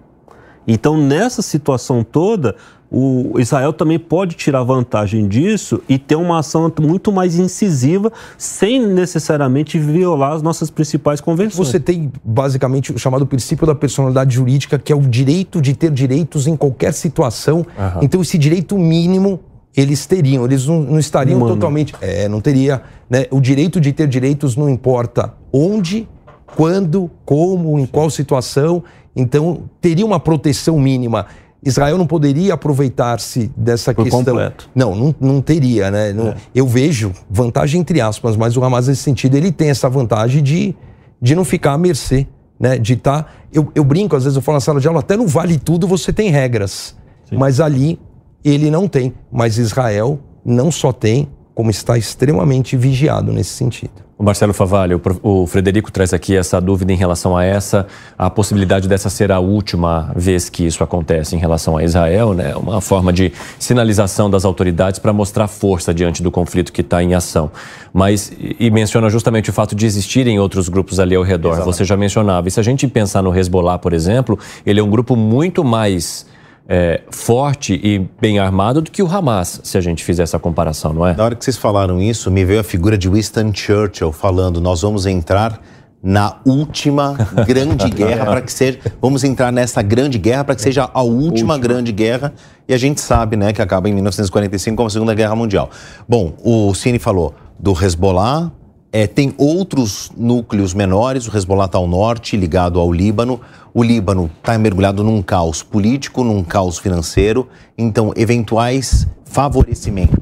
Então, 0.68 0.98
nessa 0.98 1.42
situação 1.42 2.04
toda, 2.04 2.56
o 2.92 3.40
Israel 3.40 3.74
também 3.74 4.00
pode 4.00 4.36
tirar 4.36 4.64
vantagem 4.64 5.28
disso 5.28 5.82
e 5.90 5.98
ter 5.98 6.16
uma 6.16 6.40
ação 6.40 6.72
muito 6.82 7.12
mais 7.12 7.38
incisiva, 7.38 8.12
sem 8.38 8.86
necessariamente 8.86 9.78
violar 9.80 10.34
as 10.34 10.42
nossas 10.42 10.70
principais 10.70 11.20
convenções. 11.22 11.68
Você 11.68 11.80
tem 11.80 12.12
basicamente 12.24 12.94
o 12.94 13.00
chamado 13.00 13.26
princípio 13.26 13.66
da 13.68 13.76
personalidade 13.76 14.36
jurídica, 14.36 14.78
que 14.78 14.92
é 14.92 14.96
o 14.96 15.02
direito 15.02 15.62
de 15.62 15.74
ter 15.74 15.92
direitos 15.92 16.48
em 16.48 16.56
qualquer 16.56 16.94
situação. 16.94 17.58
Uhum. 17.58 18.00
Então, 18.02 18.22
esse 18.22 18.38
direito 18.38 18.78
mínimo 18.78 19.40
eles 19.76 20.08
teriam, 20.08 20.44
eles 20.44 20.66
não, 20.66 20.82
não 20.82 21.00
estariam 21.00 21.38
Humano. 21.38 21.54
totalmente. 21.54 21.94
É, 22.02 22.28
não 22.28 22.42
teria. 22.42 22.82
Né? 23.08 23.26
O 23.30 23.40
direito 23.40 23.80
de 23.80 23.94
ter 23.94 24.08
direitos 24.08 24.56
não 24.56 24.68
importa 24.68 25.34
onde, 25.54 26.10
quando, 26.56 27.12
como, 27.24 27.78
em 27.78 27.86
qual 27.86 28.10
situação. 28.10 28.84
Então, 29.18 29.64
teria 29.82 30.06
uma 30.06 30.20
proteção 30.20 30.80
mínima. 30.80 31.26
Israel 31.66 31.98
não 31.98 32.06
poderia 32.06 32.54
aproveitar-se 32.54 33.52
dessa 33.58 33.94
Por 33.94 34.04
questão. 34.04 34.24
Completo. 34.24 34.70
Não, 34.76 34.96
não, 34.96 35.16
não 35.20 35.42
teria, 35.42 35.90
né? 35.90 36.14
Não, 36.14 36.28
é. 36.30 36.36
Eu 36.54 36.68
vejo 36.68 37.12
vantagem 37.30 37.82
entre 37.82 38.00
aspas, 38.00 38.38
mas 38.38 38.56
o 38.56 38.64
Hamas 38.64 38.88
nesse 38.88 39.02
sentido 39.02 39.36
ele 39.36 39.52
tem 39.52 39.70
essa 39.70 39.90
vantagem 39.90 40.44
de, 40.44 40.76
de 41.20 41.36
não 41.36 41.44
ficar 41.44 41.74
à 41.74 41.78
mercê, 41.78 42.28
né? 42.60 42.78
De 42.78 42.94
estar. 42.94 43.24
Tá, 43.24 43.30
eu, 43.52 43.72
eu 43.74 43.84
brinco, 43.84 44.16
às 44.16 44.24
vezes 44.24 44.36
eu 44.36 44.42
falo 44.42 44.58
na 44.58 44.62
sala 44.62 44.80
de 44.80 44.88
aula, 44.88 45.00
até 45.00 45.18
no 45.18 45.28
Vale 45.28 45.58
Tudo 45.58 45.88
você 45.88 46.14
tem 46.14 46.30
regras, 46.30 46.96
Sim. 47.28 47.38
mas 47.38 47.60
ali 47.60 48.00
ele 48.46 48.70
não 48.70 48.88
tem. 48.88 49.14
Mas 49.32 49.58
Israel 49.58 50.20
não 50.46 50.72
só 50.72 50.94
tem, 50.94 51.28
como 51.58 51.72
está 51.72 51.98
extremamente 51.98 52.78
vigiado 52.78 53.34
nesse 53.34 53.50
sentido. 53.50 53.90
O 54.16 54.24
Marcelo 54.24 54.54
Favalho, 54.54 55.02
o 55.24 55.48
Frederico 55.48 55.92
traz 55.92 56.14
aqui 56.14 56.38
essa 56.38 56.62
dúvida 56.62 56.94
em 56.94 56.96
relação 56.96 57.36
a 57.36 57.44
essa, 57.44 57.88
a 58.16 58.30
possibilidade 58.30 58.88
dessa 58.88 59.10
ser 59.10 59.32
a 59.32 59.40
última 59.40 60.14
vez 60.16 60.50
que 60.50 60.68
isso 60.68 60.84
acontece 60.84 61.36
em 61.36 61.40
relação 61.40 61.76
a 61.76 61.84
Israel, 61.84 62.36
né? 62.36 62.56
Uma 62.56 62.80
forma 62.80 63.12
de 63.12 63.34
sinalização 63.58 64.30
das 64.30 64.46
autoridades 64.46 65.00
para 65.00 65.12
mostrar 65.12 65.48
força 65.48 65.92
diante 65.92 66.22
do 66.22 66.30
conflito 66.30 66.72
que 66.72 66.82
está 66.82 67.02
em 67.02 67.16
ação. 67.16 67.50
Mas, 67.92 68.32
e 68.38 68.70
menciona 68.70 69.10
justamente 69.10 69.50
o 69.50 69.54
fato 69.54 69.74
de 69.74 69.84
existirem 69.88 70.40
outros 70.40 70.70
grupos 70.70 71.00
ali 71.00 71.16
ao 71.16 71.24
redor. 71.24 71.54
Exatamente. 71.54 71.76
Você 71.76 71.86
já 71.86 71.98
mencionava. 71.98 72.48
E 72.48 72.52
se 72.52 72.60
a 72.60 72.64
gente 72.64 72.88
pensar 72.88 73.24
no 73.24 73.36
Hezbollah, 73.36 73.80
por 73.80 73.94
exemplo, 73.94 74.38
ele 74.64 74.80
é 74.80 74.84
um 74.84 74.92
grupo 74.92 75.16
muito 75.16 75.64
mais 75.64 76.24
é, 76.68 77.02
forte 77.10 77.80
e 77.82 78.00
bem 78.20 78.40
armado 78.40 78.82
do 78.82 78.92
que 78.92 79.02
o 79.02 79.08
Hamas, 79.08 79.62
se 79.64 79.78
a 79.78 79.82
gente 79.82 80.04
fizer 80.04 80.24
essa 80.24 80.38
comparação, 80.38 80.92
não 80.92 81.08
é? 81.08 81.16
Na 81.16 81.24
hora 81.24 81.36
que 81.36 81.44
vocês 81.44 81.56
falaram 81.56 82.02
isso, 82.02 82.30
me 82.30 82.44
veio 82.44 82.60
a 82.60 82.64
figura 82.64 82.98
de 82.98 83.08
Winston 83.08 83.54
Churchill 83.54 84.12
falando: 84.12 84.60
nós 84.60 84.82
vamos 84.82 85.06
entrar 85.06 85.62
na 86.04 86.38
última 86.46 87.16
grande 87.48 87.90
guerra 87.90 88.26
para 88.26 88.42
que 88.42 88.52
seja. 88.52 88.80
Vamos 89.02 89.24
entrar 89.24 89.52
nessa 89.52 89.82
grande 89.82 90.18
guerra 90.18 90.44
para 90.44 90.56
que 90.56 90.62
seja 90.62 90.90
a 90.94 91.02
última, 91.02 91.24
última, 91.26 91.58
grande 91.58 91.92
guerra. 91.92 92.34
E 92.68 92.74
a 92.74 92.78
gente 92.78 93.00
sabe, 93.00 93.38
né, 93.38 93.54
que 93.54 93.62
acaba 93.62 93.90
em 93.90 93.94
1945 93.94 94.76
com 94.76 94.86
a 94.86 94.90
Segunda 94.90 95.14
Guerra 95.14 95.36
Mundial. 95.36 95.70
Bom, 96.08 96.34
o 96.44 96.74
Cine 96.74 97.00
falou 97.00 97.34
do 97.58 97.72
Hezbollah, 97.72 98.52
É, 98.92 99.06
tem 99.06 99.34
outros 99.38 100.12
núcleos 100.16 100.74
menores, 100.74 101.28
o 101.28 101.36
Hezbollah 101.36 101.66
está 101.66 101.78
ao 101.78 101.88
norte, 101.88 102.38
ligado 102.38 102.80
ao 102.80 102.92
Líbano. 102.92 103.40
O 103.78 103.84
Líbano 103.84 104.32
está 104.40 104.58
mergulhado 104.58 105.04
num 105.04 105.22
caos 105.22 105.62
político, 105.62 106.24
num 106.24 106.44
caos 106.44 106.80
financeiro. 106.80 107.48
Então, 107.78 108.12
eventuais 108.16 109.08
favorecimentos, 109.24 110.18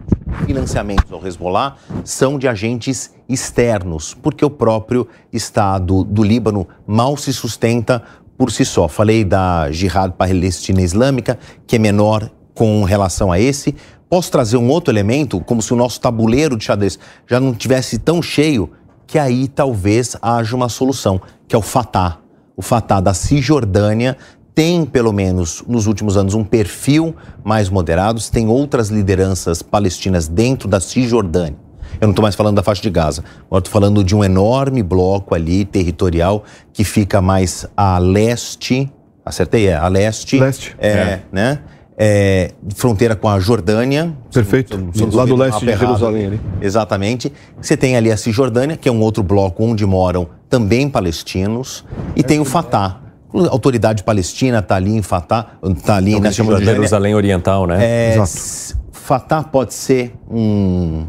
financiamentos 0.45 1.10
ao 1.10 1.26
Hezbollah 1.26 1.77
são 2.03 2.38
de 2.38 2.49
agentes 2.49 3.14
externos, 3.30 4.14
porque 4.14 4.44
o 4.44 4.49
próprio 4.49 5.07
Estado 5.32 6.03
do 6.03 6.22
Líbano 6.22 6.68
mal 6.86 7.15
se 7.15 7.32
sustenta 7.32 8.03
por 8.38 8.52
si 8.52 8.65
só. 8.65 8.90
Falei 8.90 9.23
da 9.23 9.72
Jihad 9.72 10.11
Palestina 10.18 10.82
Islâmica, 10.82 11.40
que 11.65 11.77
é 11.77 11.80
menor 11.80 12.30
com 12.53 12.84
relação 12.84 13.32
a 13.32 13.40
esse, 13.40 13.73
Posso 14.10 14.30
trazer 14.30 14.57
um 14.57 14.68
outro 14.68 14.94
elemento, 14.94 15.40
como 15.40 15.61
se 15.61 15.73
o 15.73 15.77
nosso 15.77 15.99
tabuleiro 16.02 16.57
de 16.57 16.65
xadrez 16.65 16.99
já 17.26 17.40
não 17.40 17.53
tivesse 17.53 17.99
tão 17.99 18.22
cheio, 18.22 18.69
que 19.07 19.18
aí 19.18 19.48
talvez 19.48 20.18
haja 20.22 20.53
uma 20.56 20.68
solução, 20.68 21.22
que 21.48 21.56
é 21.56 21.57
o 21.57 21.61
Fatah. 21.61 22.24
O 22.56 22.61
Fatah 22.61 23.02
da 23.02 23.14
Cisjordânia 23.14 24.18
tem, 24.53 24.86
pelo 24.86 25.11
menos 25.11 25.64
nos 25.68 25.86
últimos 25.86 26.15
anos, 26.15 26.34
um 26.34 26.44
perfil 26.44 27.14
mais 27.44 27.69
moderado, 27.69 28.22
tem 28.32 28.48
outras 28.48 28.90
lideranças 28.90 29.61
palestinas 29.61 30.30
dentro 30.30 30.68
da 30.69 30.80
Cisjordânia. 30.80 31.57
Eu 31.99 32.07
não 32.07 32.11
estou 32.11 32.23
mais 32.23 32.36
falando 32.36 32.56
da 32.56 32.64
faixa 32.64 32.82
de 32.82 32.90
Gaza, 32.90 33.23
agora 33.45 33.60
estou 33.60 33.72
falando 33.72 34.03
de 34.03 34.15
um 34.15 34.23
enorme 34.23 34.82
bloco 34.82 35.36
ali 35.36 35.65
territorial 35.65 36.44
que 36.73 36.84
fica 36.84 37.22
mais 37.22 37.65
a 37.76 37.98
leste, 37.98 38.91
acertei, 39.26 39.68
é, 39.68 39.76
a 39.76 39.88
leste. 39.88 40.40
Leste. 40.40 40.76
É, 40.80 40.90
é. 40.90 41.22
né? 41.32 41.60
É, 41.97 42.51
fronteira 42.76 43.15
com 43.15 43.30
a 43.30 43.39
Jordânia. 43.39 44.13
Perfeito. 44.34 44.77
Lá 45.13 45.26
do 45.26 45.35
leste 45.35 45.65
de 45.65 45.77
Jerusalém 45.77 46.27
ali. 46.27 46.41
Exatamente. 46.61 47.31
Você 47.61 47.77
tem 47.77 47.95
ali 47.95 48.11
a 48.11 48.17
Cisjordânia, 48.17 48.77
que 48.77 48.89
é 48.89 48.91
um 48.91 49.01
outro 49.01 49.23
bloco 49.23 49.63
onde 49.63 49.85
moram 49.85 50.27
também 50.49 50.89
palestinos, 50.89 51.85
e 52.15 52.23
tem 52.23 52.39
o 52.39 52.45
Fatah. 52.45 53.01
A 53.34 53.49
autoridade 53.49 54.03
palestina 54.03 54.59
está 54.59 54.76
ali 54.76 54.95
em 54.95 55.01
Fatah, 55.01 55.57
está 55.63 55.97
ali 55.97 56.15
é 56.15 56.19
na 56.19 56.30
Cisjordânia. 56.30 56.65
de 56.65 56.72
Jerusalém 56.72 57.15
Oriental, 57.15 57.67
né? 57.67 57.84
É, 57.84 58.15
Exato. 58.15 58.80
Fatah 58.91 59.43
pode 59.43 59.73
ser 59.73 60.13
um 60.30 61.05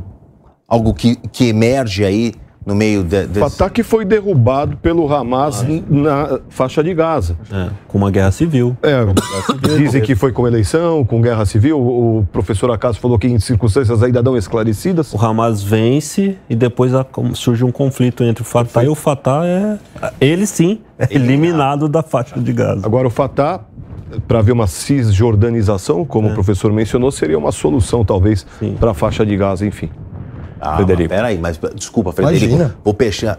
algo 0.68 0.92
que, 0.92 1.16
que 1.30 1.46
emerge 1.46 2.04
aí 2.04 2.34
no 2.66 2.74
meio 2.74 3.04
de, 3.04 3.26
desse... 3.28 3.40
O 3.40 3.44
ataque 3.44 3.84
foi 3.84 4.04
derrubado 4.04 4.76
pelo 4.78 5.10
Hamas 5.12 5.62
ah, 5.62 5.66
na 5.88 6.40
faixa 6.48 6.82
de 6.82 6.92
Gaza. 6.92 7.38
É, 7.50 7.70
com 7.86 7.96
uma 7.96 8.10
guerra 8.10 8.32
civil. 8.32 8.76
É, 8.82 8.98
dizem 9.78 10.02
que 10.02 10.16
foi 10.16 10.32
com 10.32 10.48
eleição, 10.48 11.04
com 11.04 11.22
guerra 11.22 11.46
civil. 11.46 11.78
O 11.78 12.26
professor 12.32 12.68
Acaso 12.72 12.98
falou 12.98 13.16
que 13.20 13.28
em 13.28 13.38
circunstâncias 13.38 14.02
ainda 14.02 14.20
não 14.20 14.36
esclarecidas. 14.36 15.14
O 15.14 15.24
Hamas 15.24 15.62
vence 15.62 16.36
e 16.50 16.56
depois 16.56 16.90
surge 17.34 17.64
um 17.64 17.70
conflito 17.70 18.24
entre 18.24 18.42
o 18.42 18.44
Fatah 18.44 18.82
e 18.82 18.88
o 18.88 18.96
Fatah 18.96 19.46
é, 19.46 19.78
ele 20.20 20.44
sim, 20.44 20.80
é 20.98 21.06
eliminado 21.14 21.88
da 21.88 22.02
faixa 22.02 22.40
de 22.40 22.52
Gaza. 22.52 22.84
Agora 22.84 23.06
o 23.06 23.10
Fatah 23.10 23.60
para 24.26 24.40
ver 24.40 24.52
uma 24.52 24.66
cisjordanização, 24.66 26.04
como 26.04 26.28
é. 26.28 26.30
o 26.30 26.34
professor 26.34 26.72
mencionou, 26.72 27.10
seria 27.10 27.38
uma 27.38 27.52
solução, 27.52 28.04
talvez, 28.04 28.46
para 28.78 28.92
a 28.92 28.94
faixa 28.94 29.26
de 29.26 29.36
Gaza, 29.36 29.66
enfim. 29.66 29.90
Ah, 30.60 30.76
Frederico. 30.76 31.08
Peraí, 31.08 31.38
mas 31.38 31.58
desculpa, 31.74 32.12
Frederico. 32.12 32.46
Imagina. 32.46 32.76
Vou 32.84 32.94
peixar. 32.94 33.38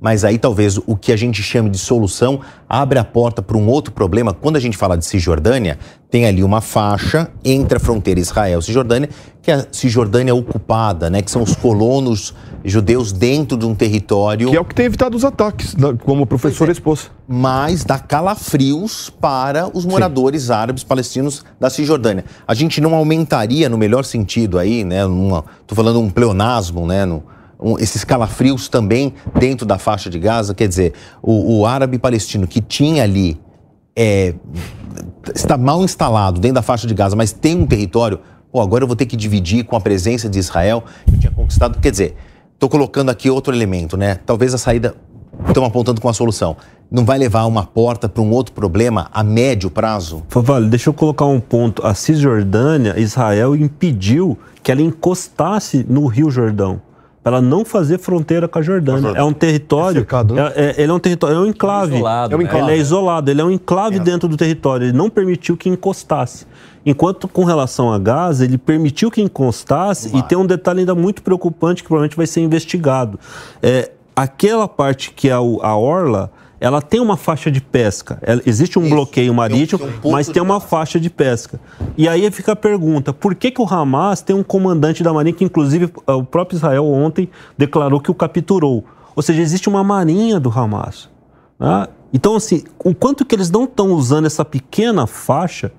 Mas 0.00 0.24
aí 0.24 0.38
talvez 0.38 0.78
o 0.86 0.96
que 0.96 1.12
a 1.12 1.16
gente 1.16 1.42
chama 1.42 1.70
de 1.70 1.78
solução 1.78 2.40
abre 2.68 2.98
a 2.98 3.04
porta 3.04 3.40
para 3.40 3.56
um 3.56 3.66
outro 3.68 3.92
problema. 3.92 4.34
Quando 4.34 4.56
a 4.56 4.60
gente 4.60 4.76
fala 4.76 4.98
de 4.98 5.06
Cisjordânia, 5.06 5.78
tem 6.10 6.26
ali 6.26 6.44
uma 6.44 6.60
faixa 6.60 7.30
entre 7.44 7.78
a 7.78 7.80
fronteira 7.80 8.20
Israel 8.20 8.58
e 8.58 8.62
Cisjordânia, 8.62 9.08
que 9.40 9.50
é 9.50 9.54
a 9.54 9.66
Cisjordânia 9.72 10.34
ocupada, 10.34 11.08
né? 11.08 11.22
Que 11.22 11.30
são 11.30 11.42
os 11.42 11.56
colonos 11.56 12.34
judeus 12.64 13.12
dentro 13.12 13.56
de 13.56 13.64
um 13.64 13.74
território. 13.74 14.50
Que 14.50 14.56
é 14.56 14.60
o 14.60 14.64
que 14.64 14.74
tem 14.74 14.86
evitado 14.86 15.16
os 15.16 15.24
ataques, 15.24 15.74
como 16.04 16.24
o 16.24 16.26
professor 16.26 16.68
é. 16.68 16.72
expôs. 16.72 17.10
Mas 17.26 17.82
dá 17.84 17.98
calafrios 17.98 19.08
para 19.08 19.70
os 19.74 19.86
moradores 19.86 20.44
Sim. 20.44 20.52
árabes 20.52 20.84
palestinos 20.84 21.44
da 21.58 21.70
Cisjordânia. 21.70 22.24
A 22.46 22.54
gente 22.54 22.80
não 22.80 22.94
aumentaria, 22.94 23.68
no 23.68 23.78
melhor 23.78 24.04
sentido 24.04 24.58
aí, 24.58 24.84
né? 24.84 25.00
Estou 25.02 25.74
falando 25.74 26.00
um 26.00 26.10
pleonasmo, 26.10 26.86
né? 26.86 27.04
No, 27.06 27.22
um, 27.64 27.78
esses 27.78 28.04
calafrios 28.04 28.68
também 28.68 29.14
dentro 29.38 29.64
da 29.64 29.78
faixa 29.78 30.10
de 30.10 30.18
Gaza. 30.18 30.54
Quer 30.54 30.68
dizer, 30.68 30.92
o, 31.22 31.60
o 31.60 31.66
árabe 31.66 31.98
palestino 31.98 32.46
que 32.46 32.60
tinha 32.60 33.02
ali, 33.02 33.40
é, 33.96 34.34
está 35.34 35.56
mal 35.56 35.82
instalado 35.82 36.38
dentro 36.38 36.56
da 36.56 36.62
faixa 36.62 36.86
de 36.86 36.92
Gaza, 36.92 37.16
mas 37.16 37.32
tem 37.32 37.56
um 37.56 37.66
território, 37.66 38.20
pô, 38.52 38.60
agora 38.60 38.84
eu 38.84 38.86
vou 38.86 38.94
ter 38.94 39.06
que 39.06 39.16
dividir 39.16 39.64
com 39.64 39.74
a 39.74 39.80
presença 39.80 40.28
de 40.28 40.38
Israel, 40.38 40.84
que 41.06 41.16
tinha 41.16 41.32
conquistado. 41.32 41.80
Quer 41.80 41.90
dizer, 41.90 42.14
estou 42.52 42.68
colocando 42.68 43.08
aqui 43.08 43.30
outro 43.30 43.54
elemento, 43.54 43.96
né? 43.96 44.16
Talvez 44.26 44.52
a 44.52 44.58
saída. 44.58 44.94
Estão 45.48 45.64
apontando 45.64 46.00
com 46.00 46.08
a 46.08 46.12
solução. 46.12 46.56
Não 46.88 47.04
vai 47.04 47.18
levar 47.18 47.44
uma 47.46 47.64
porta 47.64 48.08
para 48.08 48.22
um 48.22 48.30
outro 48.30 48.54
problema 48.54 49.08
a 49.12 49.24
médio 49.24 49.68
prazo? 49.68 50.22
Vale, 50.30 50.68
deixa 50.68 50.90
eu 50.90 50.94
colocar 50.94 51.24
um 51.24 51.40
ponto. 51.40 51.84
A 51.84 51.92
Cisjordânia, 51.92 52.96
Israel 53.00 53.56
impediu 53.56 54.38
que 54.62 54.70
ela 54.70 54.80
encostasse 54.80 55.84
no 55.88 56.06
Rio 56.06 56.30
Jordão 56.30 56.80
para 57.24 57.38
ela 57.38 57.42
não 57.42 57.64
fazer 57.64 57.98
fronteira 57.98 58.46
com 58.46 58.58
a 58.58 58.62
Jordânia. 58.62 59.14
É 59.16 59.24
um 59.24 59.32
território. 59.32 59.96
É 59.96 60.00
cercado, 60.00 60.34
né? 60.34 60.52
é, 60.54 60.64
é, 60.64 60.82
ele 60.82 60.92
é 60.92 60.94
um 60.94 60.98
território, 60.98 61.36
é 61.36 61.40
um 61.40 61.46
enclave. 61.46 61.94
Isolado, 61.94 62.34
é 62.34 62.36
um 62.36 62.42
enclave. 62.42 62.64
Ele 62.66 62.72
é 62.72 62.76
isolado, 62.76 63.30
ele 63.30 63.40
é 63.40 63.44
um 63.44 63.50
enclave 63.50 63.96
é. 63.96 63.98
dentro 63.98 64.28
do 64.28 64.36
território. 64.36 64.88
Ele 64.88 64.96
não 64.96 65.08
permitiu 65.08 65.56
que 65.56 65.70
encostasse. 65.70 66.46
Enquanto 66.84 67.26
com 67.26 67.44
relação 67.44 67.90
a 67.90 67.98
Gaza, 67.98 68.44
ele 68.44 68.58
permitiu 68.58 69.10
que 69.10 69.22
encostasse, 69.22 70.14
e 70.14 70.22
tem 70.22 70.36
um 70.36 70.44
detalhe 70.44 70.80
ainda 70.80 70.94
muito 70.94 71.22
preocupante 71.22 71.82
que 71.82 71.88
provavelmente 71.88 72.14
vai 72.14 72.26
ser 72.26 72.42
investigado. 72.42 73.18
É, 73.62 73.90
aquela 74.14 74.68
parte 74.68 75.10
que 75.10 75.30
é 75.30 75.32
a, 75.32 75.38
a 75.38 75.76
orla 75.76 76.30
ela 76.64 76.80
tem 76.80 76.98
uma 76.98 77.14
faixa 77.14 77.50
de 77.50 77.60
pesca. 77.60 78.18
Ela, 78.22 78.40
existe 78.46 78.78
um 78.78 78.82
Isso, 78.86 78.94
bloqueio 78.94 79.34
marítimo, 79.34 79.80
tem 79.80 80.00
um 80.02 80.10
mas 80.10 80.28
tem 80.28 80.42
uma 80.42 80.58
faixa 80.58 80.98
de 80.98 81.10
pesca. 81.10 81.60
E 81.94 82.08
aí 82.08 82.30
fica 82.30 82.52
a 82.52 82.56
pergunta: 82.56 83.12
por 83.12 83.34
que, 83.34 83.50
que 83.50 83.60
o 83.60 83.66
Hamas 83.66 84.22
tem 84.22 84.34
um 84.34 84.42
comandante 84.42 85.02
da 85.02 85.12
Marinha 85.12 85.34
que, 85.34 85.44
inclusive, 85.44 85.92
o 86.06 86.22
próprio 86.22 86.56
Israel 86.56 86.86
ontem 86.86 87.28
declarou 87.58 88.00
que 88.00 88.10
o 88.10 88.14
capturou? 88.14 88.82
Ou 89.14 89.22
seja, 89.22 89.42
existe 89.42 89.68
uma 89.68 89.84
marinha 89.84 90.40
do 90.40 90.48
Hamas. 90.48 91.10
Né? 91.60 91.86
Então, 92.14 92.34
assim, 92.34 92.64
o 92.82 92.94
quanto 92.94 93.26
que 93.26 93.34
eles 93.34 93.50
não 93.50 93.64
estão 93.64 93.92
usando 93.92 94.24
essa 94.24 94.42
pequena 94.42 95.06
faixa 95.06 95.70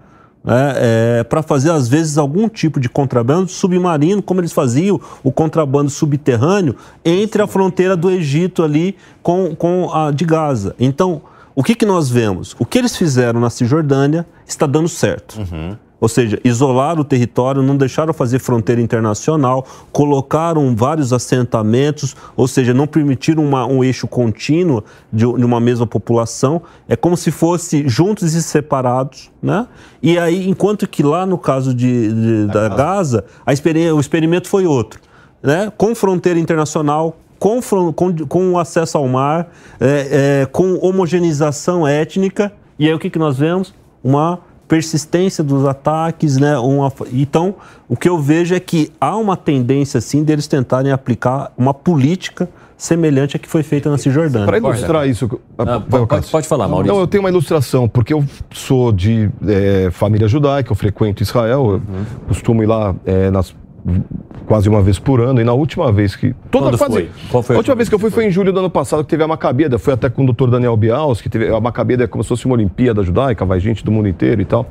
é, 0.48 1.20
é, 1.20 1.24
para 1.24 1.42
fazer, 1.42 1.72
às 1.72 1.88
vezes, 1.88 2.18
algum 2.18 2.48
tipo 2.48 2.80
de 2.80 2.88
contrabando 2.90 3.50
submarino, 3.50 4.22
como 4.22 4.42
eles 4.42 4.52
faziam 4.52 5.00
o 5.24 5.32
contrabando 5.32 5.90
subterrâneo 5.90 6.76
entre 7.04 7.42
a 7.42 7.48
fronteira 7.48 7.96
do 7.96 8.10
Egito 8.10 8.64
ali 8.64 8.96
com, 9.22 9.56
com 9.56 9.94
a 9.94 10.12
de 10.12 10.26
Gaza. 10.26 10.76
Então, 10.80 11.22
o 11.56 11.64
que, 11.64 11.74
que 11.74 11.86
nós 11.86 12.10
vemos? 12.10 12.56
O 12.60 12.66
que 12.66 12.78
eles 12.78 12.96
fizeram 12.98 13.40
na 13.40 13.50
Cisjordânia 13.50 14.26
está 14.46 14.68
dando 14.68 14.90
certo. 14.90 15.40
Uhum. 15.40 15.78
Ou 16.00 16.10
seja, 16.10 16.40
isolaram 16.44 17.02
o 17.02 17.04
território, 17.04 17.64
não 17.64 17.78
deixaram 17.78 18.14
fazer 18.14 18.40
fronteira 18.40 18.82
internacional, 18.82 19.66
colocaram 19.92 20.76
vários 20.76 21.14
assentamentos, 21.14 22.16
ou 22.36 22.48
seja, 22.48 22.74
não 22.74 22.86
permitiram 22.86 23.44
uma, 23.44 23.66
um 23.66 23.84
eixo 23.84 24.08
contínuo 24.08 24.84
de, 25.12 25.26
de, 25.26 25.46
uma 25.46 25.60
mesma 25.60 25.88
população. 25.88 26.62
É 26.88 26.96
como 26.96 27.16
se 27.16 27.32
fosse 27.32 27.88
juntos 27.88 28.34
e 28.34 28.44
separados, 28.44 29.32
né? 29.42 29.68
E 30.02 30.20
aí, 30.20 30.50
enquanto 30.50 30.88
que 30.88 31.02
lá 31.02 31.26
no 31.26 31.38
caso 31.38 31.74
de, 31.74 32.14
de 32.14 32.48
da 32.48 32.70
Gaza, 32.70 33.26
a 33.46 33.52
o 33.96 34.00
experimento 34.00 34.48
foi 34.48 34.66
outro, 34.66 35.00
né? 35.42 35.72
Com 35.78 35.96
fronteira 35.96 36.40
internacional, 36.40 37.18
com, 37.40 37.60
com, 37.94 38.16
com 38.28 38.60
acesso 38.60 38.98
ao 38.98 39.08
mar, 39.08 39.52
é, 39.80 40.42
é, 40.42 40.46
com 40.46 40.76
homogeneização 40.86 41.88
étnica. 41.88 42.52
E 42.78 42.88
aí 42.88 42.94
o 42.94 43.00
que, 43.00 43.10
que 43.10 43.20
nós 43.20 43.38
vemos? 43.38 43.74
Uma 44.04 44.40
persistência 44.68 45.44
dos 45.44 45.66
ataques, 45.66 46.38
né? 46.38 46.58
Uma, 46.58 46.92
então, 47.14 47.56
o 47.88 47.96
que 47.96 48.10
eu 48.10 48.20
vejo 48.20 48.56
é 48.56 48.60
que 48.60 48.92
há 49.00 49.16
uma 49.16 49.38
tendência, 49.38 50.02
sim, 50.02 50.24
deles 50.24 50.48
tentarem 50.48 50.92
aplicar 50.92 51.52
uma 51.58 51.74
política 51.74 52.50
semelhante 52.78 53.38
à 53.38 53.40
que 53.40 53.48
foi 53.48 53.64
feita 53.64 53.90
na 53.90 53.98
Cisjordânia. 53.98 54.46
Para 54.46 54.58
ilustrar 54.58 55.08
isso... 55.08 55.40
Ah, 55.58 55.80
pode, 55.80 56.30
pode, 56.30 56.48
falar, 56.48 56.68
Maurício. 56.68 56.94
Não, 56.94 57.00
eu 57.00 57.08
tenho 57.08 57.24
uma 57.24 57.30
ilustração, 57.30 57.88
porque 57.88 58.14
eu 58.14 58.24
sou 58.52 58.92
de 58.92 59.30
é, 59.48 59.90
família 59.92 60.28
judaica, 60.28 60.72
eu 60.72 60.76
frequento 60.76 61.24
Israel, 61.24 61.66
eu 61.66 61.74
uhum. 61.76 62.06
costumo 62.28 62.62
ir 62.62 62.66
lá 62.66 62.94
é, 63.06 63.32
nas 63.32 63.56
quase 64.46 64.70
uma 64.70 64.82
vez 64.82 65.00
por 65.00 65.22
ano. 65.22 65.42
E 65.42 65.44
na 65.44 65.54
última 65.54 65.92
vez 65.92 66.16
que. 66.16 66.34
Toda 66.52 66.66
Quando 66.66 66.78
quase, 66.78 66.94
foi? 66.94 67.10
Qual 67.30 67.44
foi 67.44 67.56
a, 67.56 67.58
a 67.58 67.60
última 67.60 67.76
vez 67.76 67.90
que 67.90 67.96
eu 67.96 68.00
fui 68.00 68.10
foi 68.10 68.26
em 68.26 68.32
julho 68.32 68.52
do 68.52 68.60
ano 68.60 68.70
passado, 68.70 69.04
que 69.04 69.10
teve 69.10 69.24
a 69.24 69.28
Macabeda. 69.28 69.78
Foi 69.78 69.94
até 69.94 70.10
com 70.10 70.24
o 70.24 70.26
doutor 70.26 70.50
Daniel 70.50 70.76
Bials, 70.76 71.22
que 71.22 71.30
teve 71.30 71.50
a 71.50 71.60
Macabeda 71.60 72.04
é 72.04 72.08
como 72.08 72.24
se 72.24 72.30
fosse 72.30 72.46
uma 72.46 72.56
Olimpíada 72.56 73.04
judaica, 73.04 73.46
vai 73.46 73.60
gente 73.60 73.84
do 73.84 73.92
mundo 73.92 74.08
inteiro 74.08 74.42
e 74.42 74.46
tal. 74.46 74.68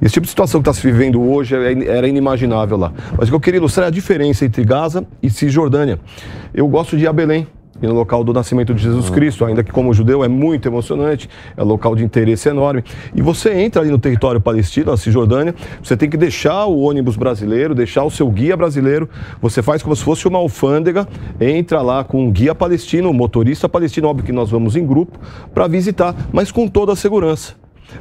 Esse 0.00 0.14
tipo 0.14 0.24
de 0.24 0.30
situação 0.30 0.60
que 0.60 0.68
está 0.68 0.80
se 0.80 0.86
vivendo 0.86 1.20
hoje 1.22 1.54
é, 1.54 1.88
era 1.88 2.08
inimaginável 2.08 2.76
lá. 2.76 2.92
Mas 3.16 3.28
o 3.28 3.32
que 3.32 3.36
eu 3.36 3.40
queria 3.40 3.58
ilustrar 3.58 3.86
é 3.86 3.88
a 3.88 3.90
diferença 3.90 4.44
entre 4.44 4.64
Gaza 4.64 5.06
e 5.22 5.30
Cisjordânia. 5.30 5.98
Eu 6.52 6.66
gosto 6.68 6.96
de 6.96 7.04
ir 7.04 7.08
a 7.08 7.12
Belém 7.12 7.46
e 7.82 7.86
no 7.86 7.94
local 7.94 8.22
do 8.22 8.32
nascimento 8.32 8.74
de 8.74 8.82
Jesus 8.82 9.10
Cristo, 9.10 9.44
ainda 9.44 9.62
que 9.62 9.72
como 9.72 9.92
judeu 9.92 10.22
é 10.22 10.28
muito 10.28 10.68
emocionante, 10.68 11.28
é 11.56 11.62
um 11.62 11.66
local 11.66 11.94
de 11.94 12.04
interesse 12.04 12.48
enorme. 12.48 12.84
E 13.14 13.22
você 13.22 13.52
entra 13.54 13.82
ali 13.82 13.90
no 13.90 13.98
território 13.98 14.40
palestino, 14.40 14.92
a 14.92 14.96
Cisjordânia, 14.96 15.54
você 15.82 15.96
tem 15.96 16.08
que 16.08 16.16
deixar 16.16 16.66
o 16.66 16.80
ônibus 16.80 17.16
brasileiro, 17.16 17.74
deixar 17.74 18.04
o 18.04 18.10
seu 18.10 18.28
guia 18.30 18.56
brasileiro, 18.56 19.08
você 19.40 19.62
faz 19.62 19.82
como 19.82 19.94
se 19.96 20.02
fosse 20.02 20.28
uma 20.28 20.38
alfândega, 20.38 21.06
entra 21.40 21.82
lá 21.82 22.04
com 22.04 22.24
um 22.24 22.30
guia 22.30 22.54
palestino, 22.54 23.10
um 23.10 23.14
motorista 23.14 23.68
palestino, 23.68 24.08
óbvio 24.08 24.24
que 24.24 24.32
nós 24.32 24.50
vamos 24.50 24.76
em 24.76 24.86
grupo, 24.86 25.18
para 25.54 25.66
visitar, 25.66 26.14
mas 26.32 26.50
com 26.50 26.68
toda 26.68 26.92
a 26.92 26.96
segurança. 26.96 27.54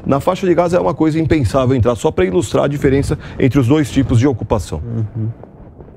Na 0.05 0.19
faixa 0.19 0.45
de 0.45 0.53
Gaza 0.53 0.77
é 0.77 0.79
uma 0.79 0.93
coisa 0.93 1.19
impensável 1.19 1.75
entrar, 1.75 1.95
só 1.95 2.11
para 2.11 2.25
ilustrar 2.25 2.65
a 2.65 2.67
diferença 2.67 3.17
entre 3.39 3.59
os 3.59 3.67
dois 3.67 3.89
tipos 3.89 4.19
de 4.19 4.27
ocupação. 4.27 4.81
Uhum. 4.85 5.29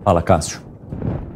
Fala, 0.05 0.23
Cássio. 0.23 0.61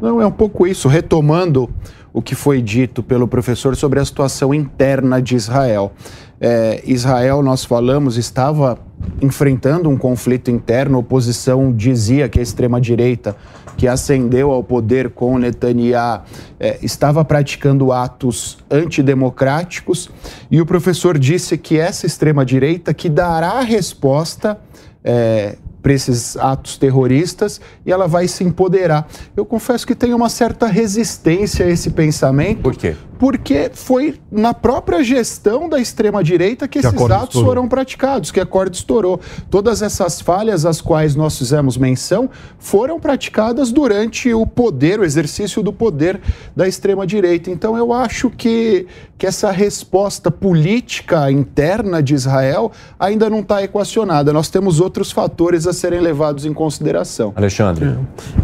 Não, 0.00 0.20
é 0.20 0.26
um 0.26 0.32
pouco 0.32 0.66
isso, 0.66 0.88
retomando 0.88 1.70
o 2.16 2.22
que 2.22 2.34
foi 2.34 2.62
dito 2.62 3.02
pelo 3.02 3.28
professor 3.28 3.76
sobre 3.76 4.00
a 4.00 4.04
situação 4.06 4.54
interna 4.54 5.20
de 5.20 5.36
Israel. 5.36 5.92
É, 6.40 6.82
Israel, 6.86 7.42
nós 7.42 7.62
falamos, 7.62 8.16
estava 8.16 8.78
enfrentando 9.20 9.90
um 9.90 9.98
conflito 9.98 10.50
interno. 10.50 10.96
A 10.96 11.00
oposição 11.00 11.70
dizia 11.70 12.26
que 12.26 12.38
a 12.38 12.42
extrema-direita, 12.42 13.36
que 13.76 13.86
ascendeu 13.86 14.50
ao 14.50 14.64
poder 14.64 15.10
com 15.10 15.36
Netanyahu, 15.36 16.22
é, 16.58 16.78
estava 16.80 17.22
praticando 17.22 17.92
atos 17.92 18.56
antidemocráticos. 18.70 20.08
E 20.50 20.58
o 20.58 20.64
professor 20.64 21.18
disse 21.18 21.58
que 21.58 21.78
essa 21.78 22.06
extrema-direita 22.06 22.94
que 22.94 23.10
dará 23.10 23.58
a 23.58 23.60
resposta 23.60 24.58
é, 25.04 25.58
para 25.86 25.94
esses 25.94 26.36
atos 26.36 26.76
terroristas 26.76 27.60
e 27.86 27.92
ela 27.92 28.08
vai 28.08 28.26
se 28.26 28.42
empoderar. 28.42 29.06
Eu 29.36 29.46
confesso 29.46 29.86
que 29.86 29.94
tenho 29.94 30.16
uma 30.16 30.28
certa 30.28 30.66
resistência 30.66 31.64
a 31.64 31.70
esse 31.70 31.90
pensamento. 31.90 32.60
Por 32.60 32.74
quê? 32.74 32.96
Porque 33.18 33.70
foi 33.72 34.18
na 34.30 34.52
própria 34.52 35.02
gestão 35.02 35.68
da 35.68 35.78
extrema-direita 35.78 36.68
que, 36.68 36.80
que 36.80 36.86
esses 36.86 37.00
atos 37.00 37.28
estourou. 37.28 37.48
foram 37.48 37.68
praticados, 37.68 38.30
que 38.30 38.40
a 38.40 38.46
corda 38.46 38.76
estourou. 38.76 39.20
Todas 39.50 39.82
essas 39.82 40.20
falhas 40.20 40.64
às 40.64 40.80
quais 40.80 41.14
nós 41.14 41.38
fizemos 41.38 41.76
menção 41.76 42.28
foram 42.58 43.00
praticadas 43.00 43.72
durante 43.72 44.32
o 44.32 44.46
poder, 44.46 45.00
o 45.00 45.04
exercício 45.04 45.62
do 45.62 45.72
poder 45.72 46.20
da 46.54 46.68
extrema-direita. 46.68 47.50
Então 47.50 47.76
eu 47.76 47.92
acho 47.92 48.30
que, 48.30 48.86
que 49.16 49.26
essa 49.26 49.50
resposta 49.50 50.30
política 50.30 51.30
interna 51.30 52.02
de 52.02 52.14
Israel 52.14 52.72
ainda 52.98 53.30
não 53.30 53.40
está 53.40 53.62
equacionada. 53.62 54.32
Nós 54.32 54.48
temos 54.48 54.80
outros 54.80 55.10
fatores 55.10 55.66
a 55.66 55.72
serem 55.72 56.00
levados 56.00 56.44
em 56.44 56.52
consideração. 56.52 57.32
Alexandre. 57.34 57.96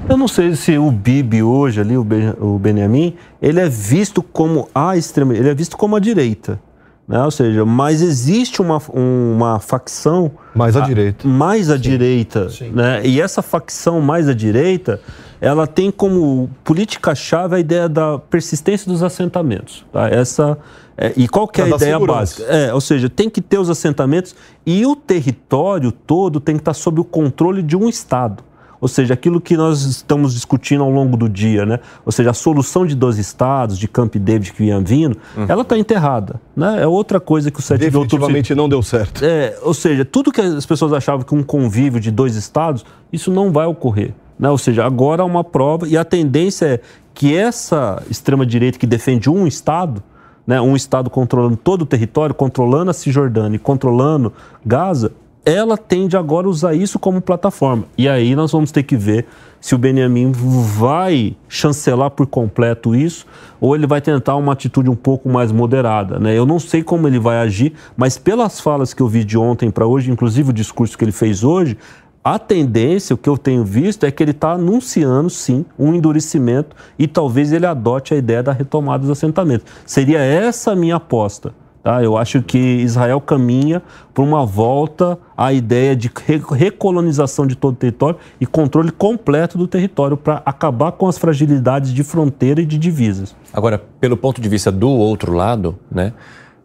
Eu 0.09 0.17
não 0.17 0.29
sei 0.29 0.55
se 0.55 0.79
o 0.79 0.91
Bibi 0.91 1.43
hoje 1.43 1.81
ali, 1.81 1.97
o, 1.97 2.07
o 2.41 2.59
Benjamin, 2.59 3.15
ele 3.43 3.59
é 3.59 3.69
visto 3.69 4.23
como 4.23 4.69
a 4.73 4.97
extrema, 4.97 5.35
ele 5.35 5.49
é 5.49 5.55
visto 5.55 5.77
como 5.77 5.97
a 5.97 5.99
direita. 5.99 6.61
Né? 7.09 7.23
Ou 7.23 7.31
seja, 7.33 7.65
mas 7.65 8.01
existe 8.01 8.63
uma, 8.63 8.81
uma 8.95 9.59
facção 9.59 10.31
mais 10.55 10.77
à 10.77 10.85
a, 10.85 10.87
direita, 10.87 11.27
mais 11.27 11.69
à 11.69 11.75
sim, 11.75 11.83
direita, 11.83 12.49
sim. 12.49 12.71
né? 12.71 13.05
E 13.05 13.21
essa 13.21 13.43
facção 13.43 14.01
mais 14.01 14.29
à 14.29 14.33
direita, 14.33 15.01
ela 15.41 15.67
tem 15.67 15.91
como 15.91 16.49
política 16.63 17.13
chave 17.15 17.57
a 17.57 17.59
ideia 17.59 17.89
da 17.89 18.19
persistência 18.19 18.91
dos 18.91 19.03
assentamentos. 19.03 19.85
Tá? 19.93 20.09
Essa 20.09 20.57
é, 20.97 21.13
e 21.17 21.27
qual 21.27 21.49
que 21.49 21.61
é 21.61 21.65
a 21.65 21.69
ideia 21.69 21.99
básica? 21.99 22.45
É, 22.45 22.73
ou 22.73 22.81
seja, 22.81 23.09
tem 23.09 23.29
que 23.29 23.41
ter 23.41 23.59
os 23.59 23.69
assentamentos 23.69 24.37
e 24.65 24.87
o 24.87 24.95
território 24.95 25.91
todo 25.91 26.39
tem 26.39 26.55
que 26.55 26.61
estar 26.61 26.75
sob 26.75 27.01
o 27.01 27.05
controle 27.05 27.63
de 27.63 27.77
um 27.77 27.89
estado. 27.89 28.45
Ou 28.83 28.89
seja, 28.89 29.15
aquilo 29.15 29.41
que 29.41 29.57
nós 29.57 29.83
estamos 29.83 30.35
discutindo 30.35 30.83
ao 30.83 30.91
longo 30.91 31.17
do 31.17 31.29
dia, 31.29 31.65
né? 31.65 31.79
Ou 32.05 32.11
seja, 32.11 32.31
a 32.31 32.35
solução 32.35 32.85
de 32.85 32.97
dois 32.97 33.17
estados, 33.17 33.79
de 33.79 33.87
Camp 33.87 34.17
David 34.17 34.53
que 34.53 34.59
vinha 34.61 34.81
vindo, 34.81 35.17
uhum. 35.37 35.47
ela 35.49 35.63
está 35.63 35.79
enterrada. 35.79 36.41
Né? 36.57 36.83
É 36.83 36.87
outra 36.89 37.21
coisa 37.21 37.49
que 37.49 37.61
o 37.61 37.63
7 37.63 37.79
de 37.79 37.85
outubro... 37.97 38.27
Definitivamente 38.27 38.55
não 38.57 38.69
deu 38.69 38.83
certo. 38.83 39.25
É, 39.25 39.57
ou 39.63 39.73
seja, 39.73 40.05
tudo 40.05 40.33
que 40.33 40.41
as 40.41 40.67
pessoas 40.67 40.93
achavam 40.93 41.25
que 41.25 41.33
um 41.33 41.45
convívio 41.45 42.01
de 42.01 42.11
dois 42.11 42.35
estados, 42.35 42.85
isso 43.13 43.31
não 43.31 43.53
vai 43.53 43.67
ocorrer. 43.67 44.15
Né? 44.37 44.51
Ou 44.51 44.59
seja, 44.59 44.85
agora 44.85 45.23
há 45.23 45.25
uma 45.25 45.45
prova 45.45 45.87
e 45.87 45.97
a 45.97 46.05
tendência 46.05 46.67
é 46.67 46.81
que 47.15 47.37
essa 47.37 48.03
extrema-direita 48.11 48.81
que 48.81 48.87
defende 48.87 49.31
um 49.31 49.47
estado, 49.47 50.03
né, 50.45 50.61
um 50.61 50.75
estado 50.75 51.09
controlando 51.09 51.57
todo 51.57 51.83
o 51.83 51.87
território, 51.87 52.35
controlando 52.35 52.91
a 52.91 52.95
Cisjordânia 52.95 53.55
e 53.55 53.61
controlando 53.61 54.33
Gaza, 54.67 55.13
ela 55.45 55.77
tende 55.77 56.17
agora 56.17 56.47
a 56.47 56.51
usar 56.51 56.75
isso 56.75 56.99
como 56.99 57.21
plataforma. 57.21 57.85
E 57.99 58.09
aí 58.09 58.35
nós 58.37 58.53
vamos 58.53 58.71
ter 58.71 58.83
que 58.85 58.97
ver 58.97 59.27
se 59.61 59.75
o 59.75 59.79
Benjamin 59.79 60.33
vai 60.33 61.37
chancelar 61.49 62.11
por 62.11 62.27
completo 62.27 62.95
isso 62.95 63.27
ou 63.61 63.77
ele 63.77 63.87
vai 63.87 64.01
tentar 64.01 64.35
uma 64.37 64.53
atitude 64.53 64.91
um 64.91 64.97
pouco 64.97 65.29
mais 65.29 65.53
moderada. 65.53 66.19
Né? 66.19 66.37
Eu 66.37 66.45
não 66.45 66.59
sei 66.59 66.83
como 66.83 67.07
ele 67.07 67.19
vai 67.19 67.39
agir, 67.39 67.73
mas 67.97 68.19
pelas 68.19 68.61
falas 68.61 68.93
que 68.93 69.01
eu 69.01 69.09
vi 69.09 69.25
de 69.25 69.39
ontem 69.39 69.71
para 69.71 69.87
hoje, 69.87 70.11
inclusive 70.11 70.51
o 70.51 70.53
discurso 70.53 70.99
que 70.99 71.05
ele 71.05 71.13
fez 71.13 71.45
hoje, 71.45 71.77
a 72.25 72.39
tendência, 72.39 73.15
o 73.15 73.17
que 73.17 73.29
eu 73.29 73.37
tenho 73.37 73.65
visto, 73.65 74.05
é 74.05 74.11
que 74.11 74.23
ele 74.23 74.31
está 74.31 74.53
anunciando, 74.53 75.29
sim, 75.29 75.65
um 75.77 75.93
endurecimento 75.93 76.77
e 76.97 77.09
talvez 77.09 77.53
ele 77.53 77.67
adote 77.67 78.15
a 78.15 78.17
ideia 78.17 78.43
da 78.43 78.53
retomada 78.53 79.01
dos 79.01 79.11
assentamentos. 79.11 79.67
Seria 79.85 80.21
essa 80.21 80.73
a 80.73 80.77
minha 80.77 80.97
aposta. 80.97 81.53
Tá? 81.83 82.03
Eu 82.03 82.17
acho 82.17 82.41
que 82.43 82.59
Israel 82.59 83.21
caminha 83.21 83.83
para 84.15 84.23
uma 84.23 84.47
volta 84.47 85.19
à 85.37 85.53
ideia 85.53 85.97
de 85.97 86.11
recolonização 86.51 87.47
de 87.47 87.57
todo 87.57 87.73
o 87.73 87.77
território 87.77 88.17
e 88.41 88.47
controle 88.47 88.93
completo 88.93 89.59
do 89.59 89.67
território 89.67 90.17
para 90.17 90.41
acabar 90.47 90.93
com 90.93 91.09
as 91.09 91.19
fragilidades 91.19 91.93
de 91.93 92.05
fronteira 92.05 92.61
e 92.63 92.67
de 92.67 92.79
divisas. 92.79 93.35
Agora, 93.53 93.83
pelo 94.01 94.17
ponto 94.17 94.41
de 94.41 94.49
vista 94.49 94.71
do 94.71 94.89
outro 94.89 95.33
lado, 95.33 95.77
né, 95.91 96.13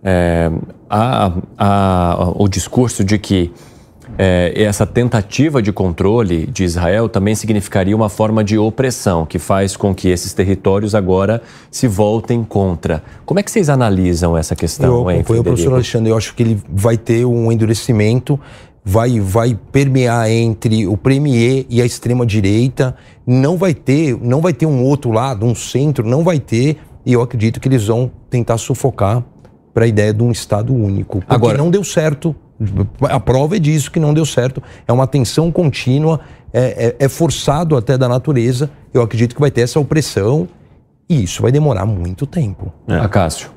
é, 0.03 0.51
há, 0.87 1.31
há 1.57 2.31
o 2.35 2.47
discurso 2.47 3.03
de 3.03 3.17
que 3.17 3.51
é, 4.17 4.51
essa 4.55 4.85
tentativa 4.85 5.61
de 5.61 5.71
controle 5.71 6.47
de 6.47 6.63
Israel 6.63 7.07
também 7.07 7.35
significaria 7.35 7.95
uma 7.95 8.09
forma 8.09 8.43
de 8.43 8.57
opressão, 8.57 9.25
que 9.25 9.37
faz 9.37 9.77
com 9.77 9.93
que 9.93 10.09
esses 10.09 10.33
territórios 10.33 10.95
agora 10.95 11.41
se 11.69 11.87
voltem 11.87 12.43
contra. 12.43 13.03
Como 13.25 13.39
é 13.39 13.43
que 13.43 13.51
vocês 13.51 13.69
analisam 13.69 14.35
essa 14.35 14.55
questão, 14.55 15.07
eu 15.07 15.09
acompanho 15.09 15.41
o 15.41 15.43
professor 15.43 15.73
Alexandre, 15.73 16.09
eu 16.09 16.17
acho 16.17 16.33
que 16.33 16.41
ele 16.41 16.61
vai 16.67 16.97
ter 16.97 17.25
um 17.25 17.51
endurecimento, 17.51 18.39
vai, 18.83 19.19
vai 19.19 19.57
permear 19.71 20.31
entre 20.31 20.87
o 20.87 20.97
Premier 20.97 21.65
e 21.69 21.81
a 21.81 21.85
extrema-direita, 21.85 22.95
não 23.25 23.55
vai 23.55 23.73
ter, 23.73 24.17
não 24.19 24.41
vai 24.41 24.53
ter 24.53 24.65
um 24.65 24.83
outro 24.83 25.11
lado, 25.11 25.45
um 25.45 25.53
centro, 25.53 26.07
não 26.07 26.23
vai 26.23 26.39
ter, 26.39 26.77
e 27.05 27.13
eu 27.13 27.21
acredito 27.21 27.59
que 27.59 27.67
eles 27.67 27.85
vão 27.85 28.09
tentar 28.29 28.57
sufocar 28.57 29.23
para 29.73 29.85
a 29.85 29.87
ideia 29.87 30.11
de 30.11 30.23
um 30.23 30.31
Estado 30.31 30.73
único. 30.73 31.19
Porque 31.19 31.35
Agora, 31.35 31.55
não 31.55 31.69
deu 31.69 31.83
certo 31.83 32.35
a 33.01 33.19
prova 33.19 33.55
é 33.55 33.59
disso 33.59 33.91
que 33.91 33.99
não 33.99 34.13
deu 34.13 34.25
certo. 34.25 34.61
É 34.87 34.91
uma 34.91 35.07
tensão 35.07 35.51
contínua, 35.51 36.19
é, 36.51 36.95
é, 36.99 37.05
é 37.05 37.09
forçado 37.09 37.75
até 37.75 37.97
da 37.97 38.07
natureza. 38.07 38.69
Eu 38.93 39.01
acredito 39.01 39.35
que 39.35 39.41
vai 39.41 39.51
ter 39.51 39.61
essa 39.61 39.79
opressão 39.79 40.47
e 41.09 41.23
isso 41.23 41.41
vai 41.41 41.51
demorar 41.51 41.85
muito 41.85 42.25
tempo. 42.25 42.73
É. 42.87 42.95
Acácio. 42.95 43.51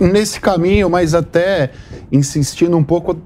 Nesse 0.00 0.40
caminho, 0.40 0.88
mas 0.88 1.14
até 1.14 1.70
insistindo 2.12 2.76
um 2.76 2.84
pouco 2.84 3.16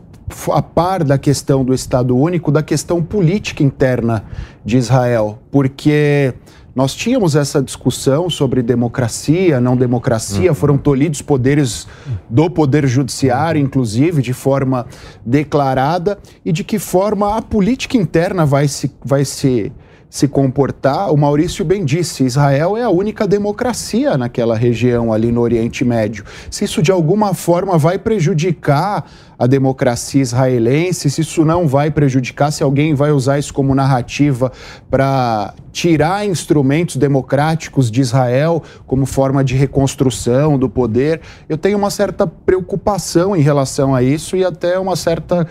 a 0.51 0.63
par 0.63 1.05
da 1.05 1.19
questão 1.19 1.65
do 1.65 1.75
Estado 1.75 2.17
único, 2.17 2.51
da 2.51 2.63
questão 2.63 3.03
política 3.03 3.63
interna 3.63 4.25
de 4.65 4.79
Israel, 4.79 5.39
porque 5.51 6.33
nós 6.75 6.95
tínhamos 6.95 7.37
essa 7.37 7.63
discussão 7.63 8.29
sobre 8.29 8.63
democracia, 8.63 9.61
não 9.61 9.77
democracia, 9.77 10.51
uhum. 10.51 10.55
foram 10.55 10.77
tolhidos 10.77 11.23
poderes 11.23 11.87
do 12.29 12.51
Poder 12.51 12.87
Judiciário, 12.87 13.61
inclusive, 13.61 14.21
de 14.21 14.33
forma 14.33 14.87
declarada, 15.25 16.19
e 16.45 16.51
de 16.51 16.65
que 16.65 16.79
forma 16.79 17.37
a 17.37 17.43
política 17.43 17.97
interna 17.97 18.45
vai 18.45 18.67
se, 18.67 18.91
vai 19.05 19.25
se 19.25 19.73
se 20.15 20.29
comportar, 20.29 21.13
o 21.13 21.17
Maurício 21.17 21.65
bem 21.65 21.85
disse, 21.85 22.23
Israel 22.23 22.77
é 22.77 22.85
a 22.85 22.89
única 22.89 23.27
democracia 23.27 24.17
naquela 24.17 24.57
região 24.57 25.13
ali 25.13 25.33
no 25.33 25.41
Oriente 25.41 25.85
Médio. 25.85 26.25
Se 26.49 26.65
isso 26.65 26.81
de 26.81 26.93
alguma 26.93 27.35
forma 27.35 27.77
vai 27.77 27.99
prejudicar 27.99 29.11
a 29.37 29.49
democracia 29.49 30.23
israelense, 30.23 31.11
se 31.11 31.23
isso 31.23 31.45
não 31.45 31.67
vai 31.67 31.91
prejudicar, 31.91 32.53
se 32.53 32.63
alguém 32.63 32.95
vai 32.95 33.11
usar 33.11 33.41
isso 33.41 33.53
como 33.53 33.75
narrativa 33.75 34.53
para 34.89 35.53
tirar 35.73 36.25
instrumentos 36.25 36.95
democráticos 36.95 37.91
de 37.91 38.01
Israel 38.01 38.63
como 38.87 39.07
forma 39.07 39.43
de 39.43 39.57
reconstrução 39.57 40.57
do 40.57 40.69
poder, 40.69 41.23
eu 41.49 41.59
tenho 41.59 41.77
uma 41.77 41.91
certa 41.91 42.25
preocupação 42.25 43.35
em 43.35 43.41
relação 43.41 43.93
a 43.93 44.01
isso 44.01 44.37
e 44.37 44.45
até 44.45 44.79
uma 44.79 44.95
certa 44.95 45.45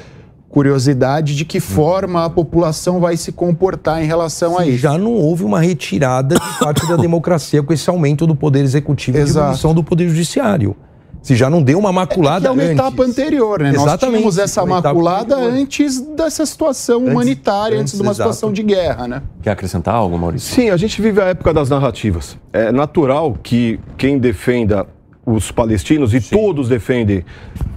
curiosidade 0.53 1.35
de 1.35 1.45
que 1.45 1.59
forma 1.59 2.25
a 2.25 2.30
população 2.30 2.99
vai 2.99 3.17
se 3.17 3.31
comportar 3.31 4.03
em 4.03 4.05
relação 4.05 4.55
a 4.55 4.67
isso. 4.67 4.77
Já 4.77 4.99
não 4.99 5.13
houve 5.13 5.43
uma 5.43 5.59
retirada 5.59 6.35
de 6.35 6.59
parte 6.59 6.88
da 6.88 6.95
democracia 7.01 7.63
com 7.63 7.73
esse 7.73 7.89
aumento 7.89 8.27
do 8.27 8.35
poder 8.35 8.59
executivo 8.59 9.17
Exato. 9.17 9.30
e 9.30 9.34
diminuição 9.34 9.73
do 9.73 9.84
poder 9.84 10.07
judiciário. 10.07 10.75
Se 11.23 11.35
já 11.35 11.49
não 11.49 11.59
deu 11.63 11.80
uma 11.80 11.91
maculada 11.91 12.47
é, 12.47 12.49
é 12.49 12.51
uma 12.51 12.61
antes. 12.61 12.73
etapa 12.73 13.03
anterior, 13.03 13.61
né? 13.61 13.69
Exatamente. 13.69 14.01
Nós 14.01 14.09
tínhamos 14.11 14.38
essa 14.38 14.63
maculada 14.63 15.35
antes 15.38 15.99
dessa 15.99 16.45
situação 16.45 16.99
antes, 16.99 17.11
humanitária, 17.11 17.80
antes, 17.80 17.81
antes 17.81 17.93
de 17.95 18.01
uma 18.03 18.11
exato. 18.11 18.30
situação 18.30 18.53
de 18.53 18.61
guerra, 18.61 19.07
né? 19.07 19.23
Quer 19.41 19.51
acrescentar 19.51 19.95
algo, 19.95 20.19
Maurício? 20.19 20.53
Sim, 20.53 20.69
a 20.69 20.77
gente 20.77 21.01
vive 21.01 21.19
a 21.19 21.25
época 21.25 21.51
das 21.51 21.67
narrativas. 21.67 22.38
É 22.51 22.71
natural 22.71 23.35
que 23.41 23.80
quem 23.97 24.19
defenda 24.19 24.85
os 25.26 25.52
palestinos, 25.52 26.14
e 26.14 26.22
Sim. 26.22 26.36
todos 26.36 26.68
defendem. 26.68 27.24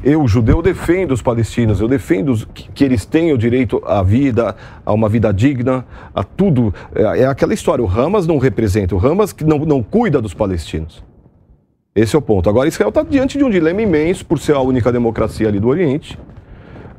Eu, 0.02 0.26
judeu, 0.26 0.60
defendo 0.60 1.12
os 1.12 1.22
palestinos, 1.22 1.80
eu 1.80 1.88
defendo 1.88 2.34
que, 2.52 2.84
eles 2.84 3.04
tenham 3.04 3.36
direito 3.36 3.82
à 3.86 4.02
vida, 4.02 4.56
a 4.84 4.92
uma 4.92 5.08
vida 5.08 5.32
digna, 5.32 5.84
a 6.14 6.24
tudo. 6.24 6.74
É, 6.94 7.22
é 7.22 7.26
aquela 7.26 7.54
história, 7.54 7.84
o 7.84 7.88
Hamas 7.88 8.26
não 8.26 8.38
representa, 8.38 8.94
o 8.94 9.06
Hamas 9.06 9.34
não, 9.44 9.58
não 9.60 9.82
cuida 9.82 10.20
dos 10.20 10.34
palestinos. 10.34 11.04
Esse 11.94 12.14
é 12.14 12.18
o 12.18 12.22
ponto. 12.22 12.50
Agora, 12.50 12.68
Israel 12.68 12.90
está 12.90 13.02
diante 13.02 13.38
de 13.38 13.44
um 13.44 13.48
dilema 13.48 13.80
imenso 13.80 14.26
por 14.26 14.38
ser 14.38 14.54
a 14.54 14.60
única 14.60 14.92
democracia 14.92 15.48
ali 15.48 15.58
do 15.58 15.68
Oriente. 15.68 16.18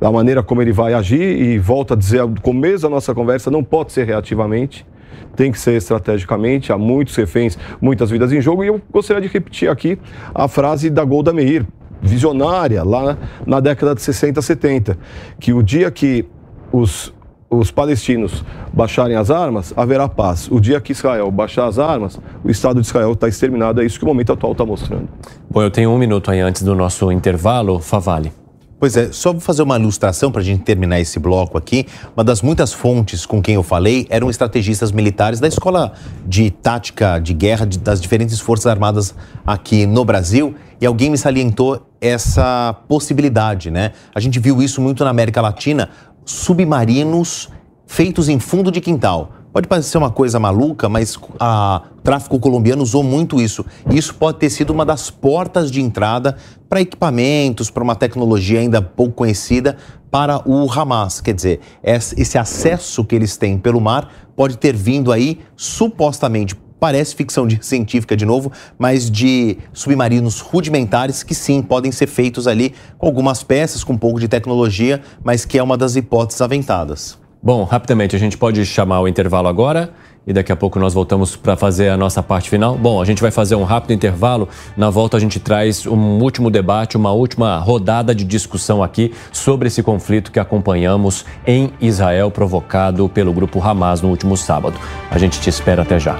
Da 0.00 0.10
maneira 0.10 0.42
como 0.42 0.62
ele 0.62 0.72
vai 0.72 0.94
agir, 0.94 1.20
e 1.20 1.58
volta 1.58 1.94
a 1.94 1.96
dizer, 1.96 2.26
no 2.26 2.40
começo 2.40 2.82
da 2.82 2.88
nossa 2.88 3.14
conversa, 3.14 3.50
não 3.50 3.62
pode 3.62 3.92
ser 3.92 4.04
reativamente, 4.04 4.86
tem 5.36 5.52
que 5.52 5.58
ser 5.58 5.74
estrategicamente. 5.74 6.72
Há 6.72 6.78
muitos 6.78 7.14
reféns, 7.16 7.58
muitas 7.80 8.10
vidas 8.10 8.32
em 8.32 8.40
jogo. 8.40 8.64
E 8.64 8.68
eu 8.68 8.80
gostaria 8.90 9.22
de 9.22 9.28
repetir 9.28 9.70
aqui 9.70 9.98
a 10.34 10.48
frase 10.48 10.90
da 10.90 11.04
Golda 11.04 11.32
Meir, 11.32 11.66
visionária, 12.00 12.82
lá 12.82 13.16
na 13.46 13.60
década 13.60 13.94
de 13.94 14.02
60, 14.02 14.40
70, 14.40 14.98
que 15.38 15.52
o 15.52 15.62
dia 15.62 15.90
que 15.90 16.24
os 16.72 17.12
os 17.50 17.70
palestinos 17.70 18.44
baixarem 18.72 19.16
as 19.16 19.30
armas, 19.30 19.72
haverá 19.76 20.08
paz. 20.08 20.48
O 20.50 20.60
dia 20.60 20.80
que 20.80 20.92
Israel 20.92 21.30
baixar 21.30 21.66
as 21.66 21.78
armas, 21.78 22.20
o 22.44 22.50
Estado 22.50 22.80
de 22.80 22.86
Israel 22.86 23.12
está 23.12 23.28
exterminado. 23.28 23.80
É 23.80 23.86
isso 23.86 23.98
que 23.98 24.04
o 24.04 24.08
momento 24.08 24.32
atual 24.32 24.52
está 24.52 24.64
mostrando. 24.64 25.08
Bom, 25.50 25.62
eu 25.62 25.70
tenho 25.70 25.90
um 25.90 25.98
minuto 25.98 26.30
aí 26.30 26.40
antes 26.40 26.62
do 26.62 26.74
nosso 26.74 27.10
intervalo. 27.10 27.80
Favale. 27.80 28.32
Pois 28.80 28.96
é, 28.96 29.10
só 29.10 29.32
vou 29.32 29.40
fazer 29.40 29.62
uma 29.62 29.76
ilustração 29.76 30.30
para 30.30 30.40
a 30.40 30.44
gente 30.44 30.62
terminar 30.62 31.00
esse 31.00 31.18
bloco 31.18 31.58
aqui. 31.58 31.84
Uma 32.16 32.22
das 32.22 32.42
muitas 32.42 32.72
fontes 32.72 33.26
com 33.26 33.42
quem 33.42 33.56
eu 33.56 33.62
falei 33.64 34.06
eram 34.08 34.30
estrategistas 34.30 34.92
militares 34.92 35.40
da 35.40 35.48
escola 35.48 35.92
de 36.24 36.48
tática 36.50 37.18
de 37.18 37.34
guerra 37.34 37.66
de, 37.66 37.76
das 37.76 38.00
diferentes 38.00 38.38
forças 38.38 38.66
armadas 38.66 39.16
aqui 39.44 39.84
no 39.84 40.04
Brasil. 40.04 40.54
E 40.80 40.86
alguém 40.86 41.10
me 41.10 41.18
salientou 41.18 41.88
essa 42.00 42.72
possibilidade, 42.86 43.68
né? 43.68 43.90
A 44.14 44.20
gente 44.20 44.38
viu 44.38 44.62
isso 44.62 44.80
muito 44.80 45.02
na 45.02 45.10
América 45.10 45.40
Latina 45.40 45.90
submarinos 46.24 47.48
feitos 47.84 48.28
em 48.28 48.38
fundo 48.38 48.70
de 48.70 48.80
quintal. 48.80 49.32
Pode 49.58 49.66
parecer 49.66 49.98
uma 49.98 50.12
coisa 50.12 50.38
maluca, 50.38 50.88
mas 50.88 51.18
a, 51.40 51.82
tráfico 52.04 52.38
colombiano 52.38 52.80
usou 52.80 53.02
muito 53.02 53.40
isso. 53.40 53.66
Isso 53.90 54.14
pode 54.14 54.38
ter 54.38 54.50
sido 54.50 54.70
uma 54.70 54.86
das 54.86 55.10
portas 55.10 55.68
de 55.68 55.82
entrada 55.82 56.36
para 56.68 56.80
equipamentos, 56.80 57.68
para 57.68 57.82
uma 57.82 57.96
tecnologia 57.96 58.60
ainda 58.60 58.80
pouco 58.80 59.14
conhecida 59.14 59.76
para 60.12 60.48
o 60.48 60.70
Hamas. 60.70 61.20
Quer 61.20 61.34
dizer, 61.34 61.60
esse 61.82 62.38
acesso 62.38 63.04
que 63.04 63.16
eles 63.16 63.36
têm 63.36 63.58
pelo 63.58 63.80
mar 63.80 64.08
pode 64.36 64.56
ter 64.56 64.76
vindo 64.76 65.10
aí 65.10 65.40
supostamente 65.56 66.54
parece 66.78 67.16
ficção 67.16 67.44
de, 67.44 67.58
científica 67.60 68.16
de 68.16 68.24
novo, 68.24 68.52
mas 68.78 69.10
de 69.10 69.58
submarinos 69.72 70.38
rudimentares 70.38 71.24
que 71.24 71.34
sim 71.34 71.62
podem 71.62 71.90
ser 71.90 72.06
feitos 72.06 72.46
ali 72.46 72.74
com 72.96 73.08
algumas 73.08 73.42
peças, 73.42 73.82
com 73.82 73.94
um 73.94 73.98
pouco 73.98 74.20
de 74.20 74.28
tecnologia, 74.28 75.02
mas 75.20 75.44
que 75.44 75.58
é 75.58 75.62
uma 75.64 75.76
das 75.76 75.96
hipóteses 75.96 76.40
aventadas. 76.40 77.18
Bom, 77.42 77.62
rapidamente, 77.64 78.16
a 78.16 78.18
gente 78.18 78.36
pode 78.36 78.64
chamar 78.66 79.00
o 79.00 79.08
intervalo 79.08 79.46
agora 79.46 79.92
e 80.26 80.32
daqui 80.32 80.52
a 80.52 80.56
pouco 80.56 80.78
nós 80.78 80.92
voltamos 80.92 81.36
para 81.36 81.56
fazer 81.56 81.88
a 81.88 81.96
nossa 81.96 82.22
parte 82.22 82.50
final. 82.50 82.76
Bom, 82.76 83.00
a 83.00 83.04
gente 83.04 83.22
vai 83.22 83.30
fazer 83.30 83.54
um 83.54 83.62
rápido 83.62 83.92
intervalo. 83.92 84.48
Na 84.76 84.90
volta 84.90 85.16
a 85.16 85.20
gente 85.20 85.38
traz 85.40 85.86
um 85.86 86.18
último 86.18 86.50
debate, 86.50 86.96
uma 86.96 87.12
última 87.12 87.56
rodada 87.58 88.14
de 88.14 88.24
discussão 88.24 88.82
aqui 88.82 89.14
sobre 89.32 89.68
esse 89.68 89.82
conflito 89.82 90.32
que 90.32 90.40
acompanhamos 90.40 91.24
em 91.46 91.72
Israel 91.80 92.30
provocado 92.30 93.08
pelo 93.08 93.32
grupo 93.32 93.62
Hamas 93.62 94.02
no 94.02 94.08
último 94.08 94.36
sábado. 94.36 94.78
A 95.10 95.16
gente 95.16 95.40
te 95.40 95.48
espera 95.48 95.82
até 95.82 95.98
já. 95.98 96.18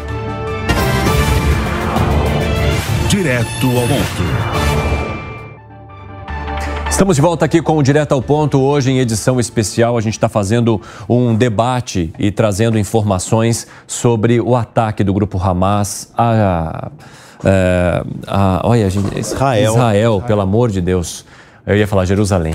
Direto 3.11 3.67
ao 3.67 3.89
ponto. 3.89 4.58
Estamos 6.99 7.15
de 7.15 7.23
volta 7.23 7.45
aqui 7.45 7.63
com 7.63 7.77
o 7.77 7.83
Direto 7.83 8.11
ao 8.11 8.21
Ponto. 8.21 8.59
Hoje, 8.59 8.91
em 8.91 8.99
edição 8.99 9.39
especial, 9.39 9.97
a 9.97 10.01
gente 10.01 10.15
está 10.15 10.29
fazendo 10.29 10.83
um 11.09 11.33
debate 11.33 12.13
e 12.19 12.33
trazendo 12.33 12.77
informações 12.77 13.69
sobre 13.87 14.41
o 14.41 14.57
ataque 14.57 15.05
do 15.05 15.15
grupo 15.15 15.41
Hamas 15.41 16.13
a. 16.19 16.91
a, 17.45 18.03
a 18.27 18.61
olha, 18.65 18.91
gente, 18.91 19.17
Israel. 19.17 19.75
Israel, 19.75 20.25
pelo 20.27 20.41
amor 20.41 20.73
de 20.73 20.81
Deus. 20.81 21.25
Eu 21.65 21.77
ia 21.77 21.87
falar 21.87 22.05
Jerusalém 22.05 22.53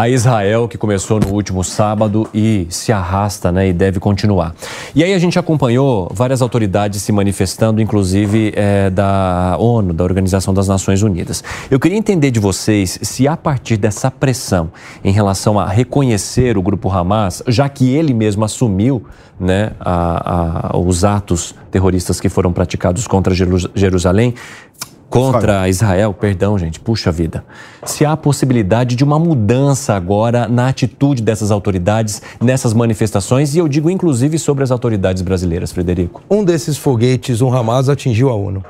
a 0.00 0.08
Israel, 0.08 0.66
que 0.66 0.78
começou 0.78 1.20
no 1.20 1.28
último 1.28 1.62
sábado 1.62 2.26
e 2.32 2.66
se 2.70 2.90
arrasta 2.90 3.52
né, 3.52 3.68
e 3.68 3.72
deve 3.72 4.00
continuar. 4.00 4.54
E 4.94 5.04
aí 5.04 5.12
a 5.12 5.18
gente 5.18 5.38
acompanhou 5.38 6.10
várias 6.14 6.40
autoridades 6.40 7.02
se 7.02 7.12
manifestando, 7.12 7.82
inclusive 7.82 8.50
é, 8.56 8.88
da 8.88 9.56
ONU, 9.58 9.92
da 9.92 10.02
Organização 10.02 10.54
das 10.54 10.66
Nações 10.66 11.02
Unidas. 11.02 11.44
Eu 11.70 11.78
queria 11.78 11.98
entender 11.98 12.30
de 12.30 12.40
vocês 12.40 12.98
se, 13.02 13.28
a 13.28 13.36
partir 13.36 13.76
dessa 13.76 14.10
pressão 14.10 14.70
em 15.04 15.12
relação 15.12 15.60
a 15.60 15.68
reconhecer 15.68 16.56
o 16.56 16.62
grupo 16.62 16.88
Hamas, 16.88 17.42
já 17.46 17.68
que 17.68 17.94
ele 17.94 18.14
mesmo 18.14 18.42
assumiu 18.42 19.04
né, 19.38 19.72
a, 19.78 20.70
a, 20.72 20.78
os 20.78 21.04
atos 21.04 21.54
terroristas 21.70 22.18
que 22.18 22.30
foram 22.30 22.54
praticados 22.54 23.06
contra 23.06 23.34
Jerusalém, 23.74 24.34
contra 25.10 25.68
Israel, 25.68 26.14
perdão, 26.14 26.56
gente, 26.56 26.78
puxa 26.78 27.10
vida. 27.10 27.44
Se 27.84 28.04
há 28.04 28.12
a 28.12 28.16
possibilidade 28.16 28.94
de 28.94 29.02
uma 29.02 29.18
mudança 29.18 29.94
agora 29.94 30.46
na 30.46 30.68
atitude 30.68 31.20
dessas 31.22 31.50
autoridades 31.50 32.22
nessas 32.40 32.72
manifestações, 32.72 33.54
e 33.54 33.58
eu 33.58 33.66
digo 33.66 33.90
inclusive 33.90 34.38
sobre 34.38 34.62
as 34.62 34.70
autoridades 34.70 35.20
brasileiras, 35.20 35.72
Frederico. 35.72 36.22
Um 36.30 36.44
desses 36.44 36.78
foguetes, 36.78 37.40
um 37.40 37.52
Hamas, 37.52 37.88
atingiu 37.88 38.30
a 38.30 38.34
ONU. 38.34 38.64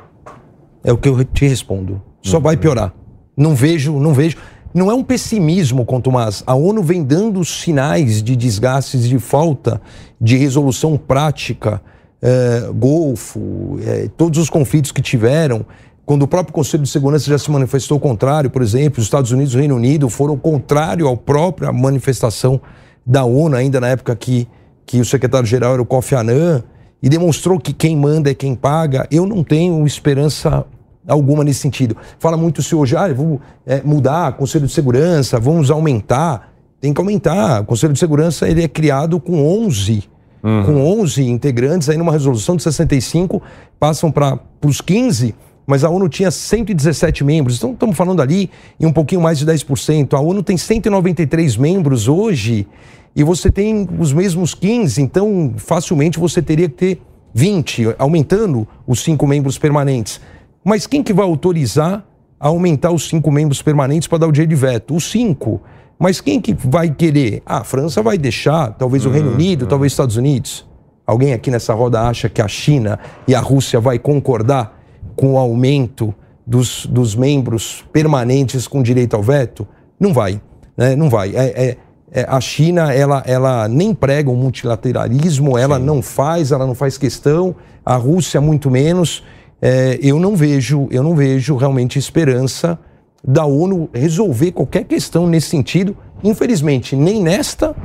É 0.82 0.92
o 0.92 0.96
que 0.96 1.08
eu 1.08 1.22
te 1.22 1.46
respondo. 1.46 2.00
Só 2.22 2.38
uhum. 2.38 2.42
vai 2.42 2.56
piorar. 2.56 2.94
Não 3.36 3.54
vejo, 3.54 3.98
não 4.00 4.14
vejo. 4.14 4.38
Não 4.72 4.90
é 4.90 4.94
um 4.94 5.02
pessimismo, 5.02 5.84
Tomás. 6.00 6.42
A 6.46 6.54
ONU 6.54 6.82
vem 6.82 7.02
dando 7.02 7.44
sinais 7.44 8.22
de 8.22 8.36
desgastes, 8.36 9.08
de 9.08 9.18
falta 9.18 9.80
de 10.20 10.36
resolução 10.36 10.96
prática. 10.96 11.82
É, 12.22 12.70
Golfo, 12.74 13.78
é, 13.82 14.08
todos 14.16 14.38
os 14.38 14.50
conflitos 14.50 14.92
que 14.92 15.00
tiveram, 15.00 15.64
quando 16.10 16.24
o 16.24 16.26
próprio 16.26 16.52
Conselho 16.52 16.82
de 16.82 16.88
Segurança 16.88 17.30
já 17.30 17.38
se 17.38 17.48
manifestou 17.52 18.00
contrário, 18.00 18.50
por 18.50 18.62
exemplo, 18.62 18.98
os 18.98 19.04
Estados 19.04 19.30
Unidos 19.30 19.54
e 19.54 19.56
o 19.56 19.60
Reino 19.60 19.76
Unido 19.76 20.08
foram 20.08 20.36
contrário 20.36 21.08
à 21.08 21.16
própria 21.16 21.72
manifestação 21.72 22.60
da 23.06 23.24
ONU, 23.24 23.54
ainda 23.54 23.80
na 23.80 23.86
época 23.86 24.16
que, 24.16 24.48
que 24.84 25.00
o 25.00 25.04
secretário-geral 25.04 25.74
era 25.74 25.80
o 25.80 25.86
Kofi 25.86 26.16
Annan, 26.16 26.64
e 27.00 27.08
demonstrou 27.08 27.60
que 27.60 27.72
quem 27.72 27.96
manda 27.96 28.28
é 28.28 28.34
quem 28.34 28.56
paga. 28.56 29.06
Eu 29.08 29.24
não 29.24 29.44
tenho 29.44 29.86
esperança 29.86 30.66
alguma 31.06 31.44
nesse 31.44 31.60
sentido. 31.60 31.96
Fala 32.18 32.36
muito 32.36 32.60
se 32.60 32.74
hoje, 32.74 32.96
ah, 32.96 33.06
vamos 33.14 33.38
é, 33.64 33.80
mudar 33.80 34.32
Conselho 34.32 34.66
de 34.66 34.72
Segurança, 34.72 35.38
vamos 35.38 35.70
aumentar. 35.70 36.52
Tem 36.80 36.92
que 36.92 37.00
aumentar. 37.00 37.60
O 37.60 37.66
Conselho 37.66 37.92
de 37.92 38.00
Segurança 38.00 38.48
ele 38.48 38.64
é 38.64 38.68
criado 38.68 39.20
com 39.20 39.46
11 39.64 40.10
uhum. 40.42 40.64
com 40.64 41.00
11 41.02 41.22
integrantes, 41.28 41.88
aí 41.88 41.96
numa 41.96 42.12
resolução 42.12 42.56
de 42.56 42.62
65 42.62 43.40
passam 43.78 44.10
para 44.10 44.38
os 44.64 44.80
15 44.80 45.34
mas 45.70 45.84
a 45.84 45.88
ONU 45.88 46.08
tinha 46.08 46.32
117 46.32 47.22
membros, 47.22 47.56
então 47.56 47.72
estamos 47.72 47.96
falando 47.96 48.20
ali 48.20 48.50
em 48.78 48.86
um 48.86 48.92
pouquinho 48.92 49.20
mais 49.20 49.38
de 49.38 49.46
10%. 49.46 50.14
A 50.14 50.20
ONU 50.20 50.42
tem 50.42 50.56
193 50.56 51.56
membros 51.56 52.08
hoje 52.08 52.66
e 53.14 53.22
você 53.22 53.52
tem 53.52 53.88
os 53.96 54.12
mesmos 54.12 54.52
15, 54.52 55.00
então 55.00 55.54
facilmente 55.56 56.18
você 56.18 56.42
teria 56.42 56.68
que 56.68 56.74
ter 56.74 57.02
20, 57.32 57.94
aumentando 58.00 58.66
os 58.84 59.00
cinco 59.00 59.28
membros 59.28 59.58
permanentes. 59.58 60.20
Mas 60.64 60.88
quem 60.88 61.04
que 61.04 61.12
vai 61.12 61.24
autorizar 61.24 62.04
a 62.40 62.48
aumentar 62.48 62.90
os 62.90 63.08
cinco 63.08 63.30
membros 63.30 63.62
permanentes 63.62 64.08
para 64.08 64.18
dar 64.18 64.26
o 64.26 64.32
direito 64.32 64.50
de 64.50 64.56
veto? 64.56 64.96
Os 64.96 65.08
cinco. 65.08 65.62
Mas 65.96 66.20
quem 66.20 66.40
que 66.40 66.52
vai 66.52 66.90
querer? 66.90 67.44
Ah, 67.46 67.58
a 67.58 67.64
França 67.64 68.02
vai 68.02 68.18
deixar, 68.18 68.72
talvez 68.72 69.06
o 69.06 69.10
Reino 69.10 69.28
uhum. 69.28 69.34
Unido, 69.34 69.68
talvez 69.68 69.92
os 69.92 69.94
Estados 69.94 70.16
Unidos. 70.16 70.66
Alguém 71.06 71.32
aqui 71.32 71.48
nessa 71.48 71.72
roda 71.74 72.00
acha 72.00 72.28
que 72.28 72.42
a 72.42 72.48
China 72.48 72.98
e 73.28 73.36
a 73.36 73.40
Rússia 73.40 73.78
vai 73.78 74.00
concordar 74.00 74.79
com 75.20 75.34
o 75.34 75.36
aumento 75.36 76.14
dos, 76.46 76.86
dos 76.86 77.14
membros 77.14 77.84
permanentes 77.92 78.66
com 78.66 78.82
direito 78.82 79.14
ao 79.14 79.22
veto? 79.22 79.68
Não 80.00 80.14
vai. 80.14 80.40
Né? 80.74 80.96
Não 80.96 81.10
vai. 81.10 81.36
É, 81.36 81.44
é, 81.44 81.76
é, 82.10 82.26
a 82.26 82.40
China, 82.40 82.90
ela, 82.90 83.22
ela 83.26 83.68
nem 83.68 83.92
prega 83.92 84.30
o 84.30 84.34
multilateralismo, 84.34 85.58
ela 85.58 85.78
Sim. 85.78 85.84
não 85.84 86.00
faz, 86.00 86.52
ela 86.52 86.66
não 86.66 86.74
faz 86.74 86.96
questão. 86.96 87.54
A 87.84 87.96
Rússia, 87.96 88.40
muito 88.40 88.70
menos. 88.70 89.22
É, 89.60 89.98
eu 90.02 90.18
não 90.18 90.34
vejo, 90.34 90.88
eu 90.90 91.02
não 91.02 91.14
vejo 91.14 91.54
realmente 91.54 91.98
esperança 91.98 92.78
da 93.22 93.44
ONU 93.44 93.90
resolver 93.92 94.52
qualquer 94.52 94.84
questão 94.84 95.26
nesse 95.26 95.48
sentido. 95.48 95.94
Infelizmente, 96.24 96.96
nem 96.96 97.22
nesta, 97.22 97.76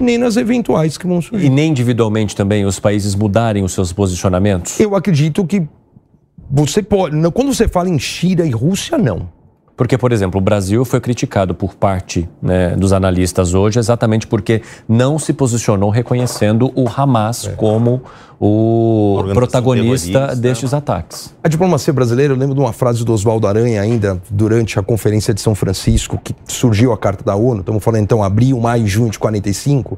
nem 0.00 0.16
nas 0.16 0.38
eventuais 0.38 0.96
que 0.96 1.06
vão 1.06 1.20
surgir. 1.20 1.44
E 1.44 1.50
nem 1.50 1.70
individualmente 1.70 2.34
também 2.34 2.64
os 2.64 2.80
países 2.80 3.14
mudarem 3.14 3.62
os 3.62 3.72
seus 3.72 3.92
posicionamentos? 3.92 4.80
Eu 4.80 4.96
acredito 4.96 5.44
que 5.46 5.68
você 6.50 6.82
pode. 6.82 7.16
Quando 7.32 7.52
você 7.52 7.68
fala 7.68 7.88
em 7.88 7.98
China 7.98 8.44
e 8.44 8.50
Rússia, 8.50 8.96
não. 8.98 9.28
Porque, 9.78 9.96
por 9.96 10.10
exemplo, 10.10 10.40
o 10.40 10.42
Brasil 10.42 10.84
foi 10.84 11.00
criticado 11.00 11.54
por 11.54 11.76
parte 11.76 12.28
né, 12.42 12.74
dos 12.74 12.92
analistas 12.92 13.54
hoje 13.54 13.78
exatamente 13.78 14.26
porque 14.26 14.60
não 14.88 15.20
se 15.20 15.32
posicionou 15.32 15.88
reconhecendo 15.88 16.72
o 16.74 16.88
Hamas 16.88 17.46
é. 17.46 17.50
como 17.50 18.02
o 18.40 19.22
protagonista 19.32 20.34
destes 20.34 20.74
ataques. 20.74 21.32
A 21.44 21.48
diplomacia 21.48 21.92
brasileira, 21.92 22.34
eu 22.34 22.36
lembro 22.36 22.56
de 22.56 22.60
uma 22.60 22.72
frase 22.72 23.04
do 23.04 23.12
Oswaldo 23.12 23.46
Aranha 23.46 23.80
ainda 23.80 24.20
durante 24.28 24.80
a 24.80 24.82
Conferência 24.82 25.32
de 25.32 25.40
São 25.40 25.54
Francisco, 25.54 26.18
que 26.22 26.34
surgiu 26.48 26.92
a 26.92 26.98
Carta 26.98 27.22
da 27.22 27.36
ONU, 27.36 27.60
estamos 27.60 27.82
falando 27.82 28.02
então 28.02 28.20
abril, 28.20 28.58
maio, 28.58 28.84
junho 28.84 29.10
de 29.10 29.18
45, 29.20 29.96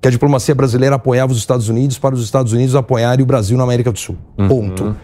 que 0.00 0.06
a 0.06 0.10
diplomacia 0.10 0.54
brasileira 0.54 0.94
apoiava 0.94 1.32
os 1.32 1.38
Estados 1.38 1.68
Unidos 1.68 1.98
para 1.98 2.14
os 2.14 2.22
Estados 2.22 2.52
Unidos 2.52 2.76
apoiarem 2.76 3.24
o 3.24 3.26
Brasil 3.26 3.58
na 3.58 3.64
América 3.64 3.90
do 3.90 3.98
Sul. 3.98 4.16
Uhum. 4.38 4.94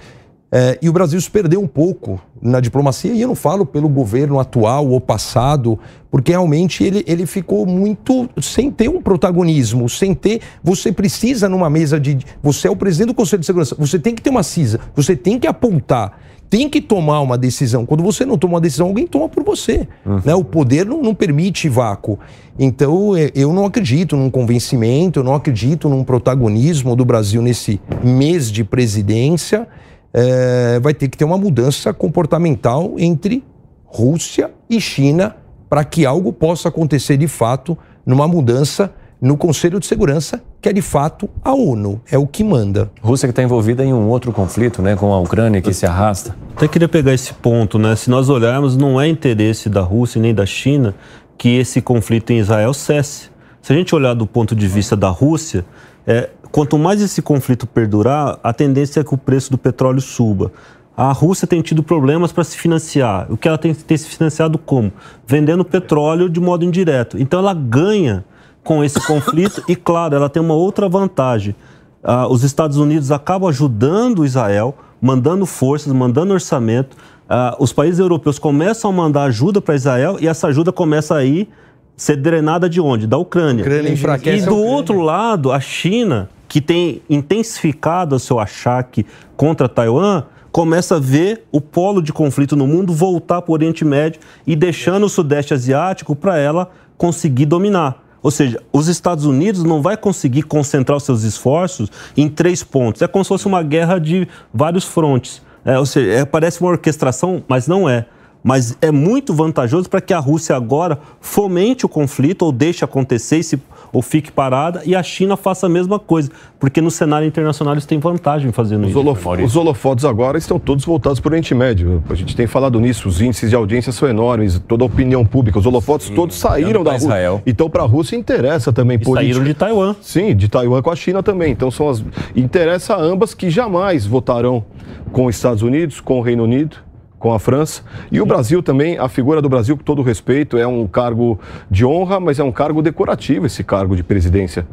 É, 0.54 0.78
e 0.82 0.88
o 0.90 0.92
Brasil 0.92 1.18
se 1.18 1.30
perdeu 1.30 1.62
um 1.62 1.66
pouco 1.66 2.20
na 2.42 2.60
diplomacia, 2.60 3.10
e 3.10 3.22
eu 3.22 3.28
não 3.28 3.34
falo 3.34 3.64
pelo 3.64 3.88
governo 3.88 4.38
atual 4.38 4.86
ou 4.86 5.00
passado, 5.00 5.78
porque 6.10 6.32
realmente 6.32 6.84
ele, 6.84 7.02
ele 7.06 7.24
ficou 7.24 7.64
muito 7.64 8.28
sem 8.38 8.70
ter 8.70 8.90
um 8.90 9.00
protagonismo, 9.00 9.88
sem 9.88 10.12
ter. 10.12 10.42
Você 10.62 10.92
precisa 10.92 11.48
numa 11.48 11.70
mesa 11.70 11.98
de. 11.98 12.18
Você 12.42 12.68
é 12.68 12.70
o 12.70 12.76
presidente 12.76 13.08
do 13.08 13.14
Conselho 13.14 13.40
de 13.40 13.46
Segurança, 13.46 13.74
você 13.78 13.98
tem 13.98 14.14
que 14.14 14.20
ter 14.20 14.28
uma 14.28 14.42
CISA, 14.42 14.78
você 14.94 15.16
tem 15.16 15.38
que 15.38 15.46
apontar, 15.46 16.18
tem 16.50 16.68
que 16.68 16.82
tomar 16.82 17.20
uma 17.22 17.38
decisão. 17.38 17.86
Quando 17.86 18.02
você 18.02 18.26
não 18.26 18.36
toma 18.36 18.54
uma 18.54 18.60
decisão, 18.60 18.88
alguém 18.88 19.06
toma 19.06 19.30
por 19.30 19.42
você. 19.42 19.88
Uhum. 20.04 20.20
Né? 20.22 20.34
O 20.34 20.44
poder 20.44 20.84
não, 20.84 21.00
não 21.00 21.14
permite 21.14 21.66
vácuo. 21.66 22.18
Então, 22.58 23.16
é, 23.16 23.30
eu 23.34 23.54
não 23.54 23.64
acredito 23.64 24.18
num 24.18 24.28
convencimento, 24.28 25.20
eu 25.20 25.24
não 25.24 25.34
acredito 25.34 25.88
num 25.88 26.04
protagonismo 26.04 26.94
do 26.94 27.06
Brasil 27.06 27.40
nesse 27.40 27.80
mês 28.04 28.52
de 28.52 28.64
presidência 28.64 29.66
é, 30.12 30.78
vai 30.80 30.94
ter 30.94 31.08
que 31.08 31.16
ter 31.16 31.24
uma 31.24 31.38
mudança 31.38 31.92
comportamental 31.92 32.94
entre 32.98 33.44
Rússia 33.84 34.50
e 34.68 34.80
China 34.80 35.36
para 35.68 35.84
que 35.84 36.04
algo 36.04 36.32
possa 36.32 36.68
acontecer 36.68 37.16
de 37.16 37.28
fato 37.28 37.76
numa 38.04 38.28
mudança 38.28 38.92
no 39.22 39.36
Conselho 39.36 39.78
de 39.78 39.86
Segurança, 39.86 40.42
que 40.60 40.68
é 40.68 40.72
de 40.72 40.82
fato 40.82 41.30
a 41.44 41.54
ONU, 41.54 42.00
é 42.10 42.18
o 42.18 42.26
que 42.26 42.42
manda. 42.42 42.90
Rússia 43.00 43.28
que 43.28 43.30
está 43.30 43.40
envolvida 43.40 43.84
em 43.84 43.92
um 43.92 44.08
outro 44.08 44.32
conflito, 44.32 44.82
né, 44.82 44.96
com 44.96 45.12
a 45.12 45.20
Ucrânia 45.20 45.62
que 45.62 45.72
se 45.72 45.86
arrasta. 45.86 46.34
Até 46.56 46.66
queria 46.66 46.88
pegar 46.88 47.14
esse 47.14 47.32
ponto, 47.32 47.78
né? 47.78 47.94
Se 47.94 48.10
nós 48.10 48.28
olharmos, 48.28 48.76
não 48.76 49.00
é 49.00 49.06
interesse 49.06 49.68
da 49.68 49.80
Rússia 49.80 50.20
nem 50.20 50.34
da 50.34 50.44
China 50.44 50.92
que 51.38 51.56
esse 51.56 51.80
conflito 51.80 52.32
em 52.32 52.38
Israel 52.38 52.74
cesse. 52.74 53.30
Se 53.62 53.72
a 53.72 53.76
gente 53.76 53.94
olhar 53.94 54.14
do 54.14 54.26
ponto 54.26 54.56
de 54.56 54.66
vista 54.66 54.96
da 54.96 55.08
Rússia, 55.08 55.64
é, 56.04 56.28
quanto 56.52 56.78
mais 56.78 57.00
esse 57.00 57.22
conflito 57.22 57.66
perdurar, 57.66 58.38
a 58.44 58.52
tendência 58.52 59.00
é 59.00 59.04
que 59.04 59.14
o 59.14 59.18
preço 59.18 59.50
do 59.50 59.58
petróleo 59.58 60.00
suba. 60.00 60.52
A 60.94 61.10
Rússia 61.10 61.48
tem 61.48 61.62
tido 61.62 61.82
problemas 61.82 62.30
para 62.30 62.44
se 62.44 62.58
financiar. 62.58 63.26
O 63.30 63.36
que 63.36 63.48
ela 63.48 63.56
tem, 63.56 63.74
tem 63.74 63.96
se 63.96 64.06
financiado 64.06 64.58
como? 64.58 64.92
Vendendo 65.26 65.64
petróleo 65.64 66.28
de 66.28 66.38
modo 66.38 66.64
indireto. 66.64 67.18
Então 67.18 67.40
ela 67.40 67.54
ganha 67.54 68.22
com 68.62 68.84
esse 68.84 69.00
conflito 69.06 69.64
e, 69.66 69.74
claro, 69.74 70.14
ela 70.14 70.28
tem 70.28 70.42
uma 70.42 70.54
outra 70.54 70.88
vantagem. 70.88 71.56
Ah, 72.04 72.28
os 72.28 72.44
Estados 72.44 72.76
Unidos 72.76 73.10
acabam 73.10 73.48
ajudando 73.48 74.24
Israel, 74.24 74.76
mandando 75.00 75.46
forças, 75.46 75.90
mandando 75.92 76.34
orçamento. 76.34 76.94
Ah, 77.26 77.56
os 77.58 77.72
países 77.72 77.98
europeus 77.98 78.38
começam 78.38 78.90
a 78.90 78.94
mandar 78.94 79.24
ajuda 79.24 79.62
para 79.62 79.74
Israel 79.74 80.18
e 80.20 80.28
essa 80.28 80.48
ajuda 80.48 80.70
começa 80.70 81.16
a 81.16 81.24
ir 81.24 81.48
ser 81.96 82.16
drenada 82.16 82.68
de 82.68 82.80
onde? 82.80 83.06
Da 83.06 83.16
Ucrânia. 83.16 83.64
Ucrânia 83.64 83.94
e 84.24 84.42
do 84.42 84.58
outro 84.58 85.00
lado, 85.00 85.50
a 85.50 85.60
China 85.60 86.28
que 86.52 86.60
tem 86.60 87.00
intensificado 87.08 88.14
o 88.14 88.18
seu 88.18 88.38
achaque 88.38 89.06
contra 89.38 89.70
Taiwan, 89.70 90.24
começa 90.52 90.96
a 90.96 91.00
ver 91.00 91.46
o 91.50 91.62
polo 91.62 92.02
de 92.02 92.12
conflito 92.12 92.54
no 92.54 92.66
mundo 92.66 92.92
voltar 92.92 93.40
para 93.40 93.50
o 93.50 93.54
Oriente 93.54 93.86
Médio 93.86 94.20
e 94.46 94.54
deixando 94.54 95.06
o 95.06 95.08
Sudeste 95.08 95.54
Asiático 95.54 96.14
para 96.14 96.36
ela 96.36 96.70
conseguir 96.98 97.46
dominar. 97.46 98.04
Ou 98.22 98.30
seja, 98.30 98.62
os 98.70 98.86
Estados 98.86 99.24
Unidos 99.24 99.64
não 99.64 99.80
vai 99.80 99.96
conseguir 99.96 100.42
concentrar 100.42 100.98
os 100.98 101.04
seus 101.04 101.22
esforços 101.22 101.90
em 102.14 102.28
três 102.28 102.62
pontos. 102.62 103.00
É 103.00 103.08
como 103.08 103.24
se 103.24 103.28
fosse 103.28 103.46
uma 103.46 103.62
guerra 103.62 103.98
de 103.98 104.28
vários 104.52 104.84
frontes. 104.84 105.40
É, 105.64 105.78
ou 105.78 105.86
seja, 105.86 106.12
é, 106.12 106.24
parece 106.26 106.60
uma 106.60 106.68
orquestração, 106.68 107.42
mas 107.48 107.66
não 107.66 107.88
é 107.88 108.04
mas 108.42 108.76
é 108.80 108.90
muito 108.90 109.32
vantajoso 109.32 109.88
para 109.88 110.00
que 110.00 110.12
a 110.12 110.18
Rússia 110.18 110.56
agora 110.56 110.98
fomente 111.20 111.86
o 111.86 111.88
conflito 111.88 112.42
ou 112.42 112.52
deixe 112.52 112.84
acontecer 112.84 113.38
e 113.38 113.44
se, 113.44 113.62
ou 113.92 114.00
fique 114.00 114.32
parada 114.32 114.82
e 114.84 114.94
a 114.94 115.02
China 115.02 115.36
faça 115.36 115.66
a 115.66 115.68
mesma 115.68 115.98
coisa, 115.98 116.30
porque 116.58 116.80
no 116.80 116.90
cenário 116.90 117.26
internacional 117.26 117.74
eles 117.74 117.84
têm 117.84 117.98
vantagem 117.98 118.50
fazendo 118.50 118.84
os 118.84 118.90
isso. 118.90 118.98
Holof 118.98 119.26
os 119.42 119.56
holofotes 119.56 120.04
agora 120.04 120.38
estão 120.38 120.58
todos 120.58 120.84
voltados 120.84 121.20
para 121.20 121.28
o 121.28 121.32
Oriente 121.32 121.54
Médio. 121.54 122.02
A 122.08 122.14
gente 122.14 122.34
tem 122.34 122.46
falado 122.46 122.80
nisso, 122.80 123.08
os 123.08 123.20
índices 123.20 123.50
de 123.50 123.56
audiência 123.56 123.92
são 123.92 124.08
enormes, 124.08 124.58
toda 124.66 124.84
a 124.84 124.86
opinião 124.86 125.24
pública, 125.24 125.58
os 125.58 125.66
holofotes 125.66 126.06
Sim, 126.06 126.14
todos 126.14 126.36
saíram 126.36 126.82
da 126.82 126.92
Rússia. 126.92 127.42
Então 127.46 127.68
para 127.68 127.82
a 127.82 127.86
Rússia 127.86 128.16
interessa 128.16 128.72
também 128.72 128.98
e 129.00 129.04
saíram 129.04 129.44
de 129.44 129.54
Taiwan. 129.54 129.94
Sim, 130.00 130.34
de 130.34 130.48
Taiwan 130.48 130.80
com 130.80 130.90
a 130.90 130.96
China 130.96 131.22
também. 131.22 131.52
Então 131.52 131.70
são 131.70 131.88
as 131.88 132.02
interessa 132.34 132.94
a 132.94 133.00
ambas 133.00 133.34
que 133.34 133.50
jamais 133.50 134.06
votarão 134.06 134.64
com 135.12 135.26
os 135.26 135.36
Estados 135.36 135.62
Unidos, 135.62 136.00
com 136.00 136.18
o 136.18 136.22
Reino 136.22 136.44
Unido 136.44 136.76
com 137.22 137.32
a 137.32 137.38
França. 137.38 137.82
E 138.10 138.20
o 138.20 138.26
Brasil 138.26 138.60
também, 138.64 138.98
a 138.98 139.08
figura 139.08 139.40
do 139.40 139.48
Brasil, 139.48 139.76
com 139.76 139.84
todo 139.84 140.02
respeito, 140.02 140.58
é 140.58 140.66
um 140.66 140.88
cargo 140.88 141.38
de 141.70 141.86
honra, 141.86 142.18
mas 142.18 142.40
é 142.40 142.44
um 142.44 142.50
cargo 142.50 142.82
decorativo 142.82 143.46
esse 143.46 143.62
cargo 143.62 143.94
de 143.94 144.02
presidência 144.02 144.66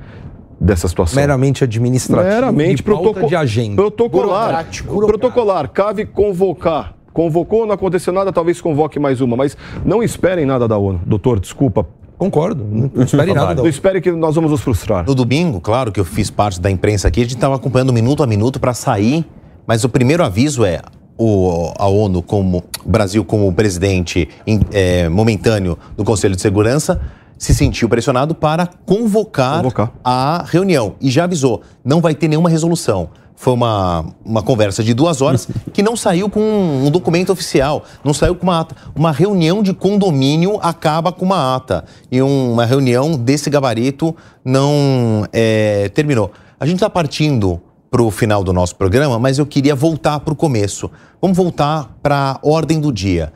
dessa 0.59 0.87
situação. 0.87 1.21
Meramente 1.21 1.63
administrativo. 1.63 2.27
Meramente 2.27 2.81
protoco 2.81 3.27
de 3.27 3.35
agenda. 3.35 3.75
Protocolar. 3.75 4.65
Protocolar. 4.83 5.69
Cabe 5.69 6.07
convocar. 6.07 6.95
Convocou, 7.13 7.67
não 7.67 7.73
aconteceu 7.73 8.11
nada, 8.11 8.33
talvez 8.33 8.59
convoque 8.59 8.99
mais 8.99 9.21
uma. 9.21 9.37
Mas 9.37 9.55
não 9.85 10.01
esperem 10.01 10.45
nada 10.45 10.67
da 10.67 10.77
ONU. 10.77 11.01
Doutor, 11.05 11.39
desculpa, 11.39 11.85
Concordo. 12.17 12.65
Não 12.65 13.03
espere 13.03 13.33
nada. 13.33 13.61
Não 13.61 13.69
espere 13.69 14.01
que 14.01 14.11
nós 14.11 14.35
vamos 14.35 14.51
nos 14.51 14.59
frustrar. 14.59 15.05
No 15.05 15.15
domingo, 15.15 15.61
claro 15.61 15.89
que 15.89 15.99
eu 16.01 16.03
fiz 16.03 16.29
parte 16.29 16.59
da 16.59 16.69
imprensa 16.69 17.07
aqui, 17.07 17.21
a 17.21 17.23
gente 17.23 17.35
estava 17.35 17.55
acompanhando 17.55 17.93
minuto 17.93 18.21
a 18.21 18.27
minuto 18.27 18.59
para 18.59 18.73
sair, 18.73 19.25
mas 19.65 19.85
o 19.85 19.89
primeiro 19.89 20.21
aviso 20.21 20.65
é 20.65 20.81
o, 21.19 21.73
a 21.77 21.87
ONU 21.87 22.23
como 22.23 22.63
o 22.85 22.89
Brasil 22.89 23.25
como 23.25 23.51
presidente 23.51 24.29
é, 24.71 25.09
momentâneo 25.09 25.77
do 25.97 26.05
Conselho 26.05 26.33
de 26.33 26.41
Segurança 26.41 27.01
se 27.37 27.53
sentiu 27.53 27.89
pressionado 27.89 28.33
para 28.33 28.67
convocar, 28.85 29.57
convocar, 29.57 29.91
a 30.03 30.45
reunião 30.47 30.95
e 30.99 31.09
já 31.09 31.25
avisou, 31.25 31.61
não 31.83 31.99
vai 31.99 32.15
ter 32.15 32.29
nenhuma 32.29 32.49
resolução. 32.49 33.09
Foi 33.35 33.53
uma, 33.53 34.05
uma 34.25 34.43
conversa 34.43 34.83
de 34.83 34.93
duas 34.93 35.21
horas 35.21 35.47
que 35.71 35.81
não 35.81 35.95
saiu 35.95 36.29
com 36.29 36.41
um 36.41 36.91
documento 36.91 37.31
oficial, 37.31 37.85
não 38.03 38.13
saiu 38.13 38.35
com 38.35 38.43
uma 38.43 38.59
ata. 38.59 38.75
Uma 38.93 39.13
reunião 39.13 39.63
de 39.63 39.73
condomínio 39.73 40.59
acaba 40.61 41.11
com 41.13 41.23
uma 41.23 41.55
ata. 41.55 41.85
E 42.11 42.21
uma 42.21 42.65
reunião 42.65 43.15
desse 43.15 43.49
gabarito 43.49 44.13
não 44.43 45.25
é, 45.31 45.87
terminou. 45.89 46.31
A 46.59 46.65
gente 46.65 46.75
está 46.75 46.89
partindo 46.89 47.61
para 47.89 48.01
o 48.03 48.11
final 48.11 48.43
do 48.43 48.53
nosso 48.53 48.75
programa, 48.75 49.17
mas 49.17 49.39
eu 49.39 49.45
queria 49.45 49.75
voltar 49.75 50.19
para 50.19 50.33
o 50.33 50.35
começo. 50.35 50.89
Vamos 51.21 51.35
voltar 51.35 51.97
para 52.01 52.31
a 52.31 52.39
ordem 52.43 52.79
do 52.79 52.91
dia. 52.91 53.33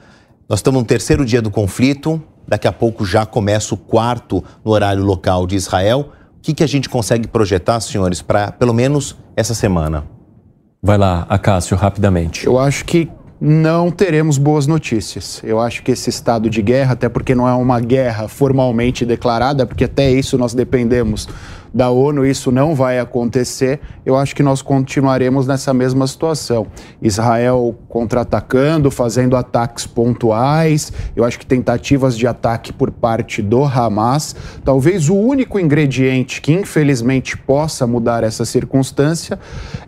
Nós 0.47 0.59
estamos 0.59 0.81
no 0.81 0.85
terceiro 0.85 1.25
dia 1.25 1.41
do 1.41 1.49
conflito, 1.49 2.21
daqui 2.47 2.67
a 2.67 2.71
pouco 2.71 3.05
já 3.05 3.25
começa 3.25 3.73
o 3.73 3.77
quarto 3.77 4.43
no 4.63 4.71
horário 4.71 5.03
local 5.03 5.47
de 5.47 5.55
Israel. 5.55 6.11
O 6.37 6.41
que, 6.41 6.53
que 6.53 6.63
a 6.63 6.67
gente 6.67 6.89
consegue 6.89 7.27
projetar, 7.27 7.79
senhores, 7.79 8.21
para 8.21 8.51
pelo 8.51 8.73
menos 8.73 9.17
essa 9.35 9.53
semana? 9.53 10.03
Vai 10.81 10.97
lá, 10.97 11.25
Acácio, 11.29 11.77
rapidamente. 11.77 12.45
Eu 12.45 12.59
acho 12.59 12.83
que 12.83 13.09
não 13.39 13.89
teremos 13.89 14.37
boas 14.37 14.67
notícias. 14.67 15.41
Eu 15.43 15.59
acho 15.59 15.83
que 15.83 15.91
esse 15.91 16.09
estado 16.09 16.49
de 16.49 16.61
guerra, 16.61 16.93
até 16.93 17.09
porque 17.09 17.33
não 17.33 17.47
é 17.47 17.53
uma 17.53 17.79
guerra 17.79 18.27
formalmente 18.27 19.05
declarada, 19.05 19.65
porque 19.65 19.85
até 19.85 20.11
isso 20.11 20.37
nós 20.37 20.53
dependemos 20.53 21.27
da 21.73 21.89
ONU, 21.89 22.25
isso 22.25 22.51
não 22.51 22.75
vai 22.75 22.99
acontecer, 22.99 23.79
eu 24.05 24.15
acho 24.15 24.35
que 24.35 24.43
nós 24.43 24.61
continuaremos 24.61 25.47
nessa 25.47 25.73
mesma 25.73 26.05
situação. 26.05 26.67
Israel 27.01 27.75
contra-atacando, 27.89 28.91
fazendo 28.91 29.35
ataques 29.35 29.87
pontuais, 29.87 30.93
eu 31.15 31.23
acho 31.23 31.39
que 31.39 31.45
tentativas 31.45 32.17
de 32.17 32.27
ataque 32.27 32.71
por 32.71 32.91
parte 32.91 33.41
do 33.41 33.63
Hamas. 33.63 34.35
Talvez 34.63 35.09
o 35.09 35.15
único 35.15 35.59
ingrediente 35.59 36.41
que 36.41 36.53
infelizmente 36.53 37.35
possa 37.37 37.87
mudar 37.87 38.23
essa 38.23 38.45
circunstância 38.45 39.39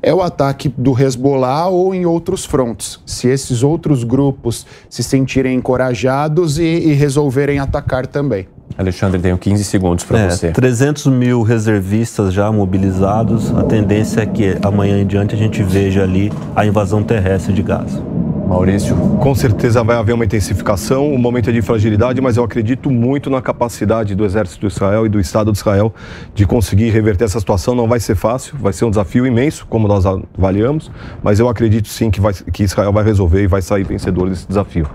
é 0.01 0.13
o 0.13 0.21
ataque 0.21 0.69
do 0.69 0.99
Hezbollah 0.99 1.67
ou 1.67 1.93
em 1.93 2.05
outros 2.05 2.45
frontes. 2.45 2.99
Se 3.05 3.27
esses 3.27 3.61
outros 3.61 4.03
grupos 4.03 4.65
se 4.89 5.03
sentirem 5.03 5.55
encorajados 5.55 6.57
e, 6.57 6.63
e 6.63 6.93
resolverem 6.93 7.59
atacar 7.59 8.07
também. 8.07 8.47
Alexandre, 8.77 9.19
tenho 9.19 9.37
15 9.37 9.63
segundos 9.63 10.03
para 10.03 10.19
é, 10.19 10.29
você. 10.29 10.51
300 10.51 11.05
mil 11.07 11.41
reservistas 11.43 12.33
já 12.33 12.51
mobilizados. 12.51 13.55
A 13.55 13.63
tendência 13.63 14.21
é 14.21 14.25
que 14.25 14.57
amanhã 14.61 14.99
em 14.99 15.05
diante 15.05 15.33
a 15.33 15.37
gente 15.37 15.63
veja 15.63 16.03
ali 16.03 16.31
a 16.55 16.65
invasão 16.65 17.01
terrestre 17.01 17.53
de 17.53 17.63
Gaza. 17.63 18.03
Maurício? 18.47 18.95
Com 19.19 19.33
certeza 19.33 19.83
vai 19.83 19.97
haver 19.97 20.13
uma 20.13 20.23
intensificação, 20.23 21.11
um 21.11 21.17
momento 21.17 21.51
de 21.51 21.61
fragilidade, 21.61 22.21
mas 22.21 22.37
eu 22.37 22.43
acredito 22.43 22.91
muito 22.91 23.29
na 23.29 23.41
capacidade 23.41 24.13
do 24.13 24.23
Exército 24.23 24.67
de 24.67 24.73
Israel 24.73 25.05
e 25.05 25.09
do 25.09 25.19
Estado 25.19 25.51
de 25.51 25.57
Israel 25.57 25.93
de 26.33 26.45
conseguir 26.45 26.89
reverter 26.89 27.23
essa 27.23 27.39
situação. 27.39 27.73
Não 27.73 27.87
vai 27.87 27.99
ser 27.99 28.15
fácil, 28.15 28.55
vai 28.59 28.71
ser 28.71 28.85
um 28.85 28.89
desafio 28.89 29.25
imenso, 29.25 29.65
como 29.67 29.87
nós 29.87 30.05
avaliamos, 30.05 30.91
mas 31.23 31.39
eu 31.39 31.49
acredito 31.49 31.87
sim 31.87 32.11
que, 32.11 32.21
vai, 32.21 32.33
que 32.33 32.63
Israel 32.63 32.93
vai 32.93 33.03
resolver 33.03 33.41
e 33.41 33.47
vai 33.47 33.61
sair 33.61 33.83
vencedor 33.83 34.29
desse 34.29 34.47
desafio. 34.47 34.87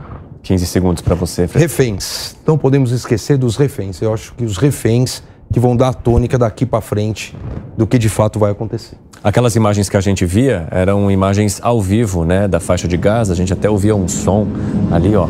15 0.42 0.66
segundos 0.66 1.02
para 1.02 1.14
você. 1.14 1.46
Fred. 1.46 1.64
Reféns. 1.64 2.36
Não 2.46 2.56
podemos 2.56 2.92
esquecer 2.92 3.36
dos 3.36 3.56
reféns. 3.56 4.00
Eu 4.00 4.12
acho 4.12 4.34
que 4.34 4.44
os 4.44 4.56
reféns 4.56 5.22
que 5.52 5.58
vão 5.58 5.76
dar 5.76 5.88
a 5.88 5.92
tônica 5.92 6.38
daqui 6.38 6.64
para 6.64 6.80
frente 6.80 7.36
do 7.76 7.86
que 7.86 7.98
de 7.98 8.08
fato 8.08 8.38
vai 8.38 8.52
acontecer. 8.52 8.96
Aquelas 9.22 9.56
imagens 9.56 9.88
que 9.88 9.96
a 9.96 10.00
gente 10.00 10.24
via 10.24 10.66
eram 10.70 11.10
imagens 11.10 11.60
ao 11.62 11.82
vivo, 11.82 12.24
né, 12.24 12.48
da 12.48 12.60
faixa 12.60 12.88
de 12.88 12.96
Gaza. 12.96 13.32
A 13.32 13.36
gente 13.36 13.52
até 13.52 13.68
ouvia 13.68 13.94
um 13.94 14.08
som 14.08 14.46
ali, 14.90 15.14
ó. 15.14 15.28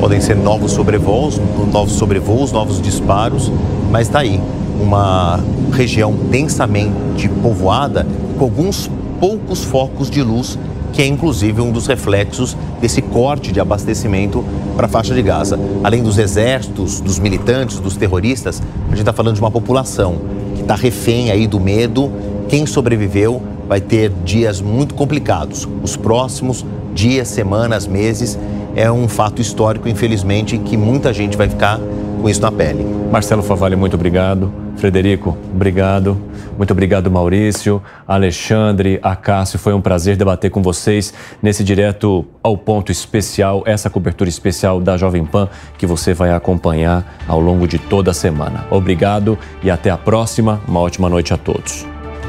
Podem 0.00 0.20
ser 0.20 0.34
novos 0.34 0.72
sobrevoos, 0.72 1.38
novos 1.70 1.92
sobrevoos, 1.92 2.52
novos 2.52 2.80
disparos, 2.80 3.52
mas 3.90 4.08
está 4.08 4.20
aí 4.20 4.40
uma 4.80 5.38
região 5.72 6.12
densamente 6.12 7.28
povoada 7.42 8.06
com 8.38 8.44
alguns 8.44 8.90
poucos 9.20 9.62
focos 9.62 10.10
de 10.10 10.22
luz 10.22 10.58
que 10.92 11.02
é 11.02 11.06
inclusive 11.06 11.60
um 11.60 11.70
dos 11.70 11.86
reflexos 11.86 12.56
desse 12.80 13.00
corte 13.02 13.52
de 13.52 13.60
abastecimento 13.60 14.44
para 14.76 14.86
a 14.86 14.88
faixa 14.88 15.14
de 15.14 15.22
Gaza. 15.22 15.58
Além 15.82 16.02
dos 16.02 16.18
exércitos, 16.18 17.00
dos 17.00 17.18
militantes, 17.18 17.78
dos 17.78 17.96
terroristas, 17.96 18.62
a 18.86 18.90
gente 18.90 19.00
está 19.00 19.12
falando 19.12 19.34
de 19.34 19.40
uma 19.40 19.50
população 19.50 20.16
que 20.54 20.62
está 20.62 20.74
refém 20.74 21.30
aí 21.30 21.46
do 21.46 21.60
medo. 21.60 22.10
Quem 22.48 22.66
sobreviveu 22.66 23.42
vai 23.68 23.80
ter 23.80 24.10
dias 24.24 24.60
muito 24.60 24.94
complicados. 24.94 25.68
Os 25.82 25.96
próximos 25.96 26.64
dias, 26.94 27.28
semanas, 27.28 27.86
meses 27.86 28.38
é 28.74 28.90
um 28.90 29.08
fato 29.08 29.40
histórico, 29.40 29.88
infelizmente, 29.88 30.58
que 30.58 30.76
muita 30.76 31.12
gente 31.12 31.36
vai 31.36 31.48
ficar 31.48 31.78
com 32.20 32.28
isso 32.28 32.40
na 32.40 32.52
pele. 32.52 32.84
Marcelo 33.10 33.42
Favalli, 33.42 33.76
muito 33.76 33.94
obrigado. 33.94 34.52
Frederico, 34.76 35.36
obrigado. 35.54 36.16
Muito 36.60 36.72
obrigado, 36.72 37.10
Maurício, 37.10 37.82
Alexandre, 38.06 39.00
Acácio. 39.02 39.58
Foi 39.58 39.72
um 39.72 39.80
prazer 39.80 40.14
debater 40.14 40.50
com 40.50 40.60
vocês 40.60 41.14
nesse 41.40 41.64
direto 41.64 42.22
ao 42.42 42.54
ponto 42.54 42.92
especial, 42.92 43.62
essa 43.64 43.88
cobertura 43.88 44.28
especial 44.28 44.78
da 44.78 44.94
Jovem 44.98 45.24
Pan 45.24 45.48
que 45.78 45.86
você 45.86 46.12
vai 46.12 46.32
acompanhar 46.32 47.16
ao 47.26 47.40
longo 47.40 47.66
de 47.66 47.78
toda 47.78 48.10
a 48.10 48.14
semana. 48.14 48.66
Obrigado 48.70 49.38
e 49.62 49.70
até 49.70 49.88
a 49.88 49.96
próxima. 49.96 50.60
Uma 50.68 50.80
ótima 50.80 51.08
noite 51.08 51.32
a 51.32 51.38
todos. 51.38 51.86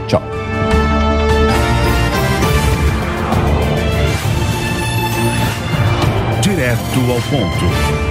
Tchau. 0.07 0.23
Direto 6.41 6.99
ao 7.11 7.21
ponto. 7.23 8.10